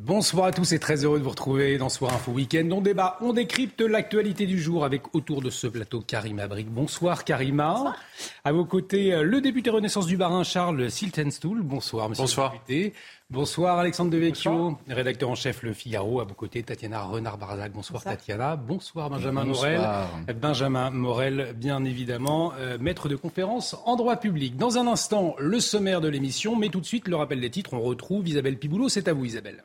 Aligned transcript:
Bonsoir 0.00 0.46
à 0.46 0.52
tous 0.52 0.72
et 0.72 0.78
très 0.78 1.04
heureux 1.04 1.18
de 1.18 1.24
vous 1.24 1.30
retrouver 1.30 1.76
dans 1.76 1.88
Soir 1.88 2.14
Info 2.14 2.30
Week-end. 2.30 2.68
On 2.70 2.80
débat, 2.80 3.18
on 3.20 3.32
décrypte 3.32 3.80
l'actualité 3.80 4.46
du 4.46 4.60
jour 4.60 4.84
avec 4.84 5.14
autour 5.14 5.42
de 5.42 5.50
ce 5.50 5.66
plateau 5.66 6.00
Karima 6.00 6.46
Brick. 6.46 6.70
Bonsoir 6.70 7.24
Karima. 7.24 7.96
À 8.44 8.52
vos 8.52 8.64
côtés, 8.64 9.12
euh, 9.12 9.22
le 9.22 9.40
député 9.40 9.70
Renaissance 9.70 10.06
du 10.06 10.16
Barin, 10.16 10.44
Charles 10.44 10.88
Siltenstoul. 10.90 11.62
Bonsoir 11.62 12.08
monsieur 12.08 12.22
Bonsoir. 12.22 12.52
le 12.52 12.58
député. 12.74 12.94
Bonsoir 13.28 13.78
Alexandre 13.80 14.10
Devecchio, 14.12 14.78
rédacteur 14.88 15.30
en 15.30 15.34
chef 15.34 15.62
Le 15.62 15.72
Figaro. 15.72 16.20
À 16.20 16.24
vos 16.24 16.34
côtés, 16.34 16.62
Tatiana 16.62 17.02
Renard-Barzac. 17.02 17.72
Bonsoir, 17.72 18.02
Tatiana. 18.02 18.54
Bonsoir 18.56 19.10
Benjamin 19.10 19.44
Morel. 19.44 19.80
Benjamin 20.40 20.90
Morel, 20.90 21.54
bien 21.56 21.84
évidemment, 21.84 22.52
euh, 22.60 22.78
maître 22.80 23.08
de 23.08 23.16
conférence 23.16 23.76
en 23.84 23.96
droit 23.96 24.16
public. 24.16 24.56
Dans 24.56 24.78
un 24.78 24.86
instant, 24.86 25.34
le 25.38 25.58
sommaire 25.60 26.00
de 26.00 26.08
l'émission, 26.08 26.54
mais 26.56 26.68
tout 26.68 26.80
de 26.80 26.86
suite, 26.86 27.08
le 27.08 27.16
rappel 27.16 27.40
des 27.40 27.50
titres. 27.50 27.74
On 27.74 27.80
retrouve 27.80 28.28
Isabelle 28.28 28.58
Piboulot. 28.58 28.88
C'est 28.88 29.08
à 29.08 29.12
vous 29.12 29.24
Isabelle. 29.24 29.64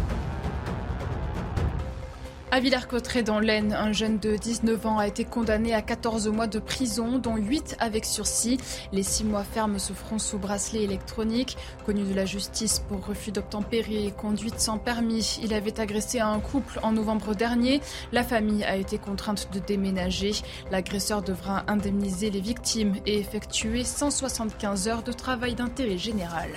À 2.53 2.59
Villers-Cotterêts, 2.59 3.23
dans 3.23 3.39
l'Aisne, 3.39 3.71
un 3.71 3.93
jeune 3.93 4.19
de 4.19 4.35
19 4.35 4.85
ans 4.85 4.99
a 4.99 5.07
été 5.07 5.23
condamné 5.23 5.73
à 5.73 5.81
14 5.81 6.27
mois 6.27 6.47
de 6.47 6.59
prison, 6.59 7.17
dont 7.17 7.37
8 7.37 7.77
avec 7.79 8.03
sursis. 8.03 8.57
Les 8.91 9.03
6 9.03 9.23
mois 9.23 9.45
fermes 9.45 9.79
se 9.79 9.93
feront 9.93 10.19
sous 10.19 10.37
bracelet 10.37 10.83
électronique. 10.83 11.55
Connu 11.85 12.03
de 12.03 12.13
la 12.13 12.25
justice 12.25 12.79
pour 12.79 13.07
refus 13.07 13.31
d'obtempérer 13.31 14.05
et 14.05 14.11
conduite 14.11 14.59
sans 14.59 14.77
permis, 14.77 15.39
il 15.41 15.53
avait 15.53 15.79
agressé 15.79 16.19
un 16.19 16.41
couple 16.41 16.77
en 16.83 16.91
novembre 16.91 17.35
dernier. 17.35 17.79
La 18.11 18.21
famille 18.21 18.65
a 18.65 18.75
été 18.75 18.97
contrainte 18.97 19.47
de 19.53 19.59
déménager. 19.59 20.33
L'agresseur 20.71 21.21
devra 21.21 21.63
indemniser 21.67 22.31
les 22.31 22.41
victimes 22.41 22.95
et 23.05 23.17
effectuer 23.17 23.85
175 23.85 24.89
heures 24.89 25.03
de 25.03 25.13
travail 25.13 25.55
d'intérêt 25.55 25.97
général. 25.97 26.49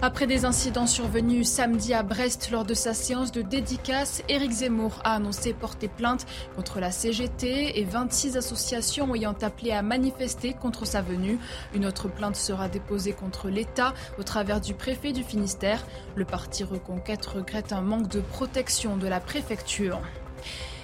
Après 0.00 0.28
des 0.28 0.44
incidents 0.44 0.86
survenus 0.86 1.48
samedi 1.48 1.92
à 1.92 2.04
Brest 2.04 2.52
lors 2.52 2.64
de 2.64 2.74
sa 2.74 2.94
séance 2.94 3.32
de 3.32 3.42
dédicace, 3.42 4.22
Éric 4.28 4.52
Zemmour 4.52 5.00
a 5.02 5.07
annoncé 5.12 5.52
porter 5.52 5.88
plainte 5.88 6.26
contre 6.56 6.80
la 6.80 6.90
CGT 6.90 7.78
et 7.78 7.84
26 7.84 8.36
associations 8.36 9.14
ayant 9.14 9.36
appelé 9.42 9.72
à 9.72 9.82
manifester 9.82 10.54
contre 10.54 10.86
sa 10.86 11.02
venue. 11.02 11.38
Une 11.74 11.86
autre 11.86 12.08
plainte 12.08 12.36
sera 12.36 12.68
déposée 12.68 13.12
contre 13.12 13.48
l'État 13.48 13.94
au 14.18 14.22
travers 14.22 14.60
du 14.60 14.74
préfet 14.74 15.12
du 15.12 15.24
Finistère. 15.24 15.84
Le 16.16 16.24
parti 16.24 16.64
Reconquête 16.64 17.24
regrette 17.26 17.72
un 17.72 17.80
manque 17.80 18.08
de 18.08 18.20
protection 18.20 18.96
de 18.96 19.06
la 19.06 19.20
préfecture. 19.20 20.00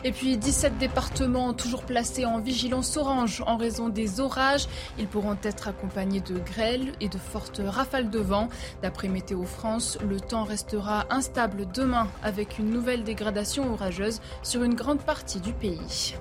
Et 0.06 0.12
puis 0.12 0.36
17 0.36 0.76
départements 0.76 1.54
toujours 1.54 1.82
placés 1.82 2.26
en 2.26 2.38
vigilance 2.38 2.98
orange 2.98 3.42
en 3.46 3.56
raison 3.56 3.88
des 3.88 4.20
orages. 4.20 4.66
Ils 4.98 5.06
pourront 5.06 5.38
être 5.42 5.68
accompagnés 5.68 6.20
de 6.20 6.38
grêles 6.38 6.92
et 7.00 7.08
de 7.08 7.16
fortes 7.16 7.62
rafales 7.64 8.10
de 8.10 8.18
vent. 8.18 8.50
D'après 8.82 9.08
Météo 9.08 9.44
France, 9.44 9.98
le 10.06 10.20
temps 10.20 10.44
restera 10.44 11.06
instable 11.08 11.66
demain 11.72 12.06
avec 12.22 12.58
une 12.58 12.68
nouvelle 12.68 13.02
dégradation 13.02 13.72
orageuse 13.72 14.20
sur 14.42 14.62
une 14.62 14.74
grande 14.74 15.00
partie 15.00 15.40
du 15.40 15.54
pays. 15.54 16.14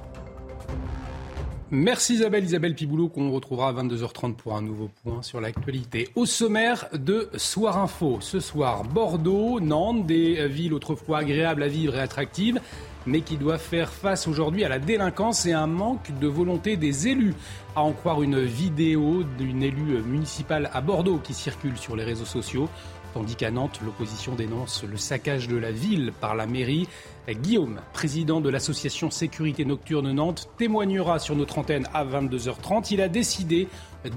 Merci 1.76 2.14
Isabelle, 2.14 2.44
Isabelle 2.44 2.76
Piboulot, 2.76 3.10
qu'on 3.10 3.32
retrouvera 3.32 3.70
à 3.70 3.74
22h30 3.74 4.36
pour 4.36 4.56
un 4.56 4.62
nouveau 4.62 4.92
point 5.04 5.24
sur 5.24 5.42
l'actualité. 5.42 6.08
Au 6.14 6.28
sommaire 6.28 6.88
de 6.94 7.30
Soir 7.36 7.80
Info, 7.80 8.20
ce 8.22 8.40
soir, 8.40 8.84
Bordeaux, 8.84 9.60
Nantes, 9.60 10.06
des 10.06 10.48
villes 10.48 10.74
autrefois 10.76 11.18
agréables 11.18 11.64
à 11.64 11.68
vivre 11.68 11.96
et 11.96 12.00
attractives, 12.00 12.62
mais 13.06 13.22
qui 13.22 13.38
doivent 13.38 13.60
faire 13.60 13.92
face 13.92 14.28
aujourd'hui 14.28 14.64
à 14.64 14.70
la 14.70 14.80
délinquance 14.80 15.46
et 15.46 15.54
un 15.54 15.68
manque 15.68 16.12
de 16.20 16.28
volonté 16.28 16.78
des 16.78 17.08
élus. 17.08 17.34
À 17.76 17.82
en 17.82 17.92
croire 17.92 18.22
une 18.22 18.40
vidéo 18.40 19.24
d'une 19.38 19.64
élue 19.64 20.02
municipale 20.04 20.70
à 20.74 20.82
Bordeaux 20.82 21.18
qui 21.18 21.34
circule 21.34 21.78
sur 21.78 21.96
les 21.96 22.04
réseaux 22.04 22.26
sociaux. 22.26 22.70
Tandis 23.14 23.36
qu'à 23.36 23.52
Nantes, 23.52 23.80
l'opposition 23.86 24.34
dénonce 24.34 24.84
le 24.84 24.98
saccage 24.98 25.48
de 25.48 25.56
la 25.56 25.72
ville 25.72 26.12
par 26.20 26.36
la 26.36 26.48
mairie. 26.48 26.88
Guillaume, 27.30 27.80
président 27.94 28.42
de 28.42 28.50
l'association 28.50 29.12
Sécurité 29.12 29.66
Nocturne 29.66 30.12
Nantes, 30.12 30.50
témoignera 30.58 31.20
sur 31.20 31.36
notre 31.36 31.60
antenne 31.60 31.88
à 31.94 32.04
22h30. 32.04 32.88
Il 32.92 33.02
a 33.02 33.10
décidé 33.10 33.68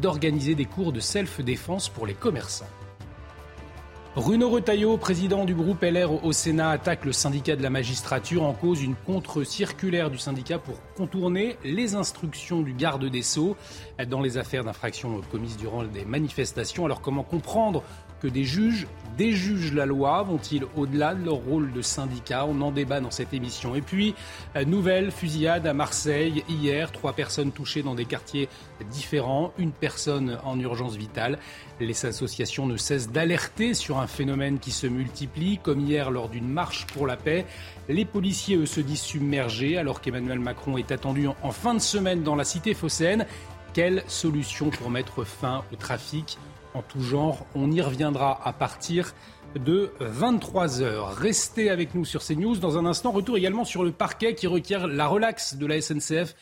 d'organiser 0.01 0.55
des 0.55 0.65
cours 0.65 0.93
de 0.93 1.01
self-défense 1.01 1.91
pour 1.91 2.07
les 2.07 2.15
commerçants. 2.15 2.67
Bruno 4.17 4.49
Retailleau, 4.49 4.97
président 4.97 5.45
du 5.45 5.55
groupe 5.55 5.83
LR 5.83 6.25
au 6.25 6.33
Sénat, 6.33 6.71
attaque 6.71 7.05
le 7.05 7.13
syndicat 7.13 7.55
de 7.55 7.63
la 7.63 7.69
magistrature 7.69 8.45
en 8.45 8.55
cause 8.55 8.83
une 8.83 8.95
contre-circulaire 8.95 10.11
du 10.11 10.17
syndicat 10.17 10.59
pour 10.59 10.77
contourner 10.97 11.59
les 11.65 11.95
instructions 11.97 12.63
du 12.63 12.73
garde 12.73 13.05
des 13.05 13.21
Sceaux 13.21 13.59
dans 14.09 14.23
les 14.23 14.39
affaires 14.39 14.65
d'infraction 14.65 15.21
commises 15.31 15.59
durant 15.59 15.85
des 15.85 16.07
manifestations. 16.07 16.87
Alors 16.87 17.03
comment 17.03 17.25
comprendre 17.25 17.83
que 18.21 18.29
des 18.29 18.45
juges 18.45 18.87
déjugent 19.17 19.73
la 19.73 19.87
loi 19.87 20.23
Vont-ils 20.23 20.65
au-delà 20.77 21.15
de 21.15 21.25
leur 21.25 21.37
rôle 21.37 21.73
de 21.73 21.83
syndicat? 21.83 22.47
On 22.47 22.61
en 22.61 22.71
débat 22.71 23.01
dans 23.01 23.11
cette 23.11 23.33
émission. 23.33 23.75
Et 23.75 23.81
puis, 23.81 24.15
euh, 24.57 24.65
nouvelle 24.65 25.11
fusillade 25.11 25.67
à 25.67 25.73
Marseille 25.73 26.45
hier. 26.49 26.93
Trois 26.93 27.13
personnes 27.13 27.53
touchées 27.53 27.83
dans 27.83 27.95
des 27.95 28.05
quartiers 28.05 28.49
différents. 28.91 29.53
Une 29.59 29.73
personne 29.73 30.39
en 30.45 30.59
urgence 30.61 30.97
vitale. 30.97 31.39
Les 31.81 32.07
associations 32.07 32.67
ne 32.67 32.77
cessent 32.77 33.11
d'alerter 33.11 33.75
sur 33.75 33.99
un 33.99 34.07
phénomène 34.07 34.59
qui 34.59 34.71
se 34.71 34.87
multiplie, 34.87 35.59
comme 35.63 35.81
hier 35.81 36.11
lors 36.11 36.29
d'une 36.29 36.49
marche 36.49 36.87
pour 36.87 37.07
la 37.07 37.17
paix. 37.17 37.47
Les 37.89 38.05
policiers, 38.05 38.57
eux, 38.57 38.67
se 38.67 38.81
disent 38.81 39.01
submergés 39.01 39.79
alors 39.79 40.01
qu'Emmanuel 40.01 40.41
Macron 40.41 40.77
est 40.77 40.93
attendu 40.93 41.29
en 41.29 41.51
fin 41.53 41.75
de 41.75 41.81
semaine 41.81 42.23
dans 42.23 42.37
la 42.37 42.45
cité 42.45 42.75
phocéenne. 42.75 43.27
Quelle 43.73 44.03
solution 44.09 44.71
pour 44.71 44.91
mettre 44.91 45.25
fin 45.25 45.63
au 45.73 45.77
trafic 45.77 46.39
en 46.77 46.83
tout 46.83 47.01
genre. 47.01 47.47
On 47.55 47.71
y 47.73 47.81
reviendra 47.81 48.41
à 48.45 48.53
partir 48.53 49.15
de 49.55 49.91
23h. 50.01 51.15
Restez 51.15 51.71
avec 51.71 51.95
nous 51.95 52.05
sur 52.05 52.23
CNews. 52.23 52.57
Dans 52.57 52.79
un 52.79 52.85
instant, 52.85 53.11
retour 53.11 53.37
également 53.37 53.65
sur 53.65 53.83
le 53.83 53.93
parquet 53.93 54.35
qui 54.35 54.47
requiert 54.47 54.87
la 54.87 55.07
relaxe 55.07 55.55
de 55.57 55.67
la 55.67 55.81
SNCF 55.81 56.35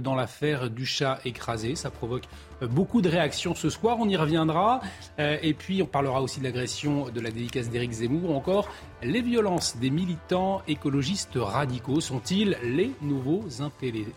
dans 0.00 0.14
l'affaire 0.14 0.70
du 0.70 0.86
chat 0.86 1.20
écrasé. 1.26 1.74
Ça 1.74 1.90
provoque 1.90 2.24
beaucoup 2.62 3.02
de 3.02 3.10
réactions 3.10 3.54
ce 3.54 3.68
soir. 3.68 3.98
On 4.00 4.08
y 4.08 4.16
reviendra. 4.16 4.80
Euh, 5.18 5.36
et 5.42 5.52
puis, 5.52 5.82
on 5.82 5.86
parlera 5.86 6.22
aussi 6.22 6.38
de 6.38 6.44
l'agression 6.44 7.10
de 7.10 7.20
la 7.20 7.30
dédicace 7.30 7.68
d'Éric 7.68 7.92
Zemmour 7.92 8.30
ou 8.30 8.34
encore 8.34 8.68
les 9.02 9.20
violences 9.20 9.76
des 9.76 9.90
militants 9.90 10.62
écologistes 10.66 11.36
radicaux. 11.36 12.00
Sont-ils 12.00 12.56
les 12.64 12.92
nouveaux 13.02 13.44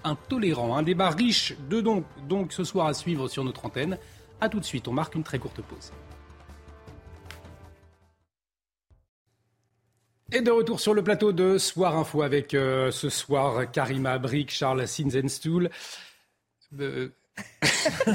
intolérants? 0.06 0.78
Un 0.78 0.84
débat 0.84 1.10
riche 1.10 1.56
de 1.70 1.82
donc, 1.82 2.06
donc 2.30 2.54
ce 2.54 2.64
soir 2.64 2.88
à 2.88 2.94
suivre 2.94 3.28
sur 3.28 3.44
notre 3.44 3.66
antenne. 3.66 3.98
A 4.42 4.50
tout 4.50 4.60
de 4.60 4.66
suite, 4.66 4.88
on 4.88 4.94
marque 4.94 5.16
une 5.16 5.24
très 5.24 5.40
courte 5.40 5.62
pause. 5.62 5.92
Et 10.32 10.42
de 10.42 10.52
retour 10.52 10.80
sur 10.80 10.94
le 10.94 11.04
plateau 11.04 11.32
de 11.32 11.58
Soir 11.58 11.96
Info 11.98 12.22
avec 12.22 12.54
euh, 12.54 12.92
ce 12.92 13.10
soir 13.10 13.72
Karima 13.72 14.18
Brick, 14.18 14.52
Charles 14.52 14.88
Sinzenstuhl. 14.88 15.70
Euh, 16.80 17.10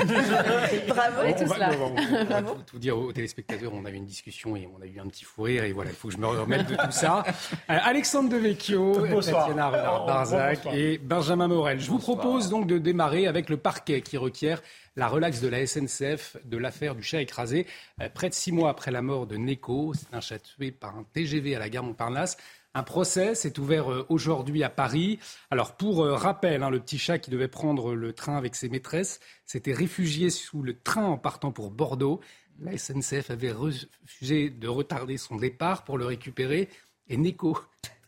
Bravo. 0.89 1.21
on 1.23 1.45
va, 1.45 1.71
on 1.73 1.95
va- 1.95 2.21
on 2.21 2.25
va 2.25 2.43
tout, 2.43 2.63
tout 2.67 2.79
dire 2.79 2.97
aux 2.99 3.13
téléspectateurs. 3.13 3.73
On 3.75 3.85
a 3.85 3.91
eu 3.91 3.95
une 3.95 4.07
discussion 4.07 4.57
et 4.57 4.69
on 4.77 4.81
a 4.83 4.87
eu 4.87 4.99
un 5.01 5.07
petit 5.07 5.25
fou 5.25 5.43
rire. 5.43 5.65
Et 5.65 5.73
voilà, 5.73 5.91
il 5.91 5.97
faut 5.97 6.09
que 6.09 6.15
je 6.15 6.19
me 6.19 6.27
remette 6.27 6.67
de 6.69 6.75
tout 6.77 6.91
ça. 6.91 7.25
Euh, 7.71 7.79
Alexandre 7.83 8.29
Devecchio. 8.31 9.07
Tatiana 9.23 9.69
Renard-Barzac 9.69 10.57
Bonsoir. 10.57 10.75
et 10.75 10.99
Benjamin 10.99 11.49
Morel. 11.49 11.81
Je 11.81 11.89
vous 11.91 11.99
propose 11.99 12.49
donc 12.49 12.67
de 12.67 12.79
démarrer 12.79 13.27
avec 13.27 13.49
le 13.49 13.57
parquet 13.57 14.01
qui 14.03 14.17
requiert 14.17 14.61
la 14.97 15.07
relaxe 15.09 15.41
de 15.41 15.49
la 15.49 15.65
SNCF 15.67 16.37
de 16.45 16.57
l'affaire 16.57 16.95
du 16.95 17.03
chat 17.03 17.21
écrasé. 17.23 17.67
Euh, 18.01 18.09
près 18.13 18.29
de 18.29 18.35
six 18.35 18.51
mois 18.53 18.71
après 18.71 18.91
la 18.91 19.03
mort 19.03 19.27
de 19.27 19.37
Neko, 19.37 19.93
c'est 19.95 20.15
un 20.17 20.21
chat 20.21 20.39
tué 20.39 20.71
par 20.73 20.97
un 20.97 21.05
TGV 21.13 21.55
à 21.55 21.59
la 21.61 21.69
gare 21.69 21.85
Montparnasse. 21.85 22.37
Un 22.73 22.85
procès 22.85 23.35
s'est 23.35 23.59
ouvert 23.59 23.91
euh, 23.91 24.07
aujourd'hui 24.09 24.63
à 24.63 24.71
Paris. 24.71 25.19
Alors 25.51 25.77
pour 25.77 26.05
euh, 26.05 26.15
rappel, 26.15 26.63
hein, 26.63 26.71
le 26.71 26.79
petit 26.79 26.99
chat 26.99 27.19
qui 27.19 27.31
devait 27.31 27.49
prendre 27.49 27.95
le 27.95 28.13
train 28.13 28.37
avec 28.37 28.55
ses 28.55 28.69
maîtresses 28.69 29.19
s'était 29.45 29.73
réfugié 29.73 30.31
sous 30.31 30.63
le 30.63 30.79
train 30.79 31.05
en 31.05 31.19
partant 31.19 31.51
pour 31.51 31.73
Bordeaux. 31.73 32.21
La 32.61 32.79
SNCF 32.79 33.31
avait 33.31 33.51
refusé 33.51 34.51
de 34.51 34.69
retarder 34.69 35.17
son 35.17 35.37
départ 35.37 35.83
pour 35.83 35.99
le 35.99 36.05
récupérer 36.05 36.69
et 37.09 37.17
Neko 37.17 37.59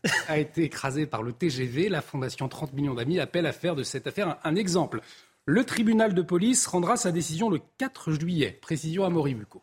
a 0.29 0.37
été 0.37 0.63
écrasé 0.63 1.07
par 1.07 1.23
le 1.23 1.33
TGV. 1.33 1.89
La 1.89 2.01
Fondation 2.01 2.47
30 2.47 2.71
millions 2.71 2.93
d'amis 2.93 3.19
appelle 3.19 3.47
à 3.47 3.51
faire 3.51 3.75
de 3.75 3.83
cette 3.83 4.07
affaire 4.07 4.29
un, 4.29 4.37
un 4.45 4.55
exemple. 4.55 5.01
Le 5.45 5.65
tribunal 5.65 6.13
de 6.13 6.21
police 6.21 6.65
rendra 6.67 6.95
sa 6.95 7.11
décision 7.11 7.49
le 7.49 7.59
4 7.79 8.13
juillet. 8.13 8.57
Précision 8.61 9.03
à 9.03 9.09
Moribuco. 9.09 9.61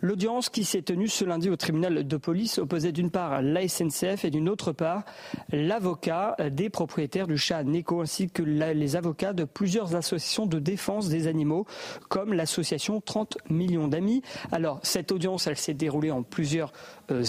L'audience 0.00 0.48
qui 0.48 0.64
s'est 0.64 0.82
tenue 0.82 1.08
ce 1.08 1.24
lundi 1.24 1.50
au 1.50 1.56
tribunal 1.56 2.06
de 2.06 2.16
police 2.16 2.58
opposait 2.58 2.92
d'une 2.92 3.10
part 3.10 3.42
la 3.42 3.66
SNCF 3.66 4.24
et 4.24 4.30
d'une 4.30 4.48
autre 4.48 4.70
part 4.72 5.04
l'avocat 5.50 6.36
des 6.52 6.70
propriétaires 6.70 7.26
du 7.26 7.36
chat 7.36 7.64
Neko 7.64 8.00
ainsi 8.00 8.30
que 8.30 8.42
les 8.42 8.94
avocats 8.94 9.32
de 9.32 9.42
plusieurs 9.42 9.96
associations 9.96 10.46
de 10.46 10.60
défense 10.60 11.08
des 11.08 11.26
animaux 11.26 11.66
comme 12.08 12.32
l'association 12.32 13.00
30 13.00 13.38
millions 13.50 13.88
d'amis. 13.88 14.22
Alors 14.52 14.78
cette 14.84 15.10
audience 15.10 15.48
elle 15.48 15.56
s'est 15.56 15.74
déroulée 15.74 16.12
en 16.12 16.22
plusieurs 16.22 16.72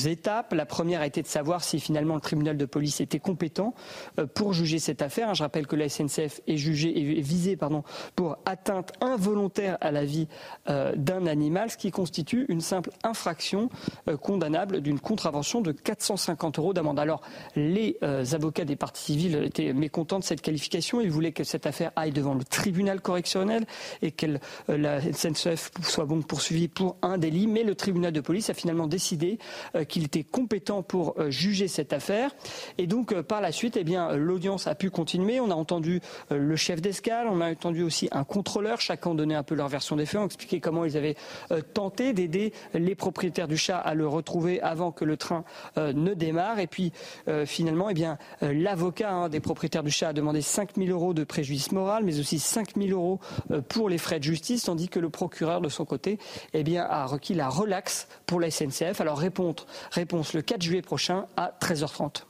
étapes. 0.06 0.54
La 0.54 0.66
première 0.66 1.02
a 1.02 1.08
été 1.08 1.22
de 1.22 1.28
savoir 1.28 1.64
si 1.64 1.80
finalement 1.80 2.16
le 2.16 2.22
tribunal 2.22 2.58
de 2.58 2.66
police 2.66 3.02
était 3.02 3.20
compétent 3.20 3.74
euh, 4.20 4.26
pour 4.26 4.54
juger 4.54 4.80
cette 4.80 5.02
affaire. 5.02 5.34
Je 5.36 5.44
rappelle 5.44 5.68
que 5.68 5.76
la 5.76 5.90
SNCF 5.90 6.42
est 6.48 6.58
jugée 6.58 6.98
et 6.98 7.22
visée 7.22 7.56
pardon, 7.56 7.84
pour 8.16 8.38
atteinte 8.46 8.94
involontaire 9.02 9.78
à 9.82 9.92
la 9.92 10.06
vie 10.06 10.28
euh, 10.70 10.94
d'un 10.96 11.26
animal, 11.26 11.70
ce 11.70 11.78
qui 11.78 11.92
constitue 11.92 12.46
une 12.50 12.62
simple 12.62 12.92
infraction 13.04 13.70
euh, 14.08 14.18
condamnable 14.18 14.82
d'une 14.82 15.00
contravention 15.00 15.62
de 15.62 15.72
450 15.72 16.60
euros 16.60 16.74
d'amende. 16.74 17.00
Alors, 17.00 17.22
les 17.56 17.98
euh, 18.04 18.24
avocats 18.34 18.66
des 18.66 18.76
parties 18.76 19.04
civiles 19.14 19.44
étaient 19.44 19.74
mécontents 19.74 20.20
de 20.20 20.24
cette 20.24 20.42
qualification. 20.42 21.02
Ils 21.02 21.12
voulaient 21.12 21.32
que 21.32 21.44
cette 21.44 21.66
affaire 21.66 21.92
aille 21.96 22.12
devant 22.12 22.34
le 22.34 22.44
tribunal 22.44 23.02
correctionnel 23.02 23.66
et 24.02 24.12
que 24.12 24.26
euh, 24.70 24.78
la 24.78 25.02
SNCF 25.02 25.72
soit 25.84 26.06
donc 26.06 26.28
poursuivie 26.28 26.68
pour 26.68 26.98
un 27.02 27.18
délit. 27.18 27.48
Mais 27.48 27.64
le 27.64 27.76
tribunal 27.76 28.12
de 28.12 28.22
police 28.22 28.50
a 28.50 28.54
finalement 28.54 28.88
décidé 28.88 29.40
qu'il 29.88 30.04
était 30.04 30.24
compétent 30.24 30.84
pour 30.84 31.16
juger 31.30 31.68
cette 31.68 31.94
affaire. 31.94 32.32
Et 32.78 32.88
donc, 32.88 33.14
par 33.22 33.42
la 33.42 33.52
suite, 33.52 33.78
eh 33.78 33.84
bien, 33.84 34.16
l'audience 34.16 34.68
a 34.68 34.76
pu 34.76 34.90
continuer. 34.90 35.40
On 35.40 35.52
a 35.52 35.56
entendu 35.56 36.02
le 36.30 36.56
chef 36.56 36.82
d'escale, 36.82 37.28
on 37.30 37.42
a 37.42 37.52
entendu 37.52 37.84
aussi 37.84 38.08
un 38.12 38.24
contrôleur. 38.24 38.82
Chacun 38.82 39.16
donnait 39.16 39.36
un 39.36 39.44
peu 39.44 39.56
leur 39.56 39.68
version 39.68 39.96
des 39.96 40.06
faits, 40.06 40.22
ont 40.22 40.26
expliqué 40.26 40.60
comment 40.60 40.86
ils 40.86 40.98
avaient 40.98 41.16
tenté 41.74 42.14
d'aider 42.14 42.54
les 42.74 42.96
propriétaires 42.96 43.48
du 43.48 43.58
chat 43.58 43.78
à 43.78 43.94
le 43.94 44.08
retrouver 44.08 44.62
avant 44.62 44.92
que 44.92 45.06
le 45.06 45.18
train 45.18 45.44
euh, 45.78 45.94
ne 45.94 46.14
démarre. 46.14 46.60
Et 46.60 46.68
puis 46.68 46.92
euh, 47.28 47.46
finalement, 47.46 47.90
eh 47.90 47.94
bien, 47.94 48.18
euh, 48.44 48.54
l'avocat 48.54 49.12
hein, 49.12 49.30
des 49.30 49.40
propriétaires 49.40 49.84
du 49.84 49.92
chat 49.92 50.10
a 50.10 50.14
demandé 50.14 50.42
5 50.42 50.76
000 50.78 50.90
euros 50.90 51.14
de 51.14 51.24
préjudice 51.24 51.72
moral, 51.72 52.04
mais 52.04 52.20
aussi 52.20 52.40
5 52.40 52.76
000 52.78 52.90
euros 52.90 53.20
pour 53.68 53.90
les 53.90 53.98
frais 53.98 54.20
de 54.20 54.24
justice, 54.24 54.64
tandis 54.64 54.90
que 54.90 55.00
le 55.00 55.10
procureur 55.10 55.62
de 55.62 55.70
son 55.70 55.86
côté 55.86 56.20
eh 56.54 56.64
bien, 56.64 56.84
a 56.84 57.06
requis 57.06 57.34
la 57.34 57.50
relaxe 57.50 58.08
pour 58.26 58.40
la 58.40 58.52
SNCF. 58.52 59.02
Alors 59.02 59.18
réponse, 59.18 59.59
réponse 59.92 60.34
le 60.34 60.42
4 60.42 60.62
juillet 60.62 60.82
prochain 60.82 61.26
à 61.38 61.54
13h30. 61.62 62.24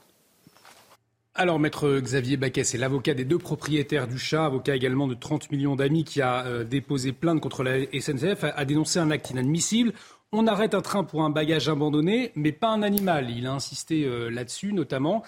Alors, 1.34 1.58
maître 1.58 2.00
Xavier 2.00 2.36
Baquet, 2.36 2.64
c'est 2.64 2.76
l'avocat 2.76 3.14
des 3.14 3.24
deux 3.24 3.38
propriétaires 3.38 4.08
du 4.08 4.18
chat, 4.18 4.44
avocat 4.44 4.74
également 4.74 5.06
de 5.06 5.14
30 5.14 5.50
millions 5.52 5.76
d'amis, 5.76 6.04
qui 6.04 6.20
a 6.20 6.64
déposé 6.64 7.12
plainte 7.12 7.40
contre 7.40 7.62
la 7.62 7.78
SNCF, 7.98 8.44
a 8.44 8.64
dénoncé 8.64 8.98
un 8.98 9.10
acte 9.10 9.30
inadmissible. 9.30 9.92
On 10.32 10.46
arrête 10.46 10.74
un 10.74 10.80
train 10.80 11.02
pour 11.02 11.24
un 11.24 11.30
bagage 11.30 11.68
abandonné, 11.68 12.30
mais 12.36 12.52
pas 12.52 12.68
un 12.68 12.82
animal. 12.82 13.30
Il 13.30 13.48
a 13.48 13.52
insisté 13.52 14.04
euh, 14.04 14.30
là-dessus, 14.30 14.72
notamment 14.72 15.24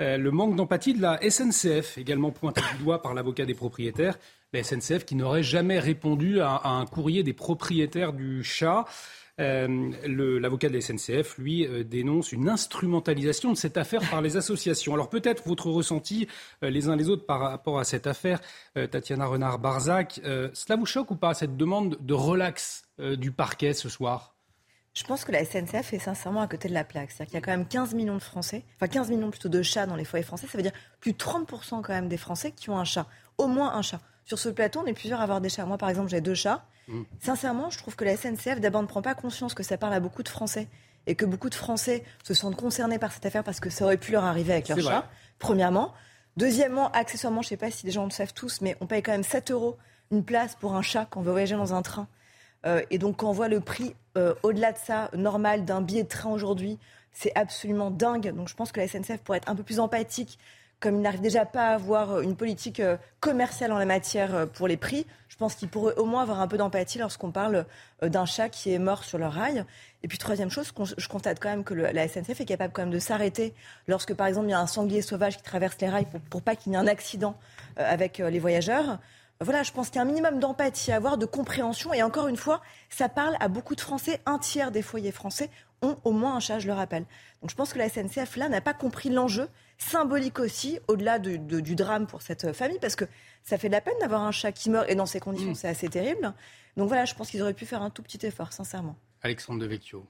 euh, 0.00 0.16
le 0.16 0.30
manque 0.30 0.56
d'empathie 0.56 0.94
de 0.94 1.02
la 1.02 1.20
SNCF, 1.20 1.98
également 1.98 2.30
pointé 2.30 2.62
du 2.72 2.82
doigt 2.82 3.02
par 3.02 3.12
l'avocat 3.12 3.44
des 3.44 3.52
propriétaires. 3.52 4.18
La 4.54 4.62
SNCF 4.62 5.04
qui 5.04 5.14
n'aurait 5.14 5.42
jamais 5.42 5.78
répondu 5.78 6.40
à, 6.40 6.62
un 6.64 6.86
courrier 6.86 7.22
des 7.22 7.34
propriétaires 7.34 8.14
du 8.14 8.42
chat. 8.42 8.86
Euh, 9.40 10.38
l'avocat 10.38 10.68
de 10.68 10.74
la 10.74 10.80
SNCF, 10.80 11.38
lui, 11.38 11.68
dénonce 11.84 12.32
une 12.32 12.48
instrumentalisation 12.48 13.52
de 13.52 13.56
cette 13.56 13.76
affaire 13.76 14.02
par 14.10 14.22
les 14.22 14.36
associations. 14.36 14.94
Alors 14.94 15.10
peut-être 15.10 15.46
votre 15.46 15.70
ressenti 15.70 16.26
les 16.62 16.88
uns 16.88 16.96
les 16.96 17.08
autres 17.08 17.26
par 17.26 17.40
rapport 17.40 17.78
à 17.78 17.84
cette 17.84 18.06
affaire, 18.06 18.40
Tatiana 18.74 19.26
Renard-Barzac, 19.26 20.20
cela 20.54 20.76
vous 20.78 20.86
choque 20.86 21.10
ou 21.10 21.16
pas 21.16 21.34
cette 21.34 21.56
demande 21.56 21.98
de 22.00 22.14
relax 22.14 22.84
du 22.98 23.30
parquet 23.30 23.74
ce 23.74 23.88
soir? 23.88 24.36
Je 24.96 25.04
pense 25.04 25.26
que 25.26 25.32
la 25.32 25.44
SNCF 25.44 25.92
est 25.92 25.98
sincèrement 25.98 26.40
à 26.40 26.48
côté 26.48 26.68
de 26.68 26.72
la 26.72 26.82
plaque. 26.82 27.10
C'est-à-dire 27.10 27.26
qu'il 27.26 27.34
y 27.34 27.36
a 27.36 27.40
quand 27.42 27.50
même 27.50 27.68
15 27.68 27.92
millions 27.92 28.14
de 28.14 28.22
Français, 28.22 28.64
enfin 28.76 28.88
15 28.88 29.10
millions 29.10 29.30
plutôt 29.30 29.50
de 29.50 29.60
chats 29.60 29.84
dans 29.84 29.94
les 29.94 30.06
foyers 30.06 30.24
français. 30.24 30.46
Ça 30.46 30.56
veut 30.56 30.62
dire 30.62 30.72
plus 31.00 31.12
de 31.12 31.18
30% 31.18 31.82
quand 31.82 31.92
même 31.92 32.08
des 32.08 32.16
Français 32.16 32.50
qui 32.50 32.70
ont 32.70 32.78
un 32.78 32.84
chat. 32.84 33.06
Au 33.38 33.46
moins 33.46 33.74
un 33.74 33.82
chat. 33.82 34.00
Sur 34.24 34.38
ce 34.38 34.48
plateau, 34.48 34.80
on 34.84 34.86
est 34.86 34.92
plusieurs 34.92 35.20
à 35.20 35.22
avoir 35.22 35.40
des 35.40 35.48
chats. 35.48 35.66
Moi, 35.66 35.78
par 35.78 35.88
exemple, 35.88 36.08
j'ai 36.08 36.20
deux 36.20 36.34
chats. 36.34 36.64
Mm. 36.88 37.02
Sincèrement, 37.20 37.70
je 37.70 37.78
trouve 37.78 37.96
que 37.96 38.04
la 38.04 38.16
SNCF, 38.16 38.60
d'abord, 38.60 38.82
ne 38.82 38.86
prend 38.86 39.02
pas 39.02 39.14
conscience 39.14 39.54
que 39.54 39.62
ça 39.62 39.78
parle 39.78 39.94
à 39.94 40.00
beaucoup 40.00 40.22
de 40.22 40.28
Français 40.28 40.68
et 41.06 41.14
que 41.14 41.24
beaucoup 41.24 41.48
de 41.48 41.54
Français 41.54 42.04
se 42.24 42.34
sentent 42.34 42.56
concernés 42.56 42.98
par 42.98 43.12
cette 43.12 43.24
affaire 43.26 43.44
parce 43.44 43.60
que 43.60 43.70
ça 43.70 43.84
aurait 43.84 43.96
pu 43.96 44.12
leur 44.12 44.24
arriver 44.24 44.52
avec 44.52 44.68
leur 44.68 44.80
chat, 44.80 45.08
premièrement. 45.38 45.92
Deuxièmement, 46.36 46.90
accessoirement, 46.90 47.42
je 47.42 47.46
ne 47.46 47.50
sais 47.50 47.56
pas 47.56 47.70
si 47.70 47.86
les 47.86 47.92
gens 47.92 48.04
le 48.04 48.10
savent 48.10 48.34
tous, 48.34 48.60
mais 48.60 48.76
on 48.80 48.86
paye 48.86 49.02
quand 49.02 49.12
même 49.12 49.22
7 49.22 49.52
euros 49.52 49.76
une 50.10 50.24
place 50.24 50.54
pour 50.56 50.74
un 50.74 50.82
chat 50.82 51.06
quand 51.08 51.20
on 51.20 51.22
veut 51.22 51.30
voyager 51.30 51.56
dans 51.56 51.74
un 51.74 51.82
train. 51.82 52.08
Euh, 52.66 52.82
et 52.90 52.98
donc, 52.98 53.18
quand 53.18 53.28
on 53.28 53.32
voit 53.32 53.48
le 53.48 53.60
prix 53.60 53.94
euh, 54.16 54.34
au-delà 54.42 54.72
de 54.72 54.78
ça, 54.78 55.10
normal, 55.14 55.64
d'un 55.64 55.80
billet 55.80 56.02
de 56.02 56.08
train 56.08 56.30
aujourd'hui, 56.30 56.78
c'est 57.12 57.32
absolument 57.34 57.90
dingue. 57.90 58.34
Donc, 58.34 58.48
je 58.48 58.54
pense 58.54 58.72
que 58.72 58.80
la 58.80 58.88
SNCF 58.88 59.18
pourrait 59.18 59.38
être 59.38 59.48
un 59.48 59.54
peu 59.54 59.62
plus 59.62 59.80
empathique, 59.80 60.38
comme 60.80 60.96
il 60.96 61.02
n'arrive 61.02 61.20
déjà 61.20 61.46
pas 61.46 61.68
à 61.68 61.74
avoir 61.74 62.20
une 62.20 62.36
politique 62.36 62.80
euh, 62.80 62.96
commerciale 63.20 63.72
en 63.72 63.78
la 63.78 63.86
matière 63.86 64.48
pour 64.48 64.68
les 64.68 64.76
prix. 64.76 65.06
Je 65.28 65.36
pense 65.36 65.54
qu'il 65.54 65.68
pourrait 65.68 65.94
au 65.96 66.04
moins 66.04 66.22
avoir 66.22 66.40
un 66.40 66.48
peu 66.48 66.56
d'empathie 66.56 66.98
lorsqu'on 66.98 67.30
parle 67.30 67.66
d'un 68.02 68.24
chat 68.24 68.48
qui 68.48 68.72
est 68.72 68.78
mort 68.78 69.04
sur 69.04 69.18
le 69.18 69.26
rail. 69.26 69.64
Et 70.02 70.08
puis, 70.08 70.16
troisième 70.16 70.50
chose, 70.50 70.72
je 70.96 71.08
constate 71.08 71.40
quand 71.40 71.50
même 71.50 71.64
que 71.64 71.74
la 71.74 72.08
SNCF 72.08 72.40
est 72.40 72.46
capable 72.46 72.72
quand 72.72 72.82
même 72.82 72.90
de 72.90 72.98
s'arrêter 72.98 73.54
lorsque, 73.86 74.14
par 74.14 74.28
exemple, 74.28 74.46
il 74.46 74.52
y 74.52 74.54
a 74.54 74.60
un 74.60 74.66
sanglier 74.66 75.02
sauvage 75.02 75.36
qui 75.36 75.42
traverse 75.42 75.76
les 75.80 75.90
rails 75.90 76.06
pour, 76.06 76.20
pour 76.20 76.42
pas 76.42 76.56
qu'il 76.56 76.72
y 76.72 76.74
ait 76.74 76.78
un 76.78 76.86
accident 76.86 77.36
avec 77.76 78.18
les 78.18 78.38
voyageurs 78.38 78.98
voilà, 79.40 79.62
je 79.62 79.72
pense 79.72 79.88
qu'il 79.88 79.96
y 79.96 79.98
a 79.98 80.02
un 80.02 80.06
minimum 80.06 80.38
d'empathie 80.38 80.92
à 80.92 80.96
avoir, 80.96 81.18
de 81.18 81.26
compréhension. 81.26 81.92
Et 81.92 82.02
encore 82.02 82.28
une 82.28 82.36
fois, 82.36 82.62
ça 82.88 83.08
parle 83.08 83.36
à 83.38 83.48
beaucoup 83.48 83.74
de 83.74 83.80
Français. 83.80 84.20
Un 84.24 84.38
tiers 84.38 84.70
des 84.70 84.80
foyers 84.80 85.12
français 85.12 85.50
ont 85.82 85.96
au 86.04 86.12
moins 86.12 86.36
un 86.36 86.40
chat, 86.40 86.58
je 86.58 86.66
le 86.66 86.72
rappelle. 86.72 87.04
Donc 87.42 87.50
je 87.50 87.54
pense 87.54 87.72
que 87.72 87.78
la 87.78 87.88
SNCF, 87.88 88.36
là, 88.36 88.48
n'a 88.48 88.62
pas 88.62 88.72
compris 88.72 89.10
l'enjeu 89.10 89.48
symbolique 89.78 90.38
aussi, 90.38 90.78
au-delà 90.88 91.18
du 91.18 91.74
drame 91.74 92.06
pour 92.06 92.22
cette 92.22 92.52
famille, 92.52 92.78
parce 92.80 92.96
que 92.96 93.04
ça 93.42 93.58
fait 93.58 93.68
de 93.68 93.72
la 93.72 93.80
peine 93.80 93.98
d'avoir 94.00 94.22
un 94.22 94.32
chat 94.32 94.52
qui 94.52 94.70
meurt. 94.70 94.88
Et 94.90 94.94
dans 94.94 95.06
ces 95.06 95.20
conditions, 95.20 95.52
mmh. 95.52 95.56
c'est 95.56 95.68
assez 95.68 95.88
terrible. 95.88 96.32
Donc 96.76 96.88
voilà, 96.88 97.04
je 97.04 97.14
pense 97.14 97.30
qu'ils 97.30 97.42
auraient 97.42 97.54
pu 97.54 97.66
faire 97.66 97.82
un 97.82 97.90
tout 97.90 98.02
petit 98.02 98.24
effort, 98.26 98.52
sincèrement. 98.52 98.96
Alexandre 99.22 99.60
de 99.60 99.66
Vecchio. 99.66 100.06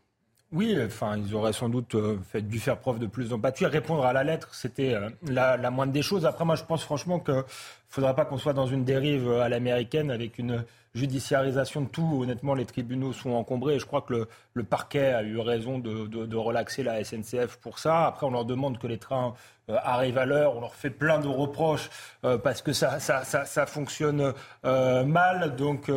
Oui, 0.53 0.77
enfin, 0.81 1.19
ils 1.19 1.35
auraient 1.35 1.53
sans 1.53 1.69
doute 1.69 1.97
euh, 1.97 2.19
fait, 2.31 2.41
dû 2.41 2.61
faire 2.61 2.79
preuve 2.79 2.99
de 3.01 3.07
plus 3.07 3.31
d'empathie. 3.31 3.67
Répondre 3.67 4.07
à 4.07 4.13
la 4.13 4.23
lettre, 4.23 4.55
c'était 4.55 4.95
euh, 4.95 5.11
la, 5.23 5.57
la, 5.57 5.71
moindre 5.71 5.93
des 5.93 6.03
choses. 6.03 6.25
Après, 6.25 6.45
moi, 6.45 6.55
je 6.55 6.63
pense 6.63 6.85
franchement 6.85 7.19
qu'il 7.19 7.35
ne 7.35 7.43
faudra 7.89 8.15
pas 8.15 8.25
qu'on 8.25 8.39
soit 8.39 8.53
dans 8.53 8.67
une 8.67 8.85
dérive 8.85 9.29
euh, 9.29 9.43
à 9.43 9.49
l'américaine 9.49 10.11
avec 10.11 10.39
une 10.39 10.65
judiciarisation 10.97 11.83
de 11.83 11.89
tout. 11.89 12.21
Honnêtement, 12.23 12.55
les 12.55 12.65
tribunaux 12.65 13.13
sont 13.13 13.33
encombrés 13.33 13.75
et 13.75 13.79
je 13.79 13.87
crois 13.87 14.03
que 14.03 14.27
le, 14.55 14.65
parquet 14.65 15.13
a 15.13 15.23
eu 15.23 15.39
raison 15.39 15.79
de, 15.79 16.07
de, 16.07 16.37
relaxer 16.37 16.83
la 16.83 17.05
SNCF 17.05 17.59
pour 17.59 17.79
ça. 17.79 18.07
Après, 18.07 18.27
on 18.27 18.31
leur 18.31 18.45
demande 18.45 18.79
que 18.79 18.87
les 18.87 18.99
trains 18.99 19.35
euh, 19.69 19.77
arrivent 19.83 20.19
à 20.19 20.27
l'heure, 20.27 20.57
on 20.57 20.61
leur 20.61 20.77
fait 20.77 20.91
plein 20.91 21.19
de 21.19 21.27
reproches 21.27 21.91
euh, 22.25 22.39
parce 22.39 22.63
que 22.63 22.73
ça, 22.73 23.01
ça, 23.01 23.25
ça, 23.25 23.67
fonctionne 23.67 24.33
euh, 24.65 25.05
mal. 25.05 25.57
Donc, 25.57 25.91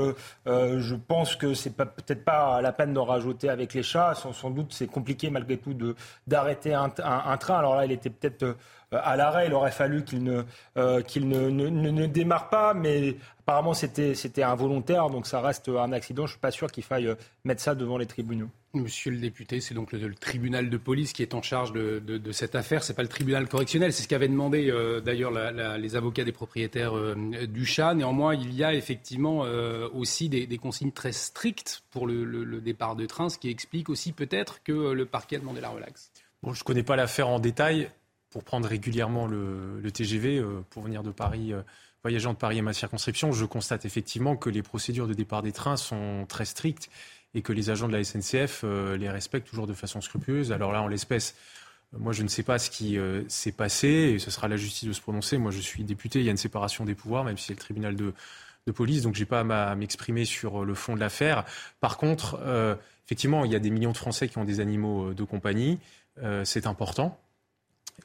je 0.46 0.96
pense 0.96 1.36
que 1.36 1.54
c'est 1.54 1.76
peut-être 1.76 2.26
pas 2.26 2.62
la 2.62 2.72
peine 2.72 2.94
d'en 2.94 3.06
rajouter 3.06 3.50
avec 3.50 3.74
les 3.74 3.84
chats. 3.84 4.14
Sans, 4.16 4.50
doute, 4.50 4.74
c'est 4.74 4.88
compliqué 4.88 5.30
malgré 5.30 5.58
tout 5.58 5.76
d'arrêter 6.28 6.74
un, 6.74 6.90
train. 6.90 7.58
Alors 7.58 7.76
là, 7.76 7.86
il 7.86 7.92
était 7.92 8.10
peut-être 8.10 8.56
à 8.92 9.16
l'arrêt. 9.16 9.48
Il 9.48 9.54
aurait 9.54 9.72
fallu 9.72 10.04
qu'il 10.04 10.24
ne, 10.24 10.44
qu'il 11.02 11.28
ne, 11.28 11.50
ne, 11.50 11.70
ne, 11.70 12.06
démarre 12.06 12.50
pas, 12.50 12.74
mais 12.74 13.16
Apparemment, 13.50 13.74
c'était, 13.74 14.14
c'était 14.14 14.44
involontaire, 14.44 15.10
donc 15.10 15.26
ça 15.26 15.42
reste 15.42 15.70
un 15.70 15.92
accident. 15.92 16.28
Je 16.28 16.34
ne 16.34 16.34
suis 16.34 16.40
pas 16.40 16.52
sûr 16.52 16.72
qu'il 16.72 16.84
faille 16.84 17.08
euh, 17.08 17.16
mettre 17.46 17.64
ça 17.64 17.74
devant 17.74 17.98
les 17.98 18.06
tribunaux. 18.06 18.48
Monsieur 18.76 19.10
le 19.10 19.18
député, 19.18 19.60
c'est 19.60 19.74
donc 19.74 19.92
le, 19.92 20.14
tribunal 20.14 20.70
de 20.70 20.78
police 20.78 21.14
qui 21.14 21.24
est 21.24 21.34
en 21.34 21.42
charge 21.42 21.74
de, 21.74 22.32
cette 22.32 22.54
affaire. 22.54 22.84
C'est 22.84 22.94
pas 22.94 23.02
le 23.02 23.08
tribunal 23.08 23.48
correctionnel. 23.48 23.92
C'est 23.92 24.04
ce 24.04 24.08
qu'avaient 24.08 24.28
demandé 24.28 24.70
euh, 24.70 25.02
d'ailleurs 25.02 25.32
les 25.80 25.96
avocats 25.96 26.26
des 26.26 26.32
propriétaires 26.32 26.96
euh, 26.96 27.16
du 27.48 27.66
chat. 27.66 27.96
Néanmoins, 27.96 28.36
il 28.36 28.54
y 28.54 28.64
a 28.64 28.76
effectivement 28.76 29.40
aussi 29.96 30.30
des, 30.30 30.58
consignes 30.60 30.92
très 30.92 31.12
strictes 31.12 31.82
pour 31.90 32.06
le, 32.06 32.62
départ 32.62 32.96
de 32.96 33.08
train, 33.08 33.30
ce 33.30 33.40
qui 33.40 33.50
explique 33.50 33.90
aussi 33.90 34.12
peut-être 34.12 34.62
que 34.62 34.92
le 34.92 35.06
parquet 35.08 35.38
a 35.38 35.40
demandé 35.40 35.60
la 35.60 35.70
relaxe. 35.70 36.12
Bon, 36.44 36.54
je 36.54 36.62
ne 36.62 36.66
connais 36.66 36.84
pas 36.84 36.96
l'affaire 36.96 37.30
en 37.30 37.40
détail. 37.40 37.90
Pour 38.30 38.44
prendre 38.44 38.68
régulièrement 38.68 39.26
le, 39.28 39.82
TGV 39.92 40.44
pour 40.70 40.84
venir 40.84 41.04
de 41.04 41.12
Paris 41.12 41.54
voyageant 42.04 42.34
de 42.34 42.38
Paris 42.38 42.60
à 42.60 42.62
ma 42.62 42.74
circonscription, 42.74 43.32
je 43.32 43.46
constate 43.46 43.86
effectivement 43.86 44.36
que 44.36 44.50
les 44.50 44.62
procédures 44.62 45.08
de 45.08 45.14
départ 45.14 45.42
des 45.42 45.52
trains 45.52 45.78
sont 45.78 46.26
très 46.28 46.46
strictes 46.46 46.90
et 47.34 47.42
que 47.42 47.54
les 47.54 47.70
agents 47.70 47.88
de 47.88 47.94
la 47.94 48.04
SNCF 48.04 48.62
euh, 48.64 48.98
les 48.98 49.10
respectent 49.10 49.48
toujours 49.48 49.68
de 49.68 49.74
façon 49.74 50.02
scrupuleuse. 50.02 50.52
Alors 50.52 50.72
là, 50.72 50.82
en 50.82 50.88
l'espèce, 50.88 51.36
euh, 51.94 51.98
moi, 52.00 52.14
je 52.14 52.24
ne 52.24 52.28
sais 52.28 52.44
pas 52.44 52.58
ce 52.58 52.70
qui 52.70 52.98
euh, 52.98 53.24
s'est 53.28 53.52
passé 53.52 53.88
et 53.88 54.20
ce 54.20 54.32
sera 54.32 54.48
la 54.48 54.58
justice 54.58 54.88
de 54.88 54.94
se 54.94 55.02
prononcer. 55.02 55.38
Moi, 55.38 55.52
je 55.52 55.60
suis 55.60 55.84
député, 55.84 56.20
il 56.20 56.26
y 56.26 56.30
a 56.30 56.32
une 56.32 56.38
séparation 56.38 56.86
des 56.86 56.96
pouvoirs, 56.96 57.24
même 57.24 57.38
si 57.38 57.46
c'est 57.46 57.54
le 57.54 57.60
tribunal 57.60 57.96
de, 57.96 58.14
police, 58.76 59.02
donc 59.02 59.16
je 59.16 59.22
n'ai 59.22 59.26
pas 59.26 59.40
à 59.40 59.76
m'exprimer 59.76 60.26
sur 60.26 60.64
le 60.64 60.76
fond 60.76 60.94
de 60.94 61.00
l'affaire. 61.00 61.44
Par 61.80 61.98
contre, 61.98 62.40
effectivement, 63.04 63.44
il 63.44 63.52
y 63.52 63.56
a 63.56 63.60
des 63.60 63.72
millions 63.72 63.92
de 63.92 63.98
Français 63.98 64.30
qui 64.30 64.38
ont 64.38 64.46
des 64.46 64.60
animaux 64.60 65.12
de 65.12 65.24
compagnie. 65.24 65.80
c'est 66.44 66.68
important. 66.68 67.20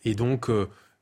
Et 0.05 0.15
donc, 0.15 0.51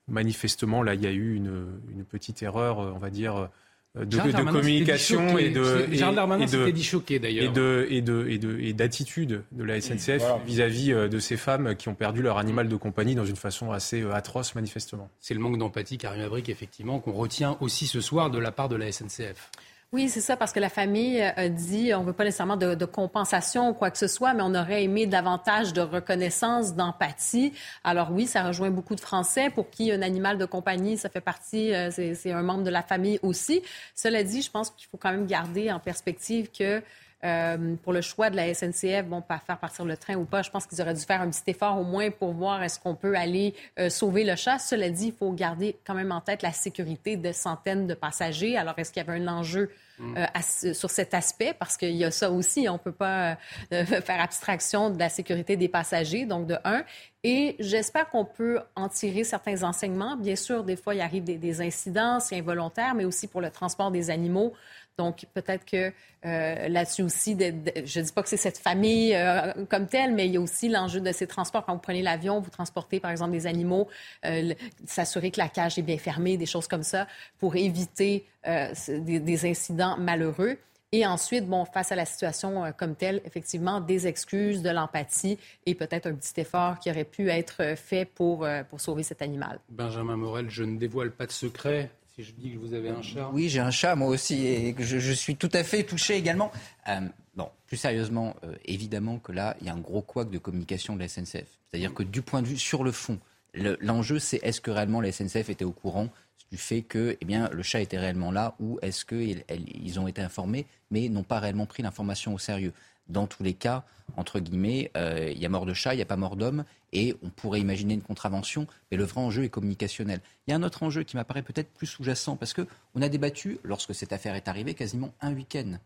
manifestement, 0.08 0.82
là, 0.82 0.94
il 0.94 1.02
y 1.02 1.06
a 1.06 1.12
eu 1.12 1.34
une, 1.34 2.04
petite 2.08 2.42
erreur, 2.42 2.78
on 2.78 2.98
va 2.98 3.10
dire, 3.10 3.48
de, 3.94 4.04
de 4.04 4.50
communication 4.50 5.36
et 5.36 5.50
de 5.50 5.86
et, 5.90 6.46
de, 6.46 6.70
dit 6.70 6.82
choqué 6.82 7.18
d'ailleurs 7.18 7.44
et 7.44 7.48
de 7.52 7.86
et 7.90 8.00
de 8.00 8.26
et 8.26 8.38
de 8.38 8.58
et 8.58 8.72
d'attitude 8.72 9.42
de 9.52 9.64
la 9.64 9.82
SNCF 9.82 10.22
vis-à-vis 10.46 10.92
de 10.92 11.18
ces 11.18 11.36
femmes 11.36 11.76
qui 11.76 11.90
ont 11.90 11.94
perdu 11.94 12.22
leur 12.22 12.38
animal 12.38 12.68
de 12.68 12.76
compagnie 12.76 13.14
dans 13.14 13.26
une 13.26 13.36
façon 13.36 13.70
assez 13.70 14.02
atroce 14.10 14.54
manifestement. 14.54 15.10
C'est 15.20 15.34
le 15.34 15.40
manque 15.40 15.58
d'empathie, 15.58 15.98
Karim 15.98 16.22
Abric, 16.22 16.48
effectivement, 16.48 17.00
qu'on 17.00 17.12
retient 17.12 17.58
aussi 17.60 17.86
ce 17.86 18.00
soir 18.00 18.30
de 18.30 18.38
la 18.38 18.50
part 18.50 18.70
de 18.70 18.76
la 18.76 18.90
SNCF. 18.90 19.50
Oui, 19.92 20.08
c'est 20.08 20.22
ça, 20.22 20.38
parce 20.38 20.52
que 20.52 20.60
la 20.60 20.70
famille 20.70 21.20
euh, 21.20 21.32
a 21.36 21.48
dit 21.50 21.92
on 21.94 22.00
ne 22.00 22.06
veut 22.06 22.14
pas 22.14 22.24
nécessairement 22.24 22.56
de, 22.56 22.84
compensation 22.86 23.68
ou 23.68 23.74
quoi 23.74 23.90
que 23.90 23.98
ce 23.98 24.06
soit, 24.06 24.32
mais 24.32 24.42
on 24.42 24.54
aurait 24.54 24.84
aimé 24.84 25.06
davantage 25.06 25.74
de 25.74 25.82
reconnaissance, 25.82 26.74
d'empathie. 26.74 27.52
Alors 27.84 28.10
oui, 28.10 28.26
ça 28.26 28.42
rejoint 28.42 28.70
beaucoup 28.70 28.94
de 28.94 29.00
Français 29.00 29.50
pour 29.50 29.68
qui 29.68 29.92
un 29.92 30.00
animal 30.00 30.38
de 30.38 30.46
compagnie, 30.46 30.96
ça 30.96 31.10
fait 31.10 31.20
partie, 31.20 31.74
euh, 31.74 31.90
c'est 31.90 32.32
un 32.32 32.40
membre 32.40 32.62
de 32.64 32.70
la 32.70 32.82
famille 32.82 33.18
aussi. 33.22 33.62
Cela 33.94 34.24
dit, 34.24 34.40
je 34.40 34.50
pense 34.50 34.70
qu'il 34.70 34.88
faut 34.88 34.96
quand 34.96 35.10
même 35.10 35.26
garder 35.26 35.70
en 35.70 35.78
perspective 35.78 36.48
que 36.50 36.82
euh, 37.24 37.74
pour 37.82 37.92
le 37.92 38.00
choix 38.00 38.30
de 38.30 38.36
la 38.36 38.52
SNCF, 38.52 39.04
bon, 39.06 39.22
pas 39.22 39.38
faire 39.38 39.58
partir 39.58 39.84
le 39.84 39.96
train 39.96 40.14
ou 40.16 40.24
pas, 40.24 40.42
je 40.42 40.50
pense 40.50 40.66
qu'ils 40.66 40.80
auraient 40.80 40.94
dû 40.94 41.02
faire 41.02 41.20
un 41.20 41.30
petit 41.30 41.50
effort 41.50 41.78
au 41.78 41.84
moins 41.84 42.10
pour 42.10 42.32
voir 42.32 42.62
est-ce 42.62 42.78
qu'on 42.78 42.94
peut 42.94 43.14
aller 43.14 43.54
sauver 43.88 44.24
le 44.24 44.36
chat. 44.36 44.58
Cela 44.58 44.90
dit, 44.90 45.08
il 45.08 45.12
faut 45.12 45.32
garder 45.32 45.76
quand 45.84 45.94
même 45.94 46.12
en 46.12 46.20
tête 46.20 46.42
la 46.42 46.52
sécurité 46.52 47.16
de 47.16 47.32
centaines 47.32 47.86
de 47.86 47.94
passagers. 47.94 48.56
Alors, 48.56 48.74
est-ce 48.78 48.92
qu'il 48.92 49.04
y 49.04 49.08
avait 49.08 49.18
un 49.18 49.28
enjeu 49.28 49.70
euh, 50.00 50.72
sur 50.72 50.90
cet 50.90 51.14
aspect, 51.14 51.54
parce 51.56 51.76
qu'il 51.76 51.94
y 51.94 52.04
a 52.04 52.10
ça 52.10 52.30
aussi, 52.30 52.68
on 52.68 52.72
ne 52.72 52.78
peut 52.78 52.92
pas 52.92 53.36
euh, 53.72 53.84
faire 53.84 54.20
abstraction 54.20 54.90
de 54.90 54.98
la 54.98 55.08
sécurité 55.08 55.56
des 55.56 55.68
passagers, 55.68 56.26
donc 56.26 56.46
de 56.46 56.56
un. 56.64 56.82
Et 57.22 57.54
j'espère 57.60 58.10
qu'on 58.10 58.24
peut 58.24 58.58
en 58.74 58.88
tirer 58.88 59.22
certains 59.22 59.62
enseignements. 59.62 60.16
Bien 60.16 60.34
sûr, 60.34 60.64
des 60.64 60.76
fois, 60.76 60.94
il 60.94 61.00
arrive 61.00 61.22
des, 61.22 61.36
des 61.36 61.60
incidents, 61.60 62.18
c'est 62.18 62.36
involontaire, 62.36 62.94
mais 62.94 63.04
aussi 63.04 63.28
pour 63.28 63.40
le 63.40 63.50
transport 63.50 63.92
des 63.92 64.10
animaux. 64.10 64.54
Donc, 64.98 65.24
peut-être 65.32 65.64
que 65.64 65.92
euh, 66.24 66.68
là-dessus 66.68 67.02
aussi, 67.02 67.36
je 67.38 68.00
ne 68.00 68.04
dis 68.04 68.12
pas 68.12 68.22
que 68.22 68.28
c'est 68.28 68.36
cette 68.36 68.58
famille 68.58 69.14
euh, 69.14 69.52
comme 69.68 69.86
telle, 69.86 70.14
mais 70.14 70.26
il 70.26 70.34
y 70.34 70.36
a 70.36 70.40
aussi 70.40 70.68
l'enjeu 70.68 71.00
de 71.00 71.12
ces 71.12 71.26
transports. 71.26 71.64
Quand 71.64 71.72
vous 71.72 71.80
prenez 71.80 72.02
l'avion, 72.02 72.40
vous 72.40 72.50
transportez, 72.50 73.00
par 73.00 73.10
exemple, 73.10 73.32
des 73.32 73.46
animaux, 73.46 73.88
euh, 74.26 74.52
s'assurer 74.86 75.30
que 75.30 75.38
la 75.38 75.48
cage 75.48 75.78
est 75.78 75.82
bien 75.82 75.98
fermée, 75.98 76.36
des 76.36 76.46
choses 76.46 76.68
comme 76.68 76.82
ça, 76.82 77.06
pour 77.38 77.56
éviter 77.56 78.26
des, 78.44 79.20
des, 79.20 79.46
incidents 79.46 79.96
malheureux. 79.98 80.58
Et 80.90 81.06
ensuite, 81.06 81.46
bon, 81.46 81.64
face 81.64 81.92
à 81.92 81.96
la 81.96 82.04
situation 82.04 82.72
comme 82.76 82.96
telle, 82.96 83.22
effectivement, 83.24 83.80
des 83.80 84.06
excuses, 84.08 84.62
de 84.62 84.70
l'empathie 84.70 85.38
et 85.64 85.74
peut-être 85.76 86.06
un 86.06 86.14
petit 86.14 86.40
effort 86.40 86.80
qui 86.80 86.90
aurait 86.90 87.04
pu 87.04 87.30
être 87.30 87.76
fait 87.76 88.04
pour, 88.04 88.46
pour 88.68 88.80
sauver 88.80 89.04
cet 89.04 89.22
animal. 89.22 89.60
Benjamin 89.68 90.16
Morel, 90.16 90.50
je 90.50 90.64
ne 90.64 90.76
dévoile 90.76 91.12
pas 91.12 91.26
de 91.26 91.32
secret 91.32 91.90
si 92.14 92.22
je 92.22 92.32
dis 92.32 92.52
que 92.52 92.58
vous 92.58 92.74
avez 92.74 92.90
un 92.90 93.02
chat. 93.02 93.30
Oui, 93.32 93.48
j'ai 93.48 93.60
un 93.60 93.70
chat 93.70 93.94
moi 93.96 94.08
aussi 94.08 94.46
et 94.46 94.74
que 94.74 94.82
je, 94.82 95.12
suis 95.12 95.36
tout 95.36 95.50
à 95.52 95.64
fait 95.64 95.82
touché 95.84 96.14
également. 96.14 96.52
Euh, 96.88 97.00
bon, 97.34 97.48
plus 97.66 97.76
sérieusement, 97.76 98.36
euh, 98.44 98.54
évidemment 98.64 99.18
que 99.18 99.32
là, 99.32 99.56
il 99.60 99.66
y 99.66 99.70
a 99.70 99.74
un 99.74 99.80
gros 99.80 100.02
couac 100.02 100.30
de 100.30 100.38
communication 100.38 100.94
de 100.94 101.00
la 101.00 101.08
SNCF. 101.08 101.58
C'est-à-dire 101.70 101.94
que 101.94 102.02
du 102.02 102.22
point 102.22 102.42
de 102.42 102.46
vue 102.46 102.58
sur 102.58 102.84
le 102.84 102.92
fond, 102.92 103.18
l'enjeu 103.54 104.18
c'est 104.18 104.40
est-ce 104.42 104.60
que 104.60 104.70
réellement 104.70 105.00
la 105.00 105.10
SNCF 105.10 105.48
était 105.48 105.64
au 105.64 105.72
courant 105.72 106.08
du 106.50 106.58
fait 106.58 106.82
que 106.82 107.16
eh 107.18 107.24
bien, 107.24 107.48
le 107.50 107.62
chat 107.62 107.80
était 107.80 107.98
réellement 107.98 108.30
là 108.30 108.54
ou 108.60 108.78
est-ce 108.82 109.06
qu'ils 109.06 109.42
ils 109.48 109.98
ont 109.98 110.06
été 110.06 110.20
informés 110.20 110.66
mais 110.90 111.08
n'ont 111.08 111.22
pas 111.22 111.40
réellement 111.40 111.64
pris 111.64 111.82
l'information 111.82 112.34
au 112.34 112.38
sérieux 112.38 112.74
dans 113.12 113.26
tous 113.26 113.42
les 113.42 113.54
cas, 113.54 113.84
entre 114.16 114.40
guillemets, 114.40 114.90
euh, 114.96 115.30
il 115.32 115.38
y 115.38 115.46
a 115.46 115.48
mort 115.48 115.66
de 115.66 115.74
chat, 115.74 115.94
il 115.94 115.98
n'y 115.98 116.02
a 116.02 116.06
pas 116.06 116.16
mort 116.16 116.36
d'homme, 116.36 116.64
et 116.92 117.14
on 117.22 117.30
pourrait 117.30 117.60
imaginer 117.60 117.94
une 117.94 118.02
contravention, 118.02 118.66
mais 118.90 118.96
le 118.96 119.04
vrai 119.04 119.20
enjeu 119.20 119.44
est 119.44 119.48
communicationnel. 119.48 120.20
Il 120.46 120.50
y 120.50 120.54
a 120.54 120.56
un 120.56 120.62
autre 120.62 120.82
enjeu 120.82 121.02
qui 121.04 121.16
m'apparaît 121.16 121.42
peut-être 121.42 121.70
plus 121.72 121.86
sous-jacent, 121.86 122.36
parce 122.36 122.52
qu'on 122.52 123.02
a 123.02 123.08
débattu, 123.08 123.58
lorsque 123.62 123.94
cette 123.94 124.12
affaire 124.12 124.34
est 124.34 124.48
arrivée, 124.48 124.74
quasiment 124.74 125.12
un 125.20 125.32
week-end 125.32 125.78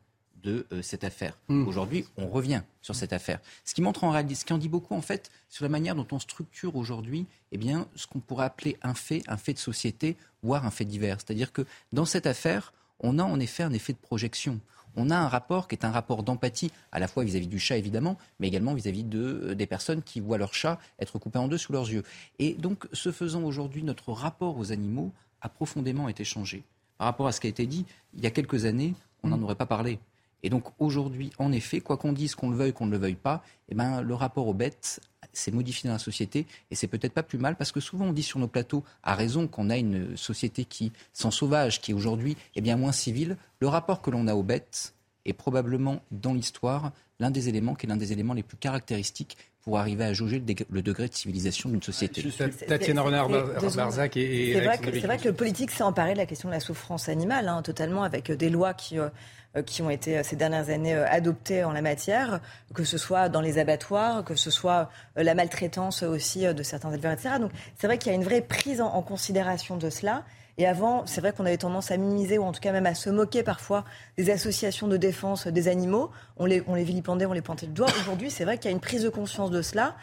de 0.43 0.67
euh, 0.73 0.83
cette 0.83 1.05
affaire. 1.05 1.37
Hmm. 1.49 1.67
Aujourd'hui, 1.67 2.07
on 2.17 2.29
revient 2.29 2.63
sur 2.83 2.95
cette 2.95 3.13
affaire. 3.13 3.41
Ce 3.65 3.75
qui 3.75 3.83
montre 3.83 4.05
en 4.05 4.11
réalité, 4.11 4.35
ce 4.37 4.45
qui 4.45 4.53
en 4.53 4.59
dit 4.59 4.69
beaucoup 4.69 4.95
en 4.95 5.01
fait 5.01 5.31
sur 5.49 5.65
la 5.65 5.69
manière 5.69 5.95
dont 5.95 6.07
on 6.13 6.19
structure 6.19 6.77
aujourd'hui, 6.77 7.27
eh 7.53 7.59
bien, 7.59 7.89
ce 7.97 8.07
qu'on 8.07 8.21
pourrait 8.21 8.47
appeler 8.47 8.77
un 8.83 8.95
fait, 8.95 9.23
un 9.27 9.37
fait 9.37 9.55
de 9.55 9.59
société, 9.59 10.17
voire 10.43 10.65
un 10.65 10.71
fait 10.71 10.85
divers. 10.85 11.19
C'est-à-dire 11.19 11.53
que 11.53 11.67
dans 11.93 12.05
cette 12.05 12.27
affaire, 12.27 12.73
on 13.01 13.19
a 13.19 13.25
en 13.25 13.41
effet 13.41 13.63
un 13.63 13.73
effet 13.73 13.93
de 13.93 13.99
projection 13.99 14.61
on 14.97 15.11
a 15.11 15.17
un 15.17 15.29
rapport 15.29 15.69
qui 15.69 15.75
est 15.75 15.85
un 15.85 15.91
rapport 15.91 16.23
d'empathie, 16.23 16.71
à 16.93 16.99
la 16.99 17.09
fois 17.09 17.25
vis-à-vis 17.25 17.47
du 17.47 17.59
chat 17.59 17.77
évidemment, 17.77 18.17
mais 18.41 18.49
également 18.49 18.75
vis-à-vis 18.75 19.05
de, 19.05 19.51
euh, 19.51 19.55
des 19.55 19.67
personnes 19.67 20.03
qui 20.03 20.21
voient 20.21 20.39
leur 20.39 20.55
chat 20.55 20.79
être 20.99 21.19
coupé 21.19 21.39
en 21.39 21.49
deux 21.49 21.59
sous 21.59 21.73
leurs 21.73 21.91
yeux. 21.91 22.03
Et 22.39 22.55
donc, 22.55 22.87
ce 22.93 23.13
faisant 23.13 23.43
aujourd'hui, 23.43 23.83
notre 23.83 24.13
rapport 24.13 24.59
aux 24.59 24.73
animaux 24.73 25.13
a 25.41 25.49
profondément 25.49 26.09
été 26.09 26.25
changé. 26.25 26.65
Par 26.99 27.07
rapport 27.07 27.27
à 27.27 27.33
ce 27.33 27.41
qui 27.41 27.47
a 27.47 27.51
été 27.51 27.67
dit, 27.67 27.85
il 28.15 28.23
y 28.23 28.27
a 28.27 28.31
quelques 28.31 28.65
années, 28.65 28.95
on 29.23 29.29
n'en 29.29 29.41
aurait 29.43 29.55
pas 29.55 29.67
parlé. 29.67 29.99
Et 30.43 30.51
donc 30.51 30.65
aujourd'hui, 30.79 31.33
en 31.39 31.53
effet, 31.53 31.81
quoi 31.81 31.97
qu'on 31.97 32.13
dise, 32.13 32.35
qu'on 32.35 32.51
le 32.51 32.57
veuille, 32.57 32.73
qu'on 32.73 32.87
ne 32.87 32.93
le 32.93 32.99
veuille 32.99 33.17
pas, 33.17 33.43
eh 33.69 33.75
ben, 33.75 34.01
le 34.01 34.15
rapport 34.15 34.47
aux 34.47 34.55
bêtes 34.55 35.01
s'est 35.39 35.53
modifié 35.53 35.89
dans 35.89 35.95
la 35.95 35.99
société 35.99 36.47
et 36.71 36.75
c'est 36.75 36.87
peut-être 36.87 37.13
pas 37.13 37.23
plus 37.23 37.39
mal 37.39 37.57
parce 37.57 37.73
que 37.73 37.81
souvent 37.81 38.07
on 38.07 38.13
dit 38.13 38.23
sur 38.23 38.39
nos 38.39 38.49
plateaux, 38.49 38.85
à 39.03 39.15
raison, 39.15 39.49
qu'on 39.49 39.71
a 39.71 39.77
une 39.77 40.17
société 40.17 40.65
qui, 40.65 40.93
sans 41.13 41.31
sauvage, 41.31 41.81
qui 41.81 41.93
aujourd'hui 41.93 42.37
est 42.55 42.61
bien 42.61 42.77
moins 42.77 42.93
civile. 42.93 43.37
Le 43.61 43.69
rapport 43.69 44.03
que 44.03 44.11
l'on 44.11 44.29
a 44.29 44.35
aux 44.35 44.43
bêtes 44.43 44.95
est 45.25 45.33
probablement 45.33 46.01
dans 46.11 46.35
l'histoire 46.35 46.93
l'un 47.19 47.31
des 47.31 47.49
éléments 47.49 47.75
qui 47.75 47.87
est 47.87 47.89
l'un 47.89 47.97
des 47.97 48.13
éléments 48.13 48.35
les 48.35 48.43
plus 48.43 48.57
caractéristiques 48.57 49.37
pour 49.67 49.79
arriver 49.79 50.05
à 50.05 50.15
jauger 50.15 50.43
le, 50.71 50.81
degré 50.81 51.09
de 51.09 51.15
civilisation 51.15 51.69
d'une 51.69 51.83
société. 51.83 52.25
Tatiana 52.67 53.03
Renard-Barzac 53.03 54.17
et, 54.17 54.53
C'est 54.55 54.61
vrai, 54.61 54.79
vrai, 55.01 55.19
que 55.19 55.29
le 55.29 55.35
politique 55.35 55.71
s'est 55.73 55.83
emparé 55.83 56.13
de 56.13 56.19
la 56.19 56.27
question 56.27 56.49
de 56.49 56.55
la 56.55 56.61
souffrance 56.61 57.11
animale, 57.11 57.49
hein, 57.49 57.63
totalement, 57.63 58.05
avec 58.05 58.31
des 58.31 58.49
lois 58.49 58.75
qui, 58.75 58.99
euh, 58.99 59.09
euh, 59.57 59.63
qui 59.63 59.83
ont 59.83 59.91
été 59.91 60.19
euh, 60.19 60.23
ces 60.23 60.37
dernières 60.37 60.71
années 60.71 60.95
euh, 60.95 61.07
adoptées 61.09 61.65
en 61.65 61.73
la 61.73 61.83
matière, 61.83 62.41
que 62.75 62.85
ce 62.85 62.99
soit 62.99 63.29
dans 63.29 63.41
les 63.41 63.59
abattoirs, 63.59 64.25
que 64.25 64.35
ce 64.35 64.51
soit 64.51 64.91
la 65.17 65.35
maltraitance 65.35 66.03
aussi 66.03 66.47
de 66.47 66.63
certains 66.63 66.93
éleveurs, 66.93 67.13
etc. 67.13 67.37
Donc 67.41 67.51
c'est 67.77 67.87
vrai 67.87 67.99
qu'il 67.99 68.13
y 68.13 68.15
a 68.15 68.17
une 68.17 68.25
vraie 68.25 68.43
prise 68.43 68.81
en, 68.81 69.03
considération 69.03 69.77
de 69.77 69.91
cela. 69.91 70.25
Et 70.59 70.67
avant, 70.67 71.05
c'est 71.07 71.21
vrai 71.21 71.33
qu'on 71.33 71.45
avait 71.47 71.57
tendance 71.57 71.91
à 71.91 71.97
minimiser 71.97 72.39
ou 72.39 72.45
en 72.45 72.53
tout 72.53 72.61
cas 72.61 72.73
même 72.73 72.87
à 72.87 72.95
se 72.95 73.11
moquer 73.11 73.43
parfois 73.43 73.85
des 74.17 74.31
associations 74.31 74.89
de 74.89 74.97
défense 74.97 75.47
des 75.47 75.69
animaux. 75.69 76.11
On 76.39 76.47
les, 76.47 76.63
on 76.67 76.75
les 76.75 76.85
vilipendait, 76.85 77.27
on 77.27 77.33
les 77.33 77.43
pointait 77.43 77.67
du 77.67 77.73
doigt. 77.73 77.89
Aujourd'hui, 78.01 78.31
c'est 78.31 78.45
vrai 78.45 78.57
qu'il 78.57 78.71
y 78.71 78.73
a 78.73 78.75
une 78.75 78.81
prise 78.81 79.03
de 79.03 79.09
conscience 79.09 79.51
de 79.51 79.63
cela 79.63 79.97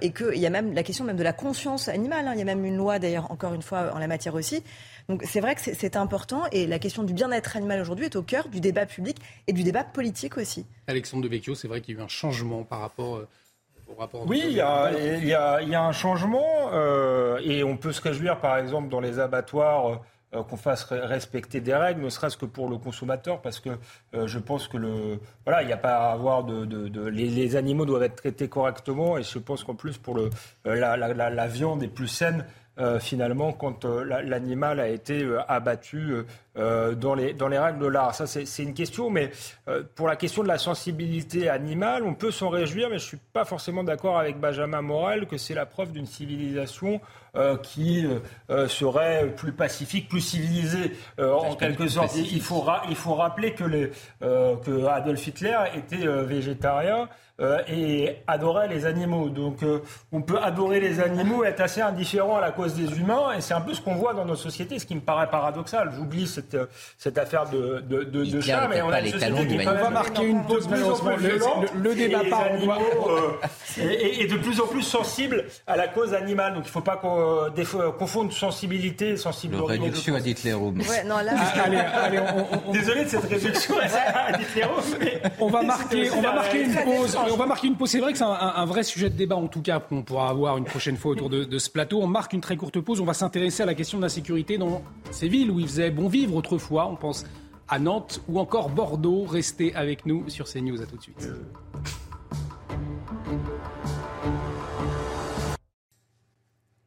et 0.00 0.12
qu'il 0.12 0.38
y 0.38 0.46
a 0.46 0.50
même 0.50 0.74
la 0.74 0.84
question 0.84 1.04
même 1.04 1.16
de 1.16 1.22
la 1.24 1.32
conscience 1.32 1.88
animale. 1.88 2.28
Hein. 2.28 2.32
Il 2.34 2.38
y 2.38 2.42
a 2.42 2.44
même 2.44 2.64
une 2.64 2.76
loi 2.76 3.00
d'ailleurs, 3.00 3.30
encore 3.32 3.52
une 3.54 3.62
fois, 3.62 3.92
en 3.94 3.98
la 3.98 4.06
matière 4.06 4.34
aussi. 4.34 4.62
Donc 5.08 5.22
c'est 5.24 5.40
vrai 5.40 5.54
que 5.54 5.60
c'est 5.60 5.96
important 5.96 6.44
et 6.52 6.66
la 6.66 6.78
question 6.78 7.02
du 7.02 7.12
bien-être 7.12 7.56
animal 7.56 7.80
aujourd'hui 7.80 8.06
est 8.06 8.16
au 8.16 8.22
cœur 8.22 8.48
du 8.48 8.60
débat 8.60 8.86
public 8.86 9.18
et 9.46 9.52
du 9.52 9.62
débat 9.62 9.84
politique 9.84 10.36
aussi. 10.36 10.64
Alexandre 10.86 11.24
Devecchio, 11.24 11.54
c'est 11.54 11.68
vrai 11.68 11.80
qu'il 11.80 11.94
y 11.94 11.98
a 11.98 12.00
eu 12.00 12.04
un 12.04 12.08
changement 12.08 12.62
par 12.64 12.80
rapport 12.80 13.16
euh, 13.16 13.28
au 13.92 14.00
rapport. 14.00 14.26
Oui, 14.26 14.42
il 14.44 14.52
y, 14.52 14.60
a, 14.60 15.82
un 15.82 15.92
changement 15.92 16.70
euh, 16.72 17.38
et 17.44 17.62
on 17.64 17.76
peut 17.76 17.92
se 17.92 18.00
réjouir 18.00 18.38
par 18.38 18.58
exemple 18.58 18.88
dans 18.88 19.00
les 19.00 19.18
abattoirs. 19.18 19.86
Euh, 19.88 19.96
qu'on 20.48 20.56
fasse 20.56 20.84
respecter 20.84 21.60
des 21.60 21.74
règles, 21.74 22.00
ne 22.00 22.08
serait-ce 22.08 22.38
que 22.38 22.46
pour 22.46 22.70
le 22.70 22.78
consommateur, 22.78 23.42
parce 23.42 23.60
que 23.60 23.68
je 24.14 24.38
pense 24.38 24.66
que 24.66 24.78
le 24.78 25.20
voilà, 25.44 25.60
il 25.60 25.66
n'y 25.66 25.74
a 25.74 25.76
pas 25.76 26.08
à 26.08 26.12
avoir 26.12 26.42
de, 26.42 27.08
les, 27.10 27.54
animaux 27.54 27.84
doivent 27.84 28.04
être 28.04 28.16
traités 28.16 28.48
correctement, 28.48 29.18
et 29.18 29.24
je 29.24 29.38
pense 29.38 29.62
qu'en 29.62 29.74
plus 29.74 29.98
pour 29.98 30.14
le 30.14 30.30
la, 30.64 30.96
la, 30.96 31.46
viande 31.48 31.82
est 31.82 31.88
plus 31.88 32.08
saine 32.08 32.46
euh, 32.78 32.98
finalement 32.98 33.52
quand 33.52 33.84
euh, 33.84 34.02
l'animal 34.24 34.80
a 34.80 34.88
été 34.88 35.22
euh, 35.22 35.42
abattu 35.46 36.14
dans, 36.54 37.14
les, 37.14 37.32
dans 37.32 37.48
les 37.48 37.58
règles 37.58 37.78
de 37.78 37.86
l'art. 37.86 38.14
Ça, 38.14 38.26
c'est 38.26 38.62
une 38.62 38.74
question, 38.74 39.10
mais 39.10 39.30
pour 39.94 40.08
la 40.08 40.16
question 40.16 40.42
de 40.42 40.48
la 40.48 40.58
sensibilité 40.58 41.48
animale, 41.48 42.04
on 42.04 42.14
peut 42.14 42.30
s'en 42.30 42.48
réjouir, 42.48 42.88
mais 42.88 42.98
je 42.98 43.04
ne 43.04 43.08
suis 43.08 43.20
pas 43.32 43.44
forcément 43.44 43.84
d'accord 43.84 44.18
avec 44.18 44.38
Benjamin 44.38 44.82
Morel 44.82 45.26
que 45.26 45.38
c'est 45.38 45.54
la 45.54 45.66
preuve 45.66 45.92
d'une 45.92 46.06
civilisation 46.06 47.00
qui 47.62 48.06
serait 48.68 49.32
plus 49.34 49.52
pacifique, 49.52 50.08
plus 50.08 50.20
civilisée 50.20 50.92
en 51.18 51.54
quelque 51.54 51.88
sorte. 51.88 52.14
Il 52.16 52.42
faut, 52.42 52.64
il 52.88 52.96
faut 52.96 53.14
rappeler 53.14 53.54
que, 53.54 53.64
les, 53.64 53.90
que 54.20 54.86
Adolf 54.86 55.26
Hitler 55.26 55.56
était 55.76 56.06
végétarien. 56.24 57.08
Euh, 57.40 57.60
et 57.66 58.18
adorait 58.26 58.68
les 58.68 58.84
animaux. 58.84 59.30
Donc 59.30 59.62
euh, 59.62 59.80
on 60.12 60.20
peut 60.20 60.38
adorer 60.38 60.80
les 60.80 61.00
animaux 61.00 61.44
être 61.44 61.60
assez 61.60 61.80
indifférent 61.80 62.36
à 62.36 62.40
la 62.42 62.52
cause 62.52 62.74
des 62.74 63.00
humains, 63.00 63.32
et 63.32 63.40
c'est 63.40 63.54
un 63.54 63.62
peu 63.62 63.72
ce 63.72 63.80
qu'on 63.80 63.94
voit 63.94 64.12
dans 64.12 64.26
nos 64.26 64.36
sociétés, 64.36 64.78
ce 64.78 64.84
qui 64.84 64.94
me 64.94 65.00
paraît 65.00 65.30
paradoxal. 65.30 65.90
J'oublie 65.96 66.26
cette, 66.42 66.54
euh, 66.54 66.66
cette 66.98 67.18
affaire 67.18 67.48
de, 67.50 67.82
de, 67.88 68.04
de, 68.04 68.24
de 68.24 68.40
chat, 68.40 68.68
mais 68.68 68.82
on 68.82 68.90
a 68.90 69.00
une 69.00 69.12
société 69.12 69.46
qui 69.46 69.56
va 69.64 69.90
marquer 69.90 70.26
une 70.26 70.44
pause 70.44 70.68
malheureusement. 70.68 71.16
Le, 71.16 71.82
le, 71.82 71.94
débat 71.94 72.24
part 72.28 72.46
et, 73.78 74.22
et, 74.22 74.26
de 74.26 74.36
plus 74.36 74.60
en 74.60 74.66
plus 74.66 74.82
sensible 74.82 75.44
à 75.66 75.76
la 75.76 75.88
cause 75.88 76.14
animale. 76.14 76.54
Donc 76.54 76.64
il 76.64 76.68
ne 76.68 76.72
faut 76.72 76.80
pas 76.80 77.00
confondre 77.98 78.32
sensibilité 78.32 79.10
et 79.10 79.16
sensibilité. 79.16 79.66
Réduction 79.66 80.14
à 80.14 80.20
Hitler 80.20 80.54
ouais, 80.54 81.04
non, 81.04 81.18
là, 81.18 81.32
ah, 81.36 81.62
allez, 81.64 81.76
allez, 81.76 82.20
on, 82.66 82.72
Désolé 82.72 83.04
de 83.04 83.08
cette 83.08 83.24
réduction 83.24 83.74
à 83.78 83.86
on 85.40 85.48
va 85.48 85.62
marquer, 85.62 86.10
on 86.10 86.20
va 86.20 86.32
marquer 86.32 86.62
une 86.62 86.74
pause 86.74 87.16
on 87.30 87.36
va 87.36 87.46
marquer 87.46 87.66
une 87.68 87.76
pause. 87.76 87.90
C'est 87.90 88.00
vrai 88.00 88.12
que 88.12 88.18
c'est 88.18 88.24
un, 88.24 88.64
vrai 88.64 88.82
sujet 88.82 89.10
de 89.10 89.16
débat, 89.16 89.36
en 89.36 89.48
tout 89.48 89.62
cas, 89.62 89.80
qu'on 89.80 90.02
pourra 90.02 90.28
avoir 90.28 90.56
une 90.56 90.64
prochaine 90.64 90.96
fois 90.96 91.12
autour 91.12 91.30
de, 91.30 91.58
ce 91.58 91.70
plateau. 91.70 92.00
On 92.02 92.06
marque 92.06 92.32
une 92.32 92.40
très 92.40 92.56
courte 92.56 92.80
pause. 92.80 93.00
On 93.00 93.04
va 93.04 93.14
s'intéresser 93.14 93.62
à 93.62 93.66
la 93.66 93.74
question 93.74 93.98
de 93.98 94.02
la 94.02 94.08
sécurité 94.08 94.58
dans 94.58 94.82
ces 95.10 95.28
villes 95.28 95.50
où 95.50 95.60
il 95.60 95.66
faisait 95.66 95.90
bon 95.90 96.08
vivre 96.08 96.31
autrefois. 96.36 96.86
On 96.86 96.96
pense 96.96 97.24
à 97.68 97.78
Nantes 97.78 98.20
ou 98.28 98.38
encore 98.38 98.68
Bordeaux. 98.68 99.24
Restez 99.24 99.74
avec 99.74 100.06
nous 100.06 100.28
sur 100.28 100.46
CNews. 100.46 100.82
À 100.82 100.86
tout 100.86 100.96
de 100.96 101.02
suite. 101.02 101.28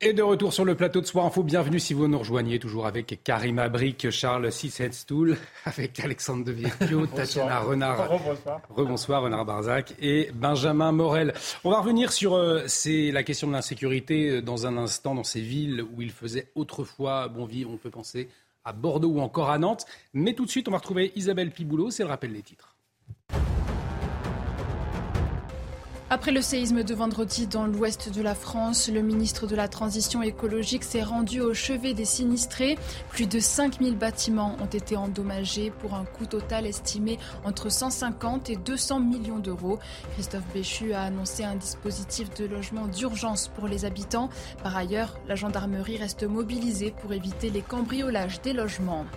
Et 0.08 0.14
de 0.14 0.22
retour 0.22 0.54
sur 0.54 0.66
le 0.66 0.76
plateau 0.76 1.02
de 1.02 1.08
Soir 1.08 1.26
Info, 1.26 1.42
bienvenue 1.42 1.80
si 1.80 1.96
vous 1.96 2.08
nous 2.08 2.20
rejoignez, 2.20 2.60
toujours 2.60 2.86
avec 2.86 3.24
Karima 3.24 3.70
Brick, 3.70 4.12
Charles 4.12 4.52
Sissetstoul, 4.52 5.36
avec 5.66 6.00
Alexandre 6.00 6.46
Devecchio, 6.46 7.08
Tatiana 7.08 7.62
Renard, 7.62 8.12
rebonsoir 8.70 9.24
Renard 9.24 9.46
Barzac 9.46 9.96
et 10.00 10.30
Benjamin 10.36 10.92
Morel. 10.92 11.34
On 11.64 11.72
va 11.72 11.80
revenir 11.80 12.12
sur 12.12 12.36
euh, 12.36 12.68
la 12.86 13.24
question 13.24 13.48
de 13.48 13.54
l'insécurité 13.54 14.30
euh, 14.30 14.42
dans 14.44 14.68
un 14.68 14.78
instant, 14.78 15.16
dans 15.16 15.24
ces 15.24 15.42
villes 15.42 15.82
où 15.82 16.04
il 16.04 16.12
faisait 16.12 16.52
autrefois 16.54 17.28
bon 17.28 17.46
vivre, 17.46 17.72
on 17.72 17.78
peut 17.78 17.90
penser 17.90 18.30
à 18.66 18.74
Bordeaux 18.74 19.12
ou 19.12 19.20
encore 19.22 19.50
à 19.50 19.58
Nantes. 19.58 19.86
Mais 20.14 20.34
tout 20.34 20.46
de 20.46 20.50
suite, 20.50 20.68
on 20.68 20.72
va 20.72 20.78
retrouver 20.78 21.14
Isabelle 21.16 21.52
Piboulot, 21.52 21.92
c'est 21.92 22.04
le 22.04 22.10
rappel 22.10 22.34
des 22.34 22.42
titres. 22.42 22.75
Après 26.12 26.32
le 26.32 26.44
séisme 26.44 26.84
de 26.84 26.94
vendredi 26.94 27.48
dans 27.48 27.66
l'ouest 27.66 28.14
de 28.14 28.22
la 28.22 28.36
France, 28.36 28.92
le 28.92 29.02
ministre 29.02 29.48
de 29.48 29.56
la 29.56 29.68
Transition 29.68 30.22
écologique 30.22 30.84
s'est 30.84 31.02
rendu 31.02 31.42
au 31.42 31.56
chevet 31.56 31.96
des 31.96 32.06
sinistrés. 32.06 32.78
Plus 33.10 33.26
de 33.26 33.40
5000 33.40 33.98
bâtiments 33.98 34.56
ont 34.62 34.68
été 34.68 34.98
endommagés 34.98 35.72
pour 35.72 35.96
un 35.96 36.06
coût 36.06 36.28
total 36.28 36.68
estimé 36.68 37.18
entre 37.44 37.70
150 37.70 38.52
et 38.52 38.56
200 38.56 39.00
millions 39.00 39.40
d'euros. 39.40 39.80
Christophe 40.14 40.46
Béchu 40.54 40.94
a 40.94 41.02
annoncé 41.02 41.44
un 41.44 41.56
dispositif 41.56 42.32
de 42.36 42.46
logement 42.46 42.86
d'urgence 42.86 43.48
pour 43.48 43.68
les 43.68 43.84
habitants. 43.84 44.30
Par 44.62 44.78
ailleurs, 44.78 45.18
la 45.28 45.34
gendarmerie 45.34 45.98
reste 45.98 46.24
mobilisée 46.24 46.94
pour 47.02 47.14
éviter 47.14 47.50
les 47.50 47.64
cambriolages 47.64 48.42
des 48.42 48.54
logements. 48.54 49.08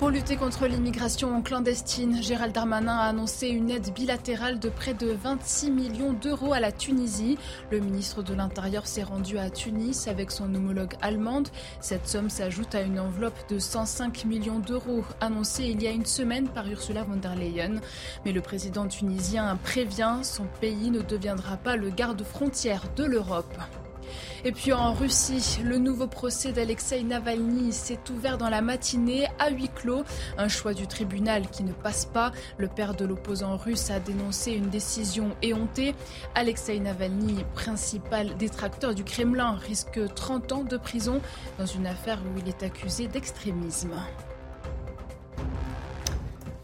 Pour 0.00 0.08
lutter 0.08 0.36
contre 0.36 0.66
l'immigration 0.66 1.42
clandestine, 1.42 2.22
Gérald 2.22 2.54
Darmanin 2.54 2.96
a 2.96 3.02
annoncé 3.02 3.48
une 3.48 3.68
aide 3.68 3.92
bilatérale 3.92 4.58
de 4.58 4.70
près 4.70 4.94
de 4.94 5.08
26 5.08 5.70
millions 5.70 6.14
d'euros 6.14 6.54
à 6.54 6.58
la 6.58 6.72
Tunisie. 6.72 7.36
Le 7.70 7.80
ministre 7.80 8.22
de 8.22 8.32
l'Intérieur 8.32 8.86
s'est 8.86 9.02
rendu 9.02 9.36
à 9.36 9.50
Tunis 9.50 10.08
avec 10.08 10.30
son 10.30 10.54
homologue 10.54 10.94
allemande. 11.02 11.48
Cette 11.82 12.08
somme 12.08 12.30
s'ajoute 12.30 12.74
à 12.74 12.80
une 12.80 12.98
enveloppe 12.98 13.46
de 13.50 13.58
105 13.58 14.24
millions 14.24 14.60
d'euros 14.60 15.04
annoncée 15.20 15.64
il 15.64 15.82
y 15.82 15.86
a 15.86 15.90
une 15.90 16.06
semaine 16.06 16.48
par 16.48 16.66
Ursula 16.66 17.02
von 17.02 17.16
der 17.16 17.36
Leyen. 17.36 17.82
Mais 18.24 18.32
le 18.32 18.40
président 18.40 18.86
tunisien 18.86 19.54
prévient, 19.62 20.20
son 20.22 20.46
pays 20.62 20.90
ne 20.90 21.02
deviendra 21.02 21.58
pas 21.58 21.76
le 21.76 21.90
garde-frontière 21.90 22.84
de 22.96 23.04
l'Europe. 23.04 23.58
Et 24.44 24.52
puis 24.52 24.72
en 24.72 24.92
Russie, 24.92 25.58
le 25.64 25.78
nouveau 25.78 26.06
procès 26.06 26.52
d'Alexei 26.52 27.02
Navalny 27.02 27.72
s'est 27.72 27.98
ouvert 28.10 28.38
dans 28.38 28.48
la 28.48 28.62
matinée 28.62 29.26
à 29.38 29.50
huis 29.50 29.70
clos. 29.74 30.04
Un 30.38 30.48
choix 30.48 30.74
du 30.74 30.86
tribunal 30.86 31.48
qui 31.50 31.62
ne 31.62 31.72
passe 31.72 32.04
pas. 32.04 32.32
Le 32.58 32.68
père 32.68 32.94
de 32.94 33.04
l'opposant 33.04 33.56
russe 33.56 33.90
a 33.90 34.00
dénoncé 34.00 34.52
une 34.52 34.70
décision 34.70 35.30
éhontée. 35.42 35.94
Alexei 36.34 36.78
Navalny, 36.80 37.44
principal 37.54 38.36
détracteur 38.36 38.94
du 38.94 39.04
Kremlin, 39.04 39.56
risque 39.56 40.00
30 40.14 40.52
ans 40.52 40.64
de 40.64 40.76
prison 40.76 41.20
dans 41.58 41.66
une 41.66 41.86
affaire 41.86 42.18
où 42.22 42.38
il 42.38 42.48
est 42.48 42.62
accusé 42.62 43.08
d'extrémisme. 43.08 43.94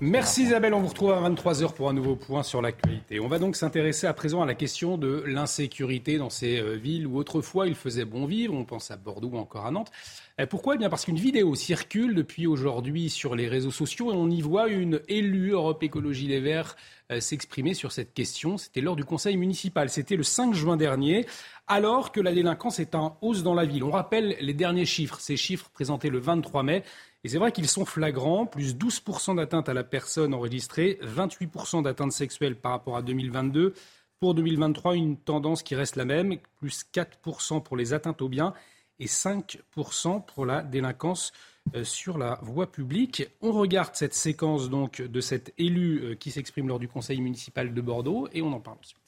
Merci 0.00 0.43
Isabelle, 0.43 0.75
on 0.75 0.81
vous 0.81 0.88
retrouve 0.88 1.12
à 1.12 1.26
23h 1.26 1.73
pour 1.73 1.88
un 1.88 1.95
nouveau 1.95 2.17
point 2.17 2.43
sur 2.43 2.61
l'actualité. 2.61 3.19
On 3.19 3.29
va 3.29 3.38
donc 3.38 3.57
s'intéresser 3.57 4.07
à 4.07 4.12
présent 4.12 4.43
à 4.43 4.47
la 4.47 4.55
question 4.55 4.99
de 4.99 5.23
l'insécurité 5.26 6.19
dans 6.19 6.29
ces 6.29 6.61
euh, 6.61 6.75
villes 6.75 7.07
où 7.07 7.17
autrefois 7.17 7.67
il 7.67 7.75
faisait 7.75 8.05
bon 8.05 8.26
vivre, 8.26 8.53
on 8.53 8.67
pense 8.67 8.91
à 8.91 8.99
Bordeaux 8.99 9.31
ou 9.33 9.38
encore 9.38 9.65
à 9.65 9.71
Nantes. 9.71 9.91
Euh, 10.38 10.45
pourquoi? 10.45 10.75
Eh 10.75 10.79
bien 10.79 10.91
parce 10.91 11.07
qu'une 11.07 11.17
vidéo 11.17 11.55
circule 11.55 12.15
depuis 12.15 12.47
aujourd'hui 12.47 13.09
sur 13.09 13.35
les 13.35 13.49
réseaux 13.49 13.71
sociaux 13.71 14.12
et 14.12 14.15
on 14.15 14.29
y 14.29 14.43
voit 14.43 14.69
une 14.69 15.00
élue 15.09 15.53
Europe 15.53 15.83
Écologie 15.83 16.26
Les 16.26 16.41
Verts 16.41 16.76
euh, 17.11 17.21
s'exprimer 17.21 17.73
sur 17.73 17.91
cette 17.91 18.12
question. 18.12 18.59
C'était 18.59 18.83
lors 18.83 18.97
du 18.97 19.05
conseil 19.05 19.38
municipal, 19.38 19.88
c'était 19.88 20.17
le 20.17 20.25
5 20.25 20.53
juin 20.53 20.76
dernier, 20.76 21.25
alors 21.69 22.12
que 22.12 22.21
la 22.21 22.35
délinquance 22.35 22.81
est 22.81 22.95
en 22.95 23.17
hausse 23.23 23.43
dans 23.43 23.54
la 23.54 23.65
ville. 23.65 23.82
On 23.82 23.93
rappelle 23.93 24.37
les 24.41 24.54
derniers 24.54 24.85
chiffres, 24.85 25.21
ces 25.21 25.39
chiffres 25.39 25.71
présentés 25.73 26.11
le 26.11 26.19
23 26.19 26.65
mai. 26.65 26.82
Et 27.26 27.28
c'est 27.28 27.39
vrai 27.39 27.50
qu'ils 27.50 27.67
sont 27.67 27.84
flagrants, 27.84 28.47
plus 28.47 28.76
12% 28.76 29.34
d'atteintes 29.34 29.69
à 29.69 29.75
la 29.75 29.82
personne 29.82 30.32
enregistrées, 30.32 31.00
28% 31.02 31.82
d'atteintes 31.82 32.12
sexuelles 32.12 32.54
par 32.54 32.71
rapport 32.71 32.97
à 32.97 33.02
2022. 33.02 33.75
Pour 34.21 34.32
2023, 34.36 34.95
une 34.95 35.17
tendance 35.17 35.65
qui 35.65 35.75
reste 35.75 35.97
la 35.97 36.04
même, 36.04 36.36
plus 36.60 36.84
4% 36.95 37.65
pour 37.65 37.76
les 37.76 37.95
atteintes 37.95 38.23
aux 38.23 38.28
biens 38.28 38.54
et 39.00 39.06
5% 39.06 40.25
pour 40.25 40.47
la 40.47 40.62
délinquance 40.62 41.32
euh, 41.75 41.82
sur 41.82 42.17
la 42.17 42.39
voie 42.43 42.71
publique. 42.71 43.26
On 43.43 43.50
regarde 43.50 43.97
cette 43.97 44.15
séquence 44.15 44.71
donc 44.71 45.02
de 45.02 45.21
cet 45.21 45.52
élu 45.58 46.04
euh, 46.04 46.15
qui 46.15 46.30
s'exprime 46.30 46.69
lors 46.69 46.78
du 46.78 46.86
conseil 46.86 47.21
municipal 47.21 47.75
de 47.75 47.80
Bordeaux 47.80 48.28
et 48.34 48.41
on 48.41 48.52
en 48.52 48.60
parle 48.60 48.78
ensuite. 48.78 49.00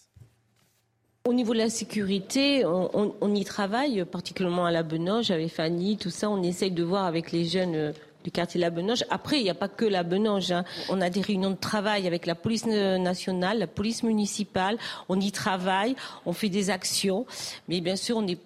Au 1.28 1.34
niveau 1.34 1.52
de 1.52 1.58
la 1.58 1.68
sécurité, 1.68 2.64
on, 2.64 3.34
y 3.34 3.44
travaille, 3.44 4.02
particulièrement 4.06 4.64
à 4.64 4.70
la 4.70 4.82
Benoge, 4.82 5.30
avec 5.30 5.50
Fanny, 5.50 5.98
tout 5.98 6.08
ça. 6.08 6.30
On 6.30 6.42
essaye 6.42 6.70
de 6.70 6.82
voir 6.82 7.04
avec 7.04 7.32
les 7.32 7.44
jeunes 7.44 7.74
euh, 7.74 7.92
du 8.24 8.30
quartier 8.30 8.60
La 8.60 8.70
Benoge. 8.70 9.04
Après, 9.10 9.38
il 9.38 9.44
n'y 9.44 9.50
a 9.50 9.54
pas 9.54 9.68
que 9.68 9.84
La 9.84 10.02
Benoge. 10.02 10.52
Hein. 10.52 10.64
On 10.88 11.00
a 11.00 11.10
des 11.10 11.20
réunions 11.20 11.50
de 11.50 11.56
travail 11.56 12.06
avec 12.06 12.26
la 12.26 12.34
police 12.34 12.66
nationale, 12.66 13.58
la 13.58 13.66
police 13.66 14.02
municipale. 14.02 14.78
On 15.08 15.20
y 15.20 15.32
travaille, 15.32 15.94
on 16.26 16.32
fait 16.32 16.48
des 16.48 16.70
actions. 16.70 17.26
Mais 17.68 17.80
bien 17.80 17.96
sûr, 17.96 18.22
il 18.26 18.38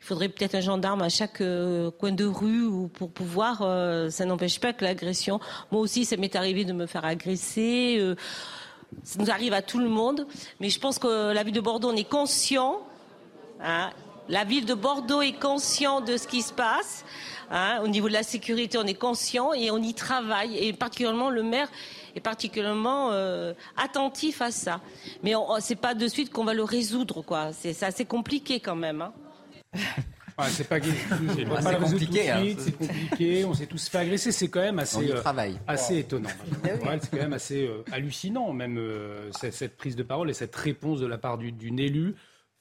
faudrait 0.00 0.28
peut-être 0.28 0.54
un 0.54 0.60
gendarme 0.60 1.02
à 1.02 1.08
chaque 1.08 1.40
euh, 1.40 1.90
coin 1.90 2.12
de 2.12 2.24
rue 2.24 2.66
ou 2.66 2.88
pour 2.88 3.10
pouvoir. 3.10 3.62
Euh, 3.62 4.10
ça 4.10 4.24
n'empêche 4.24 4.58
pas 4.58 4.72
que 4.72 4.84
l'agression. 4.84 5.40
Moi 5.70 5.80
aussi, 5.80 6.04
ça 6.04 6.16
m'est 6.16 6.34
arrivé 6.34 6.64
de 6.64 6.72
me 6.72 6.86
faire 6.86 7.04
agresser. 7.04 7.96
Euh, 7.98 8.16
ça 9.04 9.20
nous 9.20 9.30
arrive 9.30 9.52
à 9.52 9.62
tout 9.62 9.78
le 9.78 9.88
monde. 9.88 10.26
Mais 10.60 10.68
je 10.68 10.80
pense 10.80 10.98
que 10.98 11.32
la 11.32 11.42
ville 11.44 11.54
de 11.54 11.60
Bordeaux, 11.60 11.90
on 11.90 11.96
est 11.96 12.08
conscient. 12.08 12.80
Hein. 13.62 13.90
La 14.28 14.44
ville 14.44 14.66
de 14.66 14.74
Bordeaux 14.74 15.22
est 15.22 15.38
conscient 15.38 16.00
de 16.00 16.16
ce 16.16 16.26
qui 16.26 16.42
se 16.42 16.52
passe. 16.52 17.04
Hein, 17.50 17.80
au 17.82 17.88
niveau 17.88 18.08
de 18.08 18.14
la 18.14 18.22
sécurité, 18.22 18.78
on 18.78 18.86
est 18.86 18.94
conscient 18.94 19.52
et 19.52 19.70
on 19.70 19.78
y 19.78 19.92
travaille. 19.92 20.56
Et 20.56 20.72
particulièrement 20.72 21.28
le 21.28 21.42
maire 21.42 21.68
est 22.14 22.20
particulièrement 22.20 23.10
euh, 23.12 23.52
attentif 23.76 24.40
à 24.40 24.50
ça. 24.50 24.80
Mais 25.22 25.34
c'est 25.60 25.76
pas 25.76 25.94
de 25.94 26.08
suite 26.08 26.32
qu'on 26.32 26.44
va 26.44 26.54
le 26.54 26.64
résoudre, 26.64 27.22
quoi. 27.22 27.50
C'est 27.52 27.82
assez 27.82 28.04
compliqué 28.04 28.60
quand 28.60 28.76
même. 28.76 29.02
Hein. 29.02 29.12
c'est 30.48 30.66
pas, 30.68 30.80
compliqué. 30.80 32.30
Hein. 32.30 32.54
C'est 32.58 32.76
compliqué. 32.76 33.44
On 33.44 33.52
s'est 33.52 33.66
tous 33.66 33.88
fait 33.88 33.98
agresser. 33.98 34.32
C'est 34.32 34.48
quand 34.48 34.60
même 34.60 34.78
assez, 34.78 35.10
euh, 35.10 35.52
assez 35.66 35.98
étonnant. 35.98 36.30
c'est 36.64 37.10
quand 37.10 37.16
même 37.18 37.32
assez 37.34 37.66
euh, 37.66 37.84
hallucinant, 37.92 38.52
même 38.54 38.80
cette, 39.32 39.76
prise 39.76 39.96
de 39.96 40.02
parole 40.02 40.30
et 40.30 40.34
cette 40.34 40.56
réponse 40.56 41.00
de 41.00 41.06
la 41.06 41.18
part 41.18 41.36
d'une 41.36 41.78
élue 41.78 42.14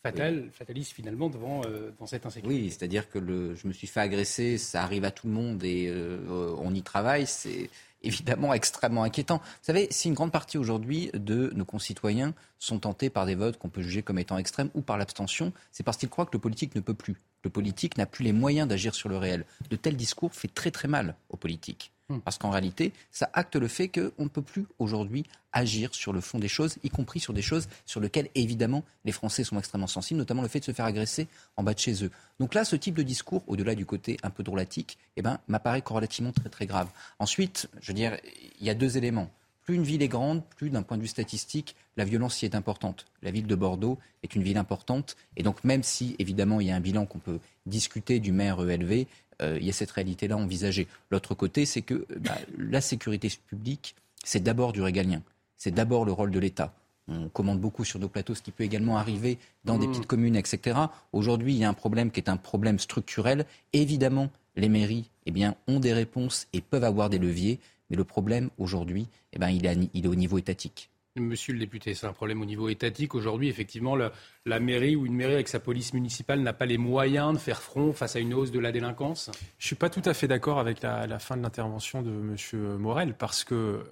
fatal, 0.04 0.50
fataliste 0.52 0.94
finalement 0.94 1.30
devant, 1.30 1.62
euh, 1.66 1.92
dans 2.00 2.06
cette 2.06 2.26
insécurité. 2.26 2.62
Oui, 2.64 2.70
c'est-à-dire 2.70 3.10
que 3.10 3.20
le, 3.20 3.56
je 3.56 3.68
me 3.68 3.74
suis 3.74 3.88
fait 3.88 4.00
agresser, 4.00 4.58
ça 4.58 4.84
arrive 4.84 5.06
à 5.06 5.12
tout 5.12 5.28
le 5.28 5.34
monde 5.34 5.64
et 5.64 5.88
euh, 5.90 6.56
on 6.60 6.74
y 6.74 6.82
travaille, 6.82 7.28
c'est 7.28 7.70
évidemment 8.04 8.54
extrêmement 8.54 9.04
inquiétant. 9.04 9.38
Vous 9.38 9.64
savez, 9.66 9.88
si 9.92 10.08
une 10.08 10.16
grande 10.16 10.32
partie 10.32 10.58
aujourd'hui 10.58 11.12
de 11.14 11.52
nos 11.56 11.66
concitoyens 11.66 12.34
sont 12.58 12.80
tentés 12.80 13.10
par 13.10 13.26
des 13.26 13.36
votes 13.36 13.58
qu'on 13.58 13.70
peut 13.70 13.82
juger 13.82 14.02
comme 14.02 14.20
étant 14.20 14.38
extrêmes 14.38 14.70
ou 14.74 14.82
par 14.82 14.98
l'abstention, 14.98 15.54
c'est 15.72 15.84
parce 15.84 15.98
qu'ils 15.98 16.10
croient 16.10 16.26
que 16.26 16.34
le 16.34 16.40
politique 16.40 16.76
ne 16.76 16.82
peut 16.82 16.94
plus. 16.96 17.18
Le 17.44 17.50
politique 17.50 17.98
n'a 17.98 18.06
plus 18.06 18.24
les 18.24 18.34
moyens 18.34 18.68
d'agir 18.68 18.96
sur 18.96 19.10
le 19.10 19.18
réel. 19.18 19.46
De 19.70 19.76
tels 19.76 19.96
discours 19.96 20.34
fait 20.34 20.48
très 20.48 20.72
très 20.72 20.88
mal 20.88 21.16
aux 21.30 21.38
politiques. 21.38 21.92
Hmm. 22.12 22.20
Parce 22.20 22.38
qu'en 22.38 22.50
réalité, 22.50 22.92
ça 23.12 23.30
acte 23.34 23.56
le 23.56 23.70
fait 23.70 23.88
qu'on 23.88 24.24
ne 24.24 24.28
peut 24.28 24.42
plus 24.42 24.66
aujourd'hui 24.80 25.26
agir 25.54 25.94
sur 25.94 26.12
le 26.12 26.20
fond 26.20 26.40
des 26.40 26.50
choses, 26.50 26.78
y 26.84 26.90
compris 26.90 27.22
sur 27.22 27.34
des 27.34 27.42
choses 27.42 27.70
sur 27.86 28.02
lesquelles, 28.02 28.30
évidemment, 28.36 28.84
les 29.06 29.14
Français 29.14 29.46
sont 29.46 29.58
extrêmement 29.58 29.88
sensibles, 29.88 30.18
notamment 30.18 30.42
le 30.42 30.50
fait 30.50 30.60
de 30.60 30.66
se 30.66 30.74
faire 30.74 30.86
agresser 30.86 31.28
en 31.56 31.64
bas 31.64 31.74
de 31.74 31.80
chez 31.80 32.04
eux. 32.04 32.12
Donc 32.40 32.54
là, 32.54 32.66
ce 32.66 32.76
type 32.76 32.96
de 32.96 33.04
discours, 33.04 33.44
au-delà 33.48 33.76
du 33.76 33.86
côté 33.86 34.18
un 34.24 34.30
peu 34.30 34.44
drôlatique, 34.44 34.98
eh 35.16 35.22
ben, 35.22 35.40
m'apparaît 35.48 35.82
corrélativement 35.82 36.34
très 36.34 36.50
très 36.50 36.66
grave. 36.66 36.90
Ensuite, 37.20 37.70
je 37.82 37.88
veux 37.88 37.94
dire, 37.94 38.18
il 38.60 38.66
y 38.66 38.70
a 38.70 38.74
deux 38.74 38.98
éléments. 38.98 39.30
Plus 39.64 39.76
une 39.76 39.84
ville 39.84 40.02
est 40.02 40.08
grande, 40.08 40.44
plus 40.58 40.70
d'un 40.70 40.82
point 40.82 40.98
de 40.98 41.04
vue 41.04 41.08
statistique, 41.08 41.76
la 41.96 42.04
violence 42.04 42.42
y 42.42 42.46
est 42.46 42.56
importante. 42.56 43.06
La 43.22 43.32
ville 43.32 43.46
de 43.46 43.56
Bordeaux 43.56 44.00
est 44.24 44.36
une 44.36 44.44
ville 44.44 44.58
importante, 44.58 45.16
et 45.38 45.44
donc 45.44 45.64
même 45.64 45.84
si, 45.84 46.16
évidemment, 46.20 46.60
il 46.60 46.68
y 46.68 46.72
a 46.72 46.76
un 46.76 46.82
bilan 46.82 47.06
qu'on 47.06 47.20
peut 47.20 47.40
discuter 47.68 48.20
du 48.20 48.32
maire 48.32 48.60
élevé, 48.70 49.08
euh, 49.42 49.58
il 49.60 49.66
y 49.66 49.70
a 49.70 49.74
cette 49.74 49.92
réalité-là 49.92 50.38
envisagée. 50.38 50.88
L'autre 51.10 51.36
côté, 51.36 51.66
c'est 51.66 51.82
que 51.82 52.06
bah, 52.20 52.38
la 52.58 52.82
sécurité 52.82 53.30
publique, 53.48 53.96
c'est 54.24 54.42
d'abord 54.42 54.74
du 54.74 54.82
régalien. 54.82 55.22
C'est 55.58 55.72
d'abord 55.72 56.06
le 56.06 56.12
rôle 56.12 56.32
de 56.32 56.40
l'État. 56.40 56.74
On 57.08 57.30
commande 57.30 57.60
beaucoup 57.60 57.84
sur 57.84 58.00
nos 58.00 58.08
plateaux, 58.08 58.36
ce 58.36 58.42
qui 58.42 58.52
peut 58.52 58.64
également 58.64 58.98
arriver 58.98 59.38
dans 59.66 59.78
des 59.78 59.88
mmh. 59.88 59.92
petites 59.92 60.08
communes, 60.08 60.36
etc. 60.36 60.80
Aujourd'hui, 61.14 61.54
il 61.54 61.60
y 61.60 61.64
a 61.64 61.70
un 61.70 61.74
problème 61.74 62.12
qui 62.12 62.20
est 62.20 62.30
un 62.30 62.38
problème 62.38 62.80
structurel. 62.80 63.46
Évidemment, 63.74 64.30
les 64.56 64.70
mairies 64.70 65.10
eh 65.26 65.32
bien, 65.32 65.56
ont 65.68 65.80
des 65.80 65.94
réponses 65.94 66.48
et 66.54 66.62
peuvent 66.62 66.84
avoir 66.84 67.10
des 67.10 67.20
leviers. 67.20 67.60
Mais 67.90 67.98
le 67.98 68.04
problème 68.04 68.50
aujourd'hui, 68.58 69.08
eh 69.34 69.40
ben, 69.40 69.50
il, 69.50 69.66
est, 69.66 69.90
il 69.94 70.06
est 70.06 70.08
au 70.08 70.16
niveau 70.16 70.38
étatique. 70.38 70.90
Monsieur 71.18 71.52
le 71.52 71.60
député, 71.60 71.94
c'est 71.94 72.08
un 72.08 72.14
problème 72.14 72.42
au 72.42 72.46
niveau 72.46 72.70
étatique. 72.70 73.16
Aujourd'hui, 73.16 73.50
effectivement, 73.50 73.98
la 73.98 74.60
mairie 74.62 74.96
ou 74.96 75.06
une 75.06 75.14
mairie 75.14 75.34
avec 75.34 75.50
sa 75.50 75.60
police 75.60 75.94
municipale 75.94 76.40
n'a 76.40 76.54
pas 76.54 76.66
les 76.66 76.78
moyens 76.78 77.34
de 77.34 77.38
faire 77.38 77.62
front 77.62 77.92
face 77.92 78.16
à 78.16 78.20
une 78.20 78.34
hausse 78.34 78.52
de 78.52 78.60
la 78.60 78.72
délinquance? 78.72 79.30
Je 79.58 79.66
ne 79.66 79.68
suis 79.68 79.76
pas 79.76 79.90
tout 79.90 80.02
à 80.06 80.14
fait 80.14 80.30
d'accord 80.30 80.58
avec 80.58 80.82
la, 80.82 81.20
fin 81.20 81.36
de 81.36 81.42
l'intervention 81.42 82.02
de 82.02 82.12
M. 82.12 82.78
Morel, 82.78 83.14
parce 83.14 83.44
que 83.44 83.84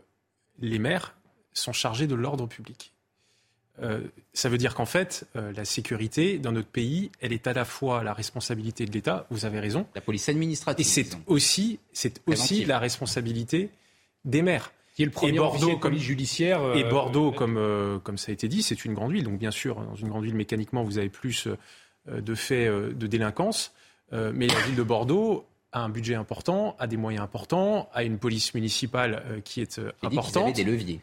les 0.59 0.79
maires 0.79 1.13
sont 1.51 1.73
chargés 1.73 2.07
de 2.07 2.15
l'ordre 2.15 2.47
public. 2.47 2.93
Euh, 3.81 3.99
ça 4.33 4.47
veut 4.47 4.57
dire 4.57 4.73
qu'en 4.73 4.85
fait, 4.85 5.27
euh, 5.35 5.51
la 5.51 5.65
sécurité 5.65 6.37
dans 6.37 6.53
notre 6.53 6.69
pays, 6.69 7.11
elle 7.19 7.33
est 7.33 7.47
à 7.47 7.53
la 7.53 7.65
fois 7.65 8.01
la 8.01 8.13
responsabilité 8.13 8.85
de 8.85 8.91
l'État, 8.91 9.25
vous 9.29 9.43
avez 9.43 9.59
raison. 9.59 9.85
La 9.93 10.01
police 10.01 10.29
administrative. 10.29 10.85
Et 10.85 10.89
c'est 10.89 11.17
aussi, 11.27 11.79
c'est 11.91 12.21
aussi 12.27 12.63
la 12.63 12.79
responsabilité 12.79 13.71
des 14.23 14.41
maires 14.41 14.71
le 15.05 15.11
premier 15.11 15.33
et 15.33 15.37
Bordeaux, 15.37 15.77
comme 15.77 15.97
judiciaire. 15.97 16.61
et 16.75 16.83
euh, 16.83 16.89
Bordeaux, 16.89 17.31
comme, 17.31 17.57
euh, 17.57 17.99
comme 17.99 18.17
ça 18.17 18.31
a 18.31 18.33
été 18.33 18.47
dit, 18.47 18.61
c'est 18.61 18.85
une 18.85 18.93
grande 18.93 19.11
ville. 19.11 19.23
Donc 19.23 19.39
bien 19.39 19.51
sûr, 19.51 19.75
dans 19.81 19.95
une 19.95 20.09
grande 20.09 20.25
ville, 20.25 20.35
mécaniquement, 20.35 20.83
vous 20.83 20.97
avez 20.97 21.09
plus 21.09 21.47
euh, 21.47 22.21
de 22.21 22.35
faits 22.35 22.69
de 22.69 23.07
délinquance. 23.07 23.73
mais 24.11 24.47
la 24.47 24.59
ville 24.61 24.75
de 24.75 24.83
Bordeaux 24.83 25.45
a 25.71 25.81
un 25.81 25.89
budget 25.89 26.15
important, 26.15 26.75
a 26.79 26.87
des 26.87 26.97
moyens 26.97 27.23
importants, 27.23 27.89
a 27.93 28.03
une 28.03 28.17
police 28.17 28.53
municipale 28.55 29.41
qui 29.43 29.61
est 29.61 29.79
importante. 30.01 30.57
Ils 30.57 30.65
des 30.65 30.71
leviers. 30.71 31.01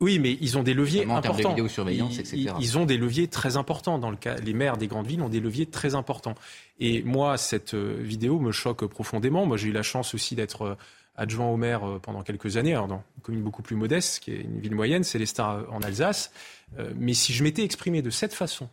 Oui, 0.00 0.18
mais 0.18 0.36
ils 0.40 0.56
ont 0.56 0.62
des 0.62 0.74
leviers 0.74 1.04
importants. 1.10 1.54
De 1.54 1.68
surveillance, 1.68 2.18
etc. 2.18 2.52
Ils, 2.58 2.78
ont 2.78 2.86
des 2.86 2.96
leviers 2.96 3.28
très 3.28 3.56
importants. 3.56 3.98
Dans 3.98 4.10
le 4.10 4.16
cas, 4.16 4.34
les 4.36 4.54
maires 4.54 4.76
des 4.76 4.86
grandes 4.86 5.06
villes 5.06 5.22
ont 5.22 5.28
des 5.28 5.40
leviers 5.40 5.66
très 5.66 5.94
importants. 5.94 6.34
Et 6.78 7.02
moi, 7.02 7.36
cette 7.38 7.74
vidéo 7.74 8.38
me 8.40 8.52
choque 8.52 8.84
profondément. 8.86 9.46
Moi, 9.46 9.56
j'ai 9.56 9.68
eu 9.68 9.72
la 9.72 9.82
chance 9.82 10.14
aussi 10.14 10.34
d'être 10.34 10.76
adjoint 11.20 11.48
au 11.48 11.56
maire 11.56 11.84
euh, 11.84 11.98
pendant 11.98 12.22
quelques 12.22 12.56
années, 12.56 12.72
dans 12.72 13.04
une 13.16 13.22
commune 13.22 13.42
beaucoup 13.42 13.62
plus 13.62 13.76
modeste, 13.76 14.20
qui 14.20 14.32
est 14.32 14.40
une 14.40 14.58
ville 14.58 14.74
moyenne, 14.74 15.04
c'est 15.04 15.18
l'Estar 15.18 15.50
euh, 15.50 15.62
en 15.70 15.82
Alsace. 15.82 16.32
Euh, 16.78 16.92
mais 16.96 17.14
si 17.14 17.32
je 17.32 17.44
m'étais 17.44 17.62
exprimé 17.62 18.00
de 18.00 18.10
cette 18.10 18.32
façon, 18.32 18.68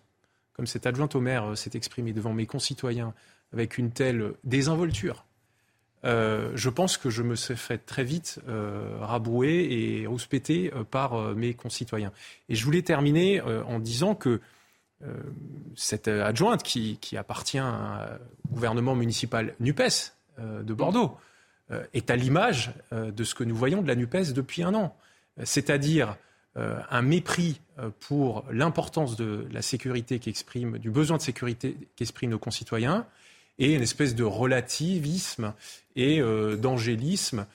comme 0.53 0.65
cette 0.65 0.87
adjointe 0.87 1.13
au 1.13 1.19
maire 1.19 1.57
s'est 1.57 1.71
exprimée 1.75 2.13
devant 2.13 2.33
mes 2.33 2.45
concitoyens 2.45 3.13
avec 3.53 3.77
une 3.77 3.91
telle 3.91 4.33
désinvolture, 4.43 5.23
je 6.03 6.69
pense 6.69 6.95
que 6.95 7.09
je 7.09 7.21
me 7.21 7.35
serais 7.35 7.57
fait 7.57 7.79
très 7.79 8.03
vite 8.05 8.39
rabrouer 9.01 9.67
et 9.69 10.07
rouspéter 10.07 10.71
par 10.89 11.35
mes 11.35 11.53
concitoyens. 11.53 12.13
Et 12.47 12.55
je 12.55 12.63
voulais 12.63 12.81
terminer 12.81 13.41
en 13.41 13.79
disant 13.79 14.15
que 14.15 14.39
cette 15.75 16.07
adjointe 16.07 16.63
qui, 16.63 16.97
appartient 17.17 17.59
au 17.59 18.53
gouvernement 18.53 18.95
municipal 18.95 19.53
NUPES 19.59 20.13
de 20.39 20.73
Bordeaux, 20.73 21.17
euh, 21.17 21.26
est 21.93 22.09
à 22.09 22.15
l'image 22.15 22.71
euh, 22.93 23.11
de 23.11 23.23
ce 23.23 23.35
que 23.35 23.43
nous 23.43 23.55
voyons 23.55 23.81
de 23.81 23.87
la 23.87 23.95
NUPES 23.95 24.33
depuis 24.33 24.63
un 24.63 24.73
an, 24.73 24.95
c'est-à-dire 25.43 26.15
euh, 26.57 26.79
un 26.89 27.01
mépris 27.01 27.61
pour 27.99 28.45
l'importance 28.51 29.15
de 29.15 29.47
la 29.51 29.61
sécurité 29.61 30.17
qu'exprime, 30.17 30.79
du 30.79 30.89
besoin 30.89 31.17
de 31.17 31.21
sécurité 31.21 31.77
qu'expriment 31.95 32.31
nos 32.31 32.39
concitoyens, 32.39 33.05
et 33.59 33.75
une 33.75 33.83
espèce 33.83 34.15
de 34.15 34.23
relativisme 34.23 35.53
et 35.95 36.21
d'angélisme 36.57 37.45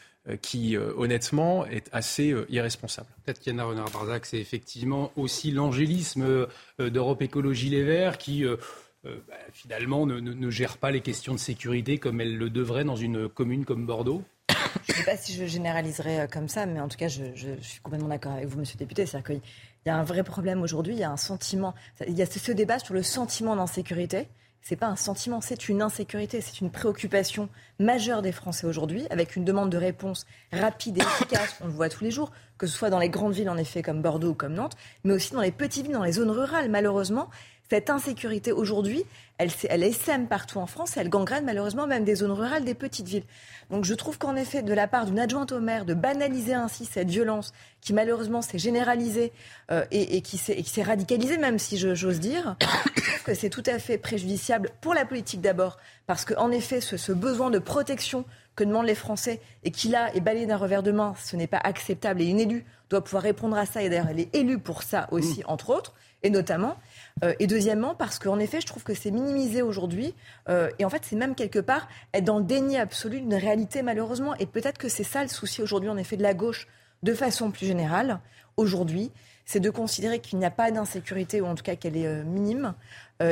qui, 0.42 0.76
honnêtement, 0.76 1.64
est 1.66 1.88
assez 1.92 2.34
irresponsable. 2.48 3.08
Peut-être 3.24 3.40
qu'Yanna 3.40 3.64
Renard-Barzac, 3.64 4.26
c'est 4.26 4.38
effectivement 4.38 5.12
aussi 5.14 5.52
l'angélisme 5.52 6.46
d'Europe 6.78 7.22
Écologie 7.22 7.68
Les 7.68 7.84
Verts 7.84 8.18
qui 8.18 8.44
euh, 9.04 9.18
bah, 9.26 9.34
finalement 9.52 10.06
ne, 10.06 10.50
gère 10.50 10.78
pas 10.78 10.92
les 10.92 11.00
questions 11.00 11.32
de 11.32 11.38
sécurité 11.38 11.98
comme 11.98 12.20
elle 12.20 12.36
le 12.36 12.50
devrait 12.50 12.84
dans 12.84 12.94
une 12.94 13.28
commune 13.28 13.64
comme 13.64 13.84
Bordeaux 13.84 14.22
Je 14.86 14.92
ne 14.92 14.96
sais 14.98 15.04
pas 15.04 15.16
si 15.16 15.34
je 15.34 15.44
généraliserai 15.44 16.20
euh, 16.20 16.26
comme 16.28 16.48
ça, 16.48 16.66
mais 16.66 16.80
en 16.80 16.88
tout 16.88 16.96
cas, 16.96 17.08
je, 17.08 17.24
suis 17.60 17.80
complètement 17.80 18.08
d'accord 18.08 18.32
avec 18.32 18.46
vous, 18.46 18.58
monsieur 18.58 18.74
le 18.76 18.78
député. 18.78 19.06
C'est-à-dire 19.06 19.26
qu'il 19.26 19.40
y 19.86 19.90
a 19.90 19.96
un 19.96 20.04
vrai 20.04 20.22
problème 20.22 20.62
aujourd'hui, 20.62 20.94
il 20.94 21.00
y 21.00 21.04
a 21.04 21.10
un 21.10 21.16
sentiment, 21.16 21.74
il 22.06 22.14
y 22.14 22.22
a 22.22 22.26
ce, 22.26 22.52
débat 22.52 22.78
sur 22.78 22.94
le 22.94 23.02
sentiment 23.02 23.56
d'insécurité. 23.56 24.28
Ce 24.62 24.72
n'est 24.72 24.78
pas 24.78 24.86
un 24.86 24.96
sentiment, 24.96 25.40
c'est 25.40 25.68
une 25.68 25.82
insécurité, 25.82 26.40
c'est 26.40 26.60
une 26.60 26.70
préoccupation 26.70 27.48
majeure 27.80 28.22
des 28.22 28.30
Français 28.30 28.64
aujourd'hui, 28.68 29.04
avec 29.10 29.34
une 29.34 29.44
demande 29.44 29.70
de 29.70 29.76
réponse 29.76 30.24
rapide 30.52 30.98
et 30.98 31.00
efficace, 31.00 31.56
on 31.60 31.66
le 31.66 31.72
voit 31.72 31.88
tous 31.88 32.04
les 32.04 32.12
jours, 32.12 32.30
que 32.58 32.68
ce 32.68 32.76
soit 32.76 32.88
dans 32.88 33.00
les 33.00 33.08
grandes 33.08 33.32
villes 33.32 33.50
en 33.50 33.56
effet 33.56 33.82
comme 33.82 34.02
Bordeaux 34.02 34.30
ou 34.30 34.34
comme 34.34 34.54
Nantes, 34.54 34.76
mais 35.02 35.14
aussi 35.14 35.32
dans 35.32 35.40
les 35.40 35.50
petites 35.50 35.84
villes, 35.84 35.94
dans 35.96 36.04
les 36.04 36.12
zones 36.12 36.30
rurales 36.30 36.70
malheureusement. 36.70 37.28
Cette 37.72 37.88
insécurité 37.88 38.52
aujourd'hui, 38.52 39.02
elle, 39.38 39.48
elle 39.70 39.82
essaime 39.82 40.28
partout 40.28 40.58
en 40.58 40.66
France 40.66 40.98
et 40.98 41.00
elle 41.00 41.08
gangrène 41.08 41.46
malheureusement 41.46 41.86
même 41.86 42.04
des 42.04 42.16
zones 42.16 42.32
rurales, 42.32 42.66
des 42.66 42.74
petites 42.74 43.08
villes. 43.08 43.24
Donc 43.70 43.86
je 43.86 43.94
trouve 43.94 44.18
qu'en 44.18 44.36
effet, 44.36 44.60
de 44.60 44.74
la 44.74 44.86
part 44.86 45.06
d'une 45.06 45.18
adjointe 45.18 45.52
au 45.52 45.60
maire, 45.60 45.86
de 45.86 45.94
banaliser 45.94 46.52
ainsi 46.52 46.84
cette 46.84 47.08
violence 47.08 47.54
qui 47.80 47.94
malheureusement 47.94 48.42
s'est 48.42 48.58
généralisée 48.58 49.32
euh, 49.70 49.86
et, 49.90 50.20
qui 50.20 50.36
s'est 50.36 50.82
radicalisée, 50.82 51.38
même 51.38 51.58
si 51.58 51.78
j'ose 51.78 52.20
dire, 52.20 52.56
je 52.60 53.00
trouve 53.00 53.22
que 53.24 53.32
c'est 53.32 53.48
tout 53.48 53.62
à 53.64 53.78
fait 53.78 53.96
préjudiciable 53.96 54.68
pour 54.82 54.92
la 54.92 55.06
politique 55.06 55.40
d'abord, 55.40 55.78
parce 56.06 56.26
qu'en 56.26 56.50
effet, 56.50 56.82
ce, 56.82 56.98
ce 56.98 57.12
besoin 57.12 57.48
de 57.48 57.58
protection 57.58 58.26
que 58.54 58.64
demandent 58.64 58.84
les 58.84 58.94
Français 58.94 59.40
et 59.64 59.70
qui 59.70 59.88
là 59.88 60.14
est 60.14 60.20
balayé 60.20 60.44
d'un 60.44 60.58
revers 60.58 60.82
de 60.82 60.92
main, 60.92 61.14
ce 61.24 61.36
n'est 61.36 61.46
pas 61.46 61.60
acceptable 61.64 62.20
et 62.20 62.26
une 62.26 62.38
élue 62.38 62.66
doit 62.90 63.02
pouvoir 63.02 63.22
répondre 63.22 63.56
à 63.56 63.64
ça 63.64 63.82
et 63.82 63.88
d'ailleurs 63.88 64.08
elle 64.10 64.20
est 64.20 64.34
élue 64.34 64.58
pour 64.58 64.82
ça 64.82 65.08
aussi, 65.10 65.40
mmh. 65.40 65.44
entre 65.46 65.70
autres, 65.70 65.94
et 66.22 66.30
notamment. 66.30 66.76
Euh, 67.24 67.34
et 67.38 67.46
deuxièmement, 67.46 67.94
parce 67.94 68.18
qu'en 68.18 68.38
effet, 68.38 68.60
je 68.60 68.66
trouve 68.66 68.82
que 68.82 68.94
c'est 68.94 69.10
minimisé 69.10 69.62
aujourd'hui. 69.62 70.14
Euh, 70.48 70.70
et 70.78 70.84
en 70.84 70.90
fait, 70.90 71.02
c'est 71.04 71.16
même 71.16 71.34
quelque 71.34 71.58
part 71.58 71.88
être 72.14 72.24
dans 72.24 72.38
le 72.38 72.44
déni 72.44 72.76
absolu 72.76 73.20
d'une 73.20 73.34
réalité, 73.34 73.82
malheureusement. 73.82 74.34
Et 74.36 74.46
peut-être 74.46 74.78
que 74.78 74.88
c'est 74.88 75.04
ça 75.04 75.22
le 75.22 75.28
souci 75.28 75.62
aujourd'hui, 75.62 75.90
en 75.90 75.96
effet, 75.96 76.16
de 76.16 76.22
la 76.22 76.34
gauche, 76.34 76.66
de 77.02 77.14
façon 77.14 77.50
plus 77.50 77.66
générale, 77.66 78.20
aujourd'hui. 78.56 79.10
C'est 79.44 79.60
de 79.60 79.70
considérer 79.70 80.20
qu'il 80.20 80.38
n'y 80.38 80.44
a 80.44 80.50
pas 80.50 80.70
d'insécurité, 80.70 81.40
ou 81.40 81.46
en 81.46 81.54
tout 81.54 81.64
cas 81.64 81.76
qu'elle 81.76 81.96
est 81.96 82.06
euh, 82.06 82.22
minime, 82.24 82.74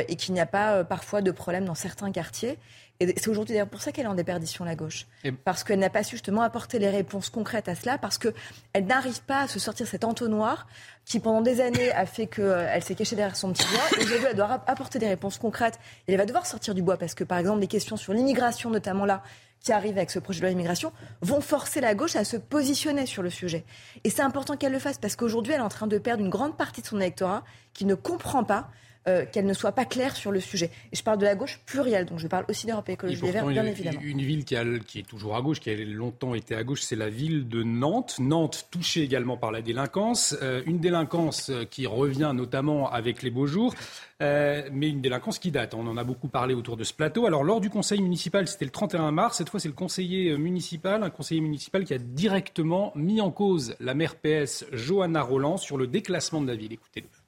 et 0.06 0.14
qu'il 0.14 0.34
n'y 0.34 0.40
a 0.40 0.46
pas 0.46 0.84
parfois 0.84 1.20
de 1.20 1.32
problème 1.32 1.64
dans 1.64 1.74
certains 1.74 2.12
quartiers. 2.12 2.60
Et 3.00 3.14
c'est 3.16 3.28
aujourd'hui 3.28 3.54
d'ailleurs 3.54 3.68
pour 3.68 3.80
ça 3.80 3.92
qu'elle 3.92 4.04
est 4.04 4.08
en 4.08 4.14
déperdition, 4.14 4.62
la 4.64 4.76
gauche. 4.76 5.06
Parce 5.44 5.64
qu'elle 5.64 5.78
n'a 5.78 5.88
pas 5.88 6.02
su 6.02 6.16
justement 6.16 6.42
apporter 6.42 6.78
les 6.78 6.90
réponses 6.90 7.30
concrètes 7.30 7.68
à 7.68 7.74
cela, 7.74 7.96
parce 7.96 8.18
qu'elle 8.18 8.86
n'arrive 8.86 9.22
pas 9.22 9.40
à 9.40 9.48
se 9.48 9.58
sortir 9.58 9.86
cet 9.86 10.04
entonnoir 10.04 10.66
qui 11.06 11.18
pendant 11.18 11.40
des 11.40 11.62
années 11.62 11.90
a 11.92 12.04
fait 12.04 12.26
qu'elle 12.26 12.44
euh, 12.44 12.80
s'est 12.80 12.94
cachée 12.94 13.16
derrière 13.16 13.36
son 13.36 13.52
petit 13.52 13.66
doigt. 13.68 14.04
Aujourd'hui, 14.04 14.26
elle 14.30 14.36
doit 14.36 14.62
apporter 14.66 14.98
des 14.98 15.08
réponses 15.08 15.38
concrètes. 15.38 15.80
Et 16.06 16.12
elle 16.12 16.18
va 16.18 16.26
devoir 16.26 16.44
sortir 16.44 16.74
du 16.74 16.82
bois, 16.82 16.98
parce 16.98 17.14
que 17.14 17.24
par 17.24 17.38
exemple, 17.38 17.60
les 17.60 17.68
questions 17.68 17.96
sur 17.96 18.12
l'immigration, 18.12 18.68
notamment 18.68 19.06
là, 19.06 19.22
qui 19.60 19.72
arrivent 19.72 19.96
avec 19.96 20.10
ce 20.10 20.18
projet 20.18 20.40
de 20.40 20.44
loi 20.44 20.52
immigration, 20.52 20.92
vont 21.22 21.40
forcer 21.40 21.80
la 21.80 21.94
gauche 21.94 22.16
à 22.16 22.24
se 22.24 22.36
positionner 22.36 23.06
sur 23.06 23.22
le 23.22 23.30
sujet. 23.30 23.64
Et 24.04 24.10
c'est 24.10 24.22
important 24.22 24.56
qu'elle 24.56 24.72
le 24.72 24.78
fasse, 24.78 24.98
parce 24.98 25.16
qu'aujourd'hui, 25.16 25.54
elle 25.54 25.60
est 25.60 25.64
en 25.64 25.68
train 25.70 25.86
de 25.86 25.98
perdre 25.98 26.22
une 26.22 26.30
grande 26.30 26.56
partie 26.56 26.82
de 26.82 26.86
son 26.86 27.00
électorat 27.00 27.44
qui 27.72 27.86
ne 27.86 27.94
comprend 27.94 28.44
pas 28.44 28.68
euh, 29.08 29.24
qu'elle 29.24 29.46
ne 29.46 29.54
soit 29.54 29.72
pas 29.72 29.86
claire 29.86 30.14
sur 30.14 30.30
le 30.30 30.40
sujet. 30.40 30.70
Et 30.92 30.96
je 30.96 31.02
parle 31.02 31.16
de 31.16 31.24
la 31.24 31.34
gauche 31.34 31.58
plurielle, 31.64 32.04
donc 32.04 32.18
je 32.18 32.26
parle 32.26 32.44
aussi 32.50 32.66
d'Europe 32.66 32.86
Écologie 32.90 33.22
Les 33.22 33.30
Verts, 33.30 33.46
bien 33.46 33.64
évidemment. 33.64 33.98
Une 34.02 34.20
ville 34.20 34.44
qui, 34.44 34.56
qui, 34.86 34.98
est 34.98 35.08
toujours 35.08 35.36
à 35.36 35.40
gauche, 35.40 35.58
qui 35.58 35.70
a 35.70 35.74
longtemps 35.74 36.34
été 36.34 36.54
à 36.54 36.64
gauche, 36.64 36.82
c'est 36.82 36.96
la 36.96 37.08
ville 37.08 37.48
de 37.48 37.62
Nantes. 37.62 38.16
Nantes 38.18 38.68
touchée 38.70 39.02
également 39.02 39.38
par 39.38 39.52
la 39.52 39.62
délinquance, 39.62 40.36
euh, 40.42 40.62
une 40.66 40.80
délinquance 40.80 41.48
euh, 41.48 41.64
qui 41.64 41.86
revient 41.86 42.32
notamment 42.34 42.90
avec 42.90 43.22
les 43.22 43.30
beaux 43.30 43.46
jours. 43.46 43.74
mais 44.20 44.90
une 44.90 45.00
délinquance 45.00 45.38
qui 45.38 45.50
date. 45.50 45.72
On 45.72 45.86
en 45.86 45.96
a 45.96 46.04
beaucoup 46.04 46.28
parlé 46.28 46.52
autour 46.52 46.76
de 46.76 46.84
ce 46.84 46.92
plateau. 46.92 47.24
Alors, 47.24 47.42
lors 47.42 47.62
du 47.62 47.70
conseil 47.70 48.02
municipal, 48.02 48.46
c'était 48.48 48.66
le 48.66 48.70
31 48.70 49.12
mars. 49.12 49.38
Cette 49.38 49.48
fois, 49.48 49.60
c'est 49.60 49.68
le 49.68 49.74
conseiller 49.74 50.36
municipal, 50.36 51.02
un 51.02 51.08
conseiller 51.08 51.40
municipal 51.40 51.84
qui 51.84 51.94
a 51.94 51.98
directement 51.98 52.92
mis 52.96 53.22
en 53.22 53.30
cause 53.30 53.76
la 53.80 53.94
maire 53.94 54.16
PS, 54.16 54.66
Johanna 54.72 55.22
Roland, 55.22 55.56
sur 55.56 55.78
le 55.78 55.86
déclassement 55.86 56.42
de 56.42 56.48
la 56.48 56.54
ville. 56.54 56.74
Écoutez-le. 56.74 57.19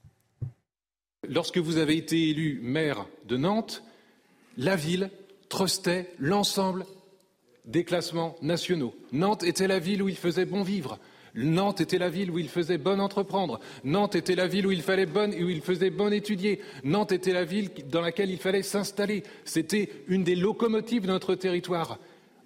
Lorsque 1.28 1.58
vous 1.58 1.76
avez 1.76 1.96
été 1.96 2.30
élu 2.30 2.58
maire 2.62 3.06
de 3.28 3.36
Nantes, 3.36 3.84
la 4.56 4.74
ville 4.74 5.10
trustait 5.48 6.10
l'ensemble 6.18 6.84
des 7.64 7.84
classements 7.84 8.34
nationaux. 8.42 8.94
Nantes 9.12 9.44
était 9.44 9.68
la 9.68 9.78
ville 9.78 10.02
où 10.02 10.08
il 10.08 10.16
faisait 10.16 10.46
bon 10.46 10.62
vivre. 10.62 10.98
Nantes 11.34 11.80
était 11.80 11.98
la 11.98 12.10
ville 12.10 12.30
où 12.30 12.38
il 12.38 12.48
faisait 12.48 12.76
bon 12.76 13.00
entreprendre. 13.00 13.60
Nantes 13.84 14.16
était 14.16 14.34
la 14.34 14.48
ville 14.48 14.66
où 14.66 14.72
il 14.72 14.82
fallait 14.82 15.06
où 15.06 15.48
il 15.48 15.62
faisait 15.62 15.90
bon 15.90 16.12
étudier. 16.12 16.60
Nantes 16.82 17.12
était 17.12 17.32
la 17.32 17.44
ville 17.44 17.70
dans 17.88 18.00
laquelle 18.00 18.30
il 18.30 18.38
fallait 18.38 18.62
s'installer. 18.62 19.22
C'était 19.44 19.90
une 20.08 20.24
des 20.24 20.34
locomotives 20.34 21.02
de 21.02 21.06
notre 21.06 21.36
territoire. 21.36 21.98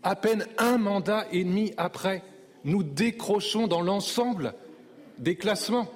À 0.02 0.16
peine 0.16 0.46
un 0.58 0.76
mandat 0.76 1.26
et 1.32 1.42
demi 1.42 1.72
après, 1.78 2.22
nous 2.64 2.82
décrochons 2.82 3.66
dans 3.66 3.80
l'ensemble 3.80 4.54
des 5.18 5.34
classements. 5.34 5.90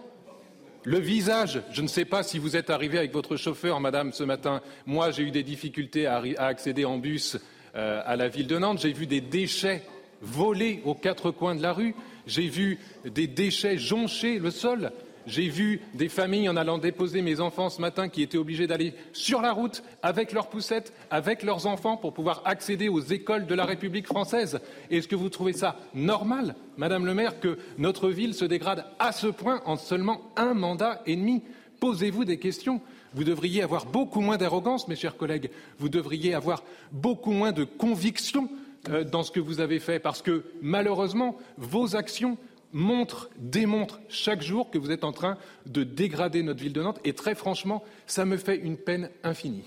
Le 0.84 0.98
visage, 0.98 1.60
je 1.72 1.82
ne 1.82 1.88
sais 1.88 2.06
pas 2.06 2.22
si 2.22 2.38
vous 2.38 2.56
êtes 2.56 2.70
arrivé 2.70 2.96
avec 2.96 3.12
votre 3.12 3.36
chauffeur, 3.36 3.80
madame, 3.80 4.12
ce 4.12 4.24
matin. 4.24 4.62
Moi, 4.86 5.10
j'ai 5.10 5.24
eu 5.24 5.30
des 5.30 5.42
difficultés 5.42 6.06
à, 6.06 6.22
accéder 6.38 6.86
en 6.86 6.96
bus 6.96 7.36
euh, 7.74 8.00
à 8.06 8.16
la 8.16 8.28
ville 8.28 8.46
de 8.46 8.56
Nantes. 8.56 8.80
J'ai 8.80 8.94
vu 8.94 9.06
des 9.06 9.20
déchets 9.20 9.82
volés 10.22 10.80
aux 10.86 10.94
quatre 10.94 11.32
coins 11.32 11.54
de 11.54 11.60
la 11.60 11.74
rue. 11.74 11.94
J'ai 12.26 12.48
vu 12.48 12.78
des 13.04 13.26
déchets 13.26 13.76
joncher 13.76 14.38
le 14.38 14.50
sol. 14.50 14.90
J'ai 15.26 15.48
vu 15.48 15.80
des 15.94 16.08
familles 16.08 16.48
en 16.48 16.56
allant 16.56 16.78
déposer 16.78 17.22
mes 17.22 17.40
enfants 17.40 17.70
ce 17.70 17.80
matin 17.80 18.08
qui 18.08 18.22
étaient 18.22 18.38
obligés 18.38 18.66
d'aller 18.66 18.94
sur 19.12 19.42
la 19.42 19.52
route 19.52 19.82
avec 20.02 20.32
leurs 20.32 20.48
poussettes, 20.48 20.92
avec 21.10 21.42
leurs 21.42 21.66
enfants 21.66 21.96
pour 21.96 22.14
pouvoir 22.14 22.42
accéder 22.44 22.88
aux 22.88 23.00
écoles 23.00 23.46
de 23.46 23.54
la 23.54 23.64
République 23.64 24.06
française. 24.06 24.60
Est-ce 24.90 25.08
que 25.08 25.16
vous 25.16 25.28
trouvez 25.28 25.52
ça 25.52 25.76
normal, 25.94 26.54
Madame 26.76 27.06
le 27.06 27.14
maire, 27.14 27.40
que 27.40 27.58
notre 27.78 28.08
ville 28.08 28.34
se 28.34 28.44
dégrade 28.44 28.86
à 28.98 29.12
ce 29.12 29.26
point 29.26 29.60
en 29.66 29.76
seulement 29.76 30.22
un 30.36 30.54
mandat 30.54 31.02
et 31.06 31.16
demi? 31.16 31.42
Posez-vous 31.80 32.24
des 32.24 32.38
questions. 32.38 32.80
Vous 33.14 33.24
devriez 33.24 33.62
avoir 33.62 33.86
beaucoup 33.86 34.20
moins 34.20 34.36
d'arrogance, 34.36 34.88
mes 34.88 34.96
chers 34.96 35.16
collègues. 35.16 35.50
Vous 35.78 35.88
devriez 35.88 36.34
avoir 36.34 36.62
beaucoup 36.92 37.32
moins 37.32 37.52
de 37.52 37.64
conviction 37.64 38.48
euh, 38.88 39.04
dans 39.04 39.22
ce 39.22 39.30
que 39.30 39.40
vous 39.40 39.60
avez 39.60 39.78
fait, 39.78 39.98
parce 39.98 40.22
que 40.22 40.44
malheureusement, 40.62 41.36
vos 41.58 41.96
actions 41.96 42.38
montrent, 42.72 43.30
démontrent 43.36 44.00
chaque 44.08 44.42
jour 44.42 44.70
que 44.70 44.78
vous 44.78 44.90
êtes 44.90 45.04
en 45.04 45.12
train 45.12 45.36
de 45.66 45.84
dégrader 45.84 46.42
notre 46.42 46.60
ville 46.60 46.72
de 46.72 46.82
Nantes. 46.82 47.00
Et 47.04 47.12
très 47.12 47.34
franchement, 47.34 47.82
ça 48.06 48.24
me 48.24 48.36
fait 48.36 48.56
une 48.56 48.76
peine 48.76 49.10
infinie. 49.22 49.64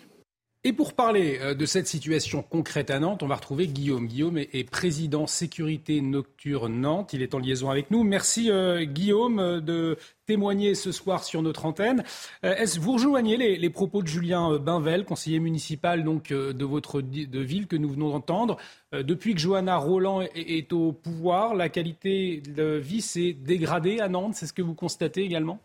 Et 0.66 0.72
pour 0.72 0.94
parler 0.94 1.40
euh, 1.42 1.54
de 1.54 1.66
cette 1.66 1.88
situation 1.88 2.42
concrète 2.42 2.90
à 2.90 2.98
Nantes, 2.98 3.22
on 3.22 3.28
va 3.28 3.36
retrouver 3.36 3.68
Guillaume. 3.68 4.08
Guillaume 4.08 4.38
est 4.38 4.70
président 4.70 5.28
sécurité 5.28 6.00
nocturne 6.00 6.80
Nantes. 6.80 7.12
Il 7.12 7.22
est 7.22 7.36
en 7.36 7.40
liaison 7.40 7.70
avec 7.70 7.92
nous. 7.92 8.06
Merci 8.06 8.50
euh, 8.50 8.86
Guillaume 8.86 9.40
euh, 9.40 9.60
de 9.60 9.98
témoigner 10.26 10.74
ce 10.74 10.94
soir 10.94 11.26
sur 11.26 11.42
notre 11.42 11.66
antenne. 11.66 12.06
Est-ce 12.44 12.80
vous 12.80 12.94
rejoignez 12.94 13.36
les, 13.58 13.70
propos 13.70 14.02
de 14.02 14.08
Julien 14.08 14.58
Binvel, 14.58 15.04
conseiller 15.04 15.40
municipal 15.40 16.06
donc 16.06 16.30
de 16.30 16.64
votre 16.64 17.02
de 17.02 17.40
ville 17.42 17.68
que 17.68 17.76
nous 17.76 17.90
venons 17.90 18.12
d'entendre? 18.12 18.56
Depuis 18.94 19.36
que 19.36 19.42
Johanna 19.42 19.76
Roland 19.76 20.22
est 20.22 20.72
au 20.72 20.94
pouvoir, 20.94 21.56
la 21.56 21.68
qualité 21.68 22.42
de 22.56 22.78
vie 22.78 23.02
s'est 23.02 23.34
dégradée 23.34 24.00
à 24.00 24.08
Nantes. 24.08 24.36
C'est 24.36 24.48
ce 24.48 24.54
que 24.54 24.62
vous 24.62 24.76
constatez 24.76 25.24
également? 25.24 25.60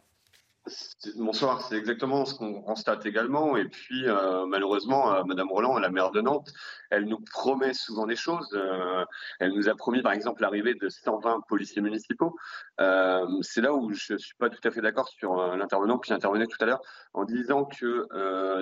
Bonsoir, 1.16 1.62
c'est 1.62 1.76
exactement 1.76 2.24
ce 2.24 2.35
qu'on 2.35 2.61
constate 2.62 3.07
également. 3.07 3.57
Et 3.57 3.64
puis, 3.66 4.09
euh, 4.09 4.46
malheureusement, 4.46 5.14
euh, 5.14 5.22
Madame 5.24 5.48
Roland, 5.50 5.78
la 5.78 5.90
maire 5.90 6.11
de 6.11 6.20
Nantes, 6.20 6.50
elle 6.90 7.04
nous 7.04 7.20
promet 7.33 7.74
souvent 7.74 8.07
des 8.07 8.16
choses. 8.16 8.48
Euh, 8.54 9.04
elle 9.40 9.52
nous 9.52 9.68
a 9.68 9.74
promis, 9.74 10.02
par 10.02 10.12
exemple, 10.12 10.42
l'arrivée 10.42 10.74
de 10.74 10.88
120 10.88 11.40
policiers 11.48 11.83
municipaux. 11.83 12.37
c'est 13.42 13.61
là 13.61 13.72
où 13.72 13.92
je 13.92 14.16
suis 14.16 14.35
pas 14.38 14.50
tout 14.50 14.66
à 14.66 14.70
fait 14.70 14.81
d'accord 14.81 15.09
sur 15.09 15.57
l'intervenant 15.57 15.98
qui 15.98 16.12
intervenait 16.12 16.46
tout 16.46 16.59
à 16.61 16.66
l'heure 16.66 16.83
en 17.14 17.24
disant 17.24 17.64
que 17.64 18.07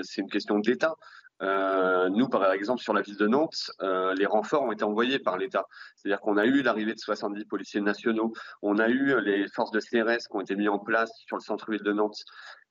c'est 0.02 0.20
une 0.20 0.30
question 0.30 0.58
d'État. 0.58 0.94
Euh, 1.42 2.08
nous, 2.08 2.28
par 2.28 2.50
exemple, 2.52 2.82
sur 2.82 2.94
la 2.94 3.02
ville 3.02 3.16
de 3.16 3.26
Nantes, 3.26 3.70
euh, 3.82 4.14
les 4.14 4.26
renforts 4.26 4.62
ont 4.62 4.72
été 4.72 4.84
envoyés 4.84 5.18
par 5.18 5.36
l'État. 5.36 5.66
C'est-à-dire 5.94 6.20
qu'on 6.20 6.36
a 6.36 6.46
eu 6.46 6.62
l'arrivée 6.62 6.94
de 6.94 6.98
70 6.98 7.44
policiers 7.44 7.80
nationaux, 7.80 8.32
on 8.62 8.78
a 8.78 8.88
eu 8.88 9.20
les 9.20 9.46
forces 9.48 9.70
de 9.70 9.80
CRS 9.80 10.28
qui 10.28 10.36
ont 10.36 10.40
été 10.40 10.56
mises 10.56 10.68
en 10.68 10.78
place 10.78 11.10
sur 11.26 11.36
le 11.36 11.42
centre-ville 11.42 11.82
de 11.82 11.92
Nantes. 11.92 12.24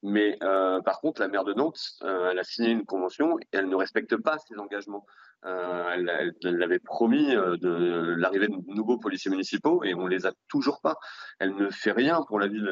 Mais 0.04 0.38
euh, 0.44 0.82
par 0.82 1.02
contre, 1.02 1.22
la 1.22 1.28
maire 1.28 1.44
de 1.44 1.54
Nantes, 1.54 1.80
euh, 2.04 2.30
elle 2.32 2.40
a 2.40 2.44
signé 2.44 2.70
une 2.70 2.86
convention 2.86 3.40
et 3.40 3.48
elle 3.54 3.70
ne 3.70 3.76
respecte 3.76 4.16
pas 4.18 4.38
ses 4.38 4.58
engagements. 4.60 5.06
Euh, 5.46 5.90
elle, 5.94 6.36
elle, 6.44 6.64
avait 6.64 6.80
promis 6.80 7.34
de 7.34 8.16
l'arrivée 8.18 8.48
de 8.48 8.74
nouveaux 8.74 8.98
policiers 8.98 9.32
municipaux 9.32 9.84
et 9.84 9.94
on 9.96 10.08
les 10.08 10.26
a 10.26 10.34
toujours 10.48 10.82
pas. 10.82 10.96
Elle 11.40 11.56
ne 11.56 11.70
fait 11.70 11.92
rien 11.92 12.22
pour 12.28 12.40
la 12.40 12.48
ville. 12.48 12.70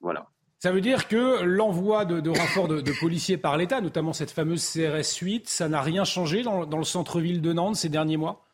voilà. 0.00 0.26
Ça 0.66 0.72
veut 0.72 0.80
dire 0.80 1.06
que 1.06 1.44
l'envoi 1.44 2.04
de, 2.04 2.28
renforts 2.28 2.66
de, 2.66 3.00
policiers 3.00 3.38
par 3.38 3.56
l'État, 3.56 3.80
notamment 3.80 4.12
cette 4.12 4.32
fameuse 4.32 4.68
CRS 4.68 5.16
8, 5.22 5.48
ça 5.48 5.68
n'a 5.68 5.80
rien 5.80 6.02
changé 6.02 6.42
dans, 6.42 6.64
le 6.64 6.82
centre-ville 6.82 7.40
de 7.40 7.52
Nantes 7.52 7.76
ces 7.76 7.88
derniers 7.88 8.16
mois? 8.16 8.44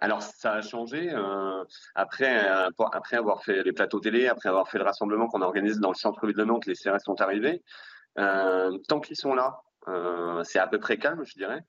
Alors 0.00 0.20
ça 0.20 0.52
a 0.52 0.60
changé 0.60 1.10
euh, 1.10 1.64
après, 1.94 2.46
euh, 2.46 2.68
après 2.92 3.16
avoir 3.16 3.42
fait 3.42 3.62
les 3.62 3.72
plateaux 3.72 4.00
télé, 4.00 4.28
après 4.28 4.50
avoir 4.50 4.68
fait 4.68 4.76
le 4.76 4.84
rassemblement 4.84 5.28
qu'on 5.28 5.40
organise 5.40 5.80
dans 5.80 5.88
le 5.88 5.94
centre-ville 5.94 6.36
de 6.36 6.44
Nantes, 6.44 6.66
les 6.66 6.74
CRS 6.74 7.00
sont 7.02 7.22
arrivés. 7.22 7.62
Euh, 8.18 8.76
tant 8.86 9.00
qu'ils 9.00 9.16
sont 9.16 9.34
là, 9.34 9.62
c'est 10.44 10.58
à 10.58 10.66
peu 10.66 10.78
près 10.78 10.98
calme, 10.98 11.24
je 11.24 11.32
dirais. 11.32 11.64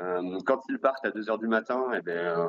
Euh, 0.00 0.38
quand 0.46 0.60
ils 0.68 0.78
partent 0.78 1.04
à 1.04 1.10
2 1.10 1.28
heures 1.30 1.38
du 1.38 1.48
matin, 1.48 1.90
eh 1.94 2.02
bien, 2.02 2.38
euh, 2.38 2.48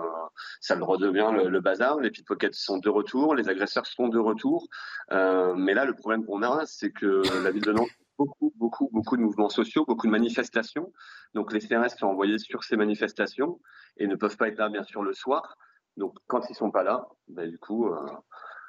ça 0.62 0.76
redevient 0.76 1.32
le, 1.34 1.60
bazar. 1.60 2.00
Les 2.00 2.12
pickpockets 2.12 2.54
sont 2.54 2.78
de 2.78 2.90
retour, 2.90 3.34
les 3.36 3.50
agresseurs 3.50 3.88
sont 3.88 4.08
de 4.08 4.20
retour. 4.20 4.68
Euh, 5.12 5.56
mais 5.56 5.74
là, 5.74 5.86
le 5.86 5.96
problème 5.96 6.26
qu'on 6.26 6.44
a, 6.44 6.66
c'est 6.66 6.92
que 6.92 7.24
la 7.44 7.52
ville 7.52 7.64
de 7.64 7.72
Nantes 7.72 7.90
beaucoup, 8.18 8.54
beaucoup, 8.58 8.90
beaucoup 8.92 9.18
de 9.18 9.22
mouvements 9.22 9.50
sociaux, 9.50 9.86
beaucoup 9.88 10.06
de 10.06 10.12
manifestations. 10.12 10.92
Donc 11.34 11.54
les 11.54 11.60
CRS 11.60 11.98
sont 11.98 12.08
envoyés 12.08 12.38
sur 12.38 12.64
ces 12.64 12.76
manifestations 12.76 13.60
et 13.98 14.08
ne 14.08 14.16
peuvent 14.16 14.38
pas 14.38 14.50
être 14.50 14.58
là, 14.58 14.70
bien 14.70 14.84
sûr, 14.84 15.02
le 15.02 15.14
soir. 15.14 15.58
Donc 15.98 16.18
quand 16.28 16.42
ils 16.50 16.56
sont 16.56 16.70
pas 16.70 16.84
là, 16.84 17.08
ben, 17.30 17.50
du 17.50 17.58
coup, 17.58 17.90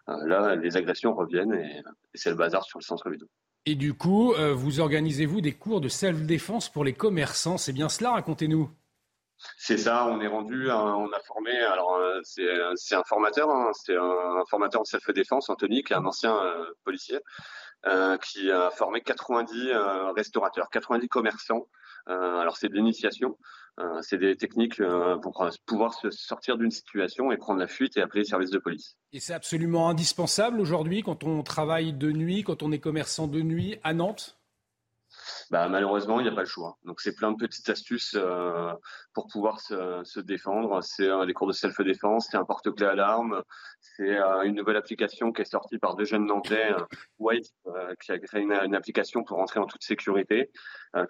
là, 0.07 0.55
les 0.55 0.77
agressions 0.77 1.15
reviennent 1.15 1.53
et, 1.53 1.83
c'est 2.15 2.31
le 2.31 2.37
bazar 2.37 2.63
sur 2.65 2.79
le 2.79 2.85
centre-ville. 2.85 3.25
Et 3.67 3.75
du 3.75 3.95
coup, 3.95 4.33
euh, 4.35 4.55
vous 4.55 4.81
organisez-vous 4.81 5.41
des 5.41 5.53
cours 5.53 5.81
de 5.81 5.89
self-défense 5.89 6.71
pour 6.71 6.85
les 6.85 6.95
commerçants? 6.95 7.59
C'est 7.59 7.73
bien 7.73 7.89
cela, 7.89 8.13
racontez-nous. 8.13 8.71
C'est 9.57 9.79
ça, 9.79 10.07
on 10.07 10.21
est 10.21 10.27
rendu, 10.27 10.71
on 10.71 11.13
a 11.13 11.21
formé, 11.21 11.59
alors 11.61 11.95
euh, 11.95 12.21
c'est 12.25 12.95
un 12.95 13.05
formateur, 13.05 13.49
hein, 13.49 13.71
c'est 13.73 13.97
un 13.97 14.45
formateur 14.51 14.83
en 14.83 14.85
self-défense, 14.85 15.49
Anthony, 15.49 15.83
qui 15.83 15.95
est 15.95 15.97
un 15.97 16.05
ancien 16.05 16.37
euh, 16.37 16.67
policier, 16.85 17.19
qui 18.23 18.51
a 18.51 18.71
formé 18.71 19.01
90 19.01 19.73
restaurateurs, 20.15 20.69
90 20.69 21.09
commerçants. 21.09 21.67
alors 22.07 22.59
c'est 22.59 22.69
de 22.69 22.75
l'initiation, 22.75 23.39
euh, 23.41 23.60
c'est 24.03 24.19
des 24.19 24.37
techniques 24.37 24.81
euh, 24.81 25.17
pour 25.19 25.43
euh, 25.43 25.51
pouvoir 25.67 25.95
se 25.95 26.11
sortir 26.11 26.57
d'une 26.57 26.71
situation 26.71 27.33
et 27.33 27.37
prendre 27.37 27.59
la 27.59 27.67
fuite 27.67 27.97
et 27.97 28.03
appeler 28.03 28.23
les 28.23 28.29
services 28.29 28.51
de 28.51 28.59
police. 28.59 28.97
Et 29.13 29.21
c'est 29.21 29.35
absolument 29.35 29.89
indispensable 29.89 30.61
aujourd'hui 30.61 31.03
quand 31.03 31.25
on 31.25 31.43
travaille 31.43 31.93
de 31.93 32.11
nuit, 32.13 32.43
quand 32.43 32.63
on 32.63 32.73
est 32.73 32.79
commerçant 32.79 33.29
de 33.29 33.41
nuit 33.41 33.79
à 33.83 33.95
Nantes? 33.95 34.40
Bah, 35.51 35.69
malheureusement, 35.69 36.21
il 36.21 36.25
n'y 36.25 36.29
a 36.29 36.35
pas 36.35 36.43
le 36.43 36.47
choix. 36.47 36.79
Donc, 36.85 37.01
c'est 37.01 37.15
plein 37.15 37.33
de 37.33 37.37
petites 37.37 37.69
astuces 37.69 38.15
euh, 38.17 38.73
pour 39.15 39.27
pouvoir 39.27 39.61
se, 39.61 40.03
se 40.05 40.21
défendre. 40.21 40.81
C'est 40.83 41.09
euh, 41.09 41.27
des 41.27 41.33
cours 41.33 41.49
de 41.49 41.53
self-défense, 41.53 42.29
c'est 42.31 42.37
un 42.37 42.45
porte-clés 42.45 42.87
alarme, 42.87 43.43
c'est 43.81 44.17
euh, 44.17 44.43
une 44.43 44.55
nouvelle 44.55 44.77
application 44.77 45.33
qui 45.33 45.43
est 45.43 45.51
sortie 45.51 45.79
par 45.79 45.97
deux 45.97 46.05
jeunes 46.05 46.27
Nantais, 46.27 46.73
White, 47.19 47.53
qui 48.01 48.13
a 48.13 48.19
créé 48.19 48.43
une, 48.43 48.53
une, 48.53 48.75
application 48.75 49.25
pour 49.25 49.39
rentrer 49.39 49.59
en 49.61 49.67
toute 49.67 49.83
sécurité, 49.83 50.51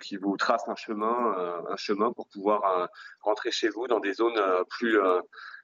qui 0.00 0.16
vous 0.16 0.36
trace 0.36 0.66
un 0.68 0.74
chemin, 0.74 1.62
un 1.68 1.76
chemin 1.76 2.12
pour 2.12 2.28
pouvoir 2.28 2.88
rentrer 3.20 3.50
chez 3.50 3.68
vous 3.68 3.86
dans 3.86 4.00
des 4.00 4.14
zones 4.14 4.40
plus 4.68 4.98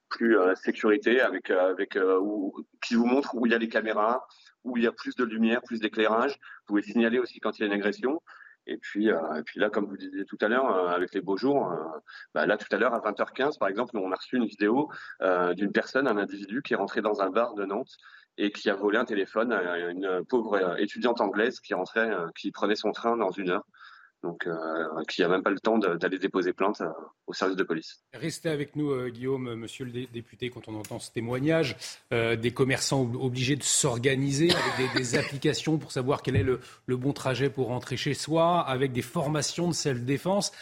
plus 0.09 0.39
sécurité, 0.55 1.21
avec 1.21 1.51
avec 1.51 1.99
où, 2.21 2.55
qui 2.87 2.95
vous 2.95 3.07
montre 3.07 3.35
où 3.35 3.47
il 3.47 3.53
y 3.53 3.55
a 3.55 3.59
les 3.59 3.69
caméras, 3.69 4.27
où 4.65 4.77
il 4.77 4.85
y 4.85 4.87
a 4.87 4.93
plus 4.93 5.15
de 5.17 5.25
lumière, 5.25 5.63
plus 5.63 5.81
d'éclairage. 5.81 6.33
Vous 6.33 6.67
pouvez 6.67 6.83
signaler 6.83 7.19
aussi 7.19 7.41
quand 7.41 7.59
il 7.59 7.63
y 7.63 7.65
a 7.65 7.67
une 7.67 7.73
agression. 7.73 8.21
Et 8.67 8.79
puis, 8.79 9.11
euh, 9.11 9.35
et 9.35 9.43
puis 9.43 9.61
là, 9.61 9.71
comme 9.71 9.87
vous 9.87 9.97
disiez 9.97 10.25
tout 10.25 10.39
à 10.41 10.49
l'heure, 10.49 10.67
euh, 10.75 10.89
avec 10.89 11.15
les 11.15 11.21
beaux 11.21 11.37
jours, 11.37 11.71
euh, 11.71 11.77
bah 12.35 12.47
là 12.47 12.57
tout 12.57 12.67
à 12.73 12.79
l'heure 12.79 12.95
à 12.95 13.01
20h15, 13.01 13.59
par 13.59 13.69
exemple, 13.69 13.97
on 13.97 14.11
a 14.11 14.17
reçu 14.17 14.37
une 14.37 14.47
vidéo 14.47 14.91
d'une 15.55 15.73
personne, 15.73 16.09
un 16.09 16.17
individu 16.17 16.63
qui 16.63 16.75
est 16.75 16.77
rentré 16.77 17.03
dans 17.03 17.21
un 17.21 17.31
bar 17.31 17.55
de 17.55 17.65
Nantes 17.65 17.97
et 18.39 18.51
qui 18.51 18.69
a 18.69 18.75
volé 18.75 18.99
un 18.99 19.05
téléphone 19.05 19.53
à 19.53 19.79
une 19.91 20.25
pauvre 20.29 20.79
étudiante 20.79 21.21
anglaise 21.21 21.61
qui 21.61 21.75
rentrait, 21.75 22.11
qui 22.37 22.51
prenait 22.51 22.77
son 22.77 22.93
train 22.93 23.17
dans 23.17 23.31
une 23.31 23.51
heure 23.51 23.67
donc 24.23 24.47
euh, 24.47 24.55
qui 25.09 25.21
n'a 25.23 25.29
même 25.29 25.43
pas 25.43 25.51
le 25.51 25.61
temps 25.61 25.79
d'aller 25.79 26.19
déposer 26.19 26.53
plainte 26.53 26.81
euh, 26.81 26.89
au 27.27 27.33
service 27.33 27.57
de 27.57 27.63
police. 27.63 28.03
Restez 28.13 28.49
avec 28.49 28.75
nous, 28.77 28.91
euh, 28.91 29.09
Guillaume, 29.09 29.55
monsieur 29.55 29.85
le 29.85 30.07
député, 30.07 30.51
quand 30.51 30.69
on 30.69 30.75
entend 30.75 30.99
ce 30.99 31.11
témoignage 31.11 31.77
des 32.11 32.51
commerçants 32.53 33.03
obligés 33.03 33.57
de 33.57 33.63
s'organiser 33.63 34.51
avec 34.51 34.97
des, 34.97 35.17
applications 35.19 35.79
pour 35.79 35.93
savoir 35.93 36.23
quel 36.23 36.37
est 36.37 36.43
le, 36.43 36.61
bon 36.97 37.13
trajet 37.13 37.51
pour 37.51 37.69
rentrer 37.69 37.97
chez 37.97 38.15
soi, 38.15 38.61
avec 38.61 38.93
des 38.93 39.03
formations 39.03 39.69
de 39.69 39.75
self-défense. 39.75 40.53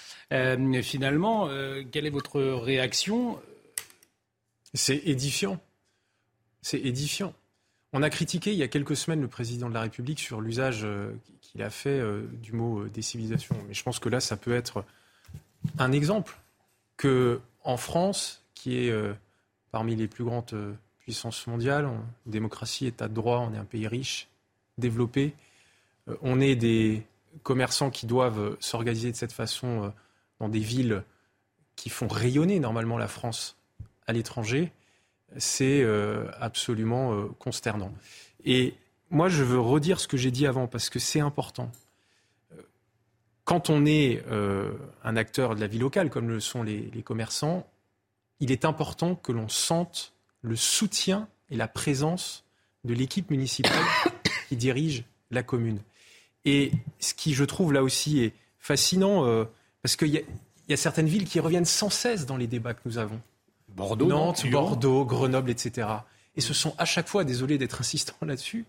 finalement, 0.82 1.48
quelle 1.90 2.06
est 2.06 2.10
votre 2.10 2.40
réaction? 2.40 3.40
C'est 4.74 5.00
édifiant. 5.04 5.60
C'est 6.62 6.80
édifiant. 6.80 7.34
On 7.92 8.02
a 8.02 8.10
critiqué 8.10 8.52
il 8.52 8.58
y 8.58 8.62
a 8.62 8.68
quelques 8.68 8.96
semaines 8.96 9.20
le 9.20 9.28
président 9.28 9.68
de 9.68 9.74
la 9.74 9.82
République 9.82 10.18
sur 10.18 10.40
l'usage 10.40 10.86
qu'il 11.54 11.62
a 11.62 11.70
fait 11.70 12.00
euh, 12.00 12.22
du 12.42 12.52
mot 12.52 12.80
euh, 12.80 12.90
décivilisation. 12.90 13.56
Mais 13.68 13.74
je 13.74 13.82
pense 13.84 14.00
que 14.00 14.08
là, 14.08 14.18
ça 14.18 14.36
peut 14.36 14.52
être 14.52 14.84
un 15.78 15.92
exemple 15.92 16.36
que 16.96 17.40
en 17.62 17.76
France, 17.76 18.42
qui 18.54 18.76
est 18.76 18.90
euh, 18.90 19.14
parmi 19.70 19.94
les 19.94 20.08
plus 20.08 20.24
grandes 20.24 20.76
puissances 20.98 21.46
mondiales, 21.46 21.86
en 21.86 22.04
démocratie, 22.26 22.86
état 22.86 23.08
de 23.08 23.14
droit, 23.14 23.38
on 23.38 23.54
est 23.54 23.58
un 23.58 23.64
pays 23.64 23.86
riche, 23.86 24.28
développé, 24.78 25.34
on 26.22 26.40
est 26.40 26.56
des 26.56 27.02
commerçants 27.42 27.90
qui 27.90 28.06
doivent 28.06 28.56
s'organiser 28.60 29.12
de 29.12 29.16
cette 29.16 29.32
façon 29.32 29.92
dans 30.40 30.48
des 30.48 30.60
villes 30.60 31.02
qui 31.76 31.88
font 31.88 32.08
rayonner 32.08 32.58
normalement 32.60 32.98
la 32.98 33.08
France 33.08 33.56
à 34.06 34.12
l'étranger, 34.12 34.72
c'est 35.36 35.84
absolument 36.40 37.26
consternant. 37.38 37.92
Et 38.44 38.74
moi, 39.14 39.28
je 39.28 39.44
veux 39.44 39.60
redire 39.60 40.00
ce 40.00 40.08
que 40.08 40.16
j'ai 40.16 40.32
dit 40.32 40.44
avant 40.46 40.66
parce 40.66 40.90
que 40.90 40.98
c'est 40.98 41.20
important. 41.20 41.70
Quand 43.44 43.70
on 43.70 43.86
est 43.86 44.22
euh, 44.28 44.72
un 45.04 45.16
acteur 45.16 45.54
de 45.54 45.60
la 45.60 45.68
vie 45.68 45.78
locale, 45.78 46.10
comme 46.10 46.28
le 46.28 46.40
sont 46.40 46.64
les, 46.64 46.90
commerçants, 47.04 47.64
il 48.40 48.50
est 48.50 48.64
important 48.64 49.14
que 49.14 49.30
l'on 49.30 49.48
sente 49.48 50.14
le 50.42 50.56
soutien 50.56 51.28
et 51.50 51.56
la 51.56 51.68
présence 51.68 52.44
de 52.82 52.92
l'équipe 52.92 53.30
municipale 53.30 53.84
qui 54.48 54.56
dirige 54.56 55.04
la 55.30 55.44
commune. 55.44 55.78
Et 56.44 56.72
ce 56.98 57.14
qui, 57.14 57.34
je 57.34 57.44
trouve, 57.44 57.72
là 57.72 57.84
aussi 57.84 58.20
est 58.20 58.32
fascinant, 58.58 59.26
euh, 59.26 59.44
parce 59.82 59.94
qu'il 59.94 60.08
y, 60.08 60.72
a 60.72 60.76
certaines 60.76 61.06
villes 61.06 61.28
qui 61.28 61.38
reviennent 61.38 61.64
sans 61.64 61.88
cesse 61.88 62.26
dans 62.26 62.36
les 62.36 62.48
débats 62.48 62.74
que 62.74 62.80
nous 62.84 62.98
avons. 62.98 63.20
Bordeaux, 63.68 64.06
Nantes, 64.06 64.44
Bordeaux, 64.50 65.04
Grenoble, 65.04 65.50
etc. 65.50 65.88
Et 66.34 66.40
ce 66.40 66.52
sont 66.52 66.74
à 66.78 66.84
chaque 66.84 67.06
fois, 67.06 67.22
désolé 67.22 67.58
d'être 67.58 67.80
insistant 67.80 68.16
là-dessus, 68.22 68.64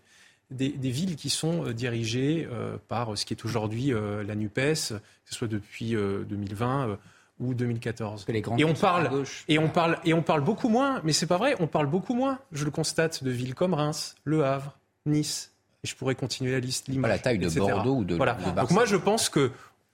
des, 0.50 0.70
villes 0.90 1.16
qui 1.16 1.30
sont 1.30 1.66
euh, 1.66 1.74
dirigées 1.74 2.48
euh, 2.50 2.76
par 2.88 3.16
ce 3.18 3.24
qui 3.24 3.34
est 3.34 3.44
aujourd'hui 3.44 3.92
la 3.92 4.34
NUPES, 4.34 4.54
que 4.54 5.30
ce 5.30 5.34
soit 5.34 5.48
depuis 5.48 5.92
2020 5.92 6.98
ou 7.38 7.54
2014. 7.54 8.26
et 8.28 8.64
on 8.64 8.74
parle 8.74 9.24
et 9.48 9.58
on 9.58 9.68
parle 9.68 9.98
et 10.04 10.14
on 10.14 10.22
parle 10.22 10.40
beaucoup 10.42 10.68
moins, 10.68 11.00
mais 11.04 11.12
c'est 11.12 11.26
pas 11.26 11.36
vrai, 11.36 11.54
on 11.60 11.66
parle 11.66 11.86
beaucoup 11.86 12.14
moins. 12.14 12.38
Je 12.52 12.64
le 12.64 12.70
constate 12.70 13.22
de 13.24 13.30
villes 13.30 13.54
comme 13.54 13.74
Reims, 13.74 14.14
Le 14.24 14.44
Havre, 14.44 14.78
Nice. 15.04 15.52
Et 15.84 15.88
je 15.88 15.94
pourrais 15.94 16.14
continuer 16.14 16.52
la 16.52 16.60
liste. 16.60 16.88
Limoges, 16.88 17.10
la 17.10 17.18
taille 17.18 17.38
de 17.38 17.50
Bordeaux 17.50 17.96
ou 17.96 18.04
de, 18.04 18.14
voilà. 18.14 18.34
Donc 18.56 18.70
moi 18.70 18.86
je 18.86 18.96
pense 18.96 19.28
que 19.28 19.50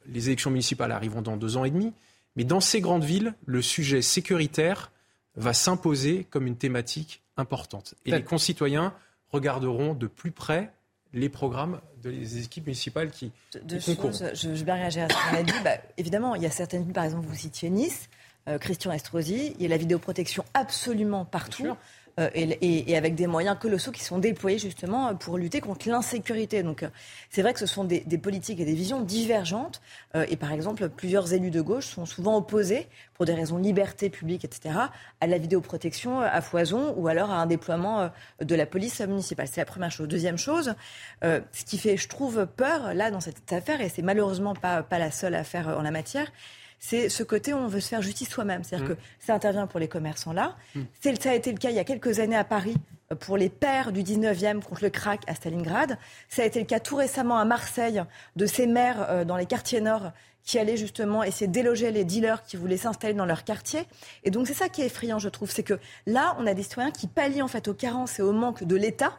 les 0.07 0.29
élections 0.29 0.51
municipales 0.51 0.93
arriveront 0.93 1.23
dans 1.23 1.37
deux 1.37 1.57
ans 1.57 1.65
et 1.65 1.71
demi, 1.71 1.93
mais 2.37 2.45
dans 2.45 2.61
ces 2.61 2.81
grandes 2.81 3.05
villes, 3.05 3.35
le 3.47 3.63
sujet 3.63 4.03
sécuritaire 4.03 4.91
va 5.37 5.53
s'imposer 5.53 6.27
comme 6.31 6.47
une 6.47 6.57
thématique 6.57 7.23
importante. 7.37 7.95
Et 8.05 8.13
les 8.13 8.23
concitoyens 8.23 8.95
regarderont 9.33 9.95
de 9.95 10.07
plus 10.07 10.31
près 10.31 10.73
les 11.13 11.29
programmes 11.29 11.81
des 12.03 12.43
équipes 12.43 12.67
municipales 12.67 13.11
qui, 13.11 13.33
de, 13.63 13.79
je, 13.79 14.65
vais 14.65 14.73
réagir 14.73 15.05
à 15.05 15.09
ce 15.09 15.15
qu'on 15.15 15.37
a 15.37 15.43
dit. 15.43 15.53
Bah, 15.63 15.77
évidemment, 15.99 16.35
il 16.35 16.43
y 16.43 16.47
a 16.47 16.51
certaines 16.51 16.85
villes, 16.85 16.93
par 16.93 17.05
exemple, 17.05 17.27
vous 17.27 17.35
citiez 17.35 17.69
Nice, 17.71 18.09
euh, 18.49 18.59
Christian 18.59 18.93
Estrosi, 18.93 19.55
il 19.57 19.63
y 19.63 19.67
a 19.67 19.69
la 19.69 19.77
vidéoprotection 19.77 20.45
absolument 20.55 21.25
partout. 21.25 21.69
Euh, 22.21 22.29
et, 22.35 22.95
avec 22.95 23.15
des 23.15 23.27
moyens 23.27 23.57
colossaux 23.59 23.91
qui 23.91 24.05
sont 24.05 24.19
déployés 24.19 24.59
justement 24.59 25.15
pour 25.15 25.39
lutter 25.39 25.63
contre 25.63 25.89
l'insécurité. 25.89 26.63
Donc 26.63 26.83
euh, 26.83 26.89
c'est 27.31 27.41
vrai 27.41 27.55
que 27.55 27.59
ce 27.59 27.65
sont 27.65 27.85
des, 27.85 28.03
politiques 28.19 28.61
et 28.61 28.67
des 28.67 28.75
visions 28.75 29.01
divergentes. 29.01 29.81
Euh, 30.15 30.27
et 30.29 30.37
par 30.37 30.53
exemple, 30.53 30.91
plusieurs 30.91 31.33
élus 31.33 31.51
de 31.51 31.63
gauche 31.63 31.87
sont 31.87 32.05
souvent 32.05 32.37
opposés, 32.37 32.87
pour 33.15 33.25
des 33.25 33.33
raisons 33.33 33.59
de 33.59 33.63
liberté 33.63 34.11
publique, 34.11 34.45
etc., 34.45 34.75
à 35.21 35.27
la 35.27 35.39
vidéoprotection 35.39 36.21
à 36.21 36.41
foison 36.43 36.93
ou 36.99 37.09
alors 37.09 37.31
à 37.31 37.37
un 37.37 37.47
déploiement 37.47 38.11
de 38.41 38.55
la 38.55 38.67
police 38.67 39.01
municipale. 39.01 39.49
C'est 39.51 39.61
la 39.61 39.65
première 39.65 39.91
chose. 39.91 40.09
Deuxième 40.09 40.39
chose, 40.39 40.75
ce 41.23 41.65
qui 41.65 41.79
fait, 41.79 41.97
je 41.97 42.09
trouve, 42.09 42.47
peur 42.47 42.95
là 42.95 43.11
dans 43.11 43.21
cette 43.21 43.53
affaire, 43.53 43.81
et 43.81 43.89
c'est 43.89 44.03
malheureusement 44.03 44.55
pas, 44.55 44.83
pas 44.83 44.99
la 44.99 45.11
seule 45.11 45.35
affaire 45.35 45.69
en 45.69 45.83
la 45.83 45.91
matière, 45.93 46.33
c'est 46.85 47.09
ce 47.09 47.23
côté 47.23 47.55
où 47.55 47.57
on 47.57 47.69
veut 47.69 47.79
se 47.79 47.89
faire 47.89 48.03
justice 48.03 48.29
soi-même. 48.29 48.65
C'est-à-dire 48.65 48.89
mm. 48.89 48.97
que 48.97 49.01
ça 49.21 49.35
intervient 49.35 49.69
pour 49.69 49.79
les 49.79 49.87
commerçants 49.87 50.33
là. 50.33 50.57
Mm. 50.75 50.81
Ça 51.21 51.31
a 51.31 51.35
été 51.35 51.53
le 51.53 51.59
cas 51.59 51.71
il 51.71 51.77
y 51.77 51.79
a 51.79 51.85
quelques 51.85 52.19
années 52.19 52.37
à 52.37 52.43
Paris 52.43 52.75
euh, 53.13 53.15
pour 53.15 53.37
les 53.37 53.49
pères 53.49 53.93
du 53.93 54.03
19e 54.03 54.61
contre 54.61 54.83
le 54.83 54.91
crack 54.91 55.23
à 55.29 55.35
Stalingrad. 55.37 55.97
Ça 56.29 56.43
a 56.43 56.45
été 56.45 56.59
le 56.59 56.67
cas 56.67 56.81
tout 56.81 56.97
récemment 56.97 57.39
à 57.39 57.45
Marseille 57.45 58.03
de 58.35 58.47
ces 58.47 58.67
maires 58.67 59.07
euh, 59.09 59.25
dans 59.25 59.37
les 59.37 59.47
quartiers 59.47 59.81
nord 59.81 60.11
qui 60.43 60.59
allaient 60.59 60.77
justement 60.77 61.23
essayer 61.23 61.47
de 61.47 61.53
déloger 61.53 61.93
les 61.93 62.05
dealers 62.05 62.43
qui 62.43 62.57
voulaient 62.57 62.77
s'installer 62.77 63.15
dans 63.15 63.27
leur 63.27 63.45
quartier. 63.45 63.85
Et 64.25 64.33
donc 64.33 64.49
c'est 64.49 64.55
ça 64.55 64.69
qui 64.69 64.83
est 64.83 64.87
effrayant, 64.87 65.21
je 65.21 65.29
trouve, 65.29 65.53
c'est 65.53 65.63
que 65.63 65.79
là, 66.07 66.35
on 66.41 66.49
a 66.49 66.55
des 66.55 66.65
citoyens 66.65 66.91
qui 66.91 67.07
pallient 67.07 67.43
en 67.43 67.49
fait 67.49 67.69
aux 67.69 67.75
carences 67.75 68.19
et 68.19 68.23
au 68.23 68.33
manque 68.33 68.65
de 68.65 68.75
l'État 68.75 69.13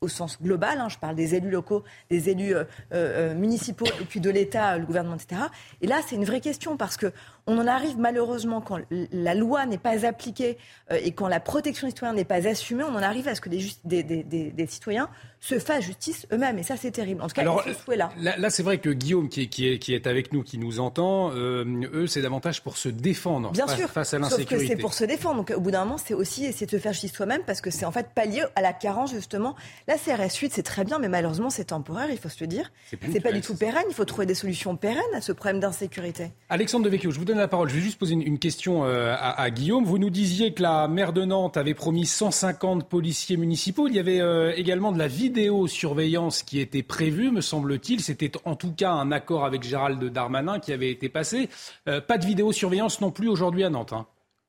au 0.00 0.08
sens 0.08 0.40
global, 0.40 0.78
hein, 0.78 0.88
je 0.88 0.96
parle 0.96 1.16
des 1.16 1.34
élus 1.34 1.50
locaux, 1.50 1.82
des 2.08 2.30
élus 2.30 2.54
euh, 2.54 2.64
euh, 2.92 3.34
municipaux 3.34 3.86
et 4.00 4.04
puis 4.04 4.20
de 4.20 4.30
l'État, 4.30 4.78
le 4.78 4.86
gouvernement, 4.86 5.16
etc. 5.16 5.42
Et 5.80 5.88
là, 5.88 6.00
c'est 6.06 6.14
une 6.14 6.24
vraie 6.24 6.40
question 6.40 6.76
parce 6.76 6.96
que 6.96 7.12
on 7.48 7.58
en 7.58 7.66
arrive 7.66 7.98
malheureusement 7.98 8.60
quand 8.60 8.78
la 8.90 9.34
loi 9.34 9.64
n'est 9.64 9.78
pas 9.78 10.04
appliquée 10.06 10.58
euh, 10.92 10.98
et 11.02 11.12
quand 11.12 11.28
la 11.28 11.40
protection 11.40 11.86
des 11.86 11.92
citoyens 11.92 12.14
n'est 12.14 12.24
pas 12.24 12.46
assumée, 12.46 12.84
on 12.84 12.94
en 12.94 13.02
arrive 13.02 13.26
à 13.26 13.34
ce 13.34 13.40
que 13.40 13.48
des, 13.48 14.02
des, 14.02 14.66
citoyens 14.66 15.08
se 15.40 15.58
fassent 15.58 15.84
justice 15.84 16.26
eux-mêmes. 16.30 16.58
Et 16.58 16.62
ça, 16.62 16.76
c'est 16.76 16.90
terrible. 16.90 17.22
En 17.22 17.26
tout 17.26 17.34
cas, 17.34 17.40
Alors, 17.42 17.64
ce 17.64 17.96
là. 17.96 18.10
Là, 18.18 18.50
c'est 18.50 18.62
vrai 18.62 18.78
que 18.78 18.90
Guillaume, 18.90 19.30
qui 19.30 19.42
est, 19.42 19.46
qui, 19.46 19.66
est, 19.66 19.78
qui 19.78 19.94
est, 19.94 20.06
avec 20.06 20.32
nous, 20.32 20.42
qui 20.42 20.58
nous 20.58 20.78
entend, 20.78 21.30
euh, 21.32 21.64
eux, 21.94 22.06
c'est 22.06 22.20
davantage 22.20 22.62
pour 22.62 22.76
se 22.76 22.90
défendre 22.90 23.50
Bien 23.52 23.66
face, 23.66 23.76
sûr, 23.78 23.88
face 23.88 24.12
à 24.12 24.18
l'insécurité. 24.18 24.74
C'est 24.74 24.76
pour 24.76 24.92
se 24.92 25.04
défendre. 25.04 25.36
Donc, 25.36 25.52
au 25.56 25.60
bout 25.60 25.70
d'un 25.70 25.84
moment, 25.84 25.96
c'est 25.96 26.14
aussi 26.14 26.44
essayer 26.44 26.66
de 26.66 26.70
se 26.70 26.78
faire 26.78 26.92
justice 26.92 27.14
soi-même 27.14 27.42
parce 27.46 27.62
que 27.62 27.70
c'est 27.70 27.86
en 27.86 27.92
fait 27.92 28.08
pallier 28.14 28.42
à 28.56 28.60
la 28.60 28.74
carence, 28.74 29.12
justement. 29.12 29.56
La 29.88 29.96
CRS 29.96 30.36
8, 30.36 30.52
c'est 30.52 30.62
très 30.62 30.84
bien, 30.84 30.98
mais 30.98 31.08
malheureusement, 31.08 31.48
c'est 31.48 31.64
temporaire, 31.64 32.08
il 32.10 32.18
faut 32.18 32.28
se 32.28 32.36
le 32.40 32.46
dire. 32.46 32.70
C'est 33.10 33.20
pas 33.20 33.32
du 33.32 33.40
tout 33.40 33.56
pérenne. 33.56 33.86
Il 33.88 33.94
faut 33.94 34.04
trouver 34.04 34.26
des 34.26 34.34
solutions 34.34 34.76
pérennes 34.76 35.00
à 35.14 35.22
ce 35.22 35.32
problème 35.32 35.60
d'insécurité. 35.60 36.30
Alexandre 36.50 36.84
Devecchio, 36.84 37.10
je 37.10 37.18
vous 37.18 37.24
donne 37.24 37.38
la 37.38 37.48
parole. 37.48 37.70
Je 37.70 37.74
vais 37.76 37.80
juste 37.80 37.98
poser 37.98 38.12
une, 38.12 38.38
question 38.38 38.84
euh, 38.84 39.16
à, 39.18 39.48
Guillaume. 39.48 39.86
Vous 39.86 39.96
nous 39.96 40.10
disiez 40.10 40.52
que 40.52 40.60
la 40.60 40.88
maire 40.88 41.14
de 41.14 41.24
Nantes 41.24 41.56
avait 41.56 41.72
promis 41.72 42.04
150 42.04 42.86
policiers 42.86 43.38
municipaux. 43.38 43.88
Il 43.88 43.94
y 43.94 43.98
avait 43.98 44.20
euh, 44.20 44.52
également 44.56 44.92
de 44.92 44.98
la 44.98 45.08
vidéosurveillance 45.08 46.42
qui 46.42 46.60
était 46.60 46.82
prévue, 46.82 47.30
me 47.30 47.40
semble-t-il. 47.40 48.02
C'était 48.02 48.30
en 48.44 48.56
tout 48.56 48.74
cas 48.74 48.90
un 48.90 49.10
accord 49.10 49.46
avec 49.46 49.62
Gérald 49.62 50.04
Darmanin 50.04 50.58
qui 50.58 50.74
avait 50.74 50.90
été 50.90 51.08
passé. 51.08 51.48
Euh, 51.88 52.02
pas 52.02 52.18
de 52.18 52.26
vidéosurveillance 52.26 53.00
non 53.00 53.10
plus 53.10 53.28
aujourd'hui 53.28 53.64
à 53.64 53.70
Nantes. 53.70 53.94
Hein. 53.94 54.06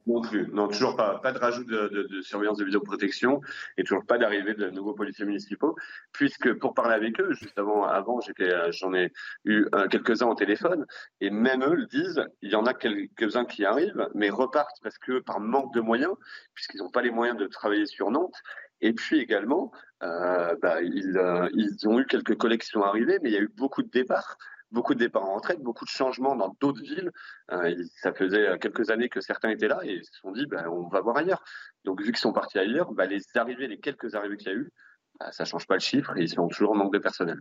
Non 0.09 0.21
plus. 0.21 0.47
Non, 0.51 0.67
toujours 0.67 0.95
pas. 0.95 1.19
Pas 1.19 1.31
de 1.31 1.37
rajout 1.37 1.63
de, 1.65 2.07
surveillance 2.23 2.57
de 2.57 2.65
vidéoprotection 2.65 3.41
et 3.77 3.83
toujours 3.83 4.03
pas 4.07 4.17
d'arrivée 4.17 4.55
de 4.55 4.71
nouveaux 4.71 4.95
policiers 4.95 5.23
municipaux. 5.23 5.75
Puisque 6.13 6.51
pour 6.55 6.73
parler 6.73 6.95
avec 6.95 7.19
eux, 7.21 7.31
juste 7.33 7.59
avant, 7.59 7.87
euh, 7.87 8.71
j'en 8.71 8.93
ai 8.95 9.11
eu 9.45 9.67
euh, 9.75 9.87
quelques-uns 9.87 10.25
au 10.25 10.33
téléphone 10.33 10.87
et 11.21 11.29
même 11.29 11.63
eux 11.63 11.75
le 11.75 11.85
disent. 11.85 12.25
Il 12.41 12.49
y 12.49 12.55
en 12.55 12.65
a 12.65 12.73
quelques-uns 12.73 13.45
qui 13.45 13.65
arrivent, 13.65 14.09
mais 14.15 14.31
repartent 14.31 14.79
parce 14.81 14.97
que 14.97 15.19
par 15.19 15.39
manque 15.39 15.75
de 15.75 15.81
moyens, 15.81 16.15
puisqu'ils 16.55 16.79
n'ont 16.79 16.89
pas 16.89 17.03
les 17.03 17.11
moyens 17.11 17.37
de 17.37 17.45
travailler 17.45 17.85
sur 17.85 18.09
Nantes. 18.09 18.41
Et 18.81 18.93
puis 18.93 19.19
également, 19.19 19.71
euh, 20.01 20.55
bah, 20.59 20.81
ils, 20.81 21.21
ils 21.53 21.87
ont 21.87 21.99
eu 21.99 22.07
quelques 22.07 22.35
collections 22.35 22.81
arrivées, 22.83 23.19
mais 23.21 23.29
il 23.29 23.33
y 23.33 23.37
a 23.37 23.41
eu 23.41 23.51
beaucoup 23.55 23.83
de 23.83 23.89
départs 23.89 24.39
beaucoup 24.71 24.93
de 24.93 24.99
départs 24.99 25.23
en 25.23 25.35
retraite, 25.35 25.59
beaucoup 25.61 25.85
de 25.85 25.89
changements 25.89 26.35
dans 26.35 26.55
d'autres 26.59 26.81
villes. 26.81 27.11
Euh, 27.51 27.75
ça 28.01 28.13
faisait 28.13 28.57
quelques 28.59 28.89
années 28.89 29.09
que 29.09 29.21
certains 29.21 29.49
étaient 29.49 29.67
là 29.67 29.79
et 29.83 29.95
ils 29.95 30.05
se 30.05 30.19
sont 30.21 30.31
dit 30.31 30.45
ben, 30.45 30.67
on 30.67 30.87
va 30.87 31.01
voir 31.01 31.17
ailleurs. 31.17 31.43
Donc 31.85 32.01
vu 32.01 32.07
qu'ils 32.07 32.17
sont 32.17 32.33
partis 32.33 32.59
ailleurs, 32.59 32.91
ben, 32.91 33.05
les 33.07 33.21
arrivées, 33.35 33.67
les 33.67 33.79
quelques 33.79 34.15
arrivées 34.15 34.37
qu'il 34.37 34.47
y 34.47 34.51
a 34.51 34.57
eu, 34.57 34.71
ben, 35.19 35.31
ça 35.31 35.45
change 35.45 35.67
pas 35.67 35.75
le 35.75 35.79
chiffre 35.79 36.15
et 36.17 36.21
ils 36.21 36.29
sont 36.29 36.47
toujours 36.47 36.71
en 36.71 36.75
manque 36.75 36.93
de 36.93 36.99
personnel. 36.99 37.39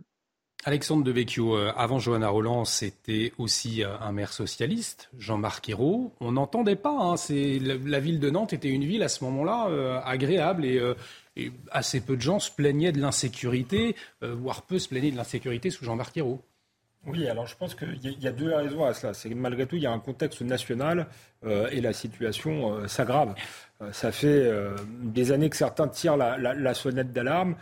Alexandre 0.65 1.05
Devecchio, 1.05 1.55
euh, 1.55 1.71
avant 1.77 1.99
Johanna 1.99 2.27
Roland, 2.27 2.65
c'était 2.65 3.31
aussi 3.37 3.81
euh, 3.81 3.97
un 3.99 4.11
maire 4.11 4.33
socialiste, 4.33 5.09
Jean-Marc 5.17 5.69
Ayrault. 5.69 6.11
On 6.19 6.33
n'entendait 6.33 6.75
pas. 6.75 6.91
Hein, 6.99 7.15
la, 7.29 7.99
ville 8.01 8.19
de 8.19 8.29
Nantes 8.29 8.51
était 8.51 8.67
une 8.67 8.83
ville 8.83 9.03
à 9.03 9.07
ce 9.07 9.23
moment-là 9.23 10.01
agréable 10.03 10.65
et, 10.65 10.81
et, 11.37 11.53
assez 11.71 12.01
peu 12.01 12.17
de 12.17 12.21
gens 12.21 12.39
se 12.39 12.51
plaignaient 12.51 12.91
de 12.91 12.99
l'insécurité, 12.99 13.95
voire 14.21 14.63
peu 14.63 14.79
se 14.79 14.89
plaignaient 14.89 15.11
de 15.11 15.15
l'insécurité 15.15 15.69
sous 15.69 15.85
Jean-Marc 15.85 16.17
Ayrault. 16.17 16.43
Oui, 17.07 17.27
alors 17.27 17.47
je 17.47 17.55
pense 17.55 17.75
qu'il 17.75 17.97
y, 18.21 18.27
a 18.27 18.31
deux 18.31 18.53
raisons 18.53 18.83
à 18.83 18.93
cela. 18.93 19.13
C'est 19.13 19.29
que 19.29 19.35
malgré 19.35 19.65
tout, 19.65 19.77
il 19.77 19.83
y 19.83 19.87
a 19.87 19.91
un 19.91 19.99
contexte 19.99 20.41
national 20.41 21.07
euh, 21.45 21.69
et 21.71 21.79
la 21.79 21.93
situation 21.93 22.73
euh, 22.73 22.87
s'aggrave. 22.87 23.35
Euh, 23.81 23.91
ça 23.93 24.11
fait 24.11 24.51
des 25.01 25.31
années 25.31 25.49
que 25.49 25.55
certains 25.55 25.87
tirent 25.87 26.17
la, 26.17 26.73
sonnette 26.73 27.13
d'alarme, 27.13 27.55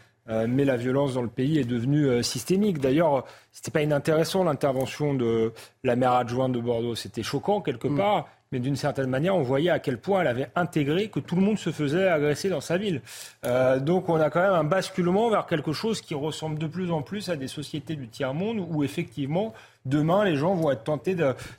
mais 0.48 0.66
la 0.66 0.76
violence 0.76 1.14
dans 1.14 1.22
le 1.22 1.30
pays 1.30 1.60
est 1.60 1.64
devenue 1.64 2.22
systémique. 2.24 2.80
D'ailleurs, 2.80 3.26
c'était 3.52 3.72
pas 3.72 3.82
inintéressant 3.82 4.44
l'intervention 4.44 5.14
de 5.14 5.54
la 5.84 5.96
maire 5.96 6.14
adjointe 6.14 6.52
de 6.52 6.60
Bordeaux. 6.60 6.96
C'était 6.96 7.24
choquant 7.24 7.62
quelque 7.62 7.88
mm. 7.88 7.98
part 7.98 8.28
mais 8.52 8.60
d'une 8.60 8.76
certaine 8.76 9.10
manière, 9.10 9.36
on 9.36 9.44
voyait 9.44 9.70
à 9.70 9.80
quel 9.80 9.98
point 9.98 10.22
elle 10.22 10.28
avait 10.28 10.50
intégré 10.56 11.10
que 11.10 11.20
tout 11.20 11.36
le 11.36 11.42
monde 11.42 11.58
se 11.58 11.72
faisait 11.72 12.08
agresser 12.08 12.50
dans 12.50 12.62
sa 12.62 12.78
ville. 12.78 13.02
Euh, 13.46 13.80
donc 13.80 14.10
on 14.10 14.16
a 14.16 14.30
quand 14.30 14.42
même 14.42 14.54
un 14.54 14.64
basculement 14.64 15.30
vers 15.30 15.46
quelque 15.46 15.74
chose 15.74 16.02
qui 16.02 16.16
ressemble 16.16 16.58
de 16.60 16.68
plus 16.68 16.92
en 16.92 17.02
plus 17.02 17.30
à 17.30 17.36
des 17.36 17.48
sociétés 17.48 17.96
du 17.96 18.08
tiers-monde 18.08 18.66
où 18.70 18.84
effectivement, 18.84 19.54
demain, 19.88 20.24
les 20.24 20.36
gens 20.36 20.54
vont 20.54 20.72
être 20.72 20.84
tentés 20.84 21.16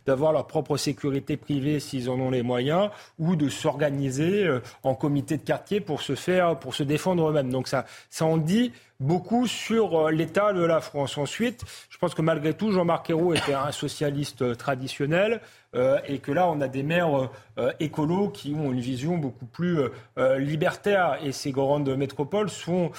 d'avoir 0.07 0.33
leur 0.33 0.47
propre 0.47 0.77
sécurité 0.77 1.37
privée 1.37 1.81
s'ils 1.81 2.11
en 2.11 2.19
ont 2.21 2.31
les 2.31 2.43
moyens 2.43 2.91
ou 3.19 3.37
de 3.37 3.49
s'organiser 3.49 4.47
euh, 4.47 4.61
en 4.83 4.95
comité 4.95 5.37
de 5.37 5.43
quartier 5.43 5.81
pour 5.81 6.03
se 6.03 6.15
faire, 6.15 6.59
pour 6.59 6.75
se 6.75 6.83
défendre 6.83 7.29
eux-mêmes. 7.29 7.51
Donc 7.51 7.69
ça, 7.69 7.85
ça 8.11 8.25
en 8.25 8.37
dit 8.37 8.73
beaucoup 9.01 9.47
sur 9.47 10.07
euh, 10.07 10.11
l'état 10.11 10.53
de 10.53 10.65
la 10.65 10.81
France. 10.81 11.19
Ensuite, 11.19 11.65
je 11.89 11.99
pense 11.99 12.15
que 12.15 12.23
malgré 12.23 12.55
tout, 12.55 12.73
Jean-Marc 12.73 13.11
Ayrault 13.11 13.35
était 13.35 13.55
un 13.55 13.73
socialiste 13.73 14.57
traditionnel. 14.57 15.41
Euh, 15.75 15.99
et 16.09 16.19
que 16.19 16.33
là, 16.33 16.49
on 16.49 16.63
a 16.63 16.67
des 16.69 16.83
maires 16.83 17.29
euh, 17.59 17.73
écolos 17.79 18.31
qui 18.31 18.55
ont 18.55 18.73
une 18.73 18.81
vision 18.81 19.19
beaucoup 19.19 19.45
plus 19.45 19.81
libertaire. 20.39 21.19
Et 21.23 21.31
ces 21.31 21.53
grandes 21.53 21.95
métropoles 21.95 22.49
ont 22.69 22.91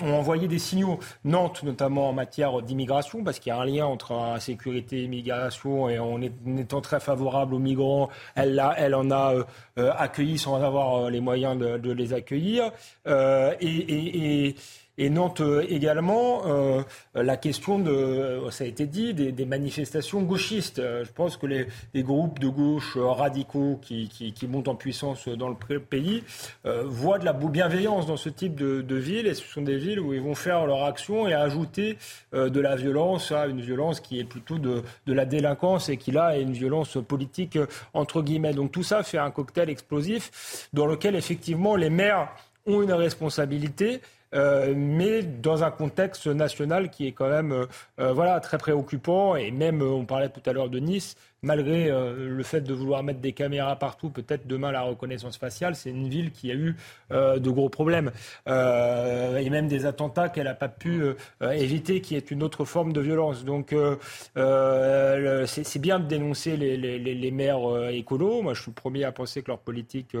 envoyé 0.00 0.48
des 0.48 0.58
signaux. 0.58 0.98
Nantes, 1.24 1.62
notamment 1.62 2.08
en 2.08 2.14
matière 2.14 2.62
d'immigration, 2.62 3.22
parce 3.22 3.38
qu'il 3.38 3.50
y 3.50 3.52
a 3.52 3.58
un 3.58 3.66
lien 3.66 3.84
entre 3.84 4.12
sécurité 4.40 4.98
et 4.98 5.02
immigration, 5.04 5.88
et 5.88 5.98
en 5.98 6.20
étant 6.20 6.80
très 6.80 7.00
favorable 7.00 7.54
aux 7.54 7.58
migrants, 7.58 8.08
elle, 8.34 8.62
elle 8.76 8.94
en 8.94 9.10
a 9.10 9.34
accueilli 9.76 10.38
sans 10.38 10.62
avoir 10.62 11.10
les 11.10 11.20
moyens 11.20 11.58
de, 11.58 11.92
les 11.92 12.12
accueillir. 12.12 12.70
Et 13.06 14.54
Nantes 14.98 15.40
euh, 15.40 15.66
également, 15.68 16.42
euh, 16.46 16.82
la 17.14 17.36
question 17.36 17.78
de, 17.78 18.40
ça 18.50 18.64
a 18.64 18.66
été 18.66 18.86
dit, 18.86 19.12
des, 19.14 19.44
manifestations 19.44 20.22
gauchistes. 20.22 20.80
Je 20.80 21.10
pense 21.12 21.36
que 21.36 21.46
les, 21.46 22.02
groupes 22.02 22.38
de 22.38 22.48
gauche 22.48 22.96
radicaux 22.96 23.80
qui, 23.82 24.34
montent 24.48 24.68
en 24.68 24.74
puissance 24.74 25.28
dans 25.28 25.48
le 25.48 25.80
pays 25.80 26.22
voient 26.64 27.18
de 27.18 27.24
la 27.24 27.32
bienveillance 27.32 28.06
dans 28.06 28.16
ce 28.16 28.28
type 28.28 28.54
de, 28.54 28.82
de 28.82 28.94
ville. 28.96 29.26
Et 29.26 29.34
ce 29.34 29.44
sont 29.46 29.62
des 29.62 29.76
villes 29.76 30.00
où 30.00 30.14
ils 30.14 30.20
vont 30.20 30.34
faire 30.34 30.66
leur 30.66 30.84
action 30.84 31.28
et 31.28 31.34
ajouter 31.34 31.98
de 32.32 32.60
la 32.60 32.76
violence 32.76 33.32
à 33.32 33.46
une 33.46 33.60
violence 33.60 34.00
qui 34.00 34.18
est 34.18 34.24
plutôt 34.24 34.58
de, 34.58 34.82
de 35.06 35.12
la 35.12 35.24
délinquance 35.24 35.88
et 35.88 35.96
qui 35.96 36.10
là 36.10 36.38
est 36.38 36.42
une 36.42 36.52
violence 36.52 36.98
politique 37.06 37.58
entre 37.92 38.22
guillemets. 38.22 38.54
Donc 38.54 38.72
tout 38.72 38.82
ça 38.82 39.02
fait 39.02 39.18
un 39.18 39.30
cocktail 39.30 39.70
explosif 39.70 40.68
dans 40.72 40.86
lequel 40.86 41.16
effectivement 41.16 41.76
les 41.76 41.90
maires 41.90 42.28
ont 42.66 42.82
une 42.82 42.92
responsabilité. 42.92 44.00
Euh, 44.34 44.74
mais 44.76 45.22
dans 45.22 45.62
un 45.62 45.70
contexte 45.70 46.26
national 46.26 46.90
qui 46.90 47.06
est 47.06 47.12
quand 47.12 47.28
même 47.28 47.52
euh, 47.52 47.66
euh, 48.00 48.12
voilà, 48.12 48.40
très 48.40 48.58
préoccupant. 48.58 49.36
Et 49.36 49.50
même, 49.50 49.82
on 49.82 50.04
parlait 50.04 50.28
tout 50.28 50.42
à 50.46 50.52
l'heure 50.52 50.68
de 50.68 50.78
Nice, 50.78 51.16
malgré 51.44 51.90
euh, 51.90 52.28
le 52.28 52.42
fait 52.42 52.62
de 52.62 52.72
vouloir 52.72 53.02
mettre 53.02 53.20
des 53.20 53.32
caméras 53.32 53.76
partout, 53.76 54.10
peut-être 54.10 54.46
demain 54.46 54.72
la 54.72 54.82
reconnaissance 54.82 55.36
faciale, 55.36 55.76
c'est 55.76 55.90
une 55.90 56.08
ville 56.08 56.32
qui 56.32 56.50
a 56.50 56.54
eu 56.54 56.74
euh, 57.12 57.38
de 57.38 57.50
gros 57.50 57.68
problèmes 57.68 58.10
euh, 58.48 59.36
et 59.36 59.50
même 59.50 59.68
des 59.68 59.86
attentats 59.86 60.28
qu'elle 60.30 60.44
n'a 60.44 60.54
pas 60.54 60.68
pu 60.68 61.04
éviter, 61.42 62.00
qui 62.00 62.16
est 62.16 62.30
une 62.30 62.42
autre 62.42 62.64
forme 62.64 62.92
de 62.92 63.00
violence. 63.00 63.44
Donc 63.44 63.74
c'est 64.34 65.78
bien 65.78 66.00
de 66.00 66.06
dénoncer 66.06 66.56
les, 66.56 67.30
maires 67.30 67.90
écolos. 67.90 68.42
Moi, 68.42 68.54
je 68.54 68.62
suis 68.62 68.70
le 68.70 68.74
premier 68.74 69.04
à 69.04 69.12
penser 69.12 69.42
que 69.42 69.48
leur 69.48 69.58
politique 69.58 70.16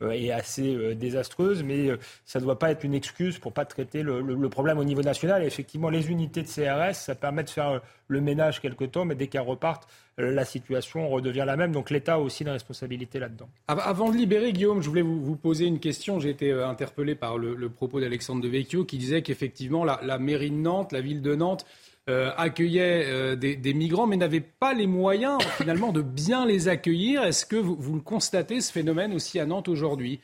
est 0.00 0.30
assez 0.30 0.94
désastreuse, 0.94 1.62
mais 1.62 1.90
ça 2.24 2.38
ne 2.38 2.44
doit 2.44 2.58
pas 2.58 2.70
être 2.70 2.84
une 2.84 2.94
excuse 2.94 3.38
pour 3.38 3.52
pas 3.52 3.64
traiter 3.64 4.02
le, 4.02 4.20
le 4.20 4.48
problème 4.48 4.78
au 4.78 4.84
niveau 4.84 5.02
national. 5.02 5.42
Et 5.42 5.46
effectivement, 5.46 5.90
les 5.90 6.10
unités 6.10 6.42
de 6.42 6.48
CRS, 6.48 6.94
ça 6.94 7.14
permet 7.14 7.42
de 7.42 7.50
faire 7.50 7.80
le 8.06 8.20
ménage 8.20 8.60
quelque 8.60 8.84
temps, 8.84 9.04
mais 9.04 9.14
dès 9.14 9.26
qu'elles 9.26 9.40
repartent, 9.42 9.88
la 10.18 10.44
situation 10.44 11.08
redevient 11.08 11.44
la 11.46 11.56
même. 11.56 11.72
Donc 11.72 11.90
l'État 11.90 12.14
a 12.14 12.18
aussi 12.18 12.42
une 12.42 12.50
responsabilité 12.50 13.18
là-dedans. 13.18 13.48
Avant 13.68 14.10
de 14.10 14.16
libérer, 14.16 14.52
Guillaume, 14.52 14.82
je 14.82 14.88
voulais 14.88 15.02
vous, 15.02 15.36
poser 15.36 15.66
une 15.66 15.78
question. 15.78 16.18
J'ai 16.18 16.30
été 16.30 16.50
euh, 16.50 16.68
interpellé 16.68 17.14
par 17.14 17.38
le, 17.38 17.68
propos 17.68 18.00
d'Alexandre 18.00 18.42
de 18.42 18.48
Vecchio 18.48 18.84
qui 18.84 18.98
disait 18.98 19.22
qu'effectivement, 19.22 19.84
la, 19.84 20.18
mairie 20.18 20.50
de 20.50 20.56
Nantes, 20.56 20.92
la 20.92 21.00
ville 21.00 21.22
de 21.22 21.34
Nantes, 21.34 21.64
euh, 22.08 22.32
accueillait 22.36 23.04
euh, 23.06 23.36
des, 23.36 23.74
migrants, 23.74 24.06
mais 24.06 24.16
n'avait 24.16 24.40
pas 24.40 24.72
les 24.74 24.86
moyens 24.86 25.38
finalement 25.56 25.92
de 25.92 26.02
bien 26.02 26.46
les 26.46 26.68
accueillir. 26.68 27.22
Est-ce 27.22 27.46
que 27.46 27.56
vous, 27.56 27.76
vous, 27.78 27.94
le 27.94 28.00
constatez, 28.00 28.60
ce 28.60 28.72
phénomène 28.72 29.12
aussi 29.14 29.38
à 29.38 29.46
Nantes 29.46 29.68
aujourd'hui? 29.68 30.20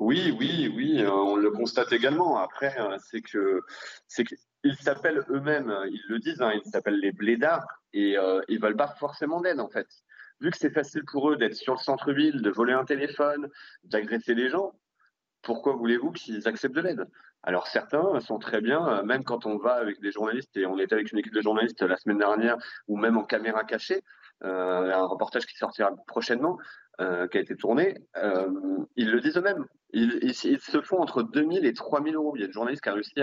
Oui, 0.00 0.34
oui, 0.36 0.72
oui, 0.74 1.04
on 1.06 1.36
le 1.36 1.50
constate 1.52 1.92
également. 1.92 2.38
Après, 2.38 2.74
c'est 3.08 3.20
que, 3.20 3.60
c'est 4.08 4.24
ils 4.64 4.74
s'appellent 4.76 5.22
eux-mêmes, 5.28 5.72
ils 5.90 6.02
le 6.08 6.18
disent, 6.18 6.40
hein, 6.40 6.52
ils 6.52 6.68
s'appellent 6.68 6.98
les 6.98 7.12
blédards 7.12 7.81
et 7.92 8.16
euh, 8.18 8.40
ils 8.48 8.60
veulent 8.60 8.76
pas 8.76 8.94
forcément 8.98 9.40
d'aide 9.40 9.60
en 9.60 9.68
fait. 9.68 9.88
Vu 10.40 10.50
que 10.50 10.56
c'est 10.56 10.72
facile 10.72 11.04
pour 11.04 11.30
eux 11.30 11.36
d'être 11.36 11.54
sur 11.54 11.74
le 11.74 11.78
centre-ville, 11.78 12.42
de 12.42 12.50
voler 12.50 12.72
un 12.72 12.84
téléphone, 12.84 13.48
d'agresser 13.84 14.34
les 14.34 14.48
gens, 14.48 14.72
pourquoi 15.42 15.74
voulez-vous 15.74 16.12
qu'ils 16.12 16.48
acceptent 16.48 16.74
de 16.74 16.80
l'aide? 16.80 17.06
Alors 17.42 17.66
certains 17.66 18.20
sont 18.20 18.38
très 18.38 18.60
bien, 18.60 18.86
euh, 18.86 19.02
même 19.02 19.24
quand 19.24 19.46
on 19.46 19.56
va 19.56 19.74
avec 19.74 20.00
des 20.00 20.12
journalistes, 20.12 20.56
et 20.56 20.66
on 20.66 20.78
était 20.78 20.94
avec 20.94 21.10
une 21.12 21.18
équipe 21.18 21.34
de 21.34 21.42
journalistes 21.42 21.82
la 21.82 21.96
semaine 21.96 22.18
dernière, 22.18 22.56
ou 22.86 22.96
même 22.96 23.16
en 23.16 23.24
caméra 23.24 23.64
cachée, 23.64 24.02
euh, 24.44 24.92
un 24.92 25.06
reportage 25.06 25.46
qui 25.46 25.56
sortira 25.56 25.90
prochainement, 26.06 26.58
euh, 27.00 27.26
qui 27.26 27.38
a 27.38 27.40
été 27.40 27.56
tourné, 27.56 27.98
ils 28.96 29.10
le 29.10 29.20
disent 29.20 29.36
eux-mêmes. 29.36 29.66
Ils, 29.92 30.34
se 30.34 30.80
font 30.80 31.00
entre 31.00 31.22
2000 31.22 31.66
et 31.66 31.72
3000 31.72 32.14
euros. 32.14 32.32
Il 32.36 32.42
y 32.42 32.44
a 32.44 32.46
des 32.46 32.52
journalistes 32.52 32.82
qui 32.82 32.90
ont 32.90 32.94
réussi 32.94 33.22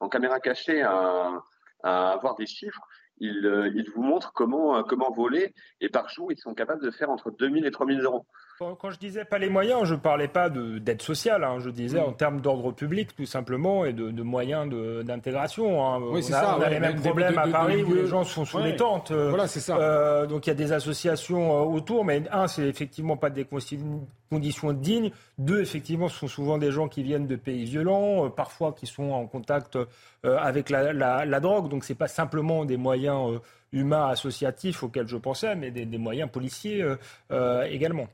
en 0.00 0.08
caméra 0.08 0.40
cachée 0.40 0.82
à 0.82 1.42
avoir 1.82 2.36
des 2.36 2.46
chiffres. 2.46 2.80
Ils, 3.18 3.46
euh, 3.46 3.70
ils, 3.74 3.90
vous 3.90 4.02
montrent 4.02 4.32
comment, 4.32 4.82
comment 4.84 5.10
voler 5.10 5.54
et 5.80 5.88
par 5.88 6.08
jour, 6.08 6.32
ils 6.32 6.38
sont 6.38 6.54
capables 6.54 6.82
de 6.82 6.90
faire 6.90 7.10
entre 7.10 7.30
2000 7.30 7.64
et 7.64 7.70
3000 7.70 8.00
euros. 8.00 8.26
Quand 8.58 8.90
je 8.90 8.98
disais 8.98 9.24
pas 9.24 9.38
les 9.38 9.50
moyens, 9.50 9.84
je 9.84 9.94
parlais 9.94 10.28
pas 10.28 10.48
d'aide 10.48 11.02
sociale, 11.02 11.44
hein. 11.44 11.58
je 11.60 11.68
disais 11.68 12.00
en 12.00 12.12
termes 12.12 12.40
d'ordre 12.40 12.72
public 12.72 13.14
tout 13.14 13.26
simplement 13.26 13.84
et 13.84 13.92
de, 13.92 14.10
de 14.10 14.22
moyens 14.22 14.66
d'intégration. 15.04 15.86
Hein. 15.86 16.00
Oui, 16.10 16.22
c'est 16.22 16.32
ça. 16.32 16.56
On 16.58 16.62
a 16.62 16.70
les 16.70 16.80
mêmes 16.80 17.00
problèmes 17.00 17.36
à 17.36 17.46
Paris 17.48 17.82
où 17.82 17.94
les 17.94 18.06
gens 18.06 18.24
sont 18.24 18.44
sous 18.44 18.58
les 18.58 18.76
tentes. 18.76 19.12
Voilà, 19.12 19.46
c'est 19.46 19.60
ça. 19.60 19.76
Euh, 19.76 20.26
donc 20.26 20.46
il 20.46 20.50
y 20.50 20.52
a 20.52 20.54
des 20.54 20.72
associations 20.72 21.52
euh, 21.52 21.64
autour, 21.64 22.04
mais 22.04 22.22
un, 22.32 22.46
c'est 22.46 22.66
effectivement 22.66 23.16
pas 23.16 23.28
des 23.28 23.44
conditions 23.44 24.72
dignes. 24.72 25.10
Deux, 25.38 25.60
effectivement, 25.60 26.08
ce 26.08 26.18
sont 26.18 26.28
souvent 26.28 26.58
des 26.58 26.70
gens 26.70 26.88
qui 26.88 27.02
viennent 27.02 27.26
de 27.26 27.36
pays 27.36 27.64
violents, 27.64 28.26
euh, 28.26 28.28
parfois 28.30 28.72
qui 28.72 28.86
sont 28.86 29.10
en 29.10 29.26
contact 29.26 29.76
euh, 29.76 30.38
avec 30.38 30.70
la, 30.70 30.92
la, 30.92 31.24
la, 31.24 31.40
drogue. 31.40 31.68
Donc 31.68 31.84
c'est 31.84 31.94
pas 31.94 32.08
simplement 32.08 32.64
des 32.64 32.76
moyens 32.76 33.32
euh, 33.32 33.38
humains 33.72 34.08
associatifs 34.08 34.82
auxquels 34.82 35.08
je 35.08 35.16
pensais, 35.16 35.54
mais 35.54 35.70
des, 35.70 35.84
des 35.84 35.98
moyens 35.98 36.30
policiers 36.30 36.84
également 37.68 38.08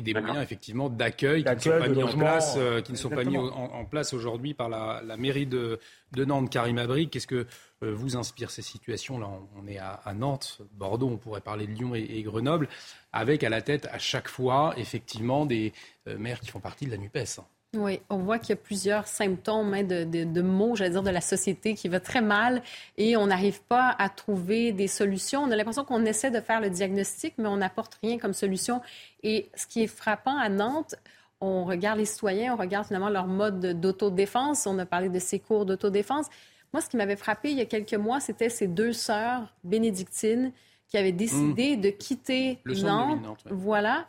et 0.00 0.02
des 0.02 0.14
moyens 0.14 0.42
effectivement 0.42 0.88
d'accueil 0.88 1.44
qui 1.44 1.50
ne 1.50 1.58
sont 1.58 1.78
pas 1.78 1.88
mis 1.88 2.02
en 2.02 2.08
place, 2.08 2.54
euh, 2.58 2.80
qui 2.80 2.92
ne 2.92 2.96
sont 2.96 3.10
pas 3.10 3.24
mis 3.24 3.36
en, 3.36 3.84
place 3.84 4.12
aujourd'hui 4.12 4.54
par 4.54 4.68
la, 4.68 5.16
mairie 5.16 5.46
de, 5.46 5.78
Nantes. 6.16 6.50
Karim 6.50 6.78
Abri, 6.78 7.08
qu'est-ce 7.08 7.26
que 7.26 7.46
euh, 7.82 7.94
vous 7.94 8.16
inspire 8.16 8.50
ces 8.50 8.62
situations 8.62 9.18
Là, 9.18 9.28
on, 9.56 9.66
est 9.68 9.78
à, 9.78 10.12
Nantes, 10.14 10.60
Bordeaux, 10.72 11.08
on 11.08 11.16
pourrait 11.16 11.40
parler 11.40 11.66
de 11.66 11.72
Lyon 11.72 11.94
et, 11.94 12.22
Grenoble, 12.22 12.68
avec 13.12 13.44
à 13.44 13.48
la 13.48 13.62
tête 13.62 13.88
à 13.92 13.98
chaque 13.98 14.28
fois 14.28 14.74
effectivement 14.76 15.46
des 15.46 15.72
euh, 16.08 16.18
maires 16.18 16.40
qui 16.40 16.50
font 16.50 16.60
partie 16.60 16.86
de 16.86 16.90
la 16.90 16.96
Nupes. 16.96 17.40
Oui, 17.76 18.00
on 18.10 18.16
voit 18.18 18.40
qu'il 18.40 18.50
y 18.50 18.52
a 18.54 18.60
plusieurs 18.60 19.06
symptômes 19.06 19.74
hein, 19.74 19.84
de, 19.84 20.02
de, 20.02 20.24
de, 20.24 20.42
mots, 20.42 20.74
j'allais 20.74 20.90
dire, 20.90 21.04
de 21.04 21.10
la 21.10 21.20
société 21.20 21.74
qui 21.74 21.88
va 21.88 22.00
très 22.00 22.20
mal 22.20 22.62
et 22.96 23.16
on 23.16 23.28
n'arrive 23.28 23.62
pas 23.62 23.94
à 23.96 24.08
trouver 24.08 24.72
des 24.72 24.88
solutions. 24.88 25.42
On 25.42 25.50
a 25.52 25.56
l'impression 25.56 25.84
qu'on 25.84 26.04
essaie 26.04 26.32
de 26.32 26.40
faire 26.40 26.60
le 26.60 26.68
diagnostic, 26.68 27.34
mais 27.38 27.46
on 27.46 27.58
n'apporte 27.58 27.96
rien 28.02 28.18
comme 28.18 28.32
solution. 28.32 28.80
Et 29.22 29.50
ce 29.54 29.68
qui 29.68 29.84
est 29.84 29.86
frappant 29.86 30.36
à 30.36 30.48
Nantes, 30.48 30.96
on 31.40 31.64
regarde 31.64 32.00
les 32.00 32.06
citoyens, 32.06 32.54
on 32.54 32.56
regarde 32.56 32.86
finalement 32.86 33.08
leur 33.08 33.28
mode 33.28 33.80
d'autodéfense. 33.80 34.66
On 34.66 34.76
a 34.80 34.86
parlé 34.86 35.08
de 35.08 35.20
ces 35.20 35.38
cours 35.38 35.64
d'autodéfense. 35.64 36.26
Moi, 36.72 36.82
ce 36.82 36.88
qui 36.88 36.96
m'avait 36.96 37.14
frappé 37.14 37.52
il 37.52 37.58
y 37.58 37.60
a 37.62 37.66
quelques 37.66 37.94
mois, 37.94 38.18
c'était 38.18 38.50
ces 38.50 38.66
deux 38.66 38.92
sœurs 38.92 39.54
bénédictines 39.62 40.50
qui 40.88 40.98
avaient 40.98 41.12
décidé 41.12 41.76
mmh. 41.76 41.80
de 41.80 41.90
quitter 41.90 42.58
Nantes. 42.66 43.22
Nantes 43.22 43.44
Voilà 43.48 44.08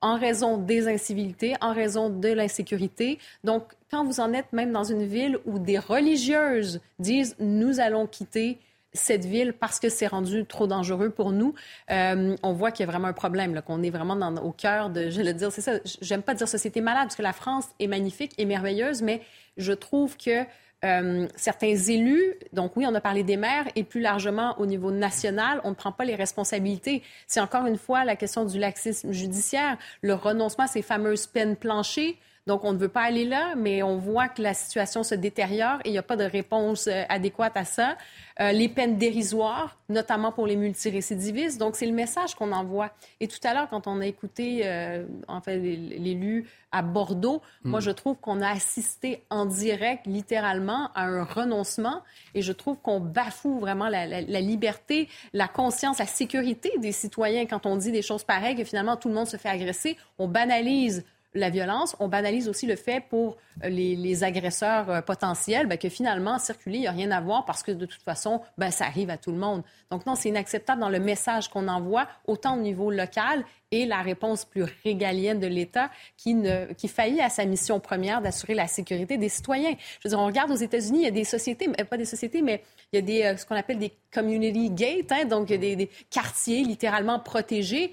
en 0.00 0.18
raison 0.18 0.58
des 0.58 0.88
incivilités, 0.88 1.54
en 1.60 1.72
raison 1.72 2.08
de 2.08 2.28
l'insécurité. 2.28 3.18
Donc, 3.44 3.64
quand 3.90 4.04
vous 4.04 4.20
en 4.20 4.32
êtes 4.32 4.52
même 4.52 4.72
dans 4.72 4.84
une 4.84 5.04
ville 5.04 5.38
où 5.44 5.58
des 5.58 5.78
religieuses 5.78 6.80
disent 6.98 7.36
nous 7.40 7.80
allons 7.80 8.06
quitter 8.06 8.58
cette 8.92 9.24
ville 9.24 9.52
parce 9.52 9.80
que 9.80 9.88
c'est 9.88 10.06
rendu 10.06 10.44
trop 10.46 10.66
dangereux 10.66 11.10
pour 11.10 11.32
nous, 11.32 11.54
euh, 11.90 12.36
on 12.42 12.52
voit 12.52 12.70
qu'il 12.70 12.86
y 12.86 12.88
a 12.88 12.90
vraiment 12.90 13.08
un 13.08 13.12
problème, 13.12 13.60
qu'on 13.62 13.82
est 13.82 13.90
vraiment 13.90 14.16
dans, 14.16 14.34
au 14.36 14.52
cœur 14.52 14.90
de, 14.90 15.10
je 15.10 15.18
vais 15.18 15.24
le 15.24 15.34
dire, 15.34 15.52
c'est 15.52 15.60
ça, 15.60 15.72
j'aime 16.00 16.22
pas 16.22 16.34
dire 16.34 16.48
société 16.48 16.80
malade, 16.80 17.04
parce 17.04 17.16
que 17.16 17.22
la 17.22 17.34
France 17.34 17.66
est 17.78 17.86
magnifique 17.86 18.32
et 18.38 18.44
merveilleuse, 18.44 19.02
mais 19.02 19.22
je 19.56 19.72
trouve 19.72 20.16
que 20.16 20.44
euh, 20.84 21.26
certains 21.34 21.74
élus, 21.74 22.34
donc 22.52 22.76
oui, 22.76 22.84
on 22.86 22.94
a 22.94 23.00
parlé 23.00 23.24
des 23.24 23.36
maires, 23.36 23.66
et 23.74 23.82
plus 23.82 24.00
largement 24.00 24.54
au 24.58 24.66
niveau 24.66 24.90
national, 24.90 25.60
on 25.64 25.70
ne 25.70 25.74
prend 25.74 25.90
pas 25.92 26.04
les 26.04 26.14
responsabilités. 26.14 27.02
C'est 27.26 27.40
encore 27.40 27.66
une 27.66 27.78
fois 27.78 28.04
la 28.04 28.14
question 28.14 28.44
du 28.44 28.58
laxisme 28.58 29.12
judiciaire, 29.12 29.76
le 30.02 30.14
renoncement 30.14 30.64
à 30.64 30.68
ces 30.68 30.82
fameuses 30.82 31.26
peines 31.26 31.56
planchées 31.56 32.18
donc, 32.48 32.64
on 32.64 32.72
ne 32.72 32.78
veut 32.78 32.88
pas 32.88 33.02
aller 33.02 33.26
là, 33.26 33.52
mais 33.56 33.82
on 33.82 33.98
voit 33.98 34.26
que 34.28 34.40
la 34.40 34.54
situation 34.54 35.02
se 35.02 35.14
détériore 35.14 35.80
et 35.84 35.90
il 35.90 35.92
n'y 35.92 35.98
a 35.98 36.02
pas 36.02 36.16
de 36.16 36.24
réponse 36.24 36.86
euh, 36.86 37.02
adéquate 37.10 37.54
à 37.58 37.66
ça. 37.66 37.98
Euh, 38.40 38.52
les 38.52 38.70
peines 38.70 38.96
dérisoires, 38.96 39.76
notamment 39.90 40.32
pour 40.32 40.46
les 40.46 40.56
multirécidivistes. 40.56 41.58
Donc, 41.58 41.76
c'est 41.76 41.84
le 41.84 41.92
message 41.92 42.34
qu'on 42.36 42.52
envoie. 42.52 42.90
Et 43.20 43.28
tout 43.28 43.38
à 43.44 43.52
l'heure, 43.52 43.68
quand 43.68 43.86
on 43.86 44.00
a 44.00 44.06
écouté, 44.06 44.62
euh, 44.64 45.04
en 45.28 45.42
fait, 45.42 45.58
l'élu 45.58 46.48
à 46.72 46.80
Bordeaux, 46.80 47.42
hmm. 47.64 47.70
moi, 47.70 47.80
je 47.80 47.90
trouve 47.90 48.16
qu'on 48.16 48.40
a 48.40 48.48
assisté 48.48 49.24
en 49.28 49.44
direct, 49.44 50.06
littéralement, 50.06 50.88
à 50.94 51.04
un 51.04 51.24
renoncement. 51.24 52.02
Et 52.34 52.40
je 52.40 52.52
trouve 52.52 52.78
qu'on 52.78 52.98
bafoue 52.98 53.58
vraiment 53.58 53.90
la, 53.90 54.06
la, 54.06 54.40
liberté, 54.40 55.10
la 55.34 55.48
conscience, 55.48 55.98
la 55.98 56.06
sécurité 56.06 56.72
des 56.78 56.92
citoyens 56.92 57.44
quand 57.44 57.66
on 57.66 57.76
dit 57.76 57.92
des 57.92 58.00
choses 58.00 58.24
pareilles, 58.24 58.56
que 58.56 58.64
finalement, 58.64 58.96
tout 58.96 59.08
le 59.08 59.14
monde 59.14 59.26
se 59.26 59.36
fait 59.36 59.50
agresser. 59.50 59.98
On 60.18 60.28
banalise 60.28 61.04
la 61.34 61.50
violence, 61.50 61.94
on 62.00 62.08
banalise 62.08 62.48
aussi 62.48 62.66
le 62.66 62.76
fait 62.76 63.04
pour 63.08 63.36
euh, 63.64 63.68
les, 63.68 64.24
agresseurs 64.24 64.90
euh, 64.90 65.00
potentiels 65.02 65.66
ben, 65.66 65.76
que 65.76 65.88
finalement, 65.88 66.38
circuler, 66.38 66.78
il 66.78 66.80
n'y 66.82 66.86
a 66.86 66.92
rien 66.92 67.10
à 67.10 67.20
voir 67.20 67.44
parce 67.44 67.62
que 67.62 67.70
de 67.72 67.86
toute 67.86 68.02
façon, 68.02 68.40
ben, 68.56 68.70
ça 68.70 68.86
arrive 68.86 69.10
à 69.10 69.18
tout 69.18 69.30
le 69.30 69.38
monde. 69.38 69.62
Donc 69.90 70.06
non, 70.06 70.14
c'est 70.14 70.30
inacceptable 70.30 70.80
dans 70.80 70.88
le 70.88 71.00
message 71.00 71.48
qu'on 71.48 71.68
envoie, 71.68 72.08
autant 72.26 72.56
au 72.56 72.60
niveau 72.60 72.90
local 72.90 73.44
et 73.70 73.84
la 73.84 74.00
réponse 74.00 74.46
plus 74.46 74.64
régalienne 74.84 75.40
de 75.40 75.46
l'État 75.46 75.90
qui, 76.16 76.34
qui 76.78 76.88
faillit 76.88 77.20
à 77.20 77.28
sa 77.28 77.44
mission 77.44 77.80
première 77.80 78.22
d'assurer 78.22 78.54
la 78.54 78.66
sécurité 78.66 79.18
des 79.18 79.28
citoyens. 79.28 79.74
Je 80.00 80.08
veux 80.08 80.10
dire, 80.10 80.18
on 80.18 80.26
regarde 80.26 80.50
aux 80.50 80.56
États-Unis, 80.56 81.00
il 81.00 81.04
y 81.04 81.08
a 81.08 81.10
des 81.10 81.24
sociétés, 81.24 81.68
pas 81.68 81.98
des 81.98 82.06
sociétés, 82.06 82.40
mais 82.40 82.62
il 82.92 82.96
y 82.96 82.98
a 82.98 83.02
des, 83.02 83.22
euh, 83.24 83.36
ce 83.36 83.44
qu'on 83.44 83.56
appelle 83.56 83.78
des 83.78 83.92
community 84.12 84.70
gates, 84.70 85.12
hein, 85.12 85.24
donc 85.26 85.48
des, 85.48 85.76
des 85.76 85.90
quartiers 86.10 86.64
littéralement 86.64 87.18
protégés 87.18 87.92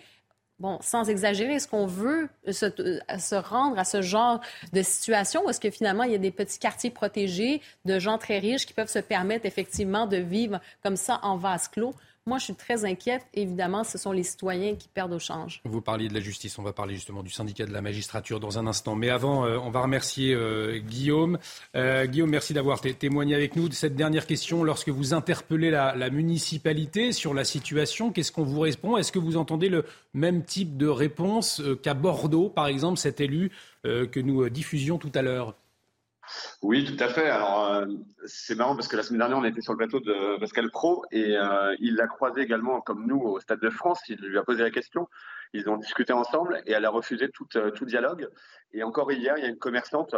bon, 0.60 0.78
sans 0.82 1.10
exagérer, 1.10 1.56
est-ce 1.56 1.68
qu'on 1.68 1.86
veut 1.86 2.30
se, 2.48 2.70
se, 2.70 3.36
rendre 3.36 3.78
à 3.78 3.84
ce 3.84 4.02
genre 4.02 4.42
de 4.74 4.82
situation 4.82 5.46
ou 5.46 5.50
est-ce 5.50 5.60
que 5.60 5.70
finalement 5.70 6.04
il 6.04 6.12
y 6.12 6.16
a 6.16 6.20
des 6.20 6.32
petits 6.32 6.60
quartiers 6.60 6.92
protégés 6.92 7.62
de 7.86 8.00
gens 8.00 8.18
très 8.18 8.40
riches 8.40 8.66
qui 8.66 8.74
peuvent 8.74 8.90
se 8.90 9.00
permettre 9.00 9.46
effectivement 9.46 10.08
de 10.08 10.18
vivre 10.18 10.60
comme 10.84 10.96
ça 10.96 11.20
en 11.24 11.38
vase 11.38 11.68
clos? 11.68 11.96
Moi, 12.28 12.40
je 12.40 12.46
suis 12.46 12.56
très 12.56 12.86
inquiète. 12.86 13.28
Évidemment, 13.36 13.84
ce 13.84 14.00
sont 14.00 14.12
les 14.12 14.24
citoyens 14.24 14.74
qui 14.74 14.88
perdent 14.88 15.14
au 15.14 15.20
change. 15.20 15.62
Vous 15.64 15.82
parliez 15.82 16.08
de 16.08 16.14
la 16.16 16.22
justice. 16.22 16.58
On 16.58 16.64
va 16.64 16.74
parler 16.74 16.96
justement 16.96 17.22
du 17.22 17.30
syndicat 17.30 17.68
de 17.68 17.72
la 17.72 17.84
magistrature 17.84 18.40
dans 18.40 18.58
un 18.58 18.66
instant. 18.66 18.96
Mais 18.96 19.12
avant, 19.12 19.46
euh, 19.46 19.60
on 19.60 19.70
va 19.70 19.82
remercier 19.82 20.34
euh, 20.34 20.80
Guillaume. 20.80 21.38
Euh, 21.76 22.08
Guillaume, 22.08 22.32
merci 22.32 22.56
d'avoir 22.56 22.82
témoigné 22.82 23.36
avec 23.36 23.56
nous 23.56 23.70
de 23.70 23.76
cette 23.76 23.96
dernière 23.96 24.26
question. 24.26 24.64
Lorsque 24.64 24.90
vous 24.90 25.14
interpellez 25.14 25.70
la, 25.70 25.96
la 25.96 26.10
municipalité 26.10 27.12
sur 27.12 27.36
la 27.36 27.44
situation, 27.44 28.12
qu'est-ce 28.12 28.32
qu'on 28.32 28.44
vous 28.44 28.62
répond? 28.62 28.98
Est-ce 28.98 29.12
que 29.12 29.20
vous 29.20 29.38
entendez 29.38 29.70
le 29.70 29.86
même 30.16 30.44
type 30.44 30.78
de 30.78 30.88
réponse 30.88 31.62
qu'à 31.84 31.94
Bordeaux, 31.94 32.50
par 32.50 32.66
exemple, 32.66 32.98
cet 32.98 33.22
élu 33.22 33.52
que 33.84 34.20
nous 34.20 34.50
diffusions 34.50 34.98
tout 34.98 35.12
à 35.14 35.22
l'heure? 35.22 35.54
Oui, 36.62 36.86
tout 36.86 37.02
à 37.04 37.08
fait. 37.10 37.30
Alors, 37.30 37.72
euh, 37.72 37.86
c'est 38.26 38.56
marrant 38.56 38.76
parce 38.76 38.88
que 38.88 38.98
la 38.98 39.04
semaine 39.04 39.20
dernière, 39.20 39.38
on 39.38 39.44
était 39.44 39.62
sur 39.62 39.74
le 39.74 39.78
plateau 39.78 40.00
de 40.00 40.40
Pascal 40.40 40.72
Pro 40.72 41.06
et 41.12 41.38
euh, 41.38 41.76
il 41.80 41.96
l'a 41.96 42.08
croisé 42.08 42.42
également, 42.42 42.82
comme 42.82 43.06
nous, 43.06 43.20
au 43.20 43.40
Stade 43.40 43.60
de 43.60 43.70
France. 43.70 44.02
Il 44.08 44.18
lui 44.18 44.38
a 44.38 44.44
posé 44.44 44.64
la 44.64 44.72
question. 44.72 45.08
Ils 45.54 45.70
ont 45.70 45.78
discuté 45.78 46.14
ensemble 46.14 46.62
et 46.66 46.72
elle 46.72 46.86
a 46.86 46.90
refusé 46.90 47.30
tout, 47.30 47.48
euh, 47.56 47.72
tout 47.72 47.86
dialogue. 47.86 48.30
Et 48.74 48.84
encore 48.84 49.12
hier, 49.12 49.36
il 49.38 49.44
y 49.44 49.48
a 49.48 49.50
une 49.50 49.58
commerçante 49.58 50.16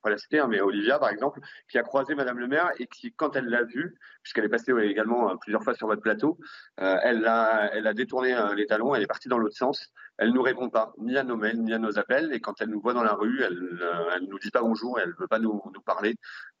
pas 0.00 0.10
la 0.10 0.18
citer, 0.18 0.38
hein, 0.38 0.46
mais 0.48 0.60
Olivia, 0.60 0.98
par 0.98 1.10
exemple, 1.10 1.40
qui 1.68 1.78
a 1.78 1.82
croisé 1.82 2.14
Madame 2.14 2.38
le 2.38 2.48
maire 2.48 2.70
et 2.78 2.86
qui, 2.86 3.12
quand 3.12 3.36
elle 3.36 3.46
l'a 3.46 3.64
vue, 3.64 3.96
puisqu'elle 4.22 4.44
est 4.44 4.48
passée 4.48 4.72
également 4.82 5.30
euh, 5.30 5.34
plusieurs 5.36 5.62
fois 5.62 5.74
sur 5.74 5.86
votre 5.86 6.02
plateau, 6.02 6.38
euh, 6.80 6.96
elle, 7.02 7.26
a, 7.26 7.70
elle 7.74 7.86
a 7.86 7.94
détourné 7.94 8.34
euh, 8.34 8.54
les 8.54 8.66
talons, 8.66 8.94
elle 8.94 9.02
est 9.02 9.06
partie 9.06 9.28
dans 9.28 9.38
l'autre 9.38 9.56
sens. 9.56 9.92
Elle 10.18 10.32
nous 10.32 10.42
répond 10.42 10.68
pas, 10.68 10.92
ni 10.98 11.16
à 11.16 11.24
nos 11.24 11.36
mails, 11.36 11.62
ni 11.62 11.72
à 11.72 11.78
nos 11.78 11.98
appels. 11.98 12.32
Et 12.32 12.40
quand 12.40 12.60
elle 12.60 12.68
nous 12.68 12.80
voit 12.80 12.92
dans 12.92 13.02
la 13.02 13.14
rue, 13.14 13.42
elle 13.42 13.54
ne 13.54 14.26
nous 14.26 14.38
dit 14.38 14.50
pas 14.50 14.60
bonjour, 14.60 15.00
elle 15.00 15.08
ne 15.08 15.14
veut 15.18 15.28
pas 15.28 15.38
nous, 15.38 15.62
nous 15.72 15.80
parler, 15.80 16.14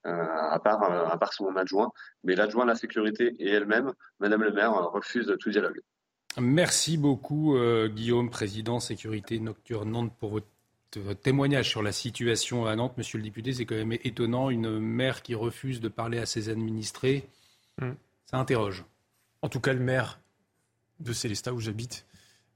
à, 0.04 0.58
part, 0.64 0.82
à 0.82 1.18
part 1.18 1.34
son 1.34 1.54
adjoint. 1.56 1.92
Mais 2.24 2.34
l'adjoint 2.34 2.64
de 2.64 2.70
la 2.70 2.74
sécurité 2.74 3.34
et 3.38 3.50
elle-même, 3.50 3.92
Madame 4.18 4.44
le 4.44 4.52
maire, 4.52 4.72
refuse 4.72 5.36
tout 5.38 5.50
dialogue. 5.50 5.78
Merci 6.38 6.96
beaucoup, 6.96 7.54
Guillaume, 7.88 8.30
président 8.30 8.80
sécurité 8.80 9.38
nocturne 9.40 9.90
Nantes, 9.90 10.16
pour 10.18 10.30
votre 10.30 10.48
votre 10.96 11.20
témoignage 11.20 11.68
sur 11.68 11.82
la 11.82 11.92
situation 11.92 12.66
à 12.66 12.74
Nantes, 12.74 12.98
monsieur 12.98 13.18
le 13.18 13.24
député, 13.24 13.52
c'est 13.52 13.64
quand 13.64 13.76
même 13.76 13.92
étonnant. 13.92 14.50
Une 14.50 14.78
maire 14.78 15.22
qui 15.22 15.34
refuse 15.34 15.80
de 15.80 15.88
parler 15.88 16.18
à 16.18 16.26
ses 16.26 16.48
administrés, 16.48 17.28
hmm. 17.80 17.92
ça 18.26 18.38
interroge. 18.38 18.84
En 19.42 19.48
tout 19.48 19.60
cas, 19.60 19.72
le 19.72 19.80
maire 19.80 20.20
de 20.98 21.12
Célestat, 21.12 21.52
où 21.52 21.60
j'habite, 21.60 22.06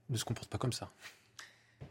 ne 0.09 0.17
se 0.17 0.25
comporte 0.25 0.49
pas 0.49 0.57
comme 0.57 0.73
ça. 0.73 0.91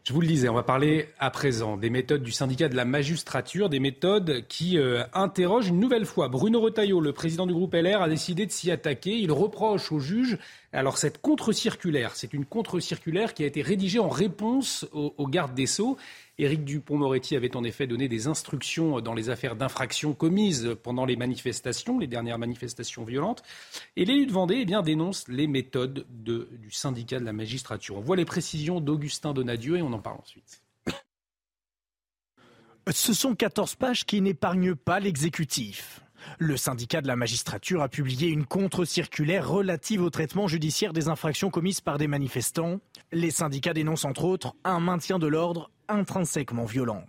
Je 0.07 0.13
vous 0.13 0.21
le 0.21 0.27
disais, 0.27 0.51
on 0.51 0.55
va 0.55 0.63
parler 0.63 1.09
à 1.19 1.31
présent 1.31 1.79
des 1.79 1.89
méthodes 1.89 2.23
du 2.23 2.31
syndicat 2.31 2.69
de 2.69 2.77
la 2.77 2.85
magistrature, 2.85 3.71
des 3.71 3.81
méthodes 3.81 4.47
qui 4.49 4.77
euh, 4.77 5.03
interrogent 5.15 5.69
une 5.69 5.81
nouvelle 5.81 6.05
fois. 6.05 6.29
Bruno 6.29 6.61
Retailleau, 6.61 7.01
le 7.01 7.15
président 7.15 7.47
du 7.47 7.55
groupe 7.55 7.73
LR, 7.73 8.03
a 8.03 8.09
décidé 8.11 8.45
de 8.45 8.51
s'y 8.53 8.71
attaquer. 8.71 9.17
Il 9.17 9.33
reproche 9.33 9.91
au 9.93 10.01
juge 10.01 10.37
alors 10.75 10.99
cette 10.99 11.23
contre-circulaire, 11.23 12.17
c'est 12.17 12.35
une 12.35 12.45
contre-circulaire 12.45 13.33
qui 13.33 13.45
a 13.45 13.47
été 13.47 13.63
rédigée 13.63 14.01
en 14.01 14.09
réponse 14.09 14.85
aux 14.93 15.29
gardes 15.29 15.55
des 15.55 15.67
Sceaux 15.67 15.97
Éric 16.37 16.65
Dupont-Moretti 16.65 17.37
avait 17.37 17.55
en 17.55 17.63
effet 17.63 17.87
donné 17.87 18.09
des 18.09 18.27
instructions 18.27 19.01
dans 19.01 19.15
les 19.15 19.31
affaires 19.31 19.55
d'infraction 19.55 20.15
commises 20.15 20.75
pendant 20.83 21.05
les 21.05 21.15
manifestations, 21.15 21.99
les 21.99 22.09
dernières 22.09 22.39
manifestations 22.39 23.05
violentes. 23.05 23.45
Et 23.97 24.05
l'élu 24.05 24.27
de 24.27 24.33
Vendée 24.33 24.59
eh 24.59 24.65
bien, 24.65 24.83
dénonce 24.83 25.29
les 25.29 25.47
méthodes 25.47 26.07
du 26.11 26.71
syndicat 26.71 27.21
de 27.21 27.25
la 27.25 27.33
magistrature. 27.33 27.97
On 27.97 28.01
voit 28.01 28.17
les 28.17 28.25
précisions 28.25 28.81
d'Augustin 28.81 29.33
Donadieu 29.33 29.77
et 29.77 29.83
on 29.83 29.93
en 29.95 30.01
parle 30.01 30.19
ensuite. 30.21 30.63
Ce 32.91 33.15
sont 33.15 33.35
14 33.35 33.77
pages 33.77 34.05
qui 34.05 34.21
n'épargnent 34.21 34.75
pas 34.75 35.01
l'exécutif. 35.01 36.01
Le 36.39 36.57
syndicat 36.57 37.01
de 37.01 37.07
la 37.07 37.17
magistrature 37.17 37.83
a 37.83 37.89
publié 37.89 38.29
une 38.29 38.47
contre-circulaire 38.47 39.49
relative 39.49 40.03
au 40.03 40.11
traitement 40.11 40.49
judiciaire 40.49 40.93
des 40.93 41.09
infractions 41.09 41.51
commises 41.51 41.81
par 41.81 41.99
des 41.99 42.09
manifestants. 42.09 42.81
Les 43.13 43.31
syndicats 43.31 43.75
dénoncent 43.75 44.05
entre 44.05 44.25
autres 44.25 44.55
un 44.65 44.81
maintien 44.81 45.19
de 45.19 45.27
l'ordre 45.27 45.71
intrinsèquement 45.89 46.65
violent. 46.65 47.05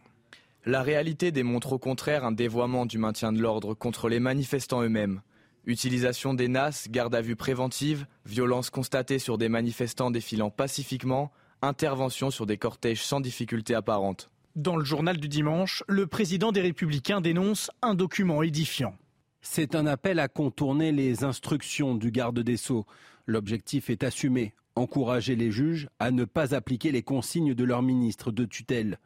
La 0.65 0.81
réalité 0.81 1.31
démontre 1.31 1.73
au 1.73 1.79
contraire 1.79 2.25
un 2.25 2.31
dévoiement 2.31 2.85
du 2.85 2.97
maintien 2.97 3.31
de 3.31 3.39
l'ordre 3.39 3.73
contre 3.73 4.09
les 4.09 4.19
manifestants 4.19 4.81
eux-mêmes. 4.81 5.21
Utilisation 5.65 6.33
des 6.33 6.47
NAS, 6.47 6.87
garde 6.89 7.15
à 7.15 7.21
vue 7.21 7.35
préventive, 7.35 8.05
violence 8.25 8.69
constatée 8.69 9.19
sur 9.19 9.37
des 9.37 9.49
manifestants 9.49 10.11
défilant 10.11 10.49
pacifiquement, 10.49 11.31
intervention 11.67 12.31
sur 12.31 12.45
des 12.45 12.57
cortèges 12.57 13.03
sans 13.03 13.19
difficulté 13.19 13.75
apparente. 13.75 14.29
Dans 14.55 14.77
le 14.77 14.85
journal 14.85 15.17
du 15.17 15.27
dimanche, 15.27 15.83
le 15.87 16.07
président 16.07 16.51
des 16.51 16.61
Républicains 16.61 17.19
dénonce 17.19 17.69
un 17.81 17.93
document 17.93 18.41
édifiant. 18.41 18.95
C'est 19.41 19.75
un 19.75 19.85
appel 19.85 20.19
à 20.19 20.27
contourner 20.27 20.91
les 20.91 21.23
instructions 21.23 21.95
du 21.95 22.09
garde 22.09 22.39
des 22.39 22.57
sceaux. 22.57 22.85
L'objectif 23.25 23.89
est 23.89 24.03
assumé, 24.03 24.53
encourager 24.75 25.35
les 25.35 25.51
juges 25.51 25.89
à 25.99 26.11
ne 26.11 26.25
pas 26.25 26.55
appliquer 26.55 26.91
les 26.91 27.03
consignes 27.03 27.53
de 27.53 27.63
leur 27.63 27.81
ministre 27.81 28.31
de 28.31 28.45
tutelle. 28.45 28.97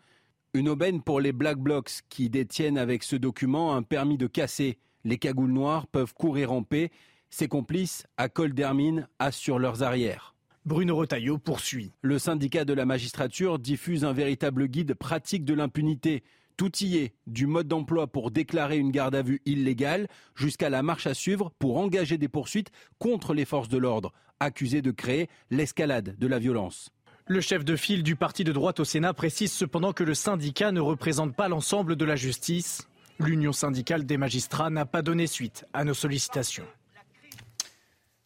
Une 0.53 0.69
aubaine 0.69 1.01
pour 1.01 1.19
les 1.19 1.31
Black 1.31 1.57
Blocs 1.57 2.01
qui 2.09 2.29
détiennent 2.29 2.77
avec 2.77 3.03
ce 3.03 3.15
document 3.15 3.75
un 3.75 3.83
permis 3.83 4.17
de 4.17 4.27
casser. 4.27 4.77
Les 5.03 5.17
cagoules 5.17 5.51
noires 5.51 5.87
peuvent 5.87 6.13
courir 6.13 6.51
en 6.51 6.63
paix. 6.63 6.91
Ses 7.29 7.47
complices, 7.47 8.05
à 8.17 8.29
col 8.29 8.53
d'hermine, 8.53 9.07
assurent 9.19 9.59
leurs 9.59 9.83
arrières. 9.83 10.35
Bruno 10.69 10.95
Retailleau 10.95 11.39
poursuit. 11.39 11.93
Le 12.03 12.19
syndicat 12.19 12.63
de 12.63 12.73
la 12.73 12.85
magistrature 12.85 13.57
diffuse 13.57 14.05
un 14.05 14.13
véritable 14.13 14.67
guide 14.67 14.93
pratique 14.93 15.43
de 15.43 15.55
l'impunité 15.55 16.21
tout 16.57 16.71
y 16.81 16.97
est, 16.97 17.15
du 17.25 17.47
mode 17.47 17.67
d'emploi 17.67 18.05
pour 18.05 18.29
déclarer 18.29 18.77
une 18.77 18.91
garde 18.91 19.15
à 19.15 19.23
vue 19.23 19.41
illégale 19.47 20.07
jusqu'à 20.35 20.69
la 20.69 20.83
marche 20.83 21.07
à 21.07 21.15
suivre 21.15 21.51
pour 21.57 21.77
engager 21.77 22.19
des 22.19 22.27
poursuites 22.27 22.69
contre 22.99 23.33
les 23.33 23.45
forces 23.45 23.67
de 23.67 23.79
l'ordre, 23.79 24.13
accusées 24.39 24.83
de 24.83 24.91
créer 24.91 25.27
l'escalade 25.49 26.15
de 26.19 26.27
la 26.27 26.37
violence. 26.37 26.91
Le 27.25 27.41
chef 27.41 27.65
de 27.65 27.75
file 27.75 28.03
du 28.03 28.15
parti 28.15 28.43
de 28.43 28.51
droite 28.51 28.79
au 28.79 28.85
Sénat 28.85 29.15
précise 29.15 29.51
cependant 29.51 29.91
que 29.91 30.03
le 30.03 30.13
syndicat 30.13 30.71
ne 30.71 30.81
représente 30.81 31.35
pas 31.35 31.47
l'ensemble 31.47 31.95
de 31.95 32.05
la 32.05 32.15
justice. 32.15 32.87
L'Union 33.19 33.53
syndicale 33.53 34.05
des 34.05 34.17
magistrats 34.17 34.69
n'a 34.69 34.85
pas 34.85 35.01
donné 35.01 35.25
suite 35.25 35.65
à 35.73 35.83
nos 35.83 35.95
sollicitations. 35.95 36.67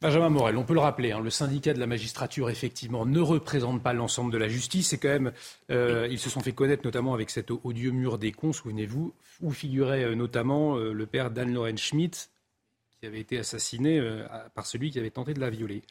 Benjamin 0.04 0.28
Morel, 0.28 0.58
on 0.58 0.66
peut 0.66 0.74
le 0.74 0.82
rappeler, 0.82 1.14
hein, 1.14 1.22
le 1.22 1.30
syndicat 1.30 1.74
de 1.74 1.80
la 1.80 1.88
magistrature, 1.88 2.50
effectivement, 2.50 3.06
ne 3.06 3.22
représente 3.22 3.82
pas 3.82 3.94
l'ensemble 3.94 4.34
de 4.34 4.38
la 4.38 4.50
justice. 4.50 4.90
C'est 4.90 4.98
quand 4.98 5.08
même, 5.08 5.32
euh, 5.72 6.10
ils 6.12 6.20
se 6.20 6.30
sont 6.30 6.42
fait 6.42 6.52
connaître 6.52 6.84
notamment 6.84 7.14
avec 7.14 7.30
cet 7.30 7.52
odieux 7.52 7.92
mur 7.92 8.18
des 8.18 8.34
cons, 8.34 8.52
souvenez-vous, 8.52 9.14
où 9.40 9.52
figurait 9.52 10.04
euh, 10.04 10.16
notamment 10.16 10.76
euh, 10.76 10.92
le 10.92 11.06
père 11.06 11.32
d'Anne-Lorraine 11.32 11.78
Schmitt, 11.78 12.32
qui 13.00 13.06
avait 13.06 13.22
été 13.22 13.40
assassiné 13.40 14.02
par 14.56 14.66
celui 14.66 14.92
qui 14.92 15.00
avait 15.00 15.10
tenté 15.10 15.34
de 15.34 15.40
la 15.40 15.50
violer. 15.50 15.84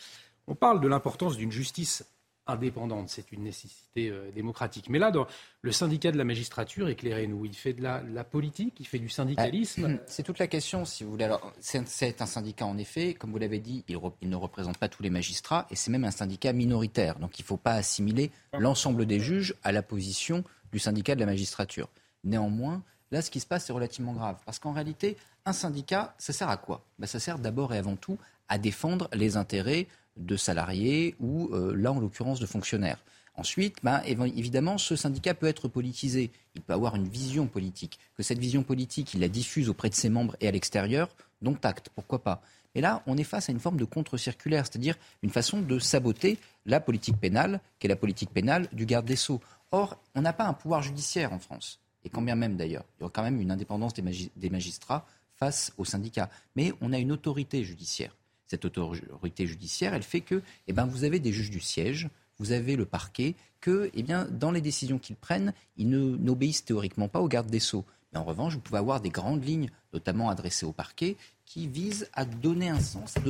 On 0.47 0.55
parle 0.55 0.83
de 0.83 0.89
l'importance 0.89 1.39
d'une 1.39 1.53
justice 1.53 2.05
indépendante. 2.47 3.09
C'est 3.09 3.33
une 3.33 3.45
nécessité 3.45 4.09
euh, 4.09 4.31
démocratique. 4.33 4.89
Mais 4.89 4.99
là, 4.99 5.11
dans 5.11 5.27
le 5.61 5.73
syndicat 5.73 6.11
de 6.11 6.19
la 6.19 6.25
magistrature, 6.25 6.89
éclairez-nous, 6.89 7.45
il 7.45 7.55
fait 7.55 7.73
de 7.73 7.83
la, 7.83 8.25
politique, 8.25 8.75
il 8.81 8.87
fait 8.87 8.99
du 8.99 9.09
syndicalisme. 9.09 9.99
Ah, 9.99 10.03
c'est 10.07 10.23
toute 10.23 10.39
la 10.39 10.47
question, 10.47 10.85
si 10.85 11.05
vous 11.05 11.11
voulez. 11.11 11.25
Alors, 11.25 11.53
c'est 11.61 12.21
un 12.21 12.27
syndicat, 12.27 12.67
en 12.67 12.79
effet, 12.79 13.15
comme 13.15 13.31
vous 13.31 13.39
l'avez 13.39 13.61
dit, 13.61 13.85
il, 13.89 14.29
ne 14.29 14.37
représente 14.37 14.79
pas 14.79 14.89
tous 14.89 15.03
les 15.03 15.11
magistrats, 15.11 15.67
et 15.71 15.77
c'est 15.77 15.91
même 15.91 16.05
un 16.05 16.11
syndicat 16.11 16.53
minoritaire. 16.53 17.19
Donc, 17.19 17.39
il 17.39 17.43
ne 17.43 17.47
faut 17.47 17.57
pas 17.57 17.75
assimiler 17.75 18.31
l'ensemble 18.59 19.07
des 19.07 19.21
juges 19.21 19.55
à 19.63 19.73
la 19.73 19.83
position 19.83 20.45
du 20.73 20.79
syndicat 20.79 21.15
de 21.15 21.21
la 21.21 21.27
magistrature. 21.27 21.89
Néanmoins, 22.25 22.83
là, 23.11 23.23
ce 23.23 23.31
qui 23.31 23.41
se 23.41 23.47
passe, 23.47 23.67
c'est 23.67 23.73
relativement 23.73 24.15
grave. 24.15 24.39
Parce 24.45 24.59
qu'en 24.59 24.73
réalité, 24.73 25.17
un 25.45 25.53
syndicat, 25.53 26.15
ça 26.19 26.33
sert 26.33 26.49
à 26.49 26.57
quoi? 26.57 26.85
Ben, 26.99 27.07
Ça 27.07 27.21
sert 27.21 27.39
d'abord 27.39 27.75
et 27.75 27.79
avant 27.79 27.97
tout 27.97 28.19
à 28.49 28.59
défendre 28.59 29.09
les 29.13 29.37
intérêts 29.37 29.87
de 30.17 30.37
salariés 30.37 31.15
ou, 31.21 31.49
euh, 31.53 31.75
là 31.75 31.93
en 31.93 32.01
l'occurrence, 32.01 32.41
de 32.41 32.47
fonctionnaires. 32.47 32.99
Ensuite, 33.35 33.77
ben, 33.83 34.03
évidemment, 34.05 34.77
ce 34.77 34.95
syndicat 34.95 35.33
peut 35.33 35.47
être 35.47 35.67
politisé. 35.67 36.31
Il 36.55 36.61
peut 36.61 36.75
avoir 36.75 36.97
une 36.97 37.09
vision 37.09 37.47
politique. 37.47 37.99
Que 38.15 38.23
cette 38.23 38.39
vision 38.39 38.63
politique, 38.63 39.15
il 39.15 39.21
la 39.21 39.29
diffuse 39.29 39.71
auprès 39.71 39.89
de 39.89 39.95
ses 39.95 40.11
membres 40.11 40.37
et 40.41 40.49
à 40.49 40.51
l'extérieur, 40.51 41.09
donc 41.41 41.65
acte, 41.65 41.89
pourquoi 41.95 42.23
pas? 42.23 42.43
Mais 42.75 42.81
là, 42.81 43.03
on 43.07 43.17
est 43.17 43.25
face 43.25 43.49
à 43.49 43.53
une 43.53 43.61
forme 43.61 43.79
de 43.79 43.85
contre-circulaire, 43.85 44.67
c'est-à-dire 44.67 44.97
une 45.23 45.31
façon 45.31 45.61
de 45.61 45.79
saboter 45.79 46.39
la 46.67 46.81
politique 46.81 47.17
pénale, 47.17 47.61
qui 47.79 47.87
est 47.87 47.89
la 47.89 47.97
politique 47.97 48.31
pénale 48.31 48.69
du 48.73 48.87
garde 48.87 49.07
des 49.07 49.17
Sceaux. 49.17 49.41
Or, 49.71 49.99
on 50.15 50.23
n'a 50.23 50.33
pas 50.33 50.45
un 50.45 50.53
pouvoir 50.53 50.83
judiciaire 50.83 51.33
en 51.33 51.39
France, 51.39 51.81
et 52.05 52.11
quand 52.11 52.23
bien 52.23 52.37
même 52.37 52.57
d'ailleurs. 52.57 52.85
Il 52.99 53.05
y 53.05 53.07
a 53.07 53.11
quand 53.11 53.23
même 53.23 53.41
une 53.41 53.51
indépendance 53.51 53.95
des 53.95 54.51
magistrats 54.51 55.07
face 55.37 55.73
aux 55.79 55.85
syndicats. 55.85 56.31
Mais 56.55 56.73
on 56.81 56.93
a 56.93 56.99
une 56.99 57.13
autorité 57.13 57.65
judiciaire 57.65 58.15
cette 58.53 58.67
autorité 58.67 59.47
judiciaire, 59.47 59.95
elle 59.95 60.03
fait 60.03 60.21
que 60.21 60.43
eh 60.69 60.75
ben, 60.75 60.85
vous 60.85 61.05
avez 61.05 61.21
des 61.21 61.33
juges 61.33 61.51
du 61.51 61.61
siège, 61.61 62.11
vous 62.39 62.53
avez 62.53 62.77
le 62.77 62.85
parquet, 62.85 63.35
que 63.63 63.91
eh 63.95 64.03
bien, 64.03 64.27
dans 64.31 64.51
les 64.51 64.61
décisions 64.61 64.99
qu'ils 64.99 65.17
prennent, 65.17 65.55
ils 65.79 65.89
n'obéissent 65.89 66.67
théoriquement 66.67 67.09
pas 67.09 67.21
au 67.21 67.29
garde 67.29 67.49
des 67.49 67.61
sceaux. 67.61 67.87
Mais 68.13 68.19
en 68.19 68.25
revanche, 68.25 68.53
vous 68.53 68.61
pouvez 68.61 68.79
avoir 68.79 69.01
des 69.01 69.09
grandes 69.09 69.43
lignes, 69.43 69.71
notamment 69.95 70.29
adressées 70.29 70.67
au 70.67 70.73
parquet, 70.73 71.17
qui 71.47 71.67
visent 71.67 72.11
à 72.13 72.27
donner 72.27 72.69
un 72.69 72.81
sens, 72.81 73.17
à, 73.17 73.21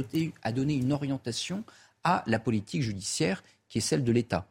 à 0.42 0.50
donner 0.50 0.74
une 0.74 0.92
orientation 0.92 1.62
à 2.02 2.24
la 2.26 2.40
politique 2.40 2.82
judiciaire 2.82 3.44
qui 3.68 3.78
est 3.78 3.82
celle 3.82 4.02
de 4.02 4.10
l'État. 4.10 4.48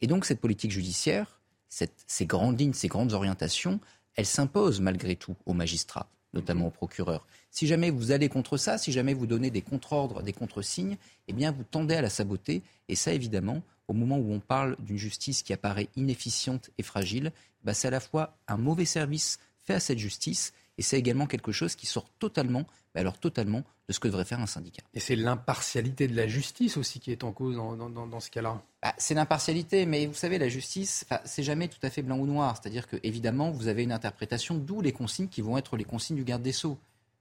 Et 0.00 0.08
donc 0.08 0.24
cette 0.24 0.40
politique 0.40 0.72
judiciaire, 0.72 1.38
ces 1.68 2.26
grandes 2.26 2.58
lignes, 2.58 2.72
ces 2.72 2.88
grandes 2.88 3.12
orientations, 3.12 3.78
elles 4.16 4.26
s'imposent 4.26 4.80
malgré 4.80 5.14
tout 5.14 5.36
aux 5.46 5.54
magistrats, 5.54 6.08
notamment 6.32 6.66
aux 6.66 6.72
procureurs. 6.72 7.28
Si 7.50 7.66
jamais 7.66 7.90
vous 7.90 8.12
allez 8.12 8.28
contre 8.28 8.56
ça, 8.56 8.78
si 8.78 8.92
jamais 8.92 9.14
vous 9.14 9.26
donnez 9.26 9.50
des 9.50 9.62
contre-ordres, 9.62 10.22
des 10.22 10.32
contre-signes, 10.32 10.96
eh 11.28 11.32
bien 11.32 11.52
vous 11.52 11.64
tendez 11.64 11.94
à 11.94 12.02
la 12.02 12.10
saboter. 12.10 12.62
Et 12.88 12.94
ça, 12.94 13.12
évidemment, 13.12 13.62
au 13.88 13.92
moment 13.92 14.18
où 14.18 14.32
on 14.32 14.40
parle 14.40 14.76
d'une 14.78 14.96
justice 14.96 15.42
qui 15.42 15.52
apparaît 15.52 15.88
inefficiente 15.96 16.70
et 16.78 16.82
fragile, 16.82 17.32
bah, 17.64 17.74
c'est 17.74 17.88
à 17.88 17.90
la 17.90 18.00
fois 18.00 18.38
un 18.46 18.56
mauvais 18.56 18.84
service 18.84 19.38
fait 19.64 19.74
à 19.74 19.80
cette 19.80 19.98
justice 19.98 20.52
et 20.78 20.82
c'est 20.82 20.98
également 20.98 21.26
quelque 21.26 21.52
chose 21.52 21.74
qui 21.74 21.84
sort 21.84 22.08
totalement, 22.18 22.62
bah, 22.94 23.00
alors 23.00 23.18
totalement, 23.18 23.64
de 23.86 23.92
ce 23.92 24.00
que 24.00 24.08
devrait 24.08 24.24
faire 24.24 24.40
un 24.40 24.46
syndicat. 24.46 24.82
Et 24.94 25.00
c'est 25.00 25.16
l'impartialité 25.16 26.08
de 26.08 26.16
la 26.16 26.26
justice 26.26 26.76
aussi 26.76 27.00
qui 27.00 27.10
est 27.12 27.24
en 27.24 27.32
cause 27.32 27.56
dans, 27.56 28.20
ce 28.20 28.30
cas-là. 28.30 28.62
Bah, 28.82 28.94
c'est 28.96 29.14
l'impartialité, 29.14 29.84
mais 29.84 30.06
vous 30.06 30.14
savez, 30.14 30.38
la 30.38 30.48
justice, 30.48 31.04
c'est 31.24 31.42
jamais 31.42 31.68
tout 31.68 31.80
à 31.82 31.90
fait 31.90 32.00
blanc 32.00 32.16
ou 32.16 32.26
noir. 32.26 32.56
C'est-à-dire 32.56 32.86
que 32.86 32.96
évidemment, 33.02 33.50
vous 33.50 33.68
avez 33.68 33.82
une 33.82 33.92
interprétation, 33.92 34.56
d'où 34.56 34.80
les 34.80 34.92
consignes 34.92 35.28
qui 35.28 35.42
vont 35.42 35.58
être 35.58 35.76
les 35.76 35.84
consignes 35.84 36.16
du 36.16 36.24
garde 36.24 36.42
des 36.42 36.52
sceaux. 36.52 36.78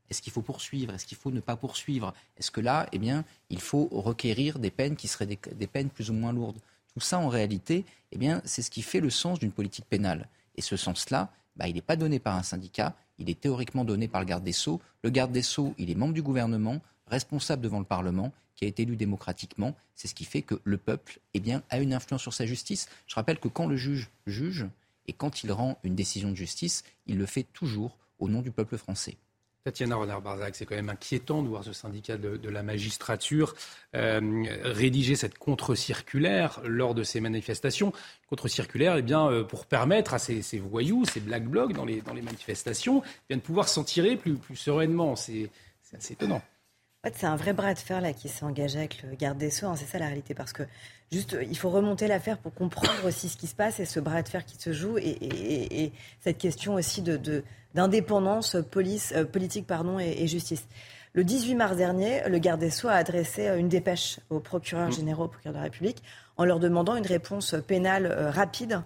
Est-ce 0.09 0.21
qu'il 0.21 0.33
faut 0.33 0.41
poursuivre? 0.41 0.93
Est-ce 0.93 1.05
qu'il 1.05 1.17
faut 1.17 1.31
ne 1.31 1.39
pas 1.39 1.55
poursuivre? 1.55 2.13
Est-ce 2.37 2.51
que 2.51 2.61
là, 2.61 2.87
eh 2.91 2.99
bien, 2.99 3.25
il 3.49 3.61
faut 3.61 3.87
requérir 3.91 4.59
des 4.59 4.71
peines 4.71 4.95
qui 4.95 5.07
seraient 5.07 5.27
des, 5.27 5.67
peines 5.67 5.89
plus 5.89 6.09
ou 6.09 6.13
moins 6.13 6.33
lourdes? 6.33 6.59
Tout 6.93 6.99
ça, 6.99 7.19
en 7.19 7.27
réalité, 7.27 7.85
eh 8.11 8.19
c'est 8.45 8.61
ce 8.61 8.71
qui 8.71 8.81
fait 8.81 8.99
le 8.99 9.09
sens 9.09 9.39
d'une 9.39 9.51
politique 9.51 9.85
pénale. 9.85 10.27
Et 10.55 10.61
ce 10.61 10.77
sens-là, 10.77 11.31
bah, 11.55 11.67
il 11.67 11.75
n'est 11.75 11.81
pas 11.81 11.95
donné 11.95 12.19
par 12.19 12.35
un 12.35 12.43
syndicat, 12.43 12.95
il 13.19 13.29
est 13.29 13.39
théoriquement 13.39 13.85
donné 13.85 14.07
par 14.07 14.21
le 14.21 14.27
garde 14.27 14.43
des 14.43 14.53
Sceaux. 14.53 14.81
Le 15.03 15.09
garde 15.09 15.31
des 15.31 15.41
Sceaux, 15.41 15.75
il 15.77 15.91
est 15.91 15.95
membre 15.95 16.13
du 16.13 16.21
gouvernement, 16.21 16.81
responsable 17.07 17.61
devant 17.61 17.79
le 17.79 17.85
Parlement, 17.85 18.31
qui 18.55 18.65
a 18.65 18.67
été 18.67 18.83
élu 18.83 18.95
démocratiquement. 18.95 19.75
C'est 19.95 20.07
ce 20.07 20.15
qui 20.15 20.25
fait 20.25 20.41
que 20.41 20.55
le 20.63 20.77
peuple 20.77 21.19
eh 21.33 21.41
a 21.69 21.79
une 21.79 21.93
influence 21.93 22.21
sur 22.21 22.33
sa 22.33 22.45
justice. 22.45 22.89
Je 23.07 23.15
rappelle 23.15 23.39
que 23.39 23.47
quand 23.47 23.67
le 23.67 23.77
juge 23.77 24.09
juge 24.25 24.65
et 25.07 25.13
quand 25.13 25.43
il 25.43 25.51
rend 25.51 25.77
une 25.83 25.95
décision 25.95 26.31
de 26.31 26.35
justice, 26.35 26.83
il 27.05 27.17
le 27.17 27.25
fait 27.25 27.43
toujours 27.43 27.97
au 28.19 28.29
nom 28.29 28.41
du 28.41 28.51
peuple 28.51 28.77
français. 28.77 29.17
Tatiana 29.69 29.97
Renard-Barzac, 29.97 30.55
c'est 30.55 30.65
quand 30.65 30.73
même 30.73 30.89
inquiétant 30.89 31.43
de 31.43 31.47
voir 31.47 31.63
ce 31.63 31.73
syndicat 31.73 32.17
de, 32.17 32.49
la 32.49 32.63
magistrature 32.63 33.53
euh, 33.95 34.45
rédiger 34.63 35.15
cette 35.15 35.37
contre-circulaire 35.37 36.59
lors 36.65 36.95
de 36.95 37.03
ces 37.03 37.21
manifestations. 37.21 37.93
Contre-circulaire, 38.29 38.97
eh 38.97 39.03
bien, 39.03 39.29
euh, 39.29 39.43
pour 39.43 39.67
permettre 39.67 40.15
à 40.15 40.17
ces, 40.17 40.41
voyous, 40.57 41.05
ces 41.05 41.19
black 41.19 41.45
blocs 41.45 41.73
dans 41.73 41.85
les, 41.85 42.01
manifestations, 42.01 43.03
eh 43.29 43.35
de 43.35 43.41
pouvoir 43.41 43.69
s'en 43.69 43.83
tirer 43.83 44.17
plus, 44.17 44.37
plus 44.37 44.55
sereinement. 44.55 45.15
C'est 45.15 45.51
assez 45.95 46.13
étonnant. 46.13 46.41
En 47.01 47.07
fait, 47.07 47.15
c'est 47.17 47.27
un 47.27 47.37
vrai 47.37 47.53
bras 47.53 47.73
de 47.73 47.79
fer 47.79 48.01
là 48.01 48.11
qui 48.11 48.27
s'est 48.27 48.43
engagé 48.43 48.77
avec 48.77 49.03
le 49.03 49.15
garde 49.15 49.37
des 49.37 49.49
Sceaux. 49.49 49.67
Hein, 49.67 49.77
c'est 49.77 49.85
ça 49.85 49.99
la 49.99 50.07
réalité, 50.07 50.33
parce 50.33 50.51
que 50.51 50.63
juste, 51.13 51.37
il 51.49 51.57
faut 51.57 51.69
remonter 51.69 52.07
l'affaire 52.07 52.37
pour 52.37 52.53
comprendre 52.53 53.05
aussi 53.05 53.29
ce 53.29 53.37
qui 53.37 53.47
se 53.47 53.55
passe 53.55 53.79
et 53.79 53.85
ce 53.85 54.01
bras 54.01 54.21
de 54.21 54.27
fer 54.27 54.43
qui 54.43 54.57
se 54.57 54.73
joue 54.73 54.97
et, 54.97 55.93
cette 56.19 56.37
question 56.37 56.73
aussi 56.73 57.01
de, 57.01 57.45
d'indépendance 57.73 58.57
police, 58.69 59.13
euh, 59.15 59.23
politique 59.23 59.65
pardon, 59.65 59.97
et, 59.97 60.27
justice. 60.27 60.67
Le 61.13 61.23
18 61.23 61.55
mars 61.55 61.77
dernier, 61.77 62.21
le 62.27 62.37
garde 62.37 62.59
des 62.59 62.69
Sceaux 62.69 62.89
a 62.89 62.95
adressé 62.95 63.47
euh, 63.47 63.57
une 63.57 63.69
dépêche 63.69 64.19
aux 64.29 64.41
procureurs 64.41 64.89
mmh. 64.89 64.93
généraux, 64.93 65.23
aux 65.23 65.29
procureurs 65.29 65.53
de 65.53 65.59
la 65.59 65.63
République, 65.63 66.03
en 66.35 66.43
leur 66.43 66.59
demandant 66.59 66.97
une 66.97 67.07
réponse 67.07 67.55
pénale 67.65 68.07
euh, 68.07 68.29
rapide 68.29 68.81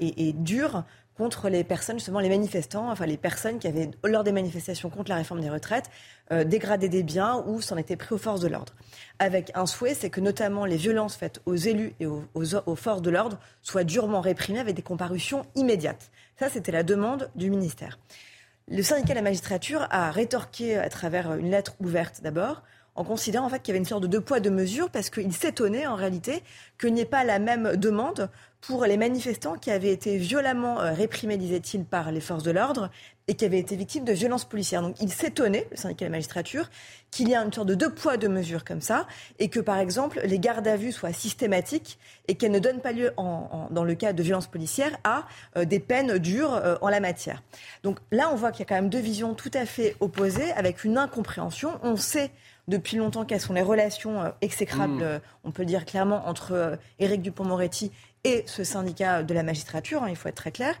et, 0.00 0.32
dure 0.32 0.84
contre 1.16 1.48
les 1.48 1.64
personnes, 1.64 1.96
justement 1.98 2.20
les 2.20 2.28
manifestants, 2.28 2.90
enfin 2.90 3.06
les 3.06 3.16
personnes 3.16 3.58
qui 3.58 3.66
avaient, 3.66 3.90
lors 4.04 4.24
des 4.24 4.32
manifestations 4.32 4.90
contre 4.90 5.10
la 5.10 5.16
réforme 5.16 5.40
des 5.40 5.50
retraites, 5.50 5.90
euh, 6.32 6.44
dégradé 6.44 6.88
des 6.88 7.02
biens 7.02 7.42
ou 7.46 7.60
s'en 7.60 7.76
étaient 7.76 7.96
pris 7.96 8.14
aux 8.14 8.18
forces 8.18 8.40
de 8.40 8.48
l'ordre. 8.48 8.74
Avec 9.18 9.50
un 9.54 9.66
souhait, 9.66 9.94
c'est 9.94 10.10
que 10.10 10.20
notamment 10.20 10.64
les 10.66 10.76
violences 10.76 11.16
faites 11.16 11.40
aux 11.46 11.56
élus 11.56 11.94
et 12.00 12.06
aux, 12.06 12.24
aux 12.34 12.76
forces 12.76 13.02
de 13.02 13.10
l'ordre 13.10 13.38
soient 13.62 13.84
durement 13.84 14.20
réprimées 14.20 14.60
avec 14.60 14.76
des 14.76 14.82
comparutions 14.82 15.46
immédiates. 15.54 16.10
Ça, 16.38 16.48
c'était 16.48 16.72
la 16.72 16.82
demande 16.82 17.30
du 17.34 17.50
ministère. 17.50 17.98
Le 18.68 18.82
syndicat 18.82 19.10
de 19.10 19.18
la 19.18 19.22
magistrature 19.22 19.86
a 19.90 20.10
rétorqué 20.10 20.76
à 20.76 20.88
travers 20.88 21.34
une 21.36 21.50
lettre 21.50 21.76
ouverte 21.80 22.20
d'abord, 22.22 22.62
en 22.96 23.04
considérant 23.04 23.46
en 23.46 23.48
fait 23.48 23.60
qu'il 23.60 23.72
y 23.72 23.76
avait 23.76 23.78
une 23.78 23.86
sorte 23.86 24.02
de 24.02 24.08
deux 24.08 24.20
poids 24.20 24.40
deux 24.40 24.50
mesures 24.50 24.90
parce 24.90 25.10
qu'il 25.10 25.32
s'étonnait 25.32 25.86
en 25.86 25.94
réalité 25.94 26.42
qu'il 26.80 26.92
n'y 26.94 27.00
ait 27.00 27.04
pas 27.04 27.24
la 27.24 27.38
même 27.38 27.76
demande 27.76 28.30
pour 28.66 28.84
les 28.84 28.96
manifestants 28.96 29.54
qui 29.54 29.70
avaient 29.70 29.92
été 29.92 30.16
violemment 30.18 30.80
euh, 30.80 30.92
réprimés, 30.92 31.36
disait-il, 31.36 31.84
par 31.84 32.10
les 32.10 32.20
forces 32.20 32.42
de 32.42 32.50
l'ordre 32.50 32.90
et 33.28 33.34
qui 33.34 33.44
avaient 33.44 33.58
été 33.58 33.76
victimes 33.76 34.04
de 34.04 34.12
violences 34.12 34.44
policières. 34.44 34.82
Donc 34.82 34.96
il 35.00 35.12
s'étonnait, 35.12 35.66
le 35.70 35.76
syndicat 35.76 36.04
de 36.04 36.10
la 36.10 36.16
magistrature, 36.16 36.70
qu'il 37.10 37.28
y 37.28 37.32
ait 37.32 37.36
une 37.36 37.52
sorte 37.52 37.68
de 37.68 37.74
deux 37.74 37.90
poids, 37.90 38.16
deux 38.16 38.28
mesures 38.28 38.64
comme 38.64 38.80
ça, 38.80 39.06
et 39.38 39.48
que 39.48 39.60
par 39.60 39.78
exemple 39.78 40.20
les 40.24 40.38
gardes 40.38 40.66
à 40.66 40.76
vue 40.76 40.92
soient 40.92 41.12
systématiques 41.12 41.98
et 42.28 42.34
qu'elles 42.34 42.52
ne 42.52 42.58
donnent 42.58 42.80
pas 42.80 42.92
lieu, 42.92 43.12
dans 43.16 43.84
le 43.84 43.94
cas 43.94 44.12
de 44.12 44.22
violences 44.22 44.46
policières, 44.46 44.96
à 45.04 45.26
euh, 45.56 45.64
des 45.64 45.80
peines 45.80 46.18
dures 46.18 46.54
euh, 46.54 46.76
en 46.80 46.88
la 46.88 47.00
matière. 47.00 47.42
Donc 47.82 47.98
là, 48.10 48.30
on 48.32 48.36
voit 48.36 48.52
qu'il 48.52 48.60
y 48.60 48.62
a 48.62 48.66
quand 48.66 48.80
même 48.80 48.90
deux 48.90 49.00
visions 49.00 49.34
tout 49.34 49.50
à 49.54 49.66
fait 49.66 49.96
opposées, 50.00 50.52
avec 50.52 50.84
une 50.84 50.98
incompréhension. 50.98 51.72
On 51.82 51.96
sait 51.96 52.30
depuis 52.68 52.96
longtemps 52.96 53.24
quelles 53.24 53.40
sont 53.40 53.52
les 53.52 53.62
relations 53.62 54.32
exécrables, 54.40 55.04
mmh. 55.04 55.20
on 55.44 55.50
peut 55.52 55.62
le 55.62 55.66
dire 55.66 55.84
clairement, 55.84 56.26
entre 56.26 56.78
Éric 56.98 57.22
Dupont-Moretti 57.22 57.92
et 58.26 58.42
ce 58.46 58.64
syndicat 58.64 59.22
de 59.22 59.32
la 59.34 59.44
magistrature, 59.44 60.02
hein, 60.02 60.08
il 60.10 60.16
faut 60.16 60.28
être 60.28 60.34
très 60.34 60.50
clair. 60.50 60.74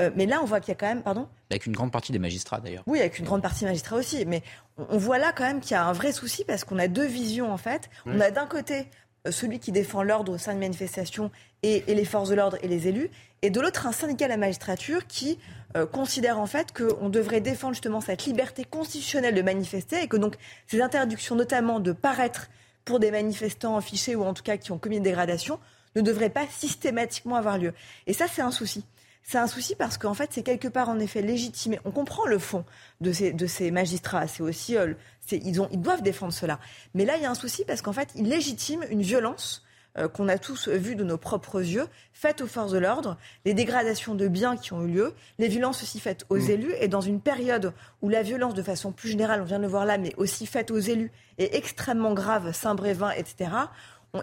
Euh, 0.00 0.10
mais 0.16 0.24
là, 0.24 0.40
on 0.42 0.46
voit 0.46 0.58
qu'il 0.58 0.70
y 0.70 0.72
a 0.72 0.74
quand 0.74 0.86
même, 0.86 1.02
pardon? 1.02 1.28
Avec 1.50 1.66
une 1.66 1.74
grande 1.74 1.92
partie 1.92 2.12
des 2.12 2.18
magistrats, 2.18 2.60
d'ailleurs. 2.60 2.82
Oui, 2.86 2.98
avec 3.00 3.18
une 3.18 3.26
grande 3.26 3.42
partie 3.42 3.60
des 3.60 3.66
magistrats 3.66 3.96
aussi. 3.96 4.24
Mais 4.24 4.42
on, 4.78 4.96
voit 4.96 5.18
là 5.18 5.32
quand 5.36 5.44
même 5.44 5.60
qu'il 5.60 5.72
y 5.72 5.74
a 5.74 5.84
un 5.84 5.92
vrai 5.92 6.12
souci 6.12 6.44
parce 6.44 6.64
qu'on 6.64 6.78
a 6.78 6.88
deux 6.88 7.04
visions, 7.04 7.52
en 7.52 7.58
fait. 7.58 7.90
On 8.06 8.18
a 8.20 8.30
d'un 8.30 8.46
côté 8.46 8.86
euh, 9.26 9.30
celui 9.30 9.58
qui 9.58 9.70
défend 9.70 10.02
l'ordre 10.02 10.32
au 10.32 10.38
sein 10.38 10.54
de 10.54 10.60
manifestations 10.60 11.30
et, 11.62 11.84
les 11.86 12.04
forces 12.06 12.30
de 12.30 12.36
l'ordre 12.36 12.56
et 12.62 12.68
les 12.68 12.88
élus, 12.88 13.10
et 13.42 13.50
de 13.50 13.60
l'autre 13.60 13.86
un 13.86 13.92
syndicat 13.92 14.24
de 14.24 14.30
la 14.30 14.38
magistrature 14.38 15.06
qui 15.06 15.38
euh, 15.76 15.86
considère 15.86 16.38
en 16.38 16.46
fait 16.46 16.72
qu'on 16.72 17.08
devrait 17.08 17.40
défendre 17.40 17.74
justement 17.74 18.00
cette 18.00 18.24
liberté 18.24 18.64
constitutionnelle 18.64 19.34
de 19.34 19.42
manifester 19.42 20.02
et 20.02 20.08
que 20.08 20.16
donc 20.16 20.36
ces 20.66 20.80
interdictions 20.80 21.34
notamment 21.34 21.78
de 21.80 21.92
paraître 21.92 22.48
pour 22.84 23.00
des 23.00 23.10
manifestants 23.10 23.76
affichés 23.76 24.16
ou 24.16 24.24
en 24.24 24.32
tout 24.32 24.42
cas 24.42 24.56
qui 24.56 24.72
ont 24.72 24.78
commis 24.78 24.96
une 24.96 25.02
dégradation 25.02 25.60
ne 25.94 26.00
devrait 26.00 26.30
pas 26.30 26.46
systématiquement 26.50 27.36
avoir 27.36 27.58
lieu. 27.58 27.74
Et 28.06 28.12
ça, 28.12 28.26
c'est 28.32 28.42
un 28.42 28.50
souci. 28.50 28.84
C'est 29.22 29.38
un 29.38 29.46
souci 29.46 29.74
parce 29.74 29.98
qu'en 29.98 30.14
fait, 30.14 30.30
c'est 30.32 30.42
quelque 30.42 30.68
part 30.68 30.88
en 30.88 30.98
effet 30.98 31.20
légitimé. 31.20 31.78
On 31.84 31.90
comprend 31.90 32.24
le 32.24 32.38
fond 32.38 32.64
de 33.02 33.12
ces, 33.12 33.32
de 33.32 33.46
ces 33.46 33.70
magistrats. 33.70 34.26
C'est 34.26 34.42
aussi, 34.42 34.76
euh, 34.76 34.94
ils, 35.30 35.60
ont, 35.60 35.68
ils 35.70 35.80
doivent 35.80 36.02
défendre 36.02 36.32
cela. 36.32 36.58
Mais 36.94 37.04
là, 37.04 37.16
il 37.16 37.22
y 37.22 37.26
a 37.26 37.30
un 37.30 37.34
souci 37.34 37.64
parce 37.66 37.82
qu'en 37.82 37.92
fait, 37.92 38.08
ils 38.14 38.26
légitiment 38.26 38.86
une 38.88 39.02
violence 39.02 39.66
qu'on 40.06 40.28
a 40.28 40.38
tous 40.38 40.68
vue 40.68 40.94
de 40.94 41.02
nos 41.02 41.16
propres 41.16 41.60
yeux, 41.60 41.86
faite 42.12 42.40
aux 42.40 42.46
forces 42.46 42.72
de 42.72 42.78
l'ordre, 42.78 43.16
les 43.44 43.54
dégradations 43.54 44.14
de 44.14 44.28
biens 44.28 44.56
qui 44.56 44.72
ont 44.72 44.82
eu 44.84 44.88
lieu, 44.88 45.14
les 45.38 45.48
violences 45.48 45.82
aussi 45.82 45.98
faites 45.98 46.24
aux 46.28 46.38
mmh. 46.38 46.50
élus, 46.50 46.74
et 46.80 46.88
dans 46.88 47.00
une 47.00 47.20
période 47.20 47.72
où 48.02 48.08
la 48.08 48.22
violence, 48.22 48.54
de 48.54 48.62
façon 48.62 48.92
plus 48.92 49.08
générale, 49.08 49.40
on 49.40 49.44
vient 49.44 49.58
de 49.58 49.62
le 49.62 49.68
voir 49.68 49.86
là, 49.86 49.98
mais 49.98 50.14
aussi 50.16 50.46
faite 50.46 50.70
aux 50.70 50.78
élus, 50.78 51.10
est 51.38 51.54
extrêmement 51.54 52.14
grave, 52.14 52.52
Saint-Brévin, 52.52 53.10
etc 53.10 53.50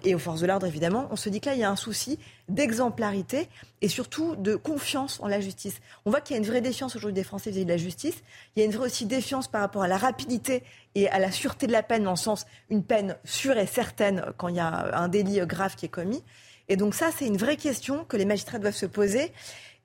et 0.03 0.15
aux 0.15 0.19
forces 0.19 0.41
de 0.41 0.47
l'ordre 0.47 0.65
évidemment, 0.65 1.07
on 1.11 1.15
se 1.15 1.29
dit 1.29 1.39
que 1.39 1.47
là, 1.47 1.55
il 1.55 1.61
y 1.61 1.63
a 1.63 1.69
un 1.69 1.75
souci 1.75 2.17
d'exemplarité 2.49 3.47
et 3.81 3.87
surtout 3.87 4.35
de 4.35 4.55
confiance 4.55 5.19
en 5.21 5.27
la 5.27 5.39
justice. 5.39 5.79
On 6.05 6.09
voit 6.09 6.21
qu'il 6.21 6.35
y 6.35 6.39
a 6.39 6.41
une 6.41 6.47
vraie 6.47 6.61
défiance 6.61 6.95
aujourd'hui 6.95 7.13
des 7.13 7.23
Français 7.23 7.51
vis-à-vis 7.51 7.65
de 7.65 7.71
la 7.71 7.77
justice. 7.77 8.23
Il 8.55 8.59
y 8.59 8.63
a 8.63 8.65
une 8.65 8.71
vraie 8.71 8.87
aussi 8.87 9.05
défiance 9.05 9.47
par 9.47 9.61
rapport 9.61 9.83
à 9.83 9.87
la 9.87 9.97
rapidité 9.97 10.63
et 10.95 11.07
à 11.09 11.19
la 11.19 11.31
sûreté 11.31 11.67
de 11.67 11.71
la 11.71 11.83
peine, 11.83 12.03
dans 12.03 12.11
le 12.11 12.17
sens 12.17 12.45
une 12.69 12.83
peine 12.83 13.15
sûre 13.25 13.57
et 13.57 13.67
certaine 13.67 14.25
quand 14.37 14.47
il 14.47 14.55
y 14.55 14.59
a 14.59 14.97
un 14.97 15.07
délit 15.07 15.39
grave 15.45 15.75
qui 15.75 15.85
est 15.85 15.89
commis. 15.89 16.23
Et 16.67 16.77
donc 16.77 16.95
ça, 16.95 17.09
c'est 17.15 17.27
une 17.27 17.37
vraie 17.37 17.57
question 17.57 18.05
que 18.05 18.17
les 18.17 18.25
magistrats 18.25 18.59
doivent 18.59 18.75
se 18.75 18.87
poser. 18.87 19.31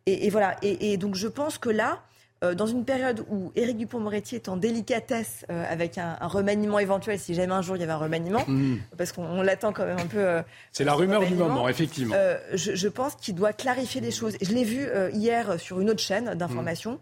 Et, 0.06 0.30
voilà. 0.30 0.56
et, 0.62 0.96
donc 0.96 1.14
je 1.14 1.28
pense 1.28 1.58
que 1.58 1.68
là, 1.68 2.02
euh, 2.42 2.54
dans 2.54 2.66
une 2.66 2.86
période 2.86 3.22
où 3.28 3.52
Éric 3.54 3.76
Dupont-Moretti 3.76 4.34
est 4.34 4.48
en 4.48 4.56
délicatesse 4.56 5.44
euh, 5.50 5.62
avec 5.70 5.98
un, 5.98 6.16
remaniement 6.22 6.78
éventuel, 6.78 7.18
si 7.18 7.34
jamais 7.34 7.52
un 7.52 7.60
jour 7.60 7.76
il 7.76 7.80
y 7.80 7.82
avait 7.82 7.92
un 7.92 7.98
remaniement, 7.98 8.44
hmm. 8.46 8.78
parce 8.96 9.12
qu'on 9.12 9.42
l'attend 9.42 9.74
quand 9.74 9.84
même 9.84 9.98
un 9.98 10.06
peu. 10.06 10.18
Euh, 10.18 10.42
c'est 10.72 10.84
la 10.84 10.94
rumeur 10.94 11.26
du 11.26 11.34
moment, 11.34 11.68
effectivement. 11.68 12.14
Je, 12.54 12.74
je, 12.74 12.88
pense 12.88 13.14
qu'il 13.16 13.34
doit 13.34 13.52
clarifier 13.52 14.00
des 14.00 14.10
choses. 14.10 14.38
Je 14.40 14.52
l'ai 14.52 14.64
vu 14.64 14.88
hier 15.12 15.60
sur 15.60 15.80
une 15.80 15.90
autre 15.90 16.00
chaîne 16.00 16.34
d'information, 16.34 16.98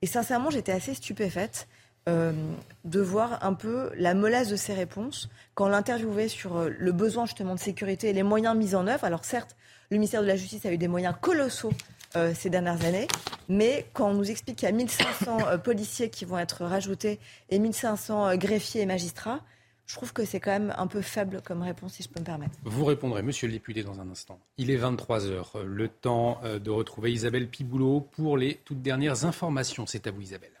et 0.00 0.06
sincèrement, 0.06 0.50
j'étais 0.50 0.72
assez 0.72 0.94
stupéfaite. 0.94 1.66
de 2.06 3.00
voir 3.00 3.44
un 3.44 3.54
peu 3.54 3.90
la 3.96 4.14
mollesse 4.14 4.48
de 4.48 4.56
ses 4.56 4.74
réponses 4.74 5.28
quand 5.54 5.68
l'interviewait 5.68 6.28
sur 6.28 6.68
le 6.68 6.92
besoin 6.92 7.26
justement 7.26 7.54
de 7.54 7.60
sécurité 7.60 8.10
et 8.10 8.12
les 8.12 8.22
moyens 8.22 8.56
mis 8.56 8.76
en 8.76 8.86
œuvre. 8.86 9.04
Alors 9.04 9.24
certes, 9.24 9.56
le 9.90 9.96
ministère 9.96 10.22
de 10.22 10.26
la 10.28 10.36
Justice 10.36 10.64
a 10.66 10.72
eu 10.72 10.78
des 10.78 10.88
moyens 10.88 11.14
colossaux 11.20 11.72
euh, 12.16 12.32
ces 12.34 12.48
dernières 12.48 12.84
années. 12.84 13.06
Mais 13.48 13.86
quand 13.92 14.10
on 14.10 14.14
nous 14.14 14.30
explique 14.30 14.56
qu'il 14.56 14.66
y 14.66 14.72
a 14.72 14.74
1500 14.74 15.38
euh, 15.46 15.58
policiers 15.58 16.08
qui 16.08 16.24
vont 16.24 16.38
être 16.38 16.64
rajoutés 16.64 17.18
et 17.50 17.58
1500 17.58 18.28
euh, 18.28 18.36
greffiers 18.36 18.80
et 18.80 18.86
magistrats, 18.86 19.40
je 19.84 19.94
trouve 19.94 20.12
que 20.12 20.24
c'est 20.24 20.40
quand 20.40 20.50
même 20.50 20.74
un 20.78 20.86
peu 20.86 21.02
faible 21.02 21.42
comme 21.42 21.62
réponse, 21.62 21.94
si 21.94 22.02
je 22.02 22.08
peux 22.08 22.20
me 22.20 22.24
permettre. 22.24 22.54
Vous 22.64 22.84
répondrez, 22.84 23.22
monsieur 23.22 23.46
le 23.46 23.52
député, 23.52 23.82
dans 23.82 24.00
un 24.00 24.10
instant. 24.10 24.38
Il 24.58 24.70
est 24.70 24.76
23h, 24.76 25.62
le 25.62 25.88
temps 25.88 26.40
de 26.44 26.70
retrouver 26.70 27.10
Isabelle 27.10 27.48
Piboulot 27.48 28.02
pour 28.12 28.36
les 28.36 28.56
toutes 28.66 28.82
dernières 28.82 29.24
informations. 29.24 29.86
C'est 29.86 30.06
à 30.06 30.10
vous, 30.10 30.20
Isabelle. 30.20 30.57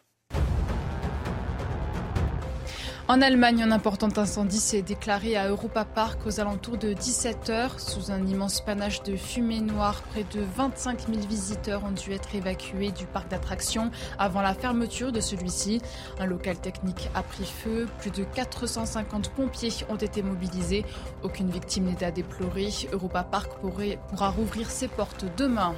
En 3.10 3.22
Allemagne, 3.22 3.62
un 3.62 3.70
important 3.70 4.10
incendie 4.18 4.60
s'est 4.60 4.82
déclaré 4.82 5.34
à 5.34 5.48
Europa 5.48 5.86
Park 5.86 6.26
aux 6.26 6.40
alentours 6.40 6.76
de 6.76 6.92
17h. 6.92 7.78
Sous 7.78 8.10
un 8.10 8.26
immense 8.26 8.60
panache 8.60 9.02
de 9.02 9.16
fumée 9.16 9.62
noire, 9.62 10.02
près 10.10 10.24
de 10.24 10.42
25 10.56 11.06
000 11.08 11.26
visiteurs 11.26 11.84
ont 11.84 11.92
dû 11.92 12.12
être 12.12 12.34
évacués 12.34 12.90
du 12.90 13.06
parc 13.06 13.30
d'attractions 13.30 13.90
avant 14.18 14.42
la 14.42 14.52
fermeture 14.52 15.10
de 15.10 15.20
celui-ci. 15.20 15.80
Un 16.18 16.26
local 16.26 16.58
technique 16.58 17.08
a 17.14 17.22
pris 17.22 17.46
feu. 17.46 17.88
Plus 17.98 18.10
de 18.10 18.24
450 18.24 19.30
pompiers 19.30 19.72
ont 19.88 19.96
été 19.96 20.22
mobilisés. 20.22 20.84
Aucune 21.22 21.48
victime 21.48 21.84
n'est 21.86 22.04
à 22.04 22.10
déplorer. 22.10 22.68
Europa 22.92 23.22
Park 23.22 23.52
pourra 23.62 24.28
rouvrir 24.28 24.68
ses 24.68 24.88
portes 24.88 25.24
demain. 25.38 25.74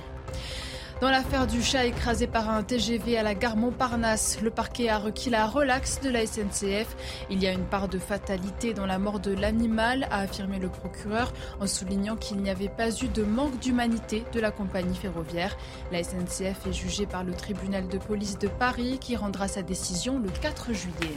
Dans 1.00 1.08
l'affaire 1.08 1.46
du 1.46 1.62
chat 1.62 1.86
écrasé 1.86 2.26
par 2.26 2.50
un 2.50 2.62
TGV 2.62 3.16
à 3.16 3.22
la 3.22 3.34
gare 3.34 3.56
Montparnasse, 3.56 4.42
le 4.42 4.50
parquet 4.50 4.90
a 4.90 4.98
requis 4.98 5.30
la 5.30 5.46
relaxe 5.46 5.98
de 6.02 6.10
la 6.10 6.26
SNCF. 6.26 6.94
Il 7.30 7.42
y 7.42 7.46
a 7.46 7.52
une 7.52 7.64
part 7.64 7.88
de 7.88 7.98
fatalité 7.98 8.74
dans 8.74 8.84
la 8.84 8.98
mort 8.98 9.18
de 9.18 9.32
l'animal, 9.32 10.06
a 10.10 10.18
affirmé 10.18 10.58
le 10.58 10.68
procureur, 10.68 11.32
en 11.58 11.66
soulignant 11.66 12.16
qu'il 12.16 12.36
n'y 12.42 12.50
avait 12.50 12.68
pas 12.68 12.90
eu 12.90 13.08
de 13.08 13.22
manque 13.22 13.58
d'humanité 13.60 14.24
de 14.34 14.40
la 14.40 14.50
compagnie 14.50 14.94
ferroviaire. 14.94 15.56
La 15.90 16.04
SNCF 16.04 16.66
est 16.66 16.74
jugée 16.74 17.06
par 17.06 17.24
le 17.24 17.32
tribunal 17.32 17.88
de 17.88 17.96
police 17.96 18.38
de 18.38 18.48
Paris 18.48 18.98
qui 19.00 19.16
rendra 19.16 19.48
sa 19.48 19.62
décision 19.62 20.18
le 20.18 20.28
4 20.28 20.74
juillet. 20.74 21.16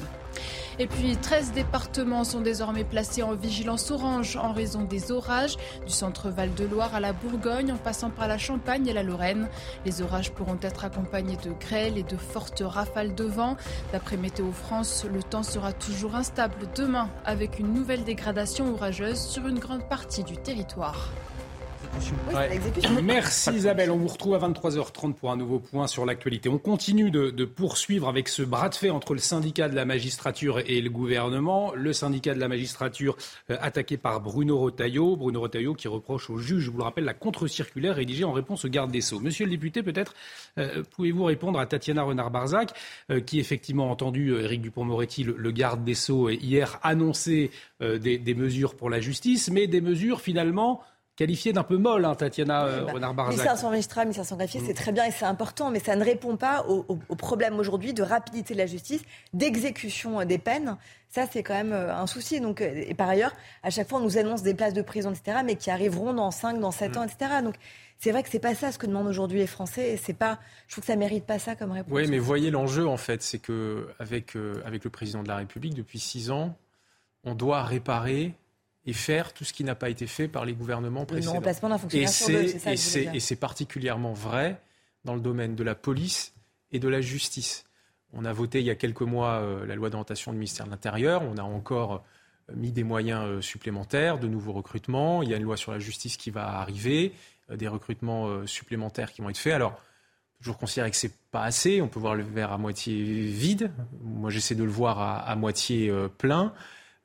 Et 0.80 0.88
puis 0.88 1.16
13 1.16 1.52
départements 1.52 2.24
sont 2.24 2.42
désormais 2.42 2.84
placés 2.84 3.22
en 3.22 3.36
vigilance 3.36 3.92
orange 3.92 4.38
en 4.38 4.54
raison 4.54 4.84
des 4.84 5.12
orages, 5.12 5.58
du 5.86 5.92
centre 5.92 6.30
Val-de-Loire 6.30 6.96
à 6.96 7.00
la 7.00 7.14
Bourgogne 7.14 7.72
en 7.72 7.78
passant 7.78 8.10
par 8.10 8.28
la 8.28 8.38
Champagne 8.38 8.88
et 8.88 8.94
la 8.94 9.04
Lorraine. 9.04 9.50
Les 9.86 10.02
orages 10.02 10.32
pourront 10.32 10.58
être 10.62 10.86
accompagnés 10.86 11.38
de 11.38 11.52
grêles 11.52 11.98
et 11.98 12.04
de 12.04 12.18
fortes 12.18 12.64
rafales 12.66 13.14
de 13.14 13.26
vent. 13.26 13.56
D'après 13.92 14.18
Météo 14.18 14.52
France, 14.52 15.06
le 15.12 15.22
temps 15.22 15.44
sera 15.44 15.74
toujours 15.74 16.16
instable 16.16 16.68
demain 16.76 17.10
avec 17.26 17.60
une 17.60 17.74
nouvelle 17.74 18.04
dégradation 18.04 18.74
orageuse 18.74 19.20
sur 19.20 19.48
une 19.48 19.60
grande 19.60 19.88
partie 19.88 20.24
du 20.24 20.38
territoire. 20.38 21.10
Merci 23.04 23.52
Isabelle. 23.52 23.92
On 23.92 23.98
vous 23.98 24.08
retrouve 24.08 24.36
à 24.36 24.40
23h30 24.40 25.14
pour 25.14 25.32
un 25.32 25.38
nouveau 25.38 25.60
point 25.60 25.88
sur 25.88 26.06
l'actualité. 26.06 26.50
On 26.50 26.58
continue 26.58 27.12
de, 27.12 27.46
poursuivre 27.46 28.08
avec 28.08 28.28
ce 28.28 28.42
bras 28.42 28.70
de 28.70 28.76
fer 28.76 28.96
entre 28.96 29.14
le 29.14 29.20
syndicat 29.20 29.70
de 29.70 29.76
la 29.76 29.86
magistrature 29.86 30.60
et 30.60 30.82
le 30.82 30.90
gouvernement. 30.90 31.74
Le 31.76 31.94
syndicat 31.94 32.34
de 32.34 32.40
la 32.40 32.48
magistrature 32.48 33.16
euh, 33.50 33.58
attaqué 33.62 33.98
par 33.98 34.22
Bruno 34.22 34.58
Rotaillot. 34.58 35.16
Bruno 35.16 35.40
Rotaillot 35.40 35.74
qui 35.74 35.88
reproche 35.88 36.30
au 36.30 36.38
juge, 36.38 36.64
je 36.64 36.72
vous 36.72 36.78
le 36.78 36.84
rappelle, 36.84 37.06
la 37.06 37.14
contre-circulaire 37.14 37.96
rédigée 37.96 38.24
en 38.24 38.34
réponse 38.34 38.66
au 38.66 38.70
garde 38.70 38.92
des 38.92 39.02
Sceaux. 39.02 39.20
Monsieur 39.20 39.46
le 39.46 39.52
député, 39.52 39.84
peut-être 39.84 40.14
euh, 40.58 40.84
pouvez-vous 40.96 41.26
répondre 41.26 41.60
à 41.60 41.66
Tatiana 41.66 42.04
Renard-Barzac 42.04 42.72
euh, 43.12 43.20
qui 43.20 43.40
effectivement 43.40 43.90
a 43.90 43.92
entendu 43.92 44.34
Éric 44.34 44.62
Dupont-Moretti, 44.62 45.24
le, 45.24 45.52
garde 45.52 45.84
des 45.84 45.96
Sceaux, 45.96 46.30
hier 46.30 46.80
annoncer 46.84 47.52
des 47.80 48.36
mesures 48.36 48.76
pour 48.76 48.90
la 48.90 49.02
justice, 49.02 49.50
mais 49.52 49.68
des 49.68 49.82
mesures 49.82 50.22
finalement 50.22 50.82
qualifié 51.24 51.54
d'un 51.54 51.64
peu 51.64 51.78
molle, 51.78 52.04
hein, 52.04 52.16
Tatiana 52.16 52.66
euh, 52.66 52.84
bah, 52.84 52.92
Renard-Barzac. 52.92 53.38
1500 53.38 53.70
magistrats, 53.70 54.04
1500 54.04 54.36
greffiers, 54.36 54.62
c'est 54.66 54.74
très 54.74 54.92
bien 54.92 55.06
et 55.06 55.12
c'est 55.12 55.24
important, 55.24 55.72
mais 55.72 55.80
ça 55.80 55.96
ne 55.96 56.04
répond 56.04 56.36
pas 56.36 56.66
au, 56.68 56.98
problème 57.16 57.58
aujourd'hui 57.60 57.94
de 57.94 58.04
rapidité 58.04 58.54
de 58.54 58.60
la 58.60 58.66
justice, 58.66 59.02
d'exécution 59.32 60.20
euh, 60.20 60.26
des 60.26 60.38
peines. 60.38 60.76
Ça, 61.08 61.26
c'est 61.32 61.42
quand 61.42 61.54
même 61.54 61.72
euh, 61.72 61.96
un 61.96 62.08
souci. 62.08 62.42
Donc, 62.42 62.60
et 62.60 62.94
par 62.94 63.08
ailleurs, 63.08 63.32
à 63.64 63.70
chaque 63.70 63.88
fois, 63.88 64.00
on 64.00 64.04
nous 64.04 64.18
annonce 64.18 64.44
des 64.44 64.54
places 64.54 64.74
de 64.74 64.82
prison, 64.82 65.12
etc., 65.12 65.38
mais 65.46 65.56
qui 65.56 65.72
arriveront 65.72 66.14
dans 66.14 66.30
5, 66.30 66.60
dans 66.60 66.72
7 66.72 66.94
mm. 66.94 66.98
ans, 66.98 67.04
etc. 67.04 67.32
Donc, 67.42 67.56
c'est 68.00 68.12
vrai 68.12 68.22
que 68.22 68.30
c'est 68.30 68.40
pas 68.40 68.54
ça 68.54 68.74
ce 68.74 68.78
que 68.78 68.86
demandent 68.86 69.08
aujourd'hui 69.08 69.40
les 69.40 69.48
Français. 69.48 69.94
Et 69.94 69.98
c'est 69.98 70.18
pas, 70.18 70.40
je 70.68 70.74
trouve 70.74 70.82
que 70.82 70.88
ça 70.88 70.98
mérite 70.98 71.26
pas 71.26 71.40
ça 71.40 71.56
comme 71.56 71.72
réponse. 71.72 71.94
Oui, 71.94 72.06
mais 72.10 72.20
voyez 72.20 72.52
l'enjeu 72.52 72.86
en 72.86 72.98
fait, 72.98 73.22
c'est 73.22 73.40
que 73.40 73.88
avec, 73.98 74.36
avec 74.66 74.84
le 74.84 74.90
président 74.90 75.24
de 75.24 75.30
la 75.30 75.38
République 75.38 75.74
depuis 75.74 76.00
6 76.00 76.32
ans, 76.32 76.58
on 77.24 77.34
doit 77.34 77.64
réparer 77.64 78.36
et 78.86 78.94
faire 78.94 79.34
tout 79.34 79.44
ce 79.44 79.54
qui 79.54 79.64
n'a 79.64 79.76
pas 79.76 79.90
été 79.90 80.08
fait 80.08 80.28
par 80.28 80.46
les 80.46 80.54
gouvernements 80.54 81.06
précédents. 81.06 81.34
et 83.14 83.20
c'est 83.20 83.36
particulièrement 83.36 84.14
vrai 84.14 84.60
dans 85.06 85.16
le 85.16 85.22
domaine 85.22 85.56
de 85.56 85.64
la 85.64 85.76
police 85.76 86.34
et 86.72 86.80
de 86.80 86.88
la 86.88 87.02
justice. 87.02 87.64
On 88.14 88.26
a 88.26 88.34
voté 88.34 88.60
il 88.60 88.66
y 88.66 88.70
a 88.70 88.76
quelques 88.76 89.02
mois 89.02 89.42
euh, 89.42 89.66
la 89.66 89.76
loi 89.76 89.90
d'orientation 89.90 90.32
du 90.32 90.38
ministère 90.38 90.66
de 90.66 90.72
l'Intérieur. 90.72 91.24
On 91.24 91.38
a 91.38 91.44
encore 91.44 92.04
euh, 92.50 92.54
mis 92.56 92.72
des 92.72 92.84
moyens 92.84 93.26
euh, 93.26 93.42
supplémentaires, 93.42 94.20
de 94.20 94.28
nouveaux 94.28 94.54
recrutements. 94.54 95.24
Il 95.24 95.30
y 95.30 95.34
a 95.34 95.38
une 95.38 95.44
loi 95.44 95.58
sur 95.58 95.72
la 95.72 95.80
justice 95.80 96.18
qui 96.18 96.30
va 96.30 96.60
arriver, 96.60 97.14
des 97.54 97.68
recrutements 97.68 98.48
supplémentaires 98.48 99.12
qui 99.12 99.22
vont 99.22 99.30
être 99.30 99.38
faits. 99.38 99.54
Alors, 99.54 99.80
toujours 100.40 100.58
considérer 100.58 100.90
que 100.90 100.96
c'est 100.96 101.14
pas 101.32 101.44
assez. 101.44 101.82
On 101.82 101.88
peut 101.88 102.00
voir 102.00 102.16
le 102.16 102.24
verre 102.24 102.54
à 102.54 102.58
moitié 102.58 103.04
vide. 103.04 103.72
Moi, 104.02 104.30
j'essaie 104.30 104.56
de 104.56 104.64
le 104.64 104.72
voir 104.72 105.28
à 105.28 105.36
moitié 105.36 105.92
plein. 106.18 106.54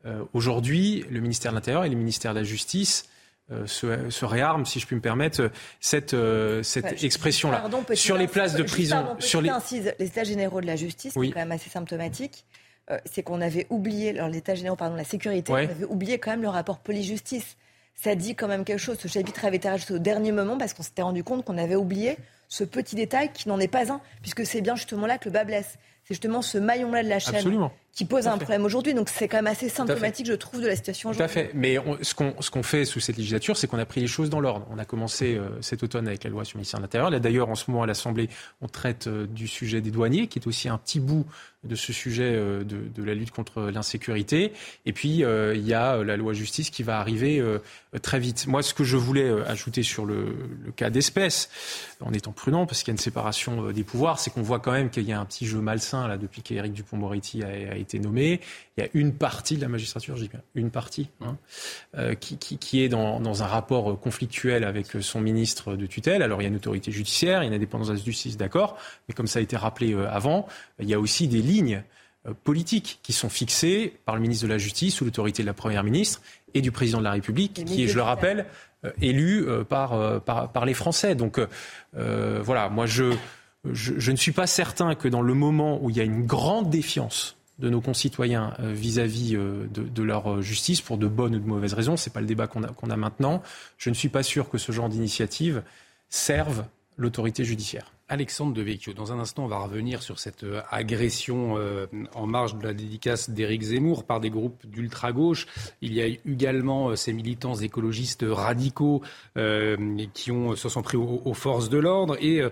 Euh, 0.09 0.25
aujourd'hui, 0.33 1.05
le 1.11 1.21
ministère 1.21 1.53
de 1.53 1.57
l'Intérieur 1.57 1.85
et 1.85 1.89
le 1.89 1.97
ministère 1.97 2.33
de 2.33 2.39
la 2.39 2.45
Justice 2.45 3.09
euh, 3.51 3.67
se, 3.67 4.25
réarment, 4.25 4.65
si 4.65 4.81
je 4.81 4.87
puis 4.87 4.97
me 4.97 5.01
permettre, 5.01 5.51
cette, 5.81 6.15
euh, 6.15 6.63
cette 6.63 7.03
expression-là. 7.03 7.69
Sur 7.95 8.17
les 8.17 8.27
places 8.27 8.55
de 8.55 8.63
prison. 8.63 9.17
sur 9.19 9.41
les... 9.41 9.51
les 9.99 10.07
états 10.07 10.25
généraux 10.25 10.61
de 10.61 10.67
la 10.67 10.77
justice, 10.77 11.15
qui 11.15 11.27
est 11.27 11.33
quand 11.33 11.41
même 11.41 11.53
assez 11.53 11.71
symptomatique, 11.71 12.45
c'est 13.05 13.23
qu'on 13.23 13.43
avait 13.43 13.67
oublié, 13.69 14.11
alors 14.11 14.29
l'état 14.29 14.55
généraux, 14.55 14.77
pardon, 14.77 14.97
la 14.97 15.05
sécurité, 15.05 15.53
on 15.53 15.57
avait 15.57 15.85
oublié 15.85 16.19
quand 16.19 16.31
même 16.31 16.43
le 16.43 16.49
rapport 16.49 16.79
police-justice. 16.79 17.57
Ça 17.95 18.15
dit 18.15 18.37
quand 18.37 18.47
même 18.47 18.65
quelque 18.65 18.79
chose. 18.79 18.97
Ce 19.01 19.09
chapitre 19.09 19.45
avait 19.45 19.57
été 19.57 19.69
rajouté 19.69 19.95
au 19.95 19.99
dernier 19.99 20.31
moment 20.31 20.57
parce 20.57 20.73
qu'on 20.73 20.85
s'était 20.85 21.03
rendu 21.03 21.25
compte 21.25 21.45
qu'on 21.45 21.59
avait 21.59 21.75
oublié 21.75 22.17
ce 22.47 22.63
petit 22.63 22.95
détail 22.95 23.33
qui 23.33 23.49
n'en 23.49 23.59
est 23.59 23.69
pas 23.69 23.93
un, 23.93 24.01
puisque 24.23 24.47
c'est 24.47 24.61
bien 24.61 24.77
justement 24.77 25.07
là 25.07 25.19
que 25.19 25.29
le 25.29 25.33
bas 25.33 25.45
blesse. 25.45 25.79
C'est 26.05 26.15
justement 26.15 26.41
ce 26.41 26.59
maillon-là 26.59 27.03
de 27.03 27.09
la 27.09 27.19
chaîne 27.19 27.69
qui 27.99 28.05
pose 28.05 28.29
un 28.29 28.39
problème 28.39 28.65
aujourd'hui. 28.65 28.95
Donc 28.95 29.09
c'est 29.09 29.27
quand 29.27 29.39
même 29.39 29.49
assez 29.49 29.69
symptomatique, 29.69 30.27
je 30.27 30.35
trouve, 30.35 30.61
de 30.61 30.69
la 30.69 30.77
situation 30.77 31.11
aujourd'hui. 31.11 31.35
Tout 31.35 31.39
à 31.41 31.43
fait. 31.43 31.51
Mais 31.53 31.79
ce 32.03 32.15
qu'on 32.15 32.63
fait 32.63 32.85
sous 32.85 33.01
cette 33.01 33.17
législature, 33.17 33.57
c'est 33.57 33.67
qu'on 33.67 33.81
a 33.81 33.87
pris 33.87 34.01
les 34.01 34.07
choses 34.07 34.31
dans 34.31 34.39
l'ordre. 34.39 34.69
On 34.71 34.79
a 34.79 34.85
commencé 34.85 35.35
euh, 35.35 35.49
cet 35.63 35.83
automne 35.83 36.07
avec 36.07 36.23
la 36.23 36.31
loi 36.31 36.45
sur 36.45 36.59
le 36.59 36.61
ministère 36.61 36.79
de 36.79 36.85
l'Intérieur. 36.85 37.11
Là, 37.11 37.19
d'ailleurs, 37.19 37.49
en 37.49 37.57
ce 37.57 37.69
moment, 37.69 37.83
à 37.83 37.87
l'Assemblée, 37.87 38.29
on 38.61 38.69
traite 38.69 39.09
euh, 39.09 39.27
du 39.27 39.49
sujet 39.49 39.81
des 39.81 39.91
douaniers, 39.91 40.29
qui 40.29 40.39
est 40.39 40.47
aussi 40.47 40.69
un 40.69 40.79
petit 40.79 41.01
bout 41.01 41.27
de 41.65 41.75
ce 41.75 41.93
sujet 41.93 42.35
euh, 42.37 42.63
de, 42.63 43.03
la 43.03 43.15
lutte 43.15 43.33
contre 43.33 43.63
l'insécurité. 43.63 44.53
Et 44.87 44.93
puis, 44.93 45.25
il 45.25 45.67
y 45.67 45.75
a 45.75 46.05
la 46.05 46.17
loi 46.17 46.35
justice 46.35 46.71
qui 46.71 46.85
va 46.85 47.01
arriver 47.01 47.43
très 48.03 48.21
vite. 48.21 48.47
Moi, 48.47 48.63
ce 48.63 48.75
que 48.75 48.85
je 48.85 48.97
voulais 48.97 49.31
ajouter 49.47 49.83
sur 49.83 50.05
le, 50.05 50.37
le 50.65 50.73
cas 50.73 50.91
d'espèce, 50.91 51.49
en 52.01 52.13
étant 52.13 52.33
prudent, 52.33 52.67
parce 52.67 52.83
qu'il 52.83 52.89
y 52.89 52.93
a 52.93 52.97
une 52.97 52.99
séparation 52.99 53.73
des 53.73 53.83
pouvoirs, 53.83 54.21
c'est 54.21 54.31
qu'on 54.31 54.43
voit 54.43 54.61
quand 54.61 54.73
même 54.73 54.91
qu'il 54.91 55.05
y 55.05 55.13
a 55.13 55.19
un 55.19 55.25
petit 55.25 55.47
jeu 55.47 55.61
malsain 55.61 56.07
là 56.07 56.19
depuis 56.19 56.43
qu'Éric 56.43 56.75
Dupont-Moretti 56.75 57.43
a, 57.43 57.49
a, 57.49 57.77
été 57.77 57.88
nommé. 57.95 58.41
Il 58.77 58.85
y 58.85 58.87
a 58.87 58.91
une 58.95 59.15
partie 59.15 59.57
de 59.57 59.63
la 59.63 59.69
magistrature, 59.69 60.17
je 60.17 60.23
dis 60.23 60.29
bien 60.29 60.43
une 60.55 60.71
partie, 60.71 61.09
hein, 61.21 61.37
euh, 61.97 62.15
qui, 62.15 62.37
qui, 62.37 62.59
qui, 62.59 62.83
est 62.83 62.89
dans, 62.89 63.21
dans, 63.21 63.43
un 63.43 63.47
rapport 63.47 63.99
conflictuel 63.99 64.65
avec 64.65 64.89
son 65.01 65.21
ministre 65.21 65.77
de 65.77 65.87
tutelle. 65.87 66.23
Alors 66.23 66.41
il 66.41 66.45
y 66.45 66.47
a 66.47 66.51
une 66.51 66.57
autorité 66.57 66.93
judiciaire, 66.93 67.43
il 67.43 67.47
y 67.47 67.47
a 67.47 67.49
une 67.49 67.55
indépendance 67.55 67.89
de 67.89 67.95
la 67.95 68.01
justice, 68.01 68.37
d'accord, 68.37 68.77
mais 69.09 69.15
comme 69.15 69.27
ça 69.27 69.39
a 69.39 69.43
été 69.43 69.57
rappelé 69.57 69.95
euh, 69.95 70.11
avant, 70.11 70.47
il 70.79 70.89
y 70.89 70.95
a 70.95 71.01
aussi 71.01 71.29
des 71.29 71.41
lignes 71.41 71.83
euh, 72.27 72.35
politiques 72.45 73.01
qui 73.03 73.13
sont 73.13 73.31
fixées 73.31 73.95
par 74.05 74.15
le 74.15 74.21
ministre 74.21 74.45
de 74.45 74.53
la 74.53 74.59
Justice 74.59 74.95
sous 74.95 75.05
l'autorité 75.05 75.43
de 75.43 75.47
la 75.47 75.55
Première 75.55 75.85
ministre 75.85 76.21
et 76.55 76.61
du 76.61 76.71
président 76.71 76.99
de 76.99 77.05
la 77.05 77.13
République, 77.13 77.65
qui 77.65 77.85
est, 77.85 77.89
je 77.89 77.97
le 77.97 78.03
rappelle, 78.03 78.47
élu 79.03 79.47
par, 79.69 80.23
par, 80.23 80.51
par, 80.51 80.65
les 80.65 80.73
Français. 80.73 81.15
Donc 81.15 81.39
voilà, 81.93 82.71
moi 82.71 82.87
je 82.87 83.13
je, 83.73 84.11
ne 84.11 84.17
suis 84.17 84.33
pas 84.33 84.47
certain 84.47 84.95
que 84.95 85.09
dans 85.09 85.23
le 85.23 85.35
moment 85.35 85.79
où 85.83 85.91
il 85.91 85.97
y 85.97 86.01
a 86.01 86.05
une 86.05 86.27
grande 86.27 86.71
défiance 86.71 87.37
de 87.59 87.69
nos 87.69 87.81
concitoyens 87.81 88.55
euh, 88.61 88.73
vis-à-vis 88.73 89.35
euh, 89.37 89.67
de, 89.71 90.03
leur 90.03 90.33
euh, 90.33 90.43
justice 90.43 90.81
pour 90.81 90.97
de 90.97 91.09
bonnes 91.09 91.35
ou 91.35 91.41
de 91.41 91.47
mauvaises 91.47 91.75
raisons, 91.75 91.97
ce 91.97 92.09
n'est 92.09 92.13
pas 92.13 92.21
le 92.21 92.27
débat 92.27 92.47
qu'on 92.47 92.63
a, 92.63 92.69
a, 92.69 92.97
maintenant, 92.97 93.43
je 93.79 93.91
ne 93.91 93.95
suis 93.95 94.09
pas 94.09 94.23
sûr 94.23 94.49
que 94.49 94.59
ce 94.59 94.73
genre 94.73 94.89
d'initiative 94.89 95.63
serve 96.09 96.65
l'autorité 96.97 97.45
judiciaire. 97.45 97.93
Alexandre 98.11 98.55
Devecchio, 98.55 98.95
dans 98.95 99.13
un 99.13 99.19
instant, 99.19 99.45
on 99.45 99.49
va 99.49 99.59
revenir 99.59 100.03
sur 100.03 100.19
cette 100.19 100.43
euh, 100.43 100.63
agression 100.71 101.59
euh, 101.59 101.87
en 102.15 102.27
marge 102.27 102.57
de 102.57 102.65
la 102.65 102.73
dédicace 102.73 103.29
d'Éric 103.29 103.63
Zemmour 103.63 104.05
par 104.05 104.21
des 104.21 104.31
groupes 104.31 104.65
d'ultra-gauche. 104.67 105.47
Il 105.83 105.93
y 105.93 106.01
a 106.01 106.07
également 106.07 106.89
euh, 106.89 106.97
ces 106.97 107.13
militants 107.13 107.55
écologistes 107.57 108.25
radicaux 108.27 109.03
qui 110.15 110.33
ont, 110.33 110.57
se 110.57 110.69
sont 110.69 110.83
pris 110.83 110.97
aux, 110.97 111.35
forces 111.35 111.69
de 111.69 111.79
l'ordre 111.79 112.17
et 112.21 112.43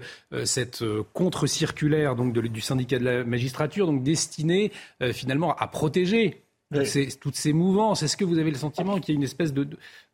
cette 0.44 0.84
contre-circulaire 1.12 2.14
donc 2.14 2.32
du 2.32 2.60
syndicat 2.60 2.98
de 2.98 3.04
la 3.04 3.24
magistrature, 3.24 3.86
donc 3.86 4.02
destinée 4.02 4.72
finalement 5.12 5.54
à 5.56 5.66
protéger 5.66 6.42
toutes, 7.20 7.36
ces, 7.36 7.52
mouvances. 7.52 8.02
Est-ce 8.02 8.16
que 8.16 8.24
vous 8.24 8.38
avez 8.38 8.50
le 8.50 8.56
sentiment 8.56 8.98
qu'il 9.00 9.14
y 9.14 9.16
a 9.16 9.18
une 9.18 9.24
espèce 9.24 9.52
de, 9.52 9.68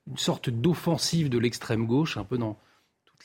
une 0.08 0.18
sorte 0.18 0.50
d'offensive 0.50 1.28
de 1.28 1.38
l'extrême 1.38 1.86
gauche, 1.86 2.16
un 2.16 2.24
peu 2.24 2.38
dans 2.38 2.58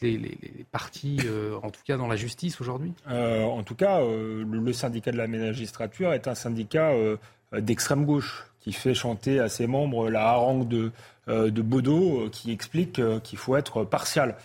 les, 0.02 0.38
partis, 0.72 1.20
euh, 1.26 1.56
en 1.64 1.70
tout 1.70 1.82
cas 1.86 1.98
dans 1.98 2.08
la 2.08 2.16
justice 2.16 2.60
aujourd'hui? 2.62 2.93
Euh, 3.10 3.43
En 3.43 3.64
tout 3.64 3.76
cas, 3.76 4.02
euh, 4.02 4.43
le, 4.50 4.74
syndicat 4.74 5.12
de 5.12 5.18
la 5.18 5.28
magistrature 5.28 6.14
est 6.14 6.28
un 6.28 6.36
syndicat 6.36 6.93
d'extrême 7.54 8.06
gauche 8.06 8.45
qui 8.60 8.74
fait 8.74 8.93
chanter 8.93 9.39
à 9.39 9.50
ses 9.50 9.68
membres 9.68 10.10
la 10.10 10.28
harangue 10.28 10.68
de, 10.68 10.91
de 11.28 11.62
Baudot 11.62 12.30
qui 12.32 12.52
explique 12.52 13.02
qu'il 13.24 13.38
faut 13.38 13.56
être 13.56 13.84
partial. 13.84 14.36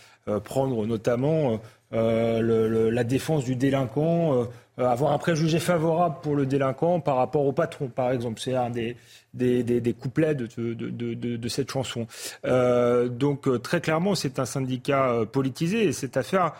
prendre 0.43 0.85
notamment 0.85 1.59
la 1.91 3.03
défense 3.03 3.43
du 3.43 3.55
délinquant 3.55 4.47
avoir 4.77 5.11
un 5.11 5.17
préjugé 5.17 5.59
favorable 5.59 6.17
pour 6.21 6.35
le 6.35 6.45
délinquant 6.45 6.99
par 6.99 7.17
rapport 7.17 7.45
au 7.45 7.51
patron, 7.51 7.87
par 7.87 8.11
exemple. 8.11 8.39
C'est 8.39 8.55
un 8.55 8.69
des, 8.69 8.95
des, 9.33 9.63
des, 9.63 9.93
couplets 9.93 10.35
de, 10.35 10.47
de, 10.47 11.13
de, 11.13 11.47
cette 11.47 11.71
chanson. 11.71 12.07
Euh, 12.45 13.07
donc 13.07 13.61
très 13.61 13.81
clairement, 13.81 14.15
c'est 14.15 14.39
un 14.39 14.45
syndicat 14.45 15.25
politisé 15.31 15.85
et 15.85 15.91
cette 15.93 16.17
affaire 16.17 16.53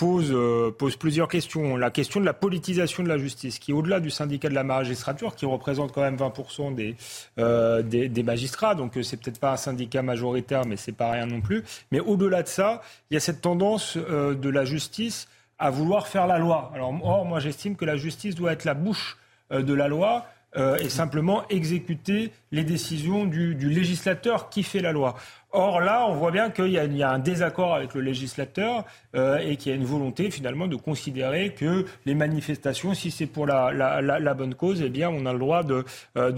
pose, 0.00 0.34
pose 0.78 0.96
plusieurs 0.96 1.28
questions. 1.28 1.76
La 1.76 1.90
question 1.90 2.20
de 2.20 2.24
la 2.24 2.32
politisation 2.32 3.02
de 3.02 3.08
la 3.08 3.18
justice, 3.18 3.58
qui 3.58 3.74
au-delà 3.74 4.00
du 4.00 4.08
syndicat 4.08 4.48
de 4.48 4.54
la 4.54 4.64
magistrature, 4.64 5.34
qui 5.34 5.44
représente 5.44 5.92
quand 5.92 6.00
même 6.00 6.16
20% 6.16 6.74
des, 6.74 6.96
euh, 7.38 7.82
des, 7.82 8.22
magistrats, 8.22 8.74
donc 8.74 8.98
c'est 9.02 9.18
peut-être 9.18 9.38
pas 9.38 9.52
un 9.52 9.58
syndicat 9.58 10.00
majoritaire, 10.00 10.64
mais 10.64 10.78
c'est 10.78 10.92
pas 10.96 11.10
rien 11.10 11.26
non 11.26 11.42
plus. 11.42 11.64
Mais 11.92 12.00
au-delà 12.00 12.42
de 12.42 12.48
ça, 12.48 12.80
il 13.10 13.14
y 13.14 13.16
a 13.18 13.20
cette 13.20 13.42
tendance 13.42 13.98
euh, 13.98 14.34
de 14.34 14.48
la 14.48 14.64
justice 14.64 15.28
à 15.60 15.70
vouloir 15.70 16.08
faire 16.08 16.26
la 16.26 16.38
loi. 16.38 16.72
Alors, 16.74 16.92
or, 17.04 17.24
moi, 17.24 17.38
j'estime 17.38 17.76
que 17.76 17.84
la 17.84 17.96
justice 17.96 18.34
doit 18.34 18.52
être 18.52 18.64
la 18.64 18.74
bouche 18.74 19.18
euh, 19.52 19.62
de 19.62 19.74
la 19.74 19.86
loi. 19.86 20.26
Euh, 20.56 20.78
et 20.78 20.88
simplement 20.88 21.46
exécuter 21.48 22.32
les 22.50 22.64
décisions 22.64 23.24
du, 23.24 23.54
législateur 23.54 24.48
qui 24.48 24.64
fait 24.64 24.80
la 24.80 24.90
loi. 24.90 25.14
Or 25.52 25.80
là, 25.80 26.08
on 26.08 26.14
voit 26.14 26.32
bien 26.32 26.50
qu'il 26.50 26.72
y, 26.72 27.02
a 27.04 27.08
un 27.08 27.20
désaccord 27.20 27.72
avec 27.72 27.94
le 27.94 28.00
législateur 28.00 28.84
euh, 29.14 29.38
et 29.38 29.56
qu'il 29.56 29.70
y 29.70 29.72
a 29.72 29.78
une 29.78 29.84
volonté 29.84 30.28
finalement 30.28 30.66
de 30.66 30.74
considérer 30.74 31.54
que 31.54 31.86
les 32.04 32.16
manifestations, 32.16 32.94
si 32.94 33.12
c'est 33.12 33.26
pour 33.26 33.46
la, 33.46 34.34
bonne 34.34 34.56
cause, 34.56 34.82
eh 34.82 34.88
bien 34.88 35.08
on 35.08 35.24
a 35.24 35.32
le 35.32 35.38
droit 35.38 35.62
de, 35.62 35.84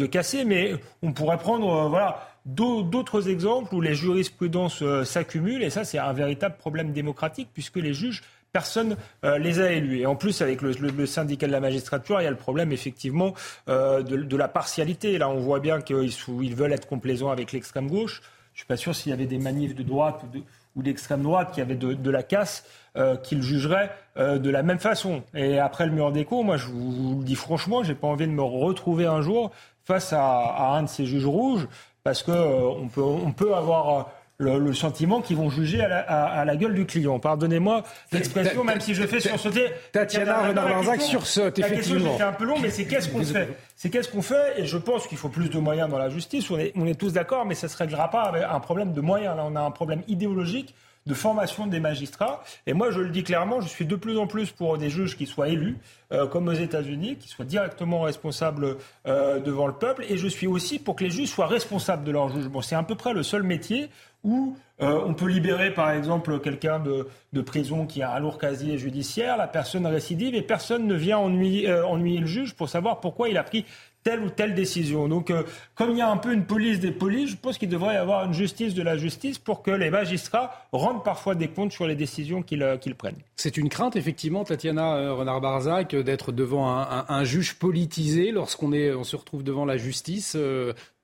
casser. 0.04 0.44
Mais 0.44 0.74
on 1.00 1.12
pourrait 1.12 1.38
prendre 1.38 2.20
d'autres 2.44 3.30
exemples 3.30 3.74
où 3.74 3.80
les 3.80 3.94
jurisprudences 3.94 4.84
s'accumulent 5.04 5.62
et 5.62 5.70
ça 5.70 5.84
c'est 5.84 5.98
un 5.98 6.12
véritable 6.12 6.56
problème 6.58 6.92
démocratique 6.92 7.48
puisque 7.54 7.76
les 7.76 7.94
juges 7.94 8.20
personne 8.52 8.96
euh, 9.24 9.38
les 9.38 9.60
a 9.60 9.72
élus. 9.72 10.00
Et 10.00 10.06
en 10.06 10.16
plus, 10.16 10.42
avec 10.42 10.62
le, 10.62 10.72
le, 10.72 11.06
syndicat 11.06 11.46
de 11.46 11.52
la 11.52 11.60
magistrature, 11.60 12.20
il 12.20 12.24
y 12.24 12.26
a 12.26 12.30
le 12.30 12.36
problème 12.36 12.72
effectivement 12.72 13.34
euh, 13.68 14.02
de, 14.02 14.16
de, 14.16 14.36
la 14.36 14.48
partialité. 14.48 15.18
Là, 15.18 15.28
on 15.28 15.40
voit 15.40 15.60
bien 15.60 15.80
qu'ils 15.80 16.10
ils 16.42 16.54
veulent 16.54 16.72
être 16.72 16.88
complaisants 16.88 17.30
avec 17.30 17.52
l'extrême 17.52 17.88
gauche. 17.88 18.22
Je 18.54 18.60
suis 18.60 18.66
pas 18.66 18.76
sûr 18.76 18.94
s'il 18.94 19.10
y 19.10 19.12
avait 19.12 19.26
des 19.26 19.38
manifs 19.38 19.74
de 19.74 19.82
droite 19.82 20.20
ou, 20.24 20.38
de, 20.38 20.44
ou 20.76 20.82
d'extrême 20.82 21.22
droite 21.22 21.52
qui 21.52 21.60
avaient 21.60 21.74
de, 21.74 21.94
de 21.94 22.10
la 22.10 22.22
casse, 22.22 22.64
euh, 22.96 23.16
qu'ils 23.16 23.42
jugeraient 23.42 23.90
euh, 24.16 24.38
de 24.38 24.50
la 24.50 24.62
même 24.62 24.78
façon. 24.78 25.22
Et 25.34 25.58
après 25.58 25.86
le 25.86 25.92
mur 25.92 26.12
d'écho, 26.12 26.42
moi, 26.42 26.56
je 26.56 26.66
vous, 26.66 27.18
le 27.18 27.24
dis 27.24 27.34
franchement, 27.34 27.82
j'ai 27.82 27.94
pas 27.94 28.06
envie 28.06 28.26
de 28.26 28.32
me 28.32 28.42
retrouver 28.42 29.06
un 29.06 29.22
jour 29.22 29.50
face 29.84 30.12
à, 30.12 30.22
à 30.22 30.76
un 30.76 30.82
de 30.84 30.88
ces 30.88 31.06
juges 31.06 31.26
rouges, 31.26 31.66
parce 32.04 32.22
que 32.22 32.30
euh, 32.30 32.68
on 32.68 32.88
peut, 32.88 33.02
on 33.02 33.32
peut 33.32 33.54
avoir 33.54 34.10
le, 34.42 34.72
sentiment 34.74 35.20
qu'ils 35.20 35.36
vont 35.36 35.50
juger 35.50 35.82
à 35.82 35.88
la, 35.88 35.98
à, 36.00 36.44
la, 36.44 36.56
gueule 36.56 36.74
du 36.74 36.86
client. 36.86 37.18
Pardonnez-moi 37.18 37.82
l'expression, 38.10 38.64
même 38.64 38.80
si 38.80 38.94
je 38.94 39.06
fais 39.06 39.20
sursauter. 39.20 39.66
Tatiana 39.92 40.48
Renard-Barzac 40.48 41.00
sursaute, 41.00 41.58
effectivement. 41.58 42.16
C'est 42.16 42.24
un 42.24 42.32
peu 42.32 42.44
long, 42.44 42.58
mais 42.60 42.70
c'est 42.70 42.84
qu'est-ce 42.84 43.08
qu'on 43.08 43.24
fait? 43.24 43.48
C'est 43.76 43.90
qu'est-ce 43.90 44.08
qu'on 44.08 44.22
fait? 44.22 44.60
Et 44.60 44.66
je 44.66 44.76
pense 44.76 45.06
qu'il 45.06 45.18
faut 45.18 45.28
plus 45.28 45.48
de 45.48 45.58
moyens 45.58 45.88
dans 45.88 45.98
la 45.98 46.08
justice. 46.08 46.50
On 46.50 46.58
est, 46.58 46.72
on 46.76 46.86
est 46.86 46.98
tous 46.98 47.12
d'accord, 47.12 47.44
mais 47.44 47.54
ça 47.54 47.66
ne 47.66 47.70
se 47.70 47.76
réglera 47.76 48.10
pas 48.10 48.22
avec 48.22 48.42
un 48.42 48.60
problème 48.60 48.92
de 48.92 49.00
moyens. 49.00 49.36
Là, 49.36 49.44
on 49.46 49.56
a 49.56 49.60
un 49.60 49.70
problème 49.70 50.02
idéologique 50.08 50.74
de 51.06 51.14
formation 51.14 51.66
des 51.66 51.80
magistrats. 51.80 52.42
Et 52.66 52.74
moi, 52.74 52.90
je 52.90 53.00
le 53.00 53.10
dis 53.10 53.24
clairement, 53.24 53.60
je 53.60 53.68
suis 53.68 53.86
de 53.86 53.96
plus 53.96 54.18
en 54.18 54.26
plus 54.26 54.50
pour 54.50 54.78
des 54.78 54.90
juges 54.90 55.16
qui 55.16 55.26
soient 55.26 55.48
élus, 55.48 55.78
euh, 56.12 56.26
comme 56.26 56.48
aux 56.48 56.52
États-Unis, 56.52 57.16
qui 57.16 57.28
soient 57.28 57.44
directement 57.44 58.02
responsables 58.02 58.76
euh, 59.06 59.40
devant 59.40 59.66
le 59.66 59.72
peuple. 59.72 60.04
Et 60.08 60.16
je 60.16 60.28
suis 60.28 60.46
aussi 60.46 60.78
pour 60.78 60.96
que 60.96 61.04
les 61.04 61.10
juges 61.10 61.28
soient 61.28 61.46
responsables 61.46 62.04
de 62.04 62.12
leur 62.12 62.28
jugement. 62.28 62.62
C'est 62.62 62.76
à 62.76 62.82
peu 62.82 62.94
près 62.94 63.12
le 63.12 63.22
seul 63.22 63.42
métier 63.42 63.90
où 64.24 64.56
euh, 64.82 65.00
on 65.06 65.14
peut 65.14 65.26
libérer, 65.26 65.72
par 65.72 65.90
exemple, 65.90 66.40
quelqu'un 66.40 66.80
de, 66.80 67.40
prison 67.42 67.86
qui 67.86 68.02
a 68.02 68.14
un 68.14 68.18
lourd 68.18 68.38
casier 68.38 68.78
judiciaire, 68.78 69.36
la 69.36 69.46
personne 69.46 69.86
récidive, 69.86 70.34
et 70.34 70.42
personne 70.42 70.86
ne 70.86 70.94
vient 70.94 71.18
ennuyer, 71.18 71.68
euh, 71.68 71.86
ennuyer 71.86 72.20
le 72.20 72.26
juge 72.26 72.54
pour 72.54 72.68
savoir 72.68 73.00
pourquoi 73.00 73.28
il 73.28 73.36
a 73.36 73.44
pris 73.44 73.64
telle 74.02 74.20
ou 74.20 74.30
telle 74.30 74.54
décision. 74.54 75.06
Donc, 75.06 75.30
euh, 75.30 75.44
comme 75.76 75.90
il 75.90 75.98
y 75.98 76.00
a 76.00 76.10
un 76.10 76.16
peu 76.16 76.32
une 76.32 76.44
police 76.44 76.80
des 76.80 76.90
polices, 76.90 77.30
je 77.30 77.36
pense 77.36 77.58
qu'il 77.58 77.68
devrait 77.68 77.94
y 77.94 77.98
avoir 77.98 78.24
une 78.24 78.32
justice 78.32 78.74
de 78.74 78.82
la 78.82 78.96
justice 78.96 79.38
pour 79.38 79.62
que 79.62 79.70
les 79.70 79.90
magistrats 79.90 80.66
rendent 80.72 81.04
parfois 81.04 81.36
des 81.36 81.46
comptes 81.46 81.70
sur 81.70 81.86
les 81.86 81.94
décisions 81.94 82.42
qu'ils 82.42 82.94
prennent. 82.96 83.22
C'est 83.36 83.56
une 83.56 83.68
crainte, 83.68 83.94
effectivement, 83.94 84.42
Tatiana 84.42 85.12
Renard-Barzac, 85.12 85.94
d'être 85.94 86.32
devant 86.32 86.68
un, 86.68 87.24
juge 87.24 87.54
politisé 87.54 88.32
lorsqu'on 88.32 88.72
on 88.72 89.04
se 89.04 89.14
retrouve 89.14 89.44
devant 89.44 89.64
la 89.64 89.76
justice, 89.76 90.36